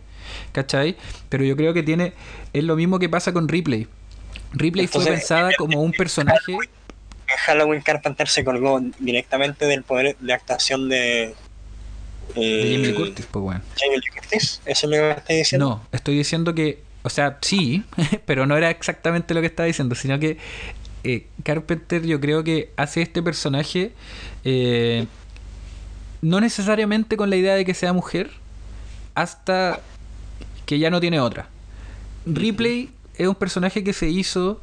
¿Cachai? 0.51 0.97
Pero 1.29 1.45
yo 1.45 1.55
creo 1.55 1.73
que 1.73 1.81
tiene. 1.81 2.13
Es 2.51 2.65
lo 2.65 2.75
mismo 2.75 2.99
que 2.99 3.07
pasa 3.07 3.31
con 3.31 3.47
Ripley. 3.47 3.87
Ripley 4.51 4.85
Entonces, 4.85 5.09
fue 5.09 5.17
pensada 5.17 5.49
en, 5.51 5.55
como 5.57 5.81
un 5.81 5.93
personaje. 5.93 6.51
En 6.51 7.37
Halloween 7.45 7.81
Carpenter 7.81 8.27
se 8.27 8.43
colgó 8.43 8.81
directamente 8.99 9.65
del 9.65 9.83
poder 9.83 10.17
de 10.19 10.33
actuación 10.33 10.89
de. 10.89 11.35
Eh, 12.35 12.41
de 12.41 12.73
Jamie 12.73 12.87
Lee 12.87 12.93
Curtis, 12.95 13.27
pues, 13.31 13.45
weón. 13.45 13.63
Jamie 13.77 13.97
Lee 13.97 14.09
Curtis, 14.13 14.61
¿eso 14.65 14.87
es 14.87 14.91
lo 14.91 14.91
que 14.91 15.01
me 15.01 15.09
estás 15.11 15.27
diciendo? 15.27 15.69
No, 15.69 15.87
estoy 15.93 16.17
diciendo 16.17 16.53
que 16.53 16.83
o 17.03 17.09
sea, 17.09 17.37
sí, 17.41 17.83
pero 18.25 18.45
no 18.45 18.57
era 18.57 18.69
exactamente 18.69 19.33
lo 19.33 19.41
que 19.41 19.47
estaba 19.47 19.67
diciendo, 19.67 19.95
sino 19.95 20.19
que 20.19 20.37
eh, 21.03 21.27
Carpenter 21.43 22.03
yo 22.05 22.19
creo 22.19 22.43
que 22.43 22.71
hace 22.77 23.01
este 23.01 23.21
personaje 23.21 23.91
eh, 24.45 25.05
no 26.21 26.39
necesariamente 26.39 27.17
con 27.17 27.29
la 27.29 27.35
idea 27.35 27.55
de 27.55 27.65
que 27.65 27.73
sea 27.73 27.91
mujer, 27.93 28.31
hasta 29.13 29.81
que 30.65 30.79
ya 30.79 30.89
no 30.89 30.99
tiene 30.99 31.19
otra. 31.19 31.49
Ripley 32.25 32.89
es 33.17 33.27
un 33.27 33.35
personaje 33.35 33.83
que 33.83 33.93
se 33.93 34.09
hizo 34.09 34.61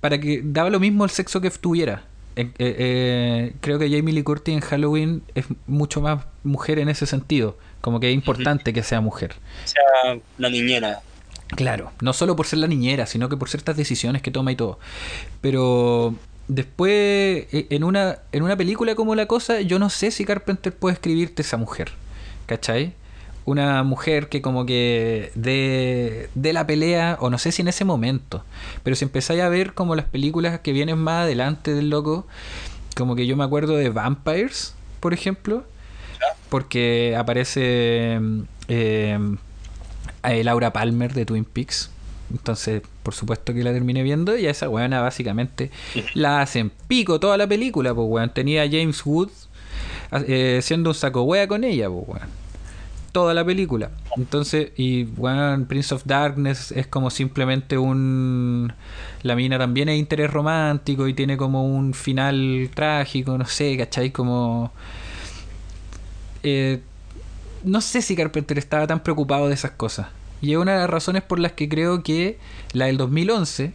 para 0.00 0.18
que 0.18 0.40
daba 0.42 0.70
lo 0.70 0.80
mismo 0.80 1.04
el 1.04 1.10
sexo 1.10 1.40
que 1.40 1.50
tuviera. 1.50 2.04
Eh, 2.36 2.50
eh, 2.58 3.52
creo 3.60 3.78
que 3.78 3.90
Jamie 3.90 4.14
Lee 4.14 4.22
Curtis 4.22 4.54
en 4.54 4.60
Halloween 4.60 5.22
es 5.34 5.46
mucho 5.66 6.00
más 6.00 6.24
mujer 6.42 6.78
en 6.78 6.88
ese 6.88 7.06
sentido. 7.06 7.56
Como 7.80 8.00
que 8.00 8.08
es 8.08 8.14
importante 8.14 8.72
que 8.72 8.82
sea 8.82 9.00
mujer. 9.00 9.34
O 9.64 9.68
sea, 9.68 10.18
la 10.38 10.50
niñera. 10.50 11.00
Claro, 11.56 11.90
no 12.00 12.12
solo 12.12 12.36
por 12.36 12.46
ser 12.46 12.60
la 12.60 12.66
niñera, 12.66 13.06
sino 13.06 13.28
que 13.28 13.36
por 13.36 13.48
ciertas 13.48 13.76
decisiones 13.76 14.22
que 14.22 14.30
toma 14.30 14.52
y 14.52 14.56
todo. 14.56 14.78
Pero 15.40 16.14
después, 16.48 17.46
en 17.50 17.84
una, 17.84 18.18
en 18.32 18.42
una 18.42 18.56
película 18.56 18.94
como 18.94 19.14
La 19.14 19.26
Cosa, 19.26 19.60
yo 19.60 19.78
no 19.78 19.90
sé 19.90 20.10
si 20.10 20.24
Carpenter 20.24 20.74
puede 20.74 20.94
escribirte 20.94 21.42
esa 21.42 21.56
mujer. 21.56 21.92
¿Cachai? 22.46 22.94
Una 23.44 23.82
mujer 23.82 24.28
que 24.28 24.42
como 24.42 24.66
que 24.66 25.32
de, 25.34 26.30
de 26.34 26.52
la 26.52 26.66
pelea, 26.66 27.16
o 27.20 27.30
no 27.30 27.38
sé 27.38 27.52
si 27.52 27.62
en 27.62 27.68
ese 27.68 27.84
momento, 27.84 28.44
pero 28.82 28.94
si 28.94 29.04
empezáis 29.04 29.40
a 29.40 29.48
ver 29.48 29.74
como 29.74 29.96
las 29.96 30.04
películas 30.04 30.60
que 30.60 30.72
vienen 30.72 30.98
más 30.98 31.24
adelante 31.24 31.74
del 31.74 31.90
loco, 31.90 32.26
como 32.96 33.16
que 33.16 33.26
yo 33.26 33.36
me 33.36 33.44
acuerdo 33.44 33.76
de 33.76 33.88
Vampires, 33.88 34.74
por 35.00 35.14
ejemplo, 35.14 35.64
porque 36.48 37.16
aparece 37.16 38.20
eh, 38.68 39.18
eh, 40.24 40.44
Laura 40.44 40.72
Palmer 40.72 41.12
de 41.14 41.24
Twin 41.24 41.44
Peaks. 41.44 41.90
Entonces, 42.30 42.82
por 43.02 43.14
supuesto 43.14 43.52
que 43.52 43.64
la 43.64 43.72
terminé 43.72 44.02
viendo 44.02 44.36
y 44.36 44.46
a 44.46 44.50
esa 44.50 44.68
weona 44.68 45.00
básicamente 45.00 45.70
la 46.14 46.40
hacen 46.40 46.70
pico 46.86 47.18
toda 47.18 47.36
la 47.36 47.46
película, 47.46 47.94
pues 47.94 48.06
weón. 48.08 48.30
Tenía 48.32 48.62
a 48.62 48.66
James 48.66 49.04
Wood 49.04 49.30
eh, 50.26 50.60
siendo 50.62 50.90
un 50.90 50.94
saco 50.94 51.22
wea 51.22 51.48
con 51.48 51.64
ella, 51.64 51.88
pues 51.90 52.04
weón. 52.06 52.28
Toda 53.12 53.34
la 53.34 53.44
película. 53.44 53.90
Entonces, 54.16 54.70
y 54.76 55.04
weón, 55.16 55.66
Prince 55.66 55.92
of 55.92 56.04
Darkness 56.04 56.70
es 56.70 56.86
como 56.86 57.10
simplemente 57.10 57.76
un... 57.76 58.72
La 59.22 59.34
mina 59.34 59.58
también 59.58 59.88
es 59.88 59.98
interés 59.98 60.30
romántico 60.30 61.08
y 61.08 61.14
tiene 61.14 61.36
como 61.36 61.66
un 61.66 61.92
final 61.92 62.70
trágico, 62.72 63.36
no 63.36 63.46
sé, 63.46 63.76
¿cachai? 63.76 64.12
Como... 64.12 64.72
Eh, 66.44 66.80
no 67.64 67.80
sé 67.80 68.02
si 68.02 68.16
Carpenter 68.16 68.58
estaba 68.58 68.86
tan 68.86 69.00
preocupado 69.02 69.48
de 69.48 69.54
esas 69.54 69.72
cosas. 69.72 70.08
Y 70.40 70.52
es 70.52 70.58
una 70.58 70.72
de 70.72 70.78
las 70.78 70.90
razones 70.90 71.22
por 71.22 71.38
las 71.38 71.52
que 71.52 71.68
creo 71.68 72.02
que 72.02 72.38
la 72.72 72.86
del 72.86 72.96
2011 72.96 73.72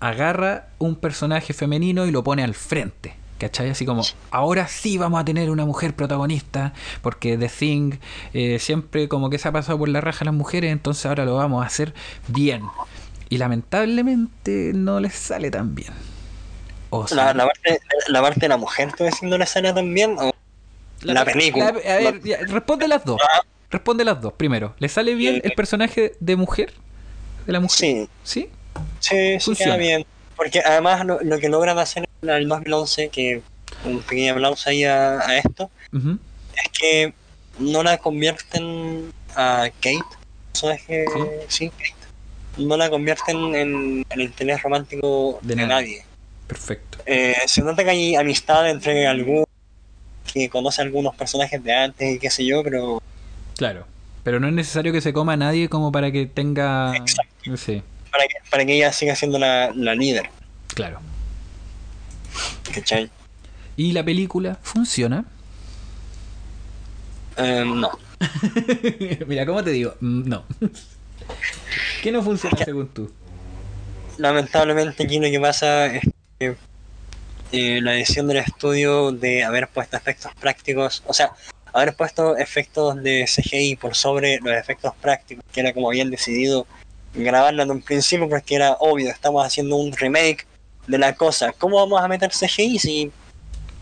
agarra 0.00 0.68
un 0.78 0.96
personaje 0.96 1.52
femenino 1.52 2.06
y 2.06 2.10
lo 2.10 2.22
pone 2.22 2.42
al 2.42 2.54
frente. 2.54 3.14
¿Cachai? 3.38 3.70
Así 3.70 3.84
como, 3.84 4.02
ahora 4.30 4.68
sí 4.68 4.98
vamos 4.98 5.20
a 5.20 5.24
tener 5.24 5.50
una 5.50 5.64
mujer 5.64 5.96
protagonista, 5.96 6.74
porque 7.02 7.36
The 7.36 7.48
Thing 7.48 7.94
eh, 8.34 8.60
siempre 8.60 9.08
como 9.08 9.30
que 9.30 9.38
se 9.38 9.48
ha 9.48 9.52
pasado 9.52 9.78
por 9.78 9.88
la 9.88 10.00
raja 10.00 10.20
a 10.22 10.26
las 10.26 10.34
mujeres, 10.34 10.70
entonces 10.70 11.06
ahora 11.06 11.24
lo 11.24 11.34
vamos 11.34 11.64
a 11.64 11.66
hacer 11.66 11.92
bien. 12.28 12.62
Y 13.30 13.38
lamentablemente 13.38 14.72
no 14.74 15.00
les 15.00 15.14
sale 15.14 15.50
tan 15.50 15.74
bien. 15.74 15.92
O 16.90 17.04
la, 17.10 17.34
la, 17.34 17.46
parte, 17.46 17.80
la 18.08 18.22
parte 18.22 18.40
de 18.40 18.48
la 18.48 18.58
mujer, 18.58 18.92
¿tú 18.96 19.02
decís 19.02 19.22
no 19.24 19.36
le 19.38 19.46
sale 19.46 19.72
tan 19.72 19.92
bien? 19.92 20.16
¿O 20.20 20.32
la, 21.02 21.24
película. 21.24 21.68
a 21.68 21.72
ver, 21.72 22.20
responde 22.48 22.88
las 22.88 23.04
dos. 23.04 23.20
Ah. 23.22 23.40
Responde 23.72 24.04
las 24.04 24.20
dos. 24.20 24.34
Primero, 24.34 24.74
¿le 24.78 24.88
sale 24.88 25.14
bien 25.14 25.40
el 25.42 25.52
personaje 25.52 26.12
de 26.20 26.36
mujer? 26.36 26.74
¿De 27.46 27.52
la 27.52 27.60
mujer? 27.60 27.78
Sí. 27.78 28.08
¿Sí? 28.22 28.50
Sí, 29.00 29.40
sí 29.40 29.56
queda 29.56 29.76
bien. 29.76 30.04
Porque 30.36 30.60
además 30.60 31.04
lo, 31.06 31.38
que 31.38 31.48
logran 31.48 31.78
hacer 31.78 32.08
en 32.22 32.28
el 32.28 32.48
2011, 32.48 33.08
que 33.08 33.42
un 33.84 34.00
pequeño 34.02 34.32
aplauso 34.32 34.68
ahí 34.68 34.84
a, 34.84 35.38
esto, 35.38 35.70
es 35.92 36.78
que 36.78 37.14
no 37.58 37.82
la 37.82 37.98
convierten 37.98 39.12
a 39.34 39.70
Kate, 39.80 40.02
personaje, 40.52 41.04
sí, 41.48 41.70
Kate, 41.70 41.94
no 42.58 42.76
la 42.76 42.90
convierten 42.90 43.54
en 43.54 44.06
el 44.10 44.20
interés 44.20 44.62
romántico 44.62 45.38
de, 45.42 45.56
nadie. 45.56 46.04
Perfecto. 46.46 46.98
Eh, 47.06 47.36
se 47.46 47.62
nota 47.62 47.84
que 47.84 47.90
hay 47.90 48.14
amistad 48.16 48.68
entre 48.68 49.06
algunos 49.06 49.46
que 50.32 50.48
conoce 50.48 50.82
algunos 50.82 51.14
personajes 51.14 51.62
de 51.62 51.74
antes 51.74 52.16
y 52.16 52.18
qué 52.18 52.30
sé 52.30 52.44
yo, 52.44 52.62
pero... 52.62 53.02
Claro, 53.56 53.86
pero 54.22 54.40
no 54.40 54.48
es 54.48 54.54
necesario 54.54 54.92
que 54.92 55.00
se 55.00 55.12
coma 55.12 55.34
a 55.34 55.36
nadie 55.36 55.68
como 55.68 55.92
para 55.92 56.10
que 56.10 56.26
tenga... 56.26 56.94
Exacto. 56.96 57.56
Sí. 57.56 57.82
Para, 58.10 58.24
que, 58.24 58.34
para 58.50 58.64
que 58.64 58.76
ella 58.76 58.92
siga 58.92 59.14
siendo 59.16 59.38
la, 59.38 59.72
la 59.74 59.94
líder. 59.94 60.30
Claro. 60.74 61.00
¿Cachai? 62.74 63.10
¿Y 63.76 63.92
la 63.92 64.04
película 64.04 64.58
funciona? 64.62 65.24
Eh, 67.36 67.64
no. 67.66 67.90
Mira, 69.26 69.46
¿cómo 69.46 69.64
te 69.64 69.70
digo? 69.70 69.94
Mm, 70.00 70.28
no. 70.28 70.44
¿Qué 72.02 72.12
no 72.12 72.22
funciona 72.22 72.56
según 72.64 72.88
tú? 72.88 73.10
Lamentablemente 74.18 75.02
aquí 75.02 75.18
lo 75.18 75.30
que 75.30 75.40
pasa 75.40 75.86
es 75.86 76.02
que 76.38 76.56
eh, 77.52 77.82
la 77.82 77.92
decisión 77.92 78.28
del 78.28 78.38
estudio 78.38 79.12
de 79.12 79.44
haber 79.44 79.68
puesto 79.68 79.94
efectos 79.94 80.32
prácticos, 80.40 81.02
o 81.06 81.12
sea, 81.12 81.32
haber 81.74 81.94
puesto 81.94 82.34
efectos 82.38 83.02
de 83.02 83.26
CGI 83.26 83.76
por 83.76 83.94
sobre 83.94 84.38
los 84.40 84.54
efectos 84.54 84.94
prácticos, 85.02 85.44
que 85.52 85.60
era 85.60 85.74
como 85.74 85.88
habían 85.88 86.10
decidido 86.10 86.66
grabarla 87.12 87.64
en 87.64 87.70
un 87.70 87.82
principio, 87.82 88.26
porque 88.26 88.54
era 88.54 88.72
obvio, 88.80 89.10
estamos 89.10 89.44
haciendo 89.44 89.76
un 89.76 89.92
remake 89.92 90.46
de 90.86 90.96
la 90.96 91.14
cosa. 91.14 91.52
¿Cómo 91.52 91.76
vamos 91.76 92.00
a 92.00 92.08
meter 92.08 92.30
CGI 92.30 92.78
si 92.78 93.12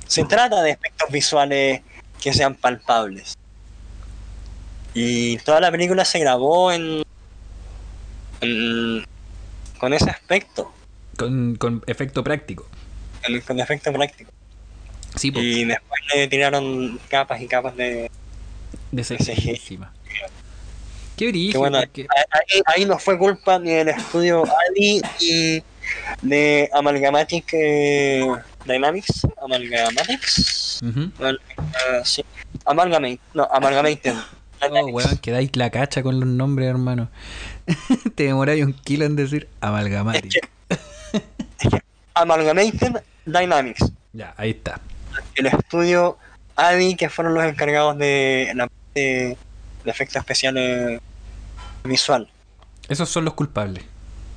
se 0.05 0.25
trata 0.25 0.63
de 0.63 0.73
efectos 0.73 1.09
visuales 1.13 1.83
que 2.21 2.33
sean 2.33 2.57
palpables? 2.57 3.39
Y 4.95 5.37
toda 5.39 5.61
la 5.61 5.71
película 5.71 6.05
se 6.05 6.19
grabó 6.19 6.73
en, 6.73 7.05
con 9.79 9.93
ese 9.93 10.11
aspecto. 10.11 10.73
Con, 11.17 11.55
con 11.55 11.85
efecto 11.87 12.25
práctico 12.25 12.67
con 13.47 13.61
efecto 13.61 13.93
práctico. 13.93 14.31
Sí, 15.17 15.33
Y 15.35 15.65
después 15.65 16.01
le 16.15 16.29
tiraron 16.29 17.01
capas 17.09 17.41
y 17.41 17.47
capas 17.47 17.77
de, 17.77 18.11
de 18.93 19.03
CGI 19.03 19.51
encima. 19.51 19.93
Qué 21.17 21.29
brillo. 21.29 21.63
ahí, 22.65 22.85
no 22.87 22.99
fue 22.99 23.19
culpa 23.19 23.59
ni 23.59 23.73
del 23.73 23.89
estudio 23.89 24.45
Ali 24.69 25.03
y 25.21 25.63
de 26.23 26.71
Amalgamatic 26.73 27.53
eh, 27.53 28.27
Dynamics. 28.65 29.27
Amalgamatics. 29.43 30.81
Uh 30.83 31.11
sí. 32.05 32.25
Amalgamate. 32.65 33.21
No, 33.35 33.49
Amalgamated. 33.53 34.15
Oh, 34.63 34.87
weón, 34.89 35.17
quedáis 35.23 35.57
la 35.57 35.71
cacha 35.71 36.03
con 36.03 36.21
los 36.21 36.29
nombres, 36.29 36.69
hermano. 36.69 37.09
Te 38.15 38.25
demoráis 38.25 38.63
un 38.63 38.75
kilo 38.75 39.07
en 39.07 39.17
decir 39.17 39.49
Amalgamatic. 39.63 40.51
Amalgamated 42.21 43.03
Dynamics. 43.27 43.93
Ya, 44.13 44.35
ahí 44.37 44.51
está. 44.51 44.81
El 45.35 45.47
estudio 45.47 46.19
ADI, 46.57 46.97
que 46.97 47.09
fueron 47.09 47.35
los 47.35 47.45
encargados 47.45 47.97
de 47.99 48.53
la 48.55 48.69
de, 48.95 49.37
de 49.85 49.91
efectos 49.91 50.17
especiales 50.17 51.01
visual. 51.85 52.29
Esos 52.89 53.09
son 53.09 53.25
los 53.25 53.35
culpables. 53.35 53.85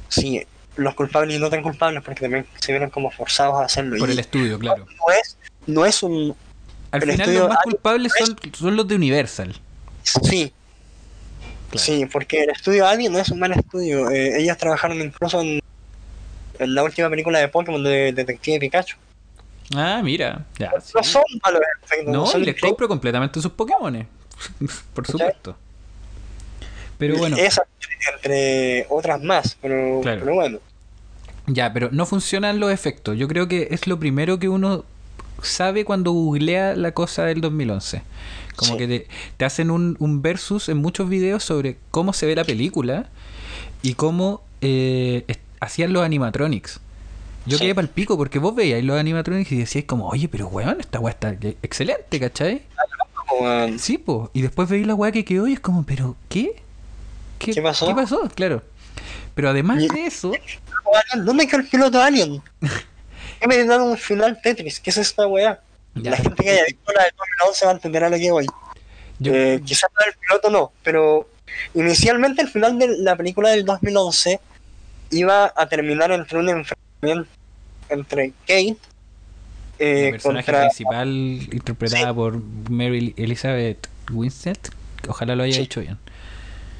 Sí, 0.09 0.45
los 0.75 0.95
culpables 0.95 1.35
y 1.35 1.39
no 1.39 1.49
tan 1.49 1.61
culpables 1.61 2.03
porque 2.03 2.21
también 2.21 2.45
se 2.59 2.71
vieron 2.71 2.89
como 2.89 3.11
forzados 3.11 3.61
a 3.61 3.65
hacerlo. 3.65 3.97
Por 3.97 4.09
el 4.09 4.19
estudio, 4.19 4.59
claro. 4.59 4.85
No 4.85 5.13
es, 5.13 5.37
no 5.67 5.85
es 5.85 6.03
un... 6.03 6.35
Al 6.91 7.01
final 7.01 7.33
los 7.33 7.49
más 7.49 7.57
culpables 7.63 8.11
son, 8.17 8.37
son, 8.53 8.75
los 8.75 8.87
de 8.87 8.95
Universal. 8.95 9.59
Sí. 10.03 10.53
Sí, 11.75 12.05
porque 12.05 12.43
el 12.43 12.51
estudio 12.51 12.85
ADI 12.85 13.09
no 13.09 13.17
es 13.17 13.29
un 13.29 13.39
mal 13.39 13.51
estudio. 13.51 14.11
Eh, 14.11 14.39
ellas 14.39 14.57
trabajaron 14.59 15.01
incluso 15.01 15.41
en 15.41 15.59
en 16.59 16.75
la 16.75 16.83
última 16.83 17.09
película 17.09 17.39
de 17.39 17.47
Pokémon 17.47 17.83
de 17.83 18.11
Detective 18.11 18.59
Pikachu. 18.59 18.97
Ah, 19.75 20.01
mira. 20.03 20.45
Ya, 20.59 20.71
no 20.93 21.03
son 21.03 21.23
malos 21.43 21.61
No, 22.05 22.39
y 22.39 22.45
les 22.45 22.59
compro 22.59 22.87
completamente 22.87 23.41
sus 23.41 23.51
Pokémon. 23.51 24.07
Por 24.93 25.07
supuesto. 25.07 25.55
Pero 26.97 27.17
bueno. 27.17 27.37
Esas, 27.37 27.65
entre 28.15 28.85
otras 28.89 29.21
más, 29.21 29.57
pero, 29.61 30.01
pero 30.03 30.33
bueno. 30.33 30.59
Ya, 31.47 31.73
pero 31.73 31.89
no 31.91 32.05
funcionan 32.05 32.59
los 32.59 32.71
efectos. 32.71 33.17
Yo 33.17 33.27
creo 33.27 33.47
que 33.47 33.67
es 33.71 33.87
lo 33.87 33.99
primero 33.99 34.39
que 34.39 34.47
uno 34.47 34.85
sabe 35.41 35.83
cuando 35.83 36.11
googlea 36.11 36.75
la 36.75 36.93
cosa 36.93 37.25
del 37.25 37.41
2011. 37.41 38.01
Como 38.55 38.77
que 38.77 39.07
te, 39.37 39.45
hacen 39.45 39.71
un, 39.71 39.97
un, 39.99 40.21
versus 40.21 40.69
en 40.69 40.77
muchos 40.77 41.09
videos 41.09 41.43
sobre 41.43 41.77
cómo 41.91 42.13
se 42.13 42.27
ve 42.27 42.35
la 42.35 42.43
película 42.43 43.09
y 43.81 43.95
cómo 43.95 44.43
eh, 44.61 45.25
hacían 45.63 45.93
los 45.93 46.03
animatronics. 46.03 46.79
Yo 47.45 47.59
quedé 47.59 47.75
para 47.75 47.85
el 47.85 47.89
pico 47.89 48.17
porque 48.17 48.39
vos 48.39 48.55
veíais 48.55 48.83
los 48.85 48.97
animatronics 48.97 49.51
y 49.51 49.57
decíais 49.57 49.85
como, 49.85 50.07
oye, 50.07 50.29
pero 50.29 50.47
weón, 50.47 50.79
esta 50.79 50.99
weá 50.99 51.11
está 51.11 51.35
excelente, 51.61 52.19
¿cachai? 52.19 52.63
Sí, 53.77 53.97
po. 53.97 54.29
Y 54.33 54.41
después 54.41 54.69
veis 54.69 54.87
la 54.87 54.95
weá 54.95 55.11
que 55.11 55.25
quedó 55.25 55.47
y 55.47 55.53
es 55.53 55.59
como, 55.59 55.83
pero 55.83 56.15
¿qué? 56.29 56.61
¿Qué, 57.39 57.61
pasó? 57.61 57.87
¿Qué 57.87 57.95
pasó? 57.95 58.29
Claro. 58.33 58.61
Pero 59.35 59.49
además 59.49 59.79
de 59.79 60.05
eso... 60.05 60.31
¿Dónde 61.15 61.47
quedó 61.47 61.59
el 61.59 61.67
piloto 61.67 62.01
Alien? 62.01 62.41
¿Qué 63.39 63.47
me 63.47 63.65
dado 63.65 63.85
un 63.85 63.97
final 63.97 64.39
Tetris? 64.41 64.79
¿Qué 64.79 64.91
es 64.91 64.97
esta 64.97 65.27
weá? 65.27 65.59
La 65.95 66.15
gente 66.15 66.43
que 66.43 66.49
haya 66.49 66.63
visto 66.65 66.91
la 66.93 67.03
de 67.03 67.11
2011 67.17 67.65
va 67.65 67.71
a 67.71 67.75
entender 67.75 68.03
a 68.03 68.09
lo 68.09 68.17
que 68.17 68.31
voy. 68.31 68.45
Yo... 69.19 69.33
Eh, 69.33 69.61
quizás 69.65 69.89
el 70.07 70.13
piloto 70.13 70.49
no, 70.49 70.71
pero 70.81 71.29
inicialmente 71.73 72.41
el 72.41 72.47
final 72.47 72.79
de 72.79 72.87
la 72.99 73.15
película 73.15 73.49
del 73.49 73.65
2011 73.65 74.39
iba 75.13 75.53
a 75.55 75.67
terminar 75.67 76.11
entre 76.11 76.39
un 76.39 76.49
enfrentamiento 76.49 77.29
entre 77.89 78.31
Kate 78.41 78.77
eh, 79.79 80.05
la 80.05 80.11
personaje 80.11 80.53
principal 80.53 81.09
interpretada 81.09 82.13
por 82.13 82.41
Mary 82.69 83.13
Elizabeth 83.17 83.89
Winstead 84.11 84.57
ojalá 85.07 85.35
lo 85.35 85.43
haya 85.43 85.59
dicho 85.59 85.81
bien. 85.81 85.97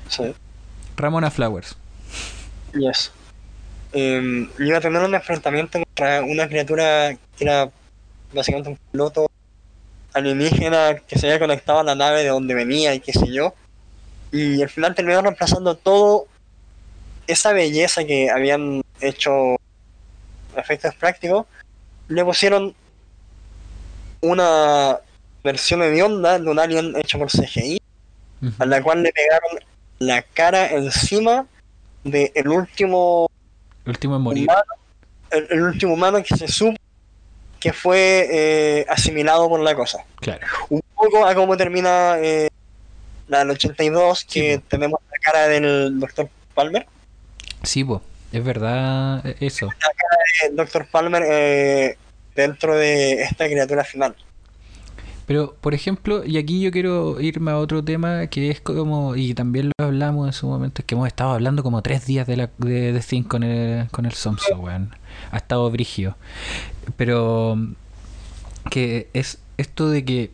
Sí. 0.07 0.34
Ramona 0.95 1.31
Flowers. 1.31 1.76
Yes. 2.73 3.11
Eh, 3.93 4.47
iba 4.60 4.77
a 4.77 4.81
tener 4.81 5.01
un 5.01 5.14
enfrentamiento 5.14 5.80
contra 5.80 6.23
una 6.23 6.47
criatura 6.47 7.15
que 7.38 7.43
era 7.43 7.69
básicamente 8.34 8.69
un 8.69 8.80
piloto 8.91 9.30
alienígena 10.14 10.97
que 11.07 11.19
se 11.19 11.27
había 11.27 11.39
conectado 11.39 11.80
a 11.80 11.84
la 11.84 11.95
nave 11.95 12.23
de 12.23 12.30
donde 12.30 12.53
venía 12.53 12.93
y 12.95 12.99
qué 12.99 13.14
sé 13.14 13.31
yo 13.31 13.53
y 14.31 14.61
al 14.61 14.69
final 14.69 14.95
terminó 14.95 15.22
reemplazando 15.22 15.76
todo 15.76 16.27
esa 17.28 17.54
belleza 17.54 18.04
que 18.06 18.30
habían 18.30 18.84
hecho 19.02 19.56
efectos 20.56 20.94
prácticos, 20.95 21.45
le 22.08 22.24
pusieron 22.24 22.76
una 24.22 25.00
versión 25.44 25.82
hedionda 25.82 26.40
de 26.40 26.50
un 26.50 26.60
alien 26.60 26.95
hecho 26.95 27.18
por 27.18 27.30
CGI, 27.30 27.82
a 28.60 28.66
la 28.66 28.82
cual 28.82 29.04
le 29.04 29.12
pegaron 29.12 29.60
la 30.00 30.22
cara 30.22 30.72
encima 30.72 31.45
del 32.04 32.32
el 32.36 32.48
último 32.50 33.30
El 33.86 33.91
último 33.91 34.16
en 34.16 34.22
morir. 34.22 34.44
humano, 34.44 34.64
el, 35.32 35.48
el 35.50 35.62
último 35.62 35.94
humano 35.94 36.24
que 36.24 36.36
se 36.36 36.48
supo 36.48 36.78
que 37.64 37.72
fue 37.72 38.28
eh, 38.30 38.86
asimilado 38.90 39.48
por 39.48 39.62
la 39.62 39.74
cosa. 39.74 40.00
Claro. 40.20 40.45
Un 40.70 40.82
poco 40.94 41.26
a 41.26 41.34
cómo 41.34 41.56
termina 41.56 42.18
eh, 42.20 42.50
la 43.30 43.40
del 43.40 43.52
82, 43.52 44.26
que 44.26 44.56
Sí, 44.56 44.64
tenemos 44.68 45.00
la 45.10 45.18
cara 45.20 45.48
del 45.48 45.98
Dr. 45.98 46.28
Palmer. 46.54 46.86
Sí, 47.64 47.84
po, 47.84 48.02
es 48.31 48.44
verdad 48.44 49.26
eh, 49.26 49.38
eso. 49.40 49.68
Eh, 49.68 50.52
Dr. 50.53 50.85
Palmer 50.88 51.23
eh, 51.26 51.98
dentro 52.35 52.76
de 52.76 53.23
esta 53.23 53.45
criatura 53.45 53.84
final. 53.84 54.15
Pero, 55.26 55.56
por 55.61 55.73
ejemplo, 55.73 56.26
y 56.26 56.38
aquí 56.38 56.61
yo 56.61 56.72
quiero 56.72 57.22
irme 57.22 57.52
a 57.52 57.57
otro 57.57 57.81
tema 57.84 58.27
que 58.27 58.49
es 58.52 58.60
como, 58.60 59.15
y 59.15 59.34
también 59.34 59.72
lo 59.77 59.85
hablamos 59.85 60.27
en 60.27 60.34
su 60.34 60.48
momento, 60.48 60.81
es 60.81 60.85
que 60.85 60.95
hemos 60.95 61.07
estado 61.07 61.31
hablando 61.31 61.64
como 61.64 61.81
tres 61.81 62.06
días 62.06 62.27
de 62.27 62.35
la 62.35 62.49
de, 62.57 62.91
de 62.91 63.02
Zinc 63.02 63.30
con 63.30 63.44
el, 63.44 63.88
con 63.90 64.06
el 64.06 64.11
Somso, 64.11 64.57
weón. 64.57 64.94
Ha 65.31 65.38
estado 65.38 65.72
brigio. 65.72 66.18
Pero, 66.98 67.57
que 68.69 69.07
es 69.14 69.40
esto 69.57 69.90
de 69.90 70.03
que, 70.03 70.31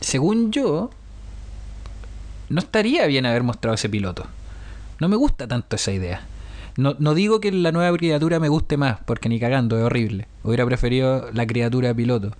según 0.00 0.50
yo, 0.50 0.90
no 2.48 2.60
estaría 2.60 3.06
bien 3.06 3.26
haber 3.26 3.42
mostrado 3.42 3.74
ese 3.74 3.90
piloto. 3.90 4.26
No 4.98 5.08
me 5.08 5.16
gusta 5.16 5.46
tanto 5.46 5.76
esa 5.76 5.92
idea. 5.92 6.26
No, 6.80 6.96
no 6.98 7.14
digo 7.14 7.40
que 7.40 7.52
la 7.52 7.72
nueva 7.72 7.96
criatura 7.96 8.40
me 8.40 8.48
guste 8.48 8.76
más, 8.76 8.98
porque 9.04 9.28
ni 9.28 9.38
cagando, 9.38 9.78
es 9.78 9.84
horrible. 9.84 10.26
Hubiera 10.42 10.64
preferido 10.66 11.30
la 11.32 11.46
criatura 11.46 11.92
piloto. 11.94 12.32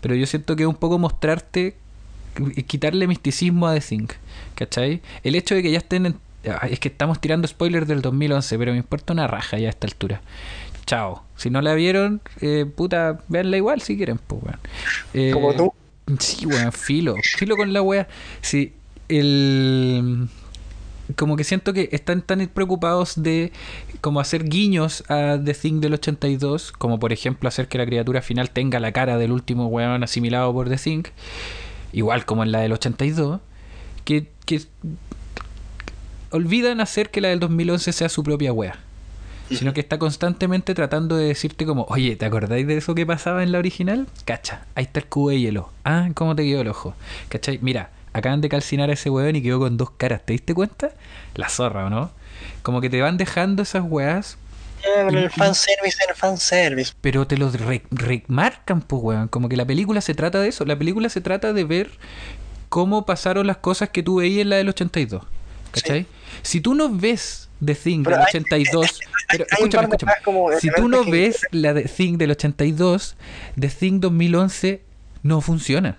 Pero 0.00 0.14
yo 0.14 0.26
siento 0.26 0.56
que 0.56 0.62
es 0.62 0.68
un 0.68 0.74
poco 0.74 0.98
mostrarte, 0.98 1.76
quitarle 2.66 3.06
misticismo 3.06 3.66
a 3.68 3.74
The 3.74 3.80
Think. 3.80 4.12
¿Cachai? 4.54 5.02
El 5.22 5.34
hecho 5.34 5.54
de 5.54 5.62
que 5.62 5.70
ya 5.70 5.78
estén 5.78 6.06
en... 6.06 6.16
ah, 6.48 6.66
Es 6.68 6.80
que 6.80 6.88
estamos 6.88 7.20
tirando 7.20 7.46
spoilers 7.46 7.86
del 7.86 8.02
2011, 8.02 8.58
pero 8.58 8.72
me 8.72 8.78
importa 8.78 9.12
una 9.12 9.26
raja 9.26 9.58
ya 9.58 9.66
a 9.66 9.70
esta 9.70 9.86
altura. 9.86 10.22
Chao. 10.86 11.22
Si 11.36 11.50
no 11.50 11.60
la 11.60 11.74
vieron, 11.74 12.20
eh, 12.40 12.66
puta, 12.66 13.20
véanla 13.28 13.56
igual 13.56 13.80
si 13.82 13.96
quieren, 13.96 14.18
pues, 14.18 14.42
weón. 14.42 14.58
Eh, 15.14 15.30
Como 15.32 15.54
tú. 15.54 15.72
Sí, 16.18 16.46
weón, 16.46 16.72
filo. 16.72 17.14
Filo 17.36 17.56
con 17.56 17.72
la 17.72 17.82
wea. 17.82 18.08
Sí, 18.40 18.72
el. 19.08 20.28
Como 21.16 21.36
que 21.36 21.44
siento 21.44 21.72
que 21.72 21.88
están 21.92 22.22
tan 22.22 22.46
preocupados 22.48 23.22
de 23.22 23.52
como 24.00 24.20
hacer 24.20 24.44
guiños 24.44 25.04
a 25.08 25.38
The 25.42 25.54
Thing 25.54 25.80
del 25.80 25.94
82, 25.94 26.72
como 26.72 26.98
por 26.98 27.12
ejemplo 27.12 27.48
hacer 27.48 27.68
que 27.68 27.78
la 27.78 27.86
criatura 27.86 28.22
final 28.22 28.50
tenga 28.50 28.80
la 28.80 28.92
cara 28.92 29.18
del 29.18 29.32
último 29.32 29.66
weón 29.66 30.04
asimilado 30.04 30.52
por 30.52 30.68
The 30.68 30.76
Thing, 30.76 31.04
igual 31.92 32.24
como 32.24 32.42
en 32.42 32.52
la 32.52 32.60
del 32.60 32.72
82, 32.72 33.40
que, 34.04 34.28
que 34.46 34.62
olvidan 36.30 36.80
hacer 36.80 37.10
que 37.10 37.20
la 37.20 37.28
del 37.28 37.40
2011 37.40 37.92
sea 37.92 38.08
su 38.08 38.22
propia 38.22 38.52
wea. 38.52 38.78
Sino 39.50 39.74
que 39.74 39.80
está 39.80 39.98
constantemente 39.98 40.74
tratando 40.74 41.16
de 41.16 41.26
decirte 41.26 41.66
como, 41.66 41.84
oye, 41.90 42.16
¿te 42.16 42.24
acordáis 42.24 42.66
de 42.66 42.78
eso 42.78 42.94
que 42.94 43.04
pasaba 43.04 43.42
en 43.42 43.52
la 43.52 43.58
original? 43.58 44.06
Cacha, 44.24 44.64
ahí 44.74 44.84
está 44.84 45.00
el 45.00 45.06
cubo 45.06 45.28
de 45.28 45.40
hielo. 45.40 45.70
Ah, 45.84 46.08
¿cómo 46.14 46.34
te 46.34 46.42
quedó 46.44 46.62
el 46.62 46.68
ojo? 46.68 46.94
¿Cachai? 47.28 47.58
Mira, 47.60 47.90
acaban 48.12 48.40
de 48.40 48.48
calcinar 48.48 48.90
a 48.90 48.92
ese 48.94 49.10
weón 49.10 49.36
y 49.36 49.42
quedó 49.42 49.58
con 49.60 49.76
dos 49.76 49.90
caras. 49.92 50.22
¿Te 50.24 50.32
diste 50.32 50.54
cuenta? 50.54 50.90
La 51.34 51.48
zorra, 51.48 51.86
¿o 51.86 51.90
no? 51.90 52.10
Como 52.62 52.80
que 52.80 52.90
te 52.90 53.00
van 53.00 53.16
dejando 53.16 53.62
esas 53.62 53.82
weas, 53.86 54.36
Eh, 54.84 55.04
pero 55.08 55.20
y- 55.20 55.22
el 55.24 55.30
fanservice 55.30 55.98
el 56.08 56.14
fanservice. 56.14 56.92
pero 57.00 57.26
te 57.26 57.36
los 57.38 57.58
re- 57.60 57.82
remarcan, 57.90 58.80
pues, 58.82 59.02
weón. 59.02 59.28
Como 59.28 59.48
que 59.48 59.56
la 59.56 59.64
película 59.64 60.00
se 60.00 60.14
trata 60.14 60.40
de 60.40 60.48
eso. 60.48 60.64
La 60.64 60.76
película 60.76 61.08
se 61.08 61.20
trata 61.20 61.52
de 61.52 61.64
ver 61.64 61.90
cómo 62.68 63.04
pasaron 63.06 63.46
las 63.46 63.58
cosas 63.58 63.90
que 63.90 64.02
tú 64.02 64.16
veías 64.16 64.42
en 64.42 64.50
la 64.50 64.56
del 64.56 64.68
82. 64.68 65.22
¿Cachai? 65.70 66.06
Si 66.42 66.60
tú 66.60 66.74
no 66.74 66.90
ves 66.90 67.48
The 67.64 67.74
Thing 67.74 68.02
Pero 68.02 68.16
del 68.16 68.24
hay- 68.26 68.28
82, 68.30 69.00
pero 69.30 69.44
Hay 69.50 69.56
escúchame, 69.58 69.84
escúchame. 69.84 70.12
como 70.24 70.48
Si 70.58 70.68
tú 70.70 70.88
no 70.88 71.04
que- 71.04 71.10
ves 71.10 71.40
la 71.50 71.72
de 71.74 71.82
Thing 71.84 72.18
del 72.18 72.32
82, 72.32 73.16
The 73.58 73.68
Thing 73.68 74.00
2011 74.00 74.82
no 75.22 75.40
funciona. 75.40 75.96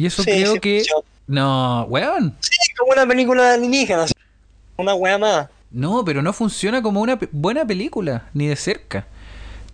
Y 0.00 0.06
eso 0.06 0.22
Sí, 0.22 0.30
creo 0.30 0.52
sí 0.54 0.60
que... 0.60 0.82
No, 1.26 1.84
weón. 1.90 2.34
Sí, 2.40 2.56
como 2.78 2.92
una 2.92 3.06
película 3.06 3.44
de 3.48 3.54
alienígenas. 3.54 4.12
Una 4.78 4.94
wea 4.94 5.18
más. 5.18 5.48
No, 5.70 6.02
pero 6.04 6.22
no 6.22 6.32
funciona 6.32 6.80
como 6.82 7.00
una 7.02 7.18
pe- 7.18 7.28
buena 7.30 7.64
película, 7.66 8.28
ni 8.32 8.46
de 8.48 8.56
cerca. 8.56 9.06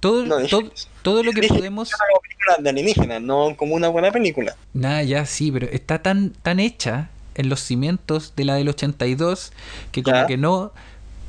Todo, 0.01 0.27
No, 0.27 0.44
todo, 0.48 0.70
todo 1.03 1.23
lo 1.23 1.31
que 1.32 1.47
podemos... 1.47 1.90
Como 1.93 2.20
película 2.20 2.57
de 2.59 2.70
alienígenas, 2.70 3.23
no 3.23 3.57
como 3.57 3.74
una 3.77 3.89
buena 3.89 4.11
película. 4.11 4.57
Nada, 4.74 5.03
ya 5.05 5.24
sí, 5.27 5.51
pero 5.53 5.66
está 5.69 6.03
tan, 6.03 6.31
tan 6.31 6.59
hecha 6.61 7.09
en 7.36 7.48
los 7.48 7.61
cimientos 7.61 8.35
de 8.35 8.44
la 8.44 8.57
del 8.57 8.69
82 8.69 9.53
que 9.93 10.03
como 10.03 10.16
Ya. 10.16 10.27
que 10.27 10.36
no, 10.36 10.73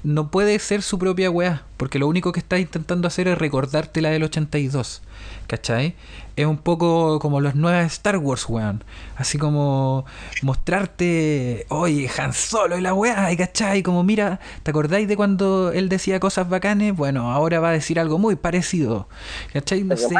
no 0.03 0.31
puede 0.31 0.57
ser 0.59 0.81
su 0.81 0.97
propia 0.97 1.29
weá, 1.29 1.63
porque 1.77 1.99
lo 1.99 2.07
único 2.07 2.31
que 2.31 2.39
está 2.39 2.57
intentando 2.57 3.07
hacer 3.07 3.27
es 3.27 3.37
recordarte 3.37 4.01
la 4.01 4.09
del 4.09 4.23
82, 4.23 5.01
¿cachai? 5.47 5.95
Es 6.35 6.45
un 6.45 6.57
poco 6.57 7.19
como 7.19 7.39
las 7.41 7.55
nuevas 7.55 7.85
Star 7.93 8.17
Wars, 8.17 8.47
weón. 8.49 8.83
Así 9.15 9.37
como 9.37 10.05
mostrarte, 10.41 11.65
oye, 11.69 12.09
Han 12.17 12.33
Solo 12.33 12.77
y 12.77 12.81
la 12.81 12.93
weá, 12.93 13.31
y 13.31 13.37
¿cachai? 13.37 13.83
Como 13.83 14.03
mira, 14.03 14.39
¿te 14.63 14.71
acordáis 14.71 15.07
de 15.07 15.15
cuando 15.15 15.71
él 15.71 15.89
decía 15.89 16.19
cosas 16.19 16.49
bacanes? 16.49 16.95
Bueno, 16.95 17.31
ahora 17.31 17.59
va 17.59 17.69
a 17.69 17.73
decir 17.73 17.99
algo 17.99 18.17
muy 18.17 18.35
parecido, 18.35 19.07
¿cachai? 19.53 19.83
No 19.83 19.95
sé. 19.97 20.15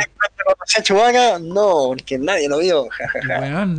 Chewbacca, 0.81 1.39
no, 1.39 1.87
porque 1.89 2.17
nadie 2.17 2.47
lo 2.49 2.59
vio. 2.59 2.87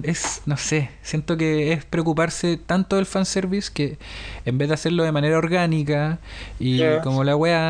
es, 0.03 0.43
no 0.47 0.57
sé, 0.57 0.91
siento 1.03 1.37
que 1.37 1.73
es 1.73 1.85
preocuparse 1.85 2.57
tanto 2.57 2.97
del 2.97 3.07
fanservice 3.07 3.71
que 3.73 3.99
en 4.45 4.59
vez 4.59 4.69
de 4.69 4.75
hacerlo 4.75 5.05
de 5.05 5.13
manera 5.13 5.39
orgánica 5.39 6.19
y 6.59 6.83
como 7.03 7.25
la 7.25 7.37
weá, 7.37 7.68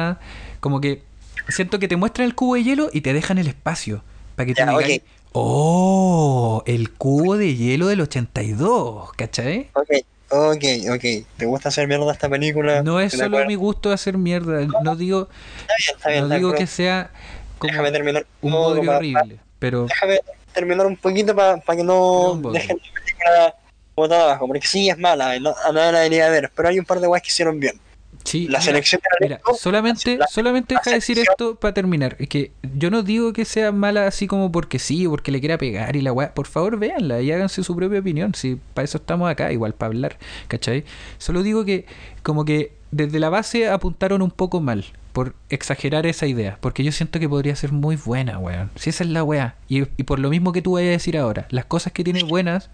como 0.61 0.81
que 0.81 1.03
siento 1.49 1.79
que 1.79 1.89
te 1.89 1.97
muestran 1.97 2.27
el 2.27 2.35
cubo 2.35 2.55
de 2.55 2.65
hielo 2.65 2.91
y 2.93 3.01
te 3.01 3.13
dejan 3.13 3.39
el 3.39 3.47
espacio 3.49 4.03
para 4.37 4.47
que 4.47 4.55
tú 4.55 4.63
Ya, 4.65 4.79
digas, 4.79 4.99
ok. 4.99 5.05
oh, 5.33 6.63
el 6.67 6.91
cubo 6.93 7.37
de 7.37 7.55
hielo 7.57 7.87
del 7.89 8.01
82, 8.01 9.13
¿cachai? 9.15 9.71
Ok, 9.75 9.89
ok, 10.31 10.65
ok. 10.95 11.05
¿Te 11.37 11.47
gusta 11.47 11.69
hacer 11.71 11.89
mierda 11.89 12.13
esta 12.13 12.29
película? 12.29 12.83
No 12.83 13.01
es 13.01 13.13
solo 13.13 13.45
mi 13.47 13.55
gusto 13.55 13.91
hacer 13.93 14.19
mierda, 14.19 14.67
no 14.83 14.97
digo, 14.97 15.29
Está 15.61 15.75
bien, 15.79 15.97
está 15.97 16.09
bien. 16.11 16.29
no 16.29 16.35
digo 16.35 16.53
que 16.55 16.67
sea 16.67 17.11
como 17.59 17.73
Déjame 17.73 17.91
terminar 17.93 18.27
un 18.41 18.53
poco 18.53 18.91
horrible, 18.91 19.41
pero 19.59 19.87
Déjame 19.87 20.21
terminar 20.53 20.87
un 20.87 20.97
poquito 20.97 21.35
para 21.35 21.61
que 21.61 21.83
No, 21.85 22.41
dejen 22.53 22.77
la 22.77 23.01
película 23.01 23.55
botada 23.97 24.23
abajo, 24.25 24.47
porque 24.47 24.67
sí 24.67 24.89
es 24.89 24.97
mala, 24.99 25.39
no, 25.41 25.55
a 25.65 25.73
nadie 25.73 25.93
la 25.93 25.99
debería 26.01 26.29
ver, 26.31 26.53
pero 26.55 26.69
hay 26.69 26.79
un 26.79 26.85
par 26.85 27.01
de 27.01 27.09
weas 27.09 27.23
que 27.23 27.29
hicieron 27.29 27.59
bien. 27.59 27.81
Sí, 28.29 28.45
La 28.45 28.59
mira, 28.59 28.61
selección 28.63 29.01
de 29.21 29.27
Mira, 29.27 29.41
solamente, 29.59 30.17
la- 30.19 30.27
solamente 30.29 30.75
la 30.75 30.81
deja 30.85 30.95
decir 30.95 31.19
esto 31.19 31.55
para 31.57 31.75
terminar. 31.75 32.17
Es 32.19 32.29
que 32.29 32.53
yo 32.77 32.91
no 32.91 33.03
digo 33.03 33.33
que 33.33 33.45
sea 33.45 33.73
mala 33.73 34.07
así 34.07 34.27
como 34.27 34.53
porque 34.53 34.79
sí, 34.79 35.07
o 35.07 35.11
porque 35.11 35.33
le 35.33 35.41
quiera 35.41 35.59
pegar 35.59 35.97
y 35.97 36.01
la 36.03 36.13
weá. 36.13 36.33
Por 36.35 36.47
favor, 36.47 36.79
véanla 36.79 37.21
y 37.21 37.33
háganse 37.33 37.63
su 37.65 37.75
propia 37.75 38.01
opinión. 38.01 38.35
Si 38.35 38.59
para 38.75 38.85
eso 38.85 38.99
estamos 38.99 39.31
acá, 39.31 39.53
igual 39.53 39.75
para 39.75 39.89
hablar, 39.89 40.19
¿cachai? 40.49 40.85
Solo 41.19 41.43
digo 41.43 41.65
que, 41.65 41.87
como 42.23 42.45
que 42.45 42.73
desde 42.91 43.19
la 43.21 43.29
base 43.29 43.69
apuntaron 43.69 44.23
un 44.23 44.31
poco 44.31 44.61
mal 44.61 44.85
por 45.13 45.35
exagerar 45.51 46.07
esa 46.07 46.27
idea. 46.27 46.59
Porque 46.61 46.85
yo 46.85 46.93
siento 46.93 47.19
que 47.19 47.29
podría 47.29 47.57
ser 47.57 47.73
muy 47.73 47.97
buena, 47.97 48.39
weón. 48.39 48.71
Si 48.77 48.91
esa 48.91 49.03
es 49.05 49.11
la 49.11 49.25
weá. 49.25 49.57
Y, 49.69 49.81
y 49.97 50.03
por 50.05 50.19
lo 50.21 50.31
mismo 50.31 50.53
que 50.53 50.63
tú 50.63 50.73
vayas 50.73 50.89
a 50.91 50.93
decir 50.93 51.19
ahora, 51.19 51.47
las 51.51 51.65
cosas 51.65 51.93
que 51.93 52.05
tiene 52.05 52.23
buenas 52.23 52.71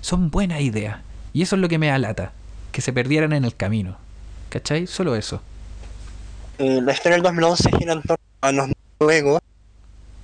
son 0.00 0.30
buenas 0.30 0.60
ideas. 0.62 0.98
Y 1.32 1.42
eso 1.42 1.56
es 1.56 1.62
lo 1.62 1.68
que 1.68 1.78
me 1.78 1.88
da 1.88 1.98
lata. 1.98 2.32
Que 2.72 2.80
se 2.80 2.92
perdieran 2.92 3.32
en 3.32 3.44
el 3.44 3.54
camino. 3.54 3.98
¿Cachai? 4.54 4.86
Solo 4.86 5.16
eso. 5.16 5.42
eh, 6.58 6.80
la 6.80 6.92
historia 6.92 7.16
del 7.16 7.22
2011 7.24 7.70
gira 7.76 7.92
en 7.94 8.02
torno 8.02 8.24
a 8.40 8.52
los 8.52 8.68
noruegos 9.00 9.40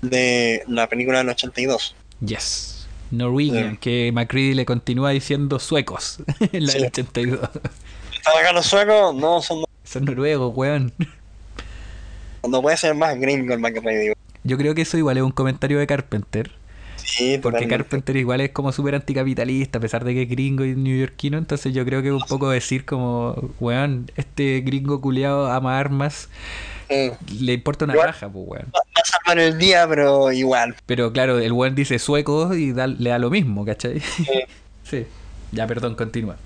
de 0.02 0.62
la 0.68 0.88
película 0.88 1.18
del 1.18 1.30
82. 1.30 1.96
Yes. 2.24 2.86
Norwegian, 3.10 3.72
Sí. 3.72 3.78
que 3.78 4.12
McCready 4.12 4.54
le 4.54 4.64
continúa 4.64 5.10
diciendo 5.10 5.58
suecos 5.58 6.18
en 6.52 6.66
la 6.66 6.70
Sí. 6.72 6.78
del 6.78 6.86
82. 6.86 7.40
¿Están 8.14 8.36
acá 8.38 8.52
los 8.52 8.66
suecos? 8.66 9.16
No, 9.16 9.42
son 9.42 9.64
Son 9.82 10.04
noruegos, 10.04 10.52
weón. 10.56 10.92
no 12.48 12.62
puede 12.62 12.76
ser 12.76 12.94
más 12.94 13.18
gringo 13.18 13.52
el 13.52 13.58
McRae, 13.58 14.14
Yo 14.44 14.56
creo 14.56 14.76
que 14.76 14.82
eso 14.82 14.96
igual 14.96 15.16
es 15.16 15.24
un 15.24 15.32
comentario 15.32 15.80
de 15.80 15.88
Carpenter. 15.88 16.52
Sí, 17.04 17.38
Porque 17.38 17.58
totalmente. 17.58 17.76
Carpenter 17.76 18.16
igual 18.16 18.40
es 18.40 18.50
como 18.50 18.72
súper 18.72 18.94
anticapitalista, 18.94 19.78
a 19.78 19.80
pesar 19.80 20.04
de 20.04 20.14
que 20.14 20.22
es 20.22 20.28
gringo 20.28 20.64
y 20.64 20.74
neoyorquino. 20.74 21.38
Entonces 21.38 21.72
yo 21.74 21.84
creo 21.84 22.02
que 22.02 22.08
es 22.08 22.14
un 22.14 22.20
poco 22.28 22.50
decir 22.50 22.84
como, 22.84 23.34
weón, 23.60 24.10
este 24.16 24.60
gringo 24.60 25.00
culiado 25.00 25.50
ama 25.50 25.78
armas, 25.78 26.28
Sí. 26.88 27.10
le 27.40 27.52
importa 27.52 27.84
una 27.84 27.94
Igual- 27.94 28.06
raja, 28.08 28.28
pues 28.28 28.44
weón. 28.48 28.66
Va 28.74 28.80
salvar 29.04 29.38
el 29.38 29.58
día, 29.58 29.86
pero 29.88 30.32
igual. 30.32 30.74
Pero 30.86 31.12
claro, 31.12 31.38
el 31.38 31.52
weón 31.52 31.74
dice 31.74 31.98
suecos 31.98 32.56
y 32.56 32.72
da- 32.72 32.86
le 32.88 33.10
da 33.10 33.18
lo 33.18 33.30
mismo, 33.30 33.64
¿cachai? 33.64 34.00
sí. 34.84 35.06
Ya, 35.52 35.66
perdón, 35.66 35.96
continúa. 35.96 36.36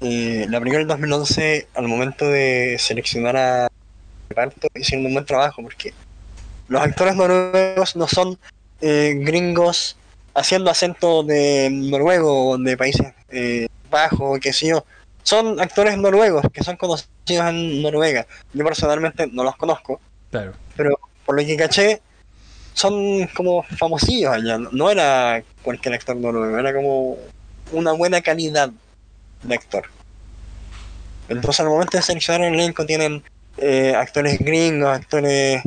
Eh, 0.00 0.46
la 0.48 0.58
película 0.58 0.78
del 0.80 0.88
2011, 0.88 1.68
al 1.74 1.88
momento 1.88 2.26
de 2.28 2.76
seleccionar 2.80 3.36
a 3.36 3.68
reparto, 4.28 4.68
hicieron 4.74 5.06
un 5.06 5.12
buen 5.14 5.24
trabajo 5.24 5.62
porque 5.62 5.94
los 6.68 6.82
actores 6.82 7.14
noruegos 7.16 7.96
no 7.96 8.06
son 8.08 8.38
eh, 8.80 9.14
gringos 9.18 9.96
haciendo 10.34 10.70
acento 10.70 11.22
de 11.22 11.68
noruego 11.72 12.50
o 12.50 12.58
de 12.58 12.76
países 12.76 13.06
eh, 13.30 13.66
bajos, 13.90 14.38
qué 14.40 14.52
sé 14.52 14.68
yo. 14.68 14.84
Son 15.22 15.58
actores 15.60 15.96
noruegos 15.98 16.44
que 16.52 16.62
son 16.62 16.76
conocidos 16.76 17.08
en 17.48 17.82
Noruega. 17.82 18.26
Yo 18.52 18.64
personalmente 18.64 19.26
no 19.32 19.42
los 19.42 19.56
conozco, 19.56 20.00
Claro. 20.30 20.52
pero 20.76 20.98
por 21.24 21.40
lo 21.40 21.44
que 21.44 21.56
caché, 21.56 22.00
son 22.74 23.26
como 23.34 23.62
famosillos 23.64 24.32
allá. 24.32 24.58
No- 24.58 24.70
No 24.72 24.90
era 24.90 25.42
cualquier 25.62 25.94
actor 25.94 26.14
noruego, 26.16 26.58
era 26.58 26.72
como 26.74 27.16
una 27.72 27.92
buena 27.92 28.20
calidad 28.20 28.70
de 29.42 29.54
actor. 29.54 29.84
Entonces 31.28 31.60
al 31.60 31.66
momento 31.68 31.96
de 31.96 32.02
seleccionar 32.02 32.42
el 32.46 32.54
elenco 32.54 32.86
tienen 32.86 33.22
eh, 33.56 33.94
actores 33.96 34.38
gringos, 34.38 34.88
actores 34.90 35.62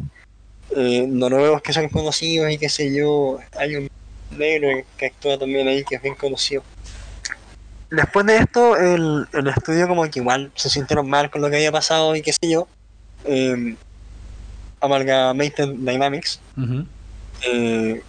eh, 0.76 1.06
noruegos 1.08 1.62
que 1.62 1.74
son 1.74 1.90
conocidos 1.90 2.52
y 2.52 2.58
qué 2.58 2.70
sé 2.70 2.94
yo. 2.94 3.40
Hay 3.58 3.76
un 3.76 3.90
negro 4.32 4.70
que 4.98 5.08
actúa 5.08 5.38
también 5.38 5.68
ahí 5.68 5.84
que 5.84 5.96
es 5.96 6.02
bien 6.02 6.16
conocido. 6.16 6.64
Después 7.90 8.26
de 8.26 8.38
esto, 8.38 8.78
el, 8.78 9.28
el 9.34 9.48
estudio 9.48 9.88
como 9.88 10.04
que 10.10 10.20
igual 10.20 10.52
se 10.56 10.70
sintieron 10.70 11.10
mal 11.10 11.32
con 11.32 11.42
lo 11.42 11.50
que 11.50 11.56
había 11.56 11.72
pasado 11.72 12.16
y 12.16 12.22
qué 12.22 12.34
sé 12.34 12.50
yo. 12.50 12.68
Eh, 13.26 13.76
Amalgamated 14.82 15.70
Dynamics 15.76 16.40
eh, 17.42 18.02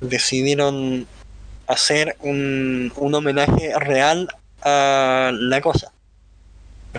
decidieron 0.00 1.06
hacer 1.66 2.16
un, 2.20 2.92
un 2.96 3.14
homenaje 3.14 3.72
real 3.78 4.28
a 4.62 5.32
la 5.32 5.60
cosa, 5.60 5.90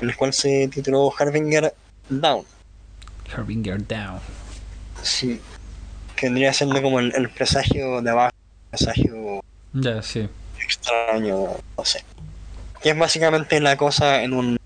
el 0.02 0.16
cual 0.18 0.34
se 0.34 0.68
tituló 0.68 1.14
Harbinger 1.18 1.74
Down. 2.10 2.44
Harbinger 3.34 3.86
Down. 3.88 4.20
Sí, 5.08 5.40
que 6.18 6.26
vendría 6.28 6.52
siendo 6.54 6.82
como 6.82 7.00
el, 7.00 7.14
el 7.16 7.30
presagio 7.30 8.02
de 8.02 8.10
abajo, 8.10 8.34
presagio 8.70 9.40
Ya, 9.74 10.02
sí. 10.02 10.28
extraño, 10.62 11.48
no 11.78 11.86
sé. 11.86 12.04
Que 12.82 12.90
es 12.90 12.98
básicamente 12.98 13.60
la 13.62 13.78
cosa 13.78 14.22
en 14.24 14.34
un 14.34 14.58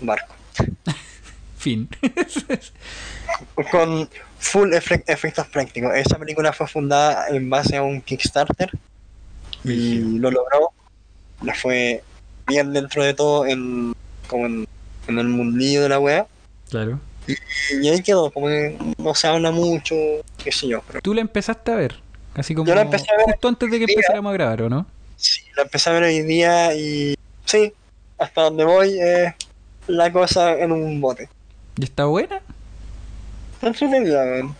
barco. 0.00 0.34
Fin. 1.58 1.88
Con 3.70 4.08
full 4.38 4.72
efe- 4.72 5.04
efectos 5.06 5.46
prácticos. 5.48 5.92
Esa 5.94 6.18
película 6.18 6.52
fue 6.52 6.66
fundada 6.66 7.28
en 7.28 7.48
base 7.50 7.76
a 7.76 7.82
un 7.82 8.00
Kickstarter 8.00 8.70
y 9.64 10.00
lo 10.18 10.30
logró. 10.30 10.70
Le 11.42 11.54
fue 11.54 12.02
bien 12.46 12.72
dentro 12.72 13.02
de 13.02 13.14
todo 13.14 13.46
en 13.46 13.92
como 14.28 14.46
en, 14.46 14.66
en 15.08 15.18
el 15.18 15.28
mundillo 15.28 15.82
de 15.82 15.88
la 15.88 15.98
wea. 15.98 16.26
Claro. 16.70 17.00
Y 17.82 17.88
ahí 17.88 18.02
quedó, 18.02 18.30
como 18.30 18.46
que 18.48 18.76
no 18.98 19.14
se 19.14 19.26
habla 19.26 19.50
mucho, 19.50 19.94
qué 20.42 20.52
sé 20.52 20.68
yo. 20.68 20.82
Pero 20.86 21.00
Tú 21.00 21.14
la 21.14 21.20
empezaste 21.22 21.72
a 21.72 21.76
ver. 21.76 21.96
Así 22.34 22.54
como 22.54 22.66
Yo 22.68 22.74
la 22.74 22.82
empecé 22.82 23.06
a 23.12 23.16
ver 23.16 23.26
justo 23.26 23.48
antes 23.48 23.70
de 23.70 23.78
que 23.78 23.86
día. 23.86 23.94
empezáramos 23.94 24.30
a 24.30 24.32
grabar, 24.34 24.62
¿o 24.62 24.68
no? 24.68 24.86
sí, 25.16 25.42
la 25.56 25.62
empecé 25.62 25.88
a 25.88 25.92
ver 25.94 26.02
hoy 26.02 26.20
día 26.22 26.74
y 26.74 27.14
sí, 27.44 27.72
hasta 28.18 28.42
donde 28.42 28.64
voy 28.64 28.98
es 29.00 29.32
la 29.86 30.12
cosa 30.12 30.52
en 30.58 30.72
un 30.72 31.00
bote. 31.00 31.28
¿Y 31.78 31.84
está 31.84 32.04
buena? 32.06 32.40
Está 33.54 33.68
entretenida, 33.68 34.24
weón. 34.24 34.54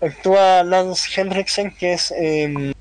Actúa 0.00 0.62
Lance 0.64 1.08
Henriksen, 1.18 1.74
que 1.74 1.94
es 1.94 2.12
eh, 2.16 2.72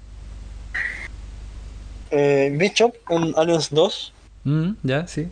eh, 2.11 2.49
Bishop 2.53 2.95
en 3.10 3.34
Aliens 3.38 3.69
2. 3.69 4.14
Mm, 4.43 4.72
ya, 4.84 5.07
sí. 5.07 5.27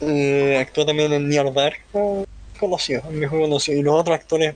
Eh, 0.00 0.58
actúa 0.60 0.86
también 0.86 1.12
en 1.12 1.28
Near 1.28 1.52
Dark. 1.52 1.78
Conocido, 2.64 3.02
el 3.10 3.16
mejor 3.16 3.40
conocido. 3.40 3.78
Y 3.78 3.82
los 3.82 3.94
otros 3.94 4.14
actores, 4.16 4.54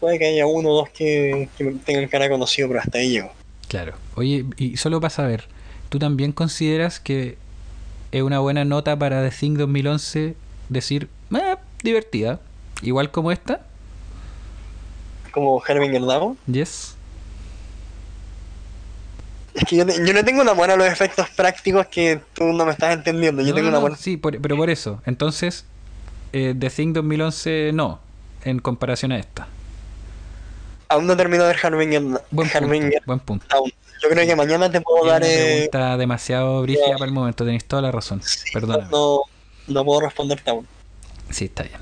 puede 0.00 0.18
que 0.18 0.26
haya 0.26 0.46
uno 0.46 0.70
o 0.70 0.74
dos 0.76 0.90
que, 0.90 1.48
que 1.58 1.64
tengan 1.84 2.08
cara 2.08 2.28
conocido, 2.28 2.68
pero 2.68 2.80
hasta 2.80 2.98
ahí 2.98 3.10
llego. 3.10 3.32
Claro. 3.68 3.94
Oye, 4.14 4.44
y 4.56 4.76
solo 4.76 5.00
para 5.00 5.10
saber, 5.10 5.44
¿tú 5.88 5.98
también 5.98 6.32
consideras 6.32 7.00
que 7.00 7.36
es 8.12 8.22
una 8.22 8.38
buena 8.38 8.64
nota 8.64 8.98
para 8.98 9.22
The 9.28 9.34
Thing 9.36 9.56
2011 9.58 10.34
decir, 10.68 11.08
eh, 11.34 11.56
divertida? 11.82 12.40
Igual 12.82 13.10
como 13.10 13.32
esta? 13.32 13.60
Como 15.32 15.62
Herminger 15.66 16.00
Down. 16.02 16.38
Yes. 16.46 16.94
Es 19.54 19.64
que 19.64 19.76
yo, 19.76 19.84
te- 19.86 20.06
yo 20.06 20.12
no 20.12 20.24
tengo 20.24 20.40
una 20.42 20.52
buena 20.52 20.74
a 20.74 20.76
los 20.76 20.86
efectos 20.86 21.28
prácticos 21.30 21.86
que 21.88 22.20
tú 22.34 22.44
no 22.44 22.64
me 22.64 22.72
estás 22.72 22.94
entendiendo. 22.94 23.42
Yo 23.42 23.48
No, 23.48 23.54
tengo 23.56 23.68
una 23.68 23.78
buena. 23.78 23.96
Sí, 23.96 24.16
por- 24.16 24.40
pero 24.40 24.56
por 24.56 24.70
eso. 24.70 25.02
Entonces, 25.04 25.64
eh, 26.32 26.54
The 26.58 26.70
Thing 26.70 26.92
2011 26.92 27.70
no, 27.72 28.00
en 28.44 28.58
comparación 28.58 29.12
a 29.12 29.18
esta. 29.18 29.48
Aún 30.88 31.06
no 31.06 31.16
termino 31.16 31.44
de 31.44 31.50
ver 31.50 31.58
Herminger, 31.62 32.02
Buen 32.30 32.50
Buen 33.06 33.20
punto. 33.20 33.46
Yo 34.02 34.08
creo 34.08 34.26
que 34.26 34.36
mañana 34.36 34.70
te 34.70 34.80
puedo 34.80 35.06
dar. 35.06 35.22
una 35.22 35.94
eh, 35.94 35.96
demasiado 35.98 36.62
brígida 36.62 36.92
para 36.92 37.06
el 37.06 37.12
momento, 37.12 37.44
tenéis 37.44 37.64
toda 37.64 37.82
la 37.82 37.90
razón. 37.92 38.22
Sí, 38.22 38.50
Perdóname. 38.52 38.88
No, 38.90 39.20
no 39.66 39.84
puedo 39.84 40.00
responderte 40.02 40.50
aún. 40.50 40.66
Sí, 41.30 41.46
está 41.46 41.64
bien. 41.64 41.80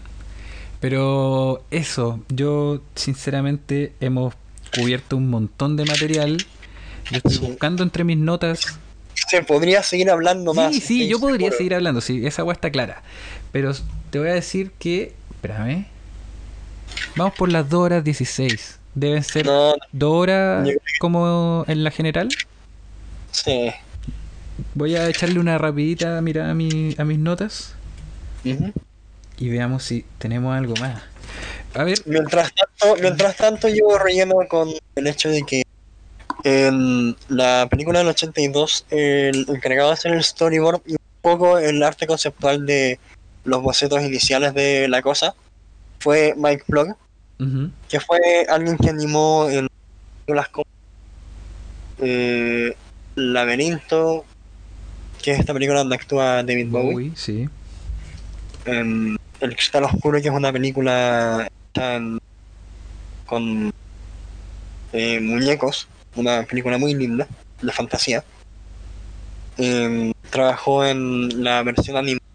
Pero 0.81 1.63
eso, 1.71 2.21
yo 2.29 2.81
sinceramente 2.95 3.93
hemos 4.01 4.35
cubierto 4.75 5.17
un 5.17 5.31
montón 5.31 5.77
de 5.77 5.85
material. 5.85 6.39
Yo 7.11 7.19
estoy 7.19 7.35
Sí. 7.35 7.39
buscando 7.47 7.83
entre 7.83 8.05
mis 8.05 8.17
notas. 8.19 8.79
Se 9.15 9.43
podría 9.43 9.83
seguir 9.83 10.11
hablando 10.11 10.53
más. 10.55 10.75
Sí, 10.75 10.81
sí, 10.81 11.09
yo 11.09 11.19
podría 11.21 11.51
seguir 11.53 11.75
hablando, 11.75 12.01
sí, 12.01 12.27
esa 12.27 12.43
agua 12.43 12.53
está 12.55 12.71
clara. 12.71 13.03
Pero 13.53 13.73
te 14.17 14.21
voy 14.21 14.31
a 14.31 14.35
decir 14.35 14.71
que. 14.79 15.13
Espérame. 15.31 15.85
Vamos 17.17 17.35
por 17.35 17.53
las 17.53 17.69
2 17.69 17.81
horas 17.83 18.03
16. 18.03 18.79
Deben 18.95 19.23
ser 19.23 19.45
No, 19.45 19.75
2 19.93 20.11
horas 20.15 20.69
como 21.01 21.67
en 21.69 21.85
la 21.85 21.91
general. 21.91 22.29
sí. 23.31 23.73
Voy 24.73 24.97
a 24.97 25.07
echarle 25.07 25.39
una 25.39 25.59
rapidita 25.59 26.19
mirada 26.23 26.53
a, 26.53 26.55
mi, 26.55 26.95
a 26.97 27.05
mis 27.05 27.19
notas 27.19 27.75
y 28.43 29.49
veamos 29.51 29.83
si 29.83 30.07
tenemos 30.17 30.57
algo 30.57 30.75
más. 30.77 31.03
A 31.75 31.85
ver, 31.85 31.99
Mientras 32.07 32.55
tanto, 32.55 33.03
mientras 33.03 33.37
tanto 33.37 33.69
yo 33.69 33.99
relleno 33.99 34.37
con 34.49 34.71
el 34.95 35.07
hecho 35.07 35.29
de 35.29 35.43
que 35.43 35.63
en 36.45 37.15
la 37.29 37.67
película 37.71 37.99
del 37.99 38.09
82 38.09 38.87
el 38.89 39.45
encargado 39.47 39.89
de 39.89 39.95
hacer 39.95 40.13
el 40.13 40.25
storyboard 40.25 40.81
y 40.87 40.93
un 40.93 40.99
poco 41.21 41.59
el 41.59 41.83
arte 41.83 42.07
conceptual 42.07 42.65
de 42.65 42.99
los 43.47 43.63
bocetos 43.63 44.03
iniciales 44.03 44.53
de 44.55 44.89
la 44.89 45.01
cosa 45.01 45.35
fue 46.01 46.35
Mike 46.37 46.65
ujú, 47.39 47.71
que 47.89 48.01
fue 48.01 48.47
alguien 48.49 48.77
que 48.77 48.91
animó 48.91 49.49
en 49.49 49.69
películas 50.25 50.49
como 50.51 50.67
eh, 51.99 52.77
Laberinto, 53.15 54.25
que 55.23 55.33
es 55.33 55.41
esta 55.41 55.55
película 55.55 55.79
donde 55.79 55.97
actúa 55.97 56.43
David 56.43 56.69
Bowie, 56.69 56.93
Bowie, 56.93 57.13
sí. 57.17 57.49
en 58.67 59.17
El 59.41 59.55
Cristal 59.55 59.85
Oscuro, 59.85 60.21
que 60.21 60.29
es 60.29 60.35
una 60.35 60.53
película 60.53 61.49
con 63.27 63.73
eh, 64.93 65.21
muñecos, 65.21 65.89
una 66.17 66.43
película 66.43 66.79
muy 66.79 66.95
linda, 66.95 67.27
de 67.63 67.73
fantasía. 67.73 68.25
Em, 69.59 70.13
trabajó 70.31 70.85
en 70.85 71.43
la 71.43 71.63
versión 71.63 71.97
animada 71.97 72.26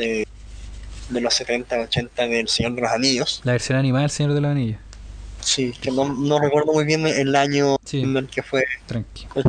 de, 0.00 0.26
de 1.10 1.20
los 1.20 1.32
70, 1.34 1.76
80 1.82 2.26
del 2.26 2.48
Señor 2.48 2.74
de 2.74 2.80
los 2.82 2.90
Anillos. 2.90 3.40
La 3.44 3.52
versión 3.52 3.78
animada 3.78 4.02
del 4.02 4.10
Señor 4.10 4.34
de 4.34 4.40
los 4.40 4.50
Anillos. 4.50 4.78
Sí, 5.40 5.72
que 5.80 5.90
no, 5.90 6.06
no 6.12 6.38
recuerdo 6.38 6.72
muy 6.72 6.84
bien 6.84 7.06
el 7.06 7.34
año 7.34 7.76
Sí. 7.84 8.02
en 8.02 8.16
el 8.16 8.26
que 8.28 8.42
fue 8.42 8.64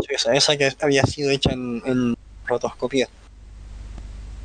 esa, 0.10 0.34
esa 0.34 0.56
que 0.58 0.72
había 0.80 1.04
sido 1.04 1.30
hecha 1.32 1.52
en, 1.52 1.82
en 1.86 2.16
rotoscopía. 2.46 3.08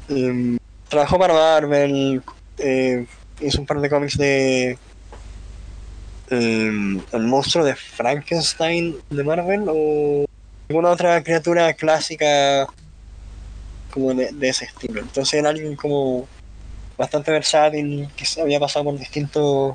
Em, 0.08 0.58
trabajó 0.88 1.18
para 1.18 1.34
Marvel, 1.34 2.22
eh, 2.58 3.06
hizo 3.40 3.60
un 3.60 3.66
par 3.66 3.80
de 3.80 3.90
cómics 3.90 4.16
de 4.18 4.78
em, 6.30 7.00
el 7.12 7.22
monstruo 7.22 7.64
de 7.64 7.76
Frankenstein 7.76 8.96
de 9.10 9.22
Marvel 9.24 9.64
o 9.68 10.24
alguna 10.68 10.90
otra 10.90 11.22
criatura 11.22 11.74
clásica 11.74 12.66
como 13.96 14.14
de, 14.14 14.30
de 14.32 14.48
ese 14.48 14.66
estilo. 14.66 15.00
Entonces 15.00 15.34
era 15.34 15.48
alguien 15.48 15.74
como 15.74 16.28
bastante 16.98 17.30
versátil 17.30 18.08
que 18.14 18.24
se 18.26 18.40
había 18.42 18.60
pasado 18.60 18.84
por 18.84 18.98
distintos 18.98 19.74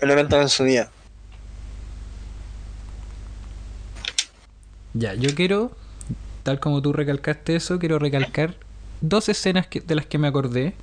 elementos 0.00 0.40
en 0.40 0.48
su 0.48 0.64
vida. 0.64 0.90
Ya, 4.94 5.14
yo 5.14 5.34
quiero, 5.34 5.72
tal 6.42 6.60
como 6.60 6.82
tú 6.82 6.92
recalcaste 6.92 7.56
eso, 7.56 7.78
quiero 7.78 7.98
recalcar 7.98 8.54
dos 9.00 9.28
escenas 9.28 9.66
que- 9.66 9.80
de 9.80 9.94
las 9.94 10.06
que 10.06 10.18
me 10.18 10.28
acordé. 10.28 10.74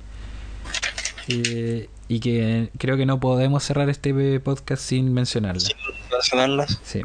eh, 1.28 1.88
y 2.08 2.18
que 2.18 2.70
creo 2.78 2.96
que 2.96 3.06
no 3.06 3.20
podemos 3.20 3.62
cerrar 3.62 3.88
este 3.88 4.40
podcast 4.40 4.82
sin 4.82 5.14
mencionarlas. 5.14 5.64
Sin 5.64 5.76
mencionarlas. 6.10 6.80
Sí. 6.82 7.02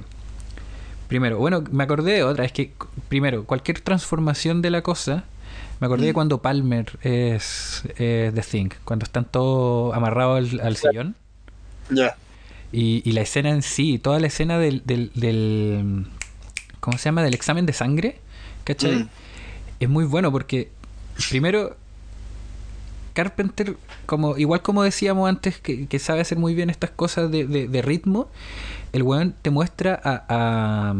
Primero, 1.07 1.37
bueno, 1.37 1.63
me 1.69 1.83
acordé 1.83 2.13
de 2.13 2.23
otra. 2.23 2.43
Es 2.43 2.51
que, 2.51 2.73
primero, 3.07 3.43
cualquier 3.45 3.81
transformación 3.81 4.63
de 4.63 4.71
la 4.71 4.81
cosa. 4.81 5.25
Me 5.79 5.87
acordé 5.87 6.05
de 6.05 6.11
Mm. 6.11 6.15
cuando 6.15 6.41
Palmer 6.41 6.97
es, 7.01 7.83
es 7.97 8.33
The 8.33 8.41
Thing. 8.41 8.69
Cuando 8.85 9.03
están 9.03 9.25
todos 9.25 9.93
amarrados 9.95 10.53
al, 10.53 10.59
al 10.61 10.75
sillón. 10.77 11.15
Ya. 11.89 12.15
Y, 12.71 13.01
y 13.07 13.11
la 13.13 13.21
escena 13.21 13.49
en 13.51 13.61
sí, 13.61 13.99
toda 13.99 14.19
la 14.19 14.27
escena 14.27 14.57
del, 14.57 14.81
del, 14.85 15.11
del- 15.15 16.07
¿Cómo 16.79 16.97
se 16.97 17.05
llama? 17.05 17.23
Del 17.23 17.33
examen 17.33 17.65
de 17.65 17.73
sangre. 17.73 18.19
¿Cachai? 18.63 18.95
Mm. 18.95 19.09
Es 19.79 19.89
muy 19.89 20.05
bueno 20.05 20.31
porque, 20.31 20.71
primero, 21.29 21.75
Carpenter, 23.13 23.75
como 24.05 24.37
igual 24.37 24.61
como 24.61 24.83
decíamos 24.83 25.29
antes, 25.29 25.59
que, 25.59 25.87
que 25.87 25.99
sabe 25.99 26.21
hacer 26.21 26.37
muy 26.37 26.53
bien 26.55 26.69
estas 26.69 26.89
cosas 26.91 27.31
de, 27.31 27.45
de- 27.45 27.67
de 27.67 27.81
ritmo, 27.81 28.29
el 28.93 29.03
weón 29.03 29.33
te 29.41 29.49
muestra 29.51 29.99
a, 30.03 30.25
a- 30.29 30.95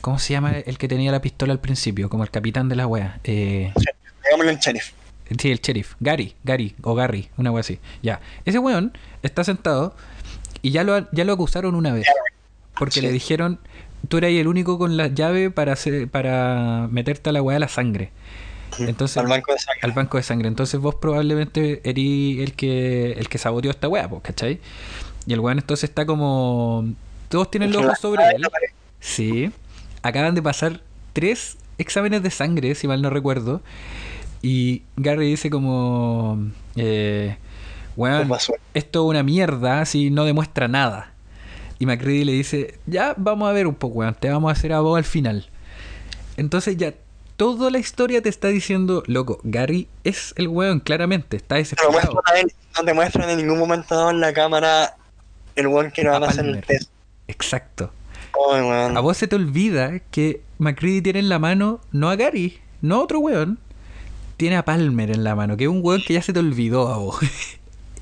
¿Cómo 0.00 0.18
se 0.18 0.32
llama 0.32 0.52
el 0.58 0.78
que 0.78 0.88
tenía 0.88 1.10
la 1.12 1.20
pistola 1.20 1.52
al 1.52 1.60
principio? 1.60 2.08
Como 2.08 2.22
el 2.24 2.30
capitán 2.30 2.68
de 2.68 2.76
la 2.76 2.86
wea. 2.86 3.20
Eh, 3.24 3.72
Digámoslo 4.24 4.50
en 4.50 4.58
sheriff. 4.58 4.92
Sí, 5.38 5.50
el 5.50 5.60
sheriff. 5.60 5.94
Gary, 6.00 6.34
Gary 6.44 6.74
o 6.82 6.94
Gary, 6.94 7.28
una 7.36 7.50
wea 7.50 7.60
así. 7.60 7.78
Ya. 8.02 8.20
Ese 8.44 8.58
weón 8.58 8.92
está 9.22 9.42
sentado 9.44 9.94
y 10.62 10.70
ya 10.70 10.84
lo, 10.84 11.10
ya 11.12 11.24
lo 11.24 11.32
acusaron 11.32 11.74
una 11.74 11.92
vez. 11.92 12.06
Porque 12.78 12.94
Sí. 12.94 13.00
le 13.00 13.10
dijeron, 13.10 13.58
tú 14.08 14.18
eras 14.18 14.30
el 14.30 14.46
único 14.48 14.78
con 14.78 14.96
la 14.96 15.08
llave 15.08 15.50
para, 15.50 15.72
hacer, 15.72 16.08
para 16.08 16.88
meterte 16.90 17.30
a 17.30 17.32
la 17.32 17.42
weá 17.42 17.54
de 17.56 17.60
la 17.60 17.68
sangre. 17.68 18.10
Entonces, 18.78 19.16
Al 19.16 19.26
banco 19.26 19.52
de 19.52 19.58
sangre. 19.58 19.80
al 19.82 19.92
banco 19.92 20.16
de 20.18 20.22
sangre. 20.22 20.48
Entonces 20.48 20.78
vos 20.78 20.96
probablemente 20.96 21.80
eres 21.84 22.38
el 22.46 22.52
que, 22.54 23.12
el 23.12 23.28
que 23.28 23.38
saboteó 23.38 23.70
esta 23.70 23.88
weá, 23.88 24.08
pues, 24.08 24.22
¿cachai? 24.22 24.60
Y 25.26 25.32
el 25.32 25.40
weón 25.40 25.58
entonces 25.58 25.88
está 25.88 26.04
como... 26.06 26.84
Todos 27.28 27.50
tienen 27.50 27.72
los 27.72 27.84
ojos 27.84 27.98
sobre 27.98 28.22
él. 28.26 28.46
Sí. 29.00 29.50
Acaban 30.06 30.36
de 30.36 30.42
pasar 30.42 30.82
tres 31.12 31.56
exámenes 31.78 32.22
de 32.22 32.30
sangre, 32.30 32.74
si 32.76 32.86
mal 32.86 33.02
no 33.02 33.10
recuerdo. 33.10 33.60
Y 34.40 34.82
Gary 34.96 35.30
dice 35.30 35.50
como... 35.50 36.38
Eh, 36.76 37.36
weón, 37.96 38.28
basura. 38.28 38.60
esto 38.72 39.04
es 39.04 39.10
una 39.10 39.22
mierda, 39.24 39.80
así 39.80 40.10
no 40.10 40.24
demuestra 40.24 40.68
nada. 40.68 41.12
Y 41.80 41.86
McCready 41.86 42.24
le 42.24 42.32
dice, 42.32 42.78
ya 42.86 43.14
vamos 43.16 43.48
a 43.48 43.52
ver 43.52 43.66
un 43.66 43.74
poco, 43.74 43.98
weón, 43.98 44.14
te 44.14 44.30
vamos 44.30 44.48
a 44.48 44.52
hacer 44.52 44.72
a 44.72 44.80
vos 44.80 44.96
al 44.96 45.04
final. 45.04 45.48
Entonces 46.36 46.76
ya 46.76 46.94
toda 47.36 47.70
la 47.70 47.78
historia 47.78 48.22
te 48.22 48.28
está 48.28 48.48
diciendo, 48.48 49.02
loco, 49.06 49.40
Gary 49.42 49.88
es 50.04 50.34
el 50.36 50.46
weón, 50.46 50.78
claramente, 50.78 51.36
está 51.36 51.56
desesperado. 51.56 52.22
él, 52.36 52.52
no 52.76 52.84
te 52.84 52.94
muestran 52.94 53.28
en 53.30 53.38
ningún 53.38 53.58
momento 53.58 54.10
en 54.10 54.20
la 54.20 54.32
cámara 54.32 54.96
el 55.56 55.66
one 55.66 55.90
que 55.90 56.02
le 56.04 56.10
van 56.10 56.22
a, 56.22 56.28
hacer 56.28 56.46
el 56.46 56.62
test. 56.62 56.90
Exacto. 57.26 57.90
A 58.94 59.00
vos 59.00 59.16
se 59.16 59.26
te 59.26 59.36
olvida 59.36 60.00
que 60.10 60.40
McCready 60.58 61.02
tiene 61.02 61.18
en 61.20 61.28
la 61.28 61.38
mano 61.38 61.80
no 61.92 62.10
a 62.10 62.16
Gary, 62.16 62.58
no 62.82 62.96
a 62.96 63.02
otro 63.02 63.18
weón, 63.20 63.58
tiene 64.36 64.56
a 64.56 64.64
Palmer 64.64 65.10
en 65.10 65.24
la 65.24 65.34
mano, 65.34 65.56
que 65.56 65.64
es 65.64 65.70
un 65.70 65.80
weón 65.82 66.02
que 66.06 66.14
ya 66.14 66.22
se 66.22 66.32
te 66.32 66.38
olvidó 66.38 66.88
a 66.88 66.98
vos. 66.98 67.18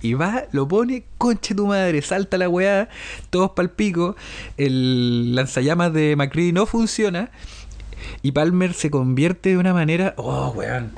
Y 0.03 0.13
va, 0.13 0.45
lo 0.53 0.69
pone, 0.69 1.05
conche 1.17 1.55
tu 1.55 1.67
madre, 1.67 2.03
salta 2.03 2.37
la 2.37 2.47
weá, 2.47 2.91
todos 3.31 3.53
pa'l 3.53 3.71
pico, 3.71 4.17
el 4.59 5.35
lanzallamas 5.35 5.95
de 5.95 6.15
McCready 6.15 6.53
no 6.53 6.67
funciona, 6.67 7.31
y 8.21 8.33
Palmer 8.33 8.75
se 8.75 8.91
convierte 8.91 9.49
de 9.49 9.57
una 9.57 9.73
manera, 9.73 10.13
oh 10.19 10.53
weón, 10.55 10.93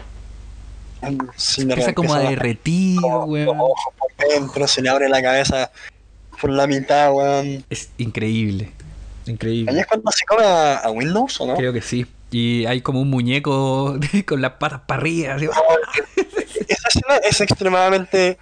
Sí, 1.36 1.62
empieza 1.62 1.92
como 1.92 2.14
a 2.14 2.18
derretir, 2.18 3.00
los 3.00 3.28
weón. 3.28 3.60
ojos 3.60 3.94
por 3.96 4.28
dentro, 4.28 4.66
se 4.66 4.82
le 4.82 4.88
abre 4.88 5.08
la 5.08 5.22
cabeza 5.22 5.70
por 6.40 6.50
la 6.50 6.66
mitad, 6.66 7.12
weón. 7.12 7.64
Es 7.70 7.90
increíble, 7.98 8.72
Ahí 9.26 9.32
increíble. 9.34 9.80
es 9.80 9.86
cuando 9.86 10.10
se 10.10 10.24
come 10.24 10.44
a, 10.44 10.78
a 10.78 10.90
Windows, 10.90 11.40
¿o 11.40 11.46
no? 11.46 11.56
Creo 11.56 11.72
que 11.72 11.82
sí. 11.82 12.06
Y 12.30 12.66
hay 12.66 12.80
como 12.80 13.00
un 13.00 13.10
muñeco 13.10 13.98
con 14.26 14.42
las 14.42 14.52
patas 14.52 14.80
para 14.86 15.00
arriba, 15.00 15.34
así, 15.34 15.46
Esa 16.68 16.88
escena 16.88 17.16
es 17.28 17.40
extremadamente 17.40 18.38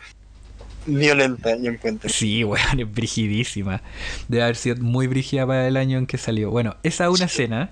violenta, 0.86 1.56
yo 1.56 1.70
encuentro. 1.70 2.08
Sí, 2.08 2.44
weón, 2.44 2.80
es 2.80 2.92
brigidísima. 2.92 3.82
Debe 4.28 4.42
haber 4.44 4.56
sido 4.56 4.76
muy 4.76 5.06
brígida 5.06 5.46
para 5.46 5.68
el 5.68 5.76
año 5.76 5.98
en 5.98 6.06
que 6.06 6.18
salió. 6.18 6.50
Bueno, 6.50 6.76
esa 6.82 7.04
es 7.04 7.10
una 7.10 7.26
escena 7.26 7.70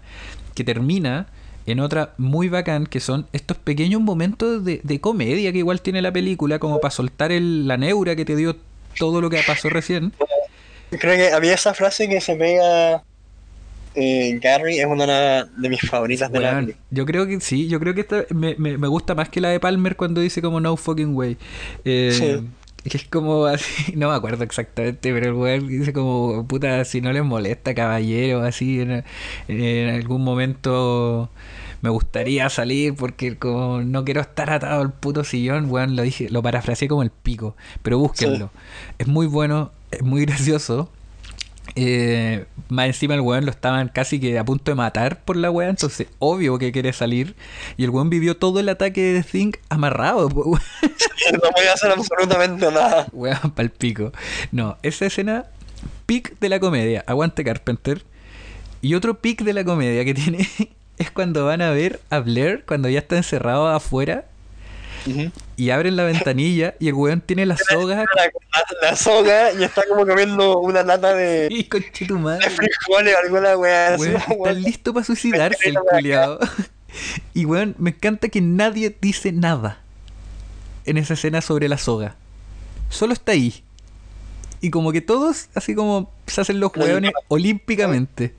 que 0.54 0.64
termina 0.64 1.26
en 1.66 1.80
otra 1.80 2.14
muy 2.18 2.48
bacán, 2.48 2.86
que 2.86 3.00
son 3.00 3.26
estos 3.32 3.56
pequeños 3.56 4.00
momentos 4.00 4.64
de, 4.64 4.80
de 4.82 5.00
comedia 5.00 5.52
que 5.52 5.58
igual 5.58 5.80
tiene 5.80 6.02
la 6.02 6.12
película, 6.12 6.58
como 6.58 6.80
para 6.80 6.90
soltar 6.90 7.32
el, 7.32 7.68
la 7.68 7.76
neura 7.76 8.16
que 8.16 8.24
te 8.24 8.36
dio 8.36 8.56
todo 8.98 9.20
lo 9.20 9.30
que 9.30 9.40
pasó 9.46 9.68
recién. 9.68 10.12
Creo 10.98 11.16
que 11.16 11.32
había 11.32 11.54
esa 11.54 11.74
frase 11.74 12.08
que 12.08 12.20
se 12.20 12.36
pega 12.36 13.02
eh, 13.94 14.38
Gary, 14.42 14.78
es 14.78 14.86
una 14.86 15.44
de 15.44 15.68
mis 15.68 15.80
favoritas 15.82 16.30
de 16.32 16.40
la 16.40 16.52
Weón, 16.52 16.60
película. 16.66 16.86
yo 16.90 17.06
creo 17.06 17.26
que 17.26 17.40
sí, 17.40 17.68
yo 17.68 17.78
creo 17.80 17.94
que 17.94 18.02
esta 18.02 18.24
me, 18.30 18.54
me, 18.58 18.78
me 18.78 18.88
gusta 18.88 19.14
más 19.14 19.28
que 19.28 19.40
la 19.40 19.48
de 19.50 19.60
Palmer 19.60 19.96
cuando 19.96 20.20
dice 20.20 20.40
como 20.42 20.60
no 20.60 20.76
fucking 20.76 21.14
way. 21.14 21.36
Eh, 21.84 22.10
Sí. 22.12 22.48
Que 22.88 22.96
es 22.96 23.04
como 23.04 23.44
así, 23.46 23.92
no 23.96 24.08
me 24.08 24.14
acuerdo 24.16 24.42
exactamente, 24.42 25.12
pero 25.12 25.26
el 25.26 25.34
weón 25.34 25.68
dice 25.68 25.92
como, 25.92 26.46
puta, 26.48 26.84
si 26.84 27.00
no 27.00 27.12
les 27.12 27.22
molesta, 27.22 27.74
caballero, 27.74 28.42
así, 28.42 28.80
en, 28.80 29.04
en 29.46 29.88
algún 29.90 30.24
momento 30.24 31.30
me 31.82 31.90
gustaría 31.90 32.48
salir 32.48 32.94
porque 32.94 33.36
como 33.36 33.82
no 33.82 34.04
quiero 34.04 34.20
estar 34.20 34.50
atado 34.50 34.80
al 34.80 34.92
puto 34.92 35.24
sillón, 35.24 35.68
weón, 35.68 35.96
lo 35.96 36.02
dije, 36.02 36.30
lo 36.30 36.40
parafraseé 36.40 36.88
como 36.88 37.02
el 37.02 37.10
pico, 37.10 37.56
pero 37.82 37.98
búsquenlo. 37.98 38.50
Es 38.98 39.08
muy 39.08 39.26
bueno, 39.26 39.72
es 39.90 40.02
muy 40.02 40.24
gracioso. 40.26 40.88
Eh, 41.74 42.44
más 42.68 42.86
encima 42.86 43.14
el 43.14 43.20
weón 43.20 43.44
lo 43.44 43.50
estaban 43.50 43.88
casi 43.88 44.20
que 44.20 44.38
a 44.38 44.44
punto 44.44 44.70
de 44.70 44.74
matar 44.74 45.24
por 45.24 45.36
la 45.36 45.50
weá, 45.50 45.68
entonces 45.68 46.06
obvio 46.20 46.56
que 46.56 46.70
quiere 46.70 46.92
salir. 46.92 47.34
Y 47.76 47.82
el 47.82 47.90
weón 47.90 48.10
vivió 48.10 48.36
todo 48.36 48.60
el 48.60 48.68
ataque 48.68 49.12
de 49.12 49.22
Think 49.24 49.56
amarrado, 49.68 50.28
weón. 50.34 50.60
No 51.32 51.50
voy 51.56 51.66
a 51.66 51.72
hacer 51.72 51.90
absolutamente 51.90 52.70
nada. 52.70 53.06
Weón, 53.12 53.50
pal 53.56 53.70
pico. 53.70 54.12
No, 54.52 54.78
esa 54.82 55.06
escena, 55.06 55.46
pic 56.06 56.38
de 56.38 56.48
la 56.48 56.60
comedia, 56.60 57.02
aguante 57.08 57.42
Carpenter. 57.42 58.04
Y 58.80 58.94
otro 58.94 59.20
pic 59.20 59.42
de 59.42 59.52
la 59.52 59.64
comedia 59.64 60.04
que 60.04 60.14
tiene 60.14 60.48
es 61.02 61.10
cuando 61.10 61.44
van 61.44 61.62
a 61.62 61.70
ver 61.70 62.00
a 62.10 62.18
Blair, 62.20 62.64
cuando 62.66 62.88
ya 62.88 62.98
está 63.00 63.16
encerrado 63.16 63.68
afuera, 63.68 64.24
y 65.56 65.70
abren 65.70 65.96
la 65.96 66.04
ventanilla 66.04 66.74
y 66.78 66.86
el 66.88 66.94
weón 66.94 67.20
tiene. 67.22 67.44
La, 67.44 67.56
la- 68.14 68.90
la 68.90 68.96
soga 68.96 69.52
y 69.52 69.64
está 69.64 69.82
como 69.88 70.06
comiendo 70.06 70.58
una 70.60 70.82
lata 70.84 71.12
de, 71.14 71.48
tu 72.06 72.22
de 72.24 72.50
frijoles 72.50 73.14
o 73.14 73.18
alguna 73.18 73.56
weá 73.56 73.94
está 73.96 74.52
listo 74.52 74.94
para 74.94 75.04
suicidarse 75.04 75.68
el 75.68 75.76
culiado. 75.90 76.38
Y 77.32 77.46
weón, 77.46 77.74
me 77.78 77.88
encanta 77.90 78.28
que 78.28 78.42
nadie 78.42 78.94
dice 79.00 79.32
nada 79.32 79.78
en 80.84 80.98
esa 80.98 81.14
escena 81.14 81.40
sobre 81.40 81.66
la 81.66 81.78
soga. 81.78 82.16
Solo 82.90 83.14
está 83.14 83.32
ahí. 83.32 83.64
Y 84.60 84.68
como 84.70 84.92
que 84.92 85.00
todos, 85.00 85.48
así 85.54 85.74
como 85.74 86.12
se 86.26 86.42
hacen 86.42 86.60
los 86.60 86.70
weones 86.76 87.12
olímpicamente. 87.28 88.34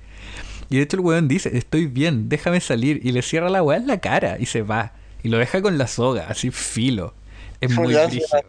Y 0.73 0.77
de 0.77 0.83
hecho 0.83 0.97
el 0.97 1.01
weón 1.03 1.27
dice, 1.27 1.55
estoy 1.55 1.85
bien, 1.85 2.29
déjame 2.29 2.59
salir. 2.59 2.99
Y 3.03 3.11
le 3.11 3.21
cierra 3.21 3.49
la 3.51 3.61
weá 3.63 3.77
en 3.77 3.85
la 3.87 3.99
cara 3.99 4.37
y 4.39 4.47
se 4.47 4.63
va. 4.63 4.93
Y 5.21 5.29
lo 5.29 5.37
deja 5.37 5.61
con 5.61 5.77
la 5.77 5.87
soga, 5.87 6.25
así 6.29 6.49
filo. 6.51 7.15
Es 7.61 7.69
muy 7.69 7.95
brígido. 7.95 8.43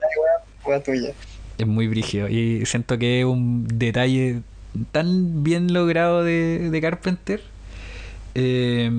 Es 1.59 1.66
muy 1.66 1.86
brígido. 1.88 2.28
Y 2.28 2.66
siento 2.66 2.98
que 2.98 3.20
es 3.20 3.26
un 3.26 3.66
detalle 3.68 4.42
tan 4.92 5.42
bien 5.44 5.72
logrado 5.72 6.24
de, 6.24 6.70
de 6.70 6.80
Carpenter. 6.80 7.52
Eh, 8.34 8.90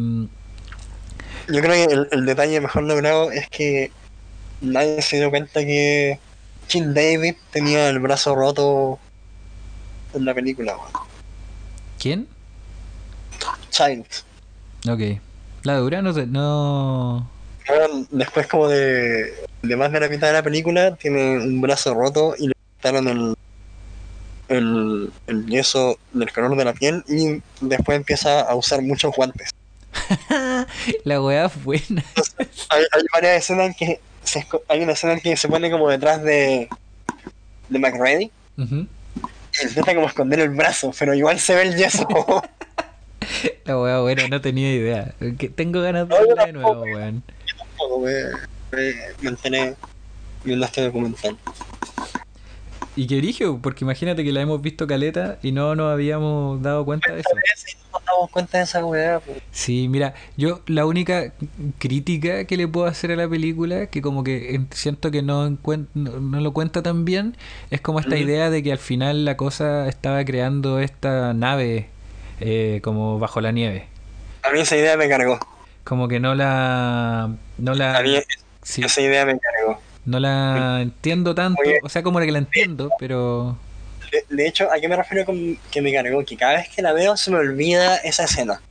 Yo 1.48 1.62
creo 1.62 1.74
que 1.88 1.94
el, 1.94 2.08
el 2.12 2.26
detalle 2.26 2.60
mejor 2.62 2.84
logrado 2.84 3.32
es 3.32 3.50
que 3.50 3.96
nadie 4.62 5.02
se 5.02 5.18
dio 5.18 5.30
cuenta 5.32 5.62
que 5.66 6.22
Kim 6.68 6.94
David 6.94 7.38
tenía 7.52 7.90
el 7.90 8.00
brazo 8.00 8.36
roto 8.36 9.04
en 10.14 10.26
la 10.26 10.34
película. 10.34 10.76
¿Quién? 11.98 12.35
Child. 13.70 14.06
Ok. 14.90 15.22
La 15.64 15.78
dura 15.78 16.02
no 16.02 16.14
sé, 16.14 16.28
no. 16.28 17.30
Después 18.12 18.48
como 18.48 18.68
de, 18.68 19.34
de 19.64 19.76
más 19.76 19.92
de 19.92 20.00
la 20.00 20.08
mitad 20.08 20.28
de 20.28 20.34
la 20.34 20.44
película 20.44 20.96
tiene 20.96 21.38
un 21.38 21.60
brazo 21.62 21.94
roto 21.94 22.36
y 22.38 22.48
le 22.48 22.54
quitaron 22.78 23.08
el, 23.08 23.36
el, 24.50 25.12
el 25.26 25.46
yeso 25.48 25.98
del 26.14 26.32
color 26.32 26.56
de 26.56 26.66
la 26.66 26.74
piel 26.74 27.04
y 27.08 27.42
después 27.62 27.98
empieza 27.98 28.42
a 28.42 28.54
usar 28.56 28.82
muchos 28.84 29.16
guantes. 29.16 29.50
la 31.04 31.22
weá 31.22 31.46
es 31.46 31.64
buena. 31.64 32.04
Hay, 32.70 32.84
hay 32.92 33.04
varias 33.12 33.38
escenas 33.38 33.68
en 33.68 33.74
que 33.74 34.00
se 34.24 34.46
hay 34.68 34.82
una 34.82 34.94
escena 34.94 35.14
en 35.14 35.20
que 35.20 35.36
se 35.38 35.48
pone 35.48 35.72
como 35.72 35.90
detrás 35.90 36.22
de 36.22 36.70
de 37.70 37.80
McReady 37.80 38.32
y 38.58 39.68
intenta 39.68 39.96
como 39.96 40.08
esconder 40.08 40.40
el 40.40 40.50
brazo, 40.50 40.92
pero 40.98 41.14
igual 41.14 41.40
se 41.40 41.56
ve 41.56 41.64
el 41.64 41.76
yeso. 41.76 42.08
La 43.66 43.80
weá 43.80 44.00
buena, 44.02 44.28
no 44.28 44.42
tenía 44.42 44.74
idea. 44.74 45.14
Que 45.38 45.50
tengo 45.50 45.82
ganas 45.82 46.08
de 46.08 46.16
No, 46.16 46.22
yo 46.22 46.28
verla 46.30 46.46
de 46.46 46.54
nuevo, 46.54 46.70
tampoco. 46.72 46.92
weón. 46.96 47.24
Tampoco 47.78 48.00
me, 48.02 48.14
me 49.22 49.30
enteré 49.30 49.76
viendo 50.44 50.66
este 50.66 50.82
documental. 50.84 51.38
Y 52.98 53.08
que 53.08 53.18
origen, 53.18 53.60
porque 53.60 53.84
imagínate 53.84 54.24
que 54.24 54.32
la 54.32 54.40
hemos 54.42 54.62
visto 54.62 54.88
caleta 54.88 55.38
y 55.44 55.52
no 55.52 55.76
nos 55.76 55.92
habíamos 55.92 56.62
dado 56.62 56.86
cuenta 56.86 57.12
de 57.14 57.20
eso. 57.20 57.30
No 57.92 58.00
damos 58.06 58.30
cuenta 58.32 58.58
de 58.60 58.64
esa 58.64 58.86
weá. 58.86 59.20
pues. 59.20 59.38
Sí, 59.52 59.88
mira, 59.90 60.14
yo 60.38 60.62
la 60.68 60.86
única 60.86 61.34
crítica 61.78 62.46
que 62.46 62.56
le 62.56 62.70
puedo 62.70 62.88
hacer 62.88 63.12
a 63.12 63.18
la 63.18 63.28
película, 63.28 63.88
que 63.88 64.02
como 64.02 64.24
que 64.24 64.56
en- 64.56 64.70
siento 64.72 65.12
que 65.12 65.22
no, 65.22 65.50
no, 65.50 65.58
no 65.94 66.40
lo 66.40 66.54
cuenta 66.54 66.84
tan 66.84 67.04
bien, 67.04 67.36
es 67.70 67.82
como 67.82 68.00
esta 68.00 68.16
idea 68.18 68.50
de 68.50 68.64
que 68.64 68.72
al 68.72 68.78
final 68.78 69.26
la 69.26 69.36
cosa 69.36 69.90
estaba 69.90 70.24
creando 70.24 70.80
esta 70.80 71.34
nave 71.34 71.90
eh, 72.40 72.80
como 72.84 73.20
bajo 73.20 73.42
la 73.42 73.52
nieve. 73.52 73.88
A 74.44 74.52
mí 74.52 74.60
esa 74.60 74.76
idea 74.78 74.98
me 74.98 75.10
cargó. 75.10 75.40
Como 75.84 76.08
que 76.08 76.20
no 76.20 76.36
la... 76.36 77.30
No 77.58 77.74
la... 77.74 77.98
A 77.98 78.02
mí 78.02 78.18
sí, 78.64 78.84
esa 78.84 79.02
idea 79.02 79.26
me 79.26 79.40
cargó. 79.40 79.80
no 80.06 80.20
la 80.20 80.82
entiendo 80.82 81.36
tanto, 81.36 81.62
Oye. 81.62 81.80
o 81.84 81.90
sea, 81.90 82.04
como 82.04 82.20
que 82.20 82.32
la 82.32 82.40
entiendo, 82.40 82.90
pero... 83.00 83.58
De, 84.12 84.36
de 84.36 84.48
hecho, 84.48 84.72
¿a 84.72 84.80
qué 84.80 84.88
me 84.88 84.96
refiero 84.96 85.26
con 85.26 85.58
que 85.72 85.82
me 85.82 85.94
cargó? 85.94 86.24
Que 86.24 86.38
cada 86.38 86.54
vez 86.58 86.70
que 86.70 86.82
la 86.82 86.94
veo 86.94 87.18
se 87.18 87.32
me 87.32 87.38
olvida 87.38 87.98
esa 87.98 88.26
escena. 88.26 88.62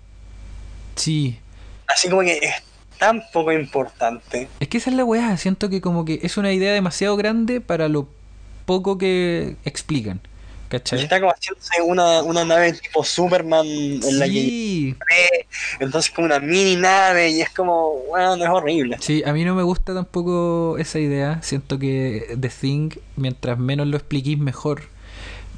Sí, 0.97 1.41
Así 1.87 2.09
como 2.09 2.23
que 2.23 2.39
es 2.39 2.55
tan 2.99 3.23
poco 3.33 3.53
importante. 3.53 4.49
Es 4.61 4.69
que 4.69 4.79
esa 4.79 4.91
es 4.91 4.97
la 4.97 5.05
weá, 5.05 5.37
siento 5.37 5.69
que 5.69 5.81
como 5.81 6.05
que 6.05 6.21
es 6.23 6.37
una 6.37 6.53
idea 6.53 6.73
demasiado 6.73 7.17
grande 7.17 7.61
para 7.61 7.89
lo 7.89 8.09
poco 8.67 8.99
que 8.99 9.57
explican. 9.65 10.21
¿Cachai? 10.69 11.03
está 11.03 11.21
como 11.21 11.33
haciéndose 11.33 11.83
una, 11.83 12.23
una 12.23 12.45
nave 12.45 12.73
tipo 12.73 13.05
Superman 13.05 13.67
en 13.67 14.19
la 14.19 14.27
que 14.27 14.33
Sí, 14.33 14.97
entonces 15.79 16.11
como 16.11 16.27
una 16.27 16.41
mini 16.41 16.77
nave 16.77 17.31
y 17.31 17.43
es 17.43 17.51
como, 17.51 18.01
bueno, 18.09 18.35
es 18.43 18.51
horrible. 18.51 18.97
sí, 19.01 19.23
a 19.25 19.33
mí 19.33 19.45
no 19.45 19.55
me 19.55 19.63
gusta 19.63 19.95
tampoco 19.95 20.77
esa 20.79 20.99
idea. 20.99 21.41
Siento 21.43 21.79
que 21.79 22.37
The 22.41 22.49
Thing, 22.49 22.91
mientras 23.17 23.59
menos 23.59 23.87
lo 23.87 23.97
expliquís, 23.97 24.39
mejor. 24.39 24.83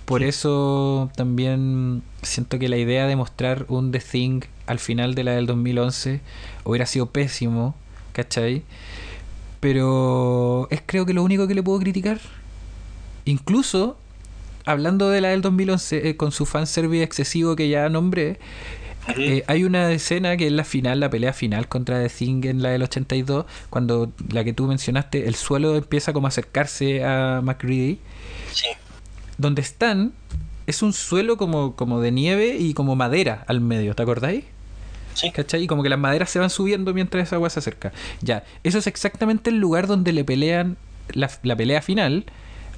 Por 0.04 0.22
eso 0.22 1.10
también 1.16 2.02
siento 2.22 2.58
que 2.58 2.68
la 2.68 2.76
idea 2.76 3.06
de 3.06 3.16
mostrar 3.16 3.64
un 3.68 3.90
The 3.92 4.00
Thing 4.00 4.42
al 4.66 4.78
final 4.78 5.14
de 5.14 5.24
la 5.24 5.32
del 5.32 5.46
2011 5.46 6.20
hubiera 6.64 6.86
sido 6.86 7.06
pésimo, 7.06 7.74
¿cachai? 8.12 8.62
Pero 9.60 10.68
es 10.70 10.82
creo 10.84 11.06
que 11.06 11.14
lo 11.14 11.22
único 11.22 11.46
que 11.48 11.54
le 11.54 11.62
puedo 11.62 11.78
criticar. 11.80 12.20
Incluso, 13.24 13.96
hablando 14.66 15.08
de 15.08 15.20
la 15.22 15.28
del 15.28 15.40
2011, 15.40 16.08
eh, 16.08 16.16
con 16.16 16.32
su 16.32 16.44
fanservice 16.44 17.02
excesivo 17.02 17.56
que 17.56 17.68
ya 17.68 17.88
nombré, 17.88 18.38
eh, 19.16 19.44
hay 19.46 19.64
una 19.64 19.90
escena 19.92 20.36
que 20.36 20.46
es 20.46 20.52
la 20.52 20.64
final, 20.64 21.00
la 21.00 21.08
pelea 21.08 21.32
final 21.32 21.68
contra 21.68 22.02
The 22.02 22.08
Thing 22.08 22.44
en 22.44 22.62
la 22.62 22.70
del 22.70 22.82
82, 22.82 23.46
cuando 23.70 24.12
la 24.30 24.44
que 24.44 24.52
tú 24.52 24.66
mencionaste, 24.66 25.28
el 25.28 25.36
suelo 25.36 25.76
empieza 25.76 26.12
como 26.12 26.26
a 26.26 26.28
acercarse 26.28 27.04
a 27.04 27.40
McCready. 27.42 27.98
Sí. 28.52 28.68
Donde 29.38 29.62
están 29.62 30.12
es 30.66 30.82
un 30.82 30.92
suelo 30.92 31.36
como, 31.36 31.76
como 31.76 32.00
de 32.00 32.10
nieve 32.10 32.56
y 32.58 32.74
como 32.74 32.96
madera 32.96 33.44
al 33.46 33.60
medio, 33.60 33.94
¿te 33.94 34.02
acordáis? 34.02 34.44
Sí. 35.14 35.30
¿Cachai? 35.30 35.62
Y 35.62 35.66
como 35.66 35.82
que 35.82 35.88
las 35.88 35.98
maderas 35.98 36.28
se 36.28 36.40
van 36.40 36.50
subiendo 36.50 36.92
mientras 36.92 37.28
esa 37.28 37.36
agua 37.36 37.48
se 37.48 37.60
acerca. 37.60 37.92
Ya, 38.20 38.44
eso 38.64 38.78
es 38.78 38.86
exactamente 38.86 39.50
el 39.50 39.58
lugar 39.58 39.86
donde 39.86 40.12
le 40.12 40.24
pelean 40.24 40.76
la, 41.12 41.30
la 41.44 41.56
pelea 41.56 41.80
final 41.80 42.24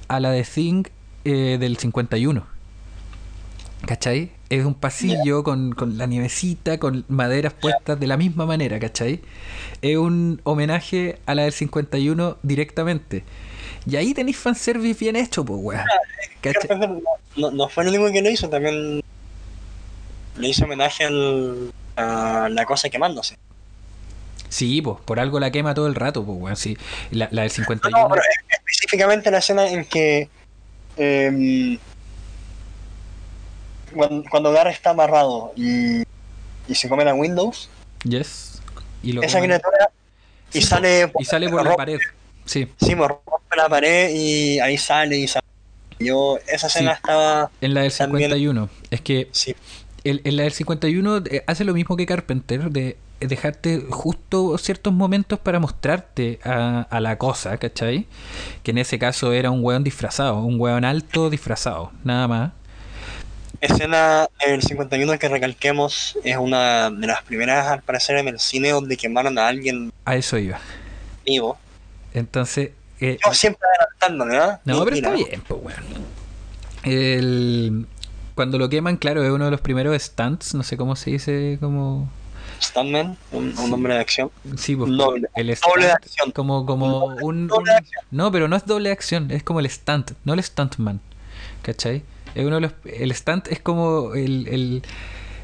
a 0.07 0.19
la 0.19 0.29
de 0.29 0.43
Thing 0.43 0.85
eh, 1.25 1.57
del 1.59 1.77
51. 1.77 2.45
¿Cachai? 3.85 4.31
Es 4.49 4.65
un 4.65 4.73
pasillo 4.73 5.43
con, 5.43 5.71
con 5.73 5.97
la 5.97 6.05
nievecita, 6.05 6.79
con 6.79 7.05
maderas 7.07 7.53
puestas 7.53 7.97
de 7.99 8.07
la 8.07 8.17
misma 8.17 8.45
manera, 8.45 8.77
¿cachai? 8.79 9.21
Es 9.81 9.95
un 9.97 10.41
homenaje 10.43 11.19
a 11.25 11.33
la 11.35 11.43
del 11.43 11.53
51 11.53 12.37
directamente. 12.43 13.23
Y 13.85 13.95
ahí 13.95 14.13
tenéis 14.13 14.37
fanservice 14.37 14.99
bien 14.99 15.15
hecho, 15.15 15.45
pues, 15.45 15.59
weón. 15.63 15.83
No, 17.37 17.51
no- 17.51 17.69
fue 17.69 17.83
el 17.83 17.89
único 17.89 18.11
que 18.11 18.21
lo 18.21 18.29
hizo, 18.29 18.49
también 18.49 19.01
le 20.37 20.47
hizo 20.47 20.65
homenaje 20.65 21.05
al, 21.05 21.71
a 21.95 22.49
la 22.51 22.65
cosa 22.65 22.89
quemándose. 22.89 23.37
Sí, 24.49 24.81
pues, 24.81 24.97
por 25.05 25.19
algo 25.19 25.39
la 25.39 25.51
quema 25.51 25.73
todo 25.73 25.87
el 25.87 25.95
rato, 25.95 26.25
pues, 26.25 26.37
weón. 26.41 26.57
Sí, 26.57 26.77
la, 27.11 27.29
la 27.31 27.43
del 27.43 27.51
No, 27.51 27.55
51. 27.55 27.97
no, 27.97 28.09
pero 28.09 28.21
específicamente 28.49 29.31
la 29.31 29.37
escena 29.37 29.67
en 29.69 29.85
que 29.85 30.27
em, 30.99 31.77
cuando, 33.93 34.23
cuando 34.29 34.51
Garra 34.51 34.69
está 34.71 34.91
amarrado 34.91 35.51
y, 35.55 36.01
y 36.67 36.75
se 36.75 36.87
come 36.89 37.03
la 37.05 37.13
Windows, 37.13 37.69
Yes. 38.03 38.61
Y 39.03 39.11
lo 39.13 39.21
esa 39.23 39.41
criatura 39.41 39.89
y 40.53 40.61
Sí, 40.61 40.67
sale 40.67 41.11
Y 41.19 41.25
sale 41.25 41.49
por 41.49 41.63
la 41.63 41.75
pared. 41.75 41.99
Sí. 42.45 42.67
Sí, 42.79 42.95
me 42.95 43.07
rompe 43.07 43.55
la 43.57 43.67
pared 43.69 44.11
y 44.13 44.59
ahí 44.59 44.77
sale 44.77 45.17
y 45.17 45.27
sale. 45.27 45.45
Yo, 45.99 46.37
esa 46.47 46.67
escena 46.67 46.91
Sí. 46.91 46.95
estaba. 47.01 47.51
En 47.61 47.73
la 47.73 47.81
del 47.81 47.91
También- 47.95 48.29
51. 48.29 48.69
Es 48.89 49.01
que 49.01 49.27
Sí, 49.31 49.55
el- 50.05 50.21
en 50.23 50.37
la 50.37 50.43
del 50.43 50.53
51 50.53 51.17
eh, 51.29 51.43
hace 51.45 51.65
lo 51.65 51.73
mismo 51.73 51.97
que 51.97 52.05
Carpenter, 52.05 52.69
de 52.71 52.97
dejarte 53.19 53.85
justo 53.89 54.57
ciertos 54.57 54.93
momentos 54.93 55.39
para 55.39 55.59
mostrarte 55.59 56.39
a, 56.43 56.81
a 56.89 56.99
la 57.01 57.17
cosa, 57.17 57.57
¿cachai? 57.57 58.07
Que 58.63 58.71
en 58.71 58.77
ese 58.79 58.99
caso 58.99 59.33
era 59.33 59.51
un 59.51 59.63
weón 59.63 59.83
disfrazado, 59.83 60.39
un 60.43 60.59
weón 60.59 60.85
alto 60.85 61.29
disfrazado, 61.29 61.91
nada 62.03 62.27
más. 62.27 62.51
escena 63.61 64.27
del 64.45 64.61
51 64.61 65.17
que 65.19 65.29
recalquemos 65.29 66.17
es 66.23 66.37
una 66.37 66.89
de 66.91 67.07
las 67.07 67.23
primeras 67.23 67.67
al 67.67 67.81
parecer 67.83 68.17
en 68.17 68.27
el 68.29 68.39
cine 68.39 68.71
donde 68.71 68.97
quemaron 68.97 69.37
a 69.37 69.47
alguien 69.47 69.91
A 70.05 70.15
eso 70.15 70.37
iba. 70.37 70.59
vivo. 71.25 71.57
Entonces... 72.13 72.71
eh, 72.99 73.17
Yo 73.25 73.33
siempre 73.33 73.61
adelantándome, 73.79 74.37
¿ah? 74.37 74.61
No, 74.65 74.83
pero 74.83 74.95
está 74.95 75.11
bien, 75.11 75.41
pues 75.47 75.61
weón. 75.63 75.83
El... 76.83 77.87
Cuando 78.35 78.57
lo 78.57 78.69
queman, 78.69 78.97
claro, 78.97 79.23
es 79.23 79.31
uno 79.31 79.45
de 79.45 79.51
los 79.51 79.61
primeros 79.61 80.01
stunts, 80.01 80.53
no 80.55 80.63
sé 80.63 80.77
cómo 80.77 80.95
se 80.95 81.11
dice, 81.11 81.57
como... 81.59 82.09
Stuntman, 82.61 83.17
un, 83.31 83.57
un 83.57 83.73
hombre 83.73 83.93
de 83.93 83.99
acción. 83.99 84.29
Sí, 84.57 84.75
pues, 84.75 84.91
Doble. 84.91 85.27
el 85.35 85.55
Doble 85.55 85.85
de 85.85 85.91
acción. 85.91 86.31
como, 86.31 86.65
como 86.65 87.09
Doble- 87.09 87.23
un, 87.23 87.47
doble 87.47 87.71
un- 87.71 87.77
acción. 87.77 88.03
No, 88.11 88.31
pero 88.31 88.47
no 88.47 88.55
es 88.55 88.65
doble 88.65 88.91
acción, 88.91 89.31
es 89.31 89.43
como 89.43 89.59
el 89.59 89.69
stunt, 89.69 90.11
no 90.25 90.33
el 90.33 90.43
stuntman. 90.43 90.99
¿Cachai? 91.61 92.03
Es 92.35 92.45
uno 92.45 92.55
de 92.55 92.61
los, 92.61 92.71
el 92.85 93.13
stunt 93.13 93.47
es 93.47 93.59
como 93.59 94.13
el, 94.15 94.47
el- 94.47 94.81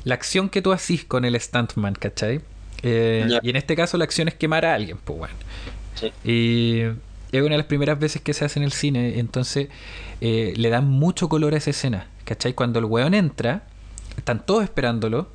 la 0.04 0.16
acción 0.16 0.50
que 0.50 0.62
tú 0.62 0.72
haces 0.72 1.04
con 1.06 1.26
el 1.26 1.40
stuntman, 1.40 1.96
¿cachai? 1.96 2.42
Eh. 2.84 3.28
Y 3.42 3.50
en 3.50 3.56
este 3.56 3.76
caso 3.76 3.98
la 3.98 4.04
acción 4.04 4.28
es 4.28 4.36
quemar 4.36 4.66
a 4.66 4.76
alguien, 4.76 4.98
pues 5.04 5.18
bueno. 5.18 5.34
Sí. 5.96 6.12
Y 6.24 6.82
es 7.32 7.42
una 7.42 7.52
de 7.52 7.58
las 7.58 7.66
primeras 7.66 7.98
veces 8.00 8.22
que 8.22 8.34
se 8.34 8.46
hace 8.46 8.60
en 8.60 8.64
el 8.66 8.72
cine, 8.72 9.20
entonces 9.20 9.70
eh, 10.22 10.54
le 10.58 10.70
dan 10.70 10.88
mucho 10.88 11.28
color 11.30 11.54
a 11.54 11.58
esa 11.58 11.72
escena, 11.72 12.08
¿cachai? 12.24 12.54
Cuando 12.54 12.80
el 12.80 12.86
weón 12.86 13.14
entra, 13.14 13.64
están 14.18 14.46
todos 14.46 14.64
esperándolo, 14.64 15.30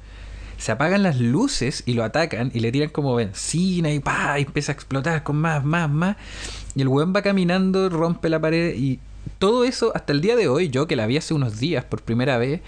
se 0.61 0.73
apagan 0.73 1.03
las 1.03 1.19
luces 1.19 1.83
y 1.87 1.95
lo 1.95 2.05
atacan 2.05 2.51
y 2.55 2.61
le 2.61 2.71
tiran 2.71 2.91
como 2.91 3.15
benzina 3.15 3.91
y 3.91 3.99
pa, 3.99 4.39
y 4.39 4.43
empieza 4.43 4.73
a 4.73 4.75
explotar 4.75 5.23
con 5.23 5.37
más, 5.37 5.65
más, 5.65 5.91
más. 5.91 6.17
Y 6.75 6.83
el 6.83 6.89
weón 6.89 7.13
va 7.17 7.23
caminando, 7.23 7.89
rompe 7.89 8.29
la 8.29 8.39
pared 8.39 8.75
y 8.77 9.01
todo 9.39 9.65
eso 9.65 9.91
hasta 9.95 10.13
el 10.13 10.21
día 10.21 10.37
de 10.37 10.49
hoy, 10.49 10.69
yo 10.69 10.87
que 10.87 10.97
la 10.97 11.07
vi 11.07 11.17
hace 11.17 11.35
unos 11.35 11.59
días 11.59 11.85
por 11.85 12.03
primera 12.03 12.37
vez, 12.39 12.61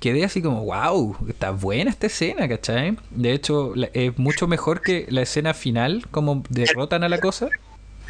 quedé 0.00 0.24
así 0.24 0.40
como, 0.42 0.64
wow, 0.64 1.16
está 1.28 1.50
buena 1.50 1.90
esta 1.90 2.06
escena, 2.06 2.48
¿cachai? 2.48 2.96
De 3.10 3.32
hecho, 3.32 3.74
es 3.92 4.18
mucho 4.18 4.46
mejor 4.46 4.82
que 4.82 5.06
la 5.10 5.22
escena 5.22 5.52
final, 5.54 6.06
como 6.10 6.42
derrotan 6.48 7.04
a 7.04 7.08
la 7.08 7.18
cosa. 7.18 7.48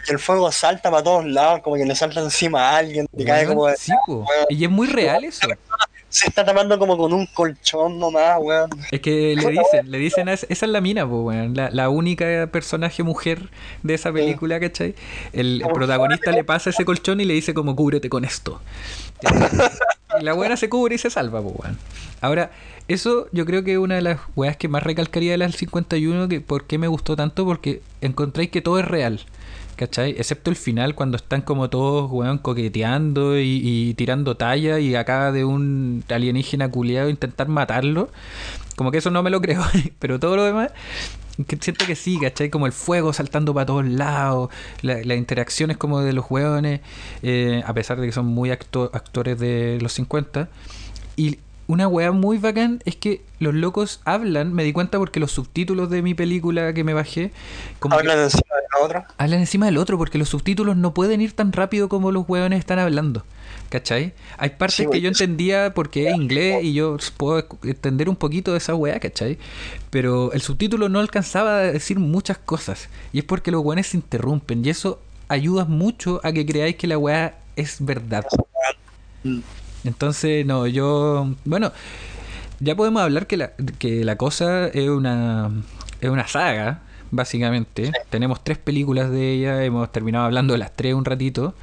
El 0.09 0.21
fuego 0.21 0.53
salta 0.53 0.89
para 0.91 1.03
todos 1.03 1.25
lados, 1.25 1.61
como 1.63 1.75
que 1.75 1.85
le 1.85 1.97
salta 1.97 2.21
encima 2.21 2.71
a 2.71 2.77
alguien, 2.77 3.09
y 3.17 3.25
cae 3.25 3.47
como 3.47 3.67
de- 3.67 3.77
sí, 3.77 3.93
po. 4.07 4.25
Y 4.49 4.65
es 4.65 4.71
muy 4.71 4.87
real 4.87 5.25
eso. 5.25 5.49
Se 6.17 6.29
está 6.29 6.47
tapando 6.47 6.79
como 6.79 6.97
con 6.97 7.13
un 7.13 7.27
colchón 7.27 7.99
nomás, 7.99 8.39
weón. 8.41 8.71
Es 8.91 9.01
que 9.01 9.37
le 9.37 9.51
dicen, 9.51 9.91
le 9.91 9.99
dicen, 9.99 10.31
a 10.31 10.33
esa 10.33 10.47
esa 10.49 10.65
es 10.65 10.73
la 10.73 10.81
mina, 10.81 11.07
po, 11.07 11.25
weón. 11.25 11.55
La, 11.55 11.69
la 11.71 11.91
única 11.91 12.49
personaje 12.51 13.03
mujer 13.03 13.51
de 13.83 13.93
esa 13.93 14.11
película, 14.11 14.59
¿cachai? 14.59 14.95
El, 15.35 15.63
protagonista 15.75 16.31
le 16.31 16.43
pasa 16.43 16.71
ese 16.71 16.87
colchón 16.87 17.21
y 17.21 17.27
le 17.27 17.35
dice 17.35 17.53
como 17.53 17.77
cúbrete 17.77 18.09
con 18.09 18.25
esto. 18.25 18.63
Y 20.19 20.25
la 20.25 20.33
buena 20.33 20.57
se 20.57 20.71
cubre 20.71 20.95
y 20.95 20.99
se 20.99 21.11
salva, 21.11 21.43
po, 21.43 21.49
weón. 21.51 21.77
Ahora, 22.23 22.51
eso 22.89 23.29
yo 23.33 23.45
creo 23.45 23.63
que 23.63 23.73
es 23.73 23.79
una 23.79 23.97
de 23.97 24.01
las 24.01 24.19
weas 24.37 24.57
que 24.57 24.69
más 24.69 24.85
recalcaría 24.85 25.33
de 25.33 25.37
las 25.37 25.55
51, 25.55 26.29
que 26.29 26.41
por 26.41 26.65
qué 26.65 26.79
me 26.79 26.89
gustó 26.89 27.15
tanto, 27.15 27.45
porque 27.45 27.83
encontráis 28.01 28.49
que 28.49 28.63
todo 28.63 28.79
es 28.79 28.87
real. 28.87 29.21
¿Cachai? 29.77 30.13
Excepto 30.13 30.49
el 30.51 30.57
final, 30.57 30.95
cuando 30.95 31.17
están 31.19 31.43
como 31.43 31.69
todos, 31.69 32.11
weón, 32.11 32.39
coqueteando 32.39 33.39
y, 33.39 33.93
tirando 33.97 34.35
talla 34.37 34.79
y 34.81 34.95
acaba 34.95 35.33
de 35.33 35.45
un 35.45 36.03
alienígena 36.09 36.71
culiado 36.71 37.11
intentar 37.11 37.49
matarlo. 37.49 38.09
Como 38.77 38.91
que 38.91 38.99
eso 38.99 39.11
no 39.11 39.23
me 39.23 39.29
lo 39.31 39.41
creo, 39.43 39.63
pero 39.99 40.19
todo 40.19 40.37
lo 40.37 40.45
demás, 40.45 40.71
siento 41.61 41.85
que 41.87 41.95
sí, 41.95 42.19
¿cachai? 42.19 42.49
Como 42.49 42.65
el 42.67 42.73
fuego 42.73 43.13
saltando 43.13 43.53
para 43.53 43.67
todos 43.67 43.85
lados, 43.85 44.49
la- 44.81 45.03
las 45.05 45.19
interacciones 45.19 45.77
como 45.77 46.01
de 46.01 46.15
los 46.15 46.25
hueones, 46.31 46.81
eh, 47.23 47.63
a 47.67 47.75
pesar 47.75 48.01
de 48.01 48.07
que 48.07 48.13
son 48.13 48.25
muy 48.27 48.51
acto- 48.51 48.91
actores 48.95 49.39
de 49.39 49.79
los 49.83 49.93
50. 49.93 50.49
Y 51.19 51.39
una 51.69 51.89
weá 51.89 52.13
muy 52.13 52.39
bacán 52.39 52.81
es 52.85 52.97
que 52.97 53.23
los 53.41 53.55
locos 53.55 54.01
hablan, 54.05 54.53
me 54.55 54.63
di 54.65 54.73
cuenta 54.73 54.99
porque 54.99 55.21
los 55.21 55.33
subtítulos 55.33 55.91
de 55.91 56.03
mi 56.03 56.15
película 56.15 56.73
que 56.73 56.85
me 56.85 56.95
bajé, 56.95 57.33
como 57.81 57.97
Hablan 57.97 58.19
encima 58.21 58.55
de 58.57 58.63
la 58.79 58.85
otra. 58.85 59.07
hablan 59.19 59.41
encima 59.41 59.67
del 59.67 59.77
otro 59.79 59.99
porque 59.99 60.19
los 60.19 60.29
subtítulos 60.29 60.77
no 60.77 60.95
pueden 60.95 61.21
ir 61.21 61.33
tan 61.33 61.53
rápido 61.53 61.89
como 61.89 62.13
los 62.13 62.29
weones 62.29 62.59
están 62.61 62.79
hablando. 62.79 63.25
¿Cachai? 63.69 64.15
Hay 64.39 64.51
partes 64.51 64.77
Sí, 64.77 64.83
que 64.85 64.87
güey. 64.89 65.01
yo 65.01 65.09
entendía 65.09 65.75
porque 65.75 66.09
es 66.09 66.15
inglés 66.15 66.63
y 66.63 66.73
yo 66.73 66.97
puedo 67.17 67.45
entender 67.65 68.09
un 68.09 68.15
poquito 68.15 68.53
de 68.53 68.59
esa 68.59 68.77
weá, 68.77 69.01
¿cachai? 69.01 69.39
Pero 69.91 70.33
el 70.33 70.41
subtítulo 70.41 70.89
no 70.89 71.01
alcanzaba 71.01 71.57
a 71.59 71.63
decir 71.63 71.99
muchas 71.99 72.39
cosas. 72.39 72.89
Y 73.13 73.19
es 73.19 73.25
porque 73.25 73.51
los 73.51 73.65
weones 73.65 73.89
se 73.89 73.97
interrumpen. 73.97 74.65
Y 74.65 74.71
eso 74.71 75.01
ayuda 75.29 75.65
mucho 75.65 76.21
a 76.23 76.31
que 76.31 76.47
creáis 76.47 76.77
que 76.77 76.87
la 76.87 76.97
weá 76.97 77.39
es 77.57 77.79
verdad. 77.85 78.25
Mm. 79.25 79.41
Entonces, 79.87 80.45
no, 80.47 80.67
yo. 80.67 81.29
Bueno, 81.45 81.73
ya 82.61 82.75
podemos 82.75 83.03
hablar 83.03 83.27
que 83.27 83.37
la, 83.37 83.53
que 83.79 84.05
la 84.05 84.17
cosa 84.17 84.69
es 84.69 84.89
una, 84.89 85.51
es 86.01 86.11
una 86.11 86.27
saga, 86.29 86.81
básicamente. 87.11 87.93
Tenemos 88.11 88.43
tres 88.43 88.59
películas 88.59 89.11
de 89.11 89.33
ella, 89.33 89.63
hemos 89.65 89.91
terminado 89.93 90.25
hablando 90.27 90.53
de 90.55 90.59
las 90.59 90.73
tres 90.75 90.95
un 90.95 91.05
ratito. 91.05 91.55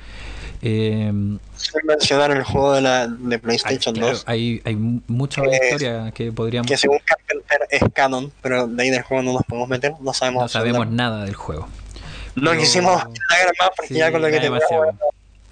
Eh, 0.65 1.11
Sin 1.57 1.85
mencionar 1.85 2.31
el 2.31 2.43
juego 2.43 2.73
de 2.73 2.81
la 2.81 3.07
de 3.07 3.35
hay, 3.35 3.41
PlayStation 3.41 3.93
claro, 3.95 4.13
2, 4.13 4.23
hay, 4.27 4.61
hay 4.63 4.75
mucha 4.75 5.41
Que- 5.41 5.49
historia 5.61 6.11
que 6.11 6.31
podríamos. 6.31 6.69
que 6.71 6.77
según 6.77 6.99
Carpenter 7.03 7.59
es 7.69 7.81
canon, 7.93 8.31
pero 8.41 8.67
de 8.67 8.81
ahí 8.83 8.89
del 8.89 9.01
juego 9.01 9.23
no 9.23 9.33
nos 9.33 9.43
podemos 9.43 9.67
meter, 9.67 9.91
no 9.99 10.13
sabemos. 10.13 10.43
No 10.43 10.47
sabemos 10.47 10.87
nada 10.89 11.25
del 11.25 11.35
juego. 11.35 11.67
No 12.35 12.51
pero- 12.51 12.61
quisimos 12.61 12.93
indagar 13.03 13.53
más 13.59 13.69
porque 13.75 13.93
Sí, 13.93 13.99
ya 13.99 14.09
con 14.11 14.21
lo 14.21 14.27
que 14.29 14.37
te 14.37 14.43
demasiado. 14.43 14.85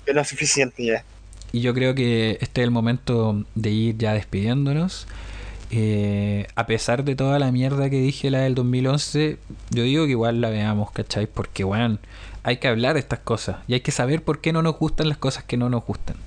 es 0.06 0.16
lo 0.16 0.24
suficiente 0.24 0.86
ya. 0.86 1.04
Y 1.52 1.62
yo 1.62 1.74
creo 1.74 1.96
que 1.96 2.38
este 2.42 2.62
es 2.62 2.66
el 2.66 2.72
momento 2.72 3.44
de 3.56 3.70
ir 3.70 3.98
ya 3.98 4.14
despidiéndonos. 4.14 5.08
Eh, 5.74 6.48
a 6.56 6.66
pesar 6.66 7.06
de 7.06 7.16
toda 7.16 7.40
la 7.40 7.52
mierda 7.52 7.90
que 7.90 8.02
dije 8.02 8.30
la 8.30 8.40
del 8.40 8.56
2011, 8.56 9.38
yo 9.70 9.84
digo 9.84 10.06
que 10.06 10.12
igual 10.12 10.42
la 10.42 10.50
veamos, 10.50 10.92
¿cachai? 10.92 11.28
Porque, 11.28 11.64
bueno, 11.64 11.98
hay 12.44 12.58
que 12.58 12.68
hablar 12.68 12.96
de 12.96 13.00
estas 13.00 13.20
cosas 13.20 13.58
y 13.68 13.74
hay 13.74 13.80
que 13.80 13.92
saber 13.92 14.24
por 14.24 14.42
qué 14.42 14.52
no 14.52 14.62
nos 14.62 14.78
gustan 14.78 15.08
las 15.08 15.18
cosas 15.18 15.44
que 15.44 15.58
no 15.58 15.70
nos 15.70 15.86
gustan. 15.86 16.18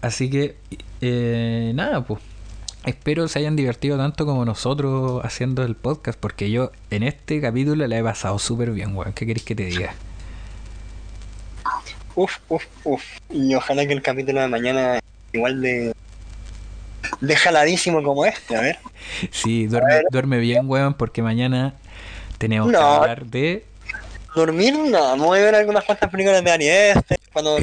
Así 0.00 0.30
que, 0.30 0.56
eh, 1.00 1.72
nada, 1.74 2.04
pues. 2.04 2.20
Espero 2.84 3.28
se 3.28 3.40
hayan 3.40 3.56
divertido 3.56 3.98
tanto 3.98 4.24
como 4.24 4.44
nosotros 4.44 5.22
haciendo 5.24 5.62
el 5.64 5.74
podcast, 5.74 6.18
porque 6.18 6.50
yo 6.50 6.70
en 6.90 7.02
este 7.02 7.40
capítulo 7.40 7.86
la 7.86 7.98
he 7.98 8.02
pasado 8.02 8.38
súper 8.38 8.70
bien, 8.70 8.96
weón. 8.96 9.12
¿Qué 9.12 9.26
querés 9.26 9.42
que 9.42 9.54
te 9.54 9.66
diga? 9.66 9.94
Uf, 12.18 12.38
uf, 12.48 12.64
uf. 12.82 13.02
Y 13.30 13.54
ojalá 13.54 13.86
que 13.86 13.92
el 13.92 14.02
capítulo 14.02 14.40
de 14.40 14.48
mañana 14.48 14.98
igual 15.32 15.62
de. 15.62 15.94
de 17.20 17.36
jaladísimo 17.36 18.02
como 18.02 18.24
este, 18.24 18.56
a 18.56 18.60
ver. 18.60 18.78
Sí, 19.30 19.66
duerme, 19.66 20.02
duerme 20.10 20.38
bien, 20.38 20.68
weón, 20.68 20.94
porque 20.94 21.22
mañana 21.22 21.74
tenemos 22.38 22.70
que 22.70 22.76
hablar 22.76 23.24
de 23.26 23.64
Dormir, 24.34 24.74
no, 24.76 25.16
me 25.16 25.24
voy 25.24 25.38
a 25.38 25.42
ver 25.42 25.54
algunas 25.54 25.84
cuantas 25.84 26.10
películas 26.10 26.42
de 26.42 26.50
Ari 26.50 26.68
este. 26.68 27.18
Cuando. 27.32 27.56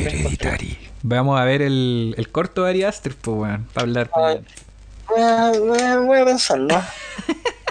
Vamos 1.03 1.38
a 1.40 1.44
ver 1.44 1.61
el, 1.61 2.15
el 2.18 2.30
corto 2.30 2.64
de 2.64 2.69
Ari 2.69 2.84
Aster, 2.84 3.14
pues, 3.15 3.38
weón, 3.38 3.65
para 3.73 3.84
hablar. 3.84 4.10
Ay. 4.15 4.40
Voy 5.10 5.22
a, 5.22 5.52
voy 5.60 5.80
a- 5.82 5.99
voy 5.99 6.19
a 6.19 6.26
pensarlo. 6.26 6.82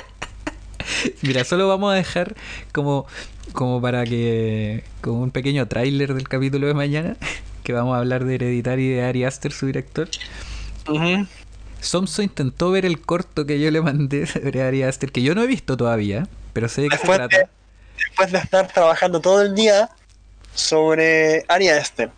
Mira, 1.22 1.44
solo 1.44 1.66
vamos 1.66 1.92
a 1.92 1.96
dejar 1.96 2.34
como, 2.72 3.06
como 3.54 3.80
para 3.80 4.04
que. 4.04 4.84
como 5.00 5.22
un 5.22 5.30
pequeño 5.30 5.66
tráiler 5.66 6.12
del 6.12 6.28
capítulo 6.28 6.66
de 6.66 6.74
mañana, 6.74 7.16
que 7.64 7.72
vamos 7.72 7.94
a 7.94 7.98
hablar 8.00 8.24
de 8.26 8.34
Hereditary 8.34 8.88
de 8.90 9.02
Ari 9.02 9.24
Aster, 9.24 9.52
su 9.52 9.66
director. 9.66 10.08
Ujú. 10.88 11.26
Somso 11.80 12.22
intentó 12.22 12.70
ver 12.70 12.84
el 12.84 13.00
corto 13.00 13.46
que 13.46 13.58
yo 13.60 13.70
le 13.70 13.80
mandé 13.80 14.26
sobre 14.26 14.62
Ari 14.62 14.82
Aster, 14.82 15.10
que 15.10 15.22
yo 15.22 15.34
no 15.34 15.42
he 15.42 15.46
visto 15.46 15.76
todavía, 15.76 16.28
pero 16.52 16.68
sé 16.68 16.82
de 16.82 16.88
qué 16.88 16.96
se 16.96 17.02
Después 17.02 17.18
trata. 17.18 17.36
de, 17.38 17.48
después 17.96 18.32
de 18.32 18.38
estar 18.38 18.68
trabajando 18.68 19.20
todo 19.20 19.40
el 19.42 19.54
día 19.54 19.88
sobre 20.54 21.44
Ari 21.48 21.68
Aster. 21.68 22.10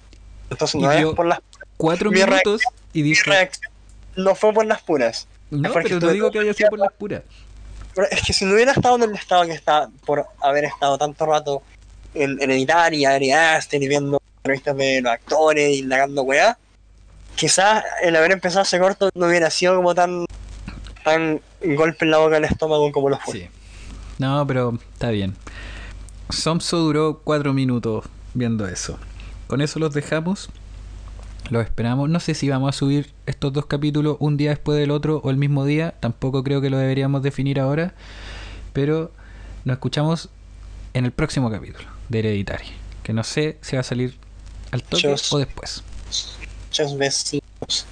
Entonces 0.51 0.75
Y 0.77 0.79
no 0.79 0.91
es 0.93 1.05
por 1.15 1.27
las 1.27 1.41
Cuatro 1.77 2.11
mi 2.11 2.21
minutos 2.21 2.63
y 2.93 3.03
dijo. 3.03 3.31
no 4.17 4.35
fue 4.35 4.53
por 4.53 4.65
las 4.65 4.83
puras. 4.83 5.29
No, 5.51 5.73
pero 5.73 6.01
no 6.01 6.09
digo 6.11 6.31
que 6.31 6.39
haya 6.41 6.55
sido 6.55 6.71
por 6.71 6.79
las 6.79 6.93
puras. 6.93 7.23
Es 8.11 8.23
que 8.23 8.33
si 8.33 8.45
no 8.45 8.55
hubiera 8.55 8.73
estado 8.73 8.97
en 8.97 9.03
el 9.05 9.15
estado 9.15 9.45
que 9.47 9.53
está 9.53 9.89
por 10.05 10.27
haber 10.41 10.65
estado 10.65 10.99
tanto 10.99 11.27
rato 11.27 11.63
en 12.15 12.41
Hereditary, 12.41 13.05
Ari 13.05 13.33
Aster 13.33 13.83
y 13.83 13.89
viendo 13.89 14.21
entrevistas 14.39 14.77
de 14.77 15.01
los 15.01 15.13
actores 15.13 15.75
y 15.75 15.79
indagando 15.81 16.23
weá, 16.23 16.59
quizás 17.35 17.85
el 18.03 18.17
haber 18.17 18.33
empezado 18.33 18.63
ese 18.63 18.79
corto 18.79 19.11
no 19.15 19.27
hubiera 19.27 19.51
sido 19.51 19.77
como 19.77 19.95
tan 19.95 20.27
tan 21.05 21.41
golpe 21.63 22.05
en 22.05 22.11
la 22.11 22.19
boca 22.19 22.35
del 22.35 22.45
estómago 22.45 22.91
como 22.93 23.09
lo 23.09 23.19
fue. 23.19 23.33
Sí. 23.35 23.49
No, 24.19 24.47
pero 24.47 24.79
está 24.93 25.11
bien. 25.11 25.37
Somso 26.31 26.79
duró 26.79 27.21
cuatro 27.23 27.53
minutos 27.53 28.07
viendo 28.35 28.67
eso. 28.67 28.99
Con 29.47 29.61
eso 29.61 29.79
los 29.79 29.95
dejamos. 29.95 30.51
Los 31.51 31.65
esperamos. 31.65 32.09
No 32.09 32.21
sé 32.21 32.35
si 32.35 32.49
vamos 32.49 32.75
a 32.75 32.79
subir 32.79 33.13
estos 33.27 33.53
dos 33.53 33.67
capítulos 33.67 34.17
un 34.21 34.37
día 34.37 34.51
después 34.51 34.79
del 34.79 34.91
otro 34.91 35.21
o 35.23 35.31
el 35.31 35.37
mismo 35.37 35.65
día. 35.65 35.95
Tampoco 36.01 36.43
creo 36.43 36.61
que 36.61 36.71
lo 36.71 36.79
deberíamos 36.79 37.23
definir 37.23 37.61
ahora. 37.61 37.95
Pero 38.73 39.13
nos 39.65 39.75
escuchamos 39.75 40.29
en 40.95 41.05
el 41.05 41.13
próximo 41.13 41.51
capítulo 41.51 41.89
de 42.09 42.19
Hereditary. 42.19 42.67
Que 43.03 43.13
no 43.13 43.23
sé 43.23 43.59
si 43.61 43.77
va 43.77 43.81
a 43.81 43.85
salir 43.85 44.17
al 44.73 44.83
toque 44.83 45.15
o 45.31 45.39
después. 45.39 45.83
Muchos 46.69 46.99
besitos. 46.99 47.87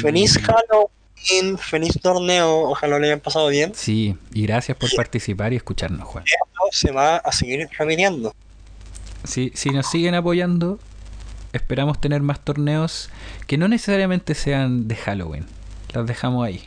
Feliz 0.00 0.38
Halloween, 0.38 1.58
feliz 1.58 1.98
torneo, 2.00 2.70
ojalá 2.70 2.98
lo 2.98 3.04
hayan 3.04 3.20
pasado 3.20 3.48
bien. 3.48 3.72
Sí, 3.74 4.16
y 4.32 4.46
gracias 4.46 4.76
por 4.76 4.88
participar 4.94 5.52
y 5.52 5.56
escucharnos, 5.56 6.06
Juan. 6.06 6.24
Esto 6.24 6.62
se 6.70 6.92
va 6.92 7.16
a 7.16 7.32
seguir 7.32 7.68
repitiendo. 7.78 8.34
Si, 9.24 9.52
si 9.54 9.70
nos 9.70 9.90
siguen 9.90 10.14
apoyando, 10.14 10.78
esperamos 11.52 12.00
tener 12.00 12.22
más 12.22 12.40
torneos 12.40 13.10
que 13.46 13.58
no 13.58 13.68
necesariamente 13.68 14.34
sean 14.34 14.88
de 14.88 14.96
Halloween. 14.96 15.46
Las 15.92 16.06
dejamos 16.06 16.46
ahí. 16.46 16.64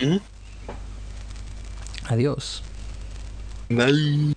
¿Mm? 0.00 0.16
Adiós. 2.08 2.62
Bye. 3.68 4.34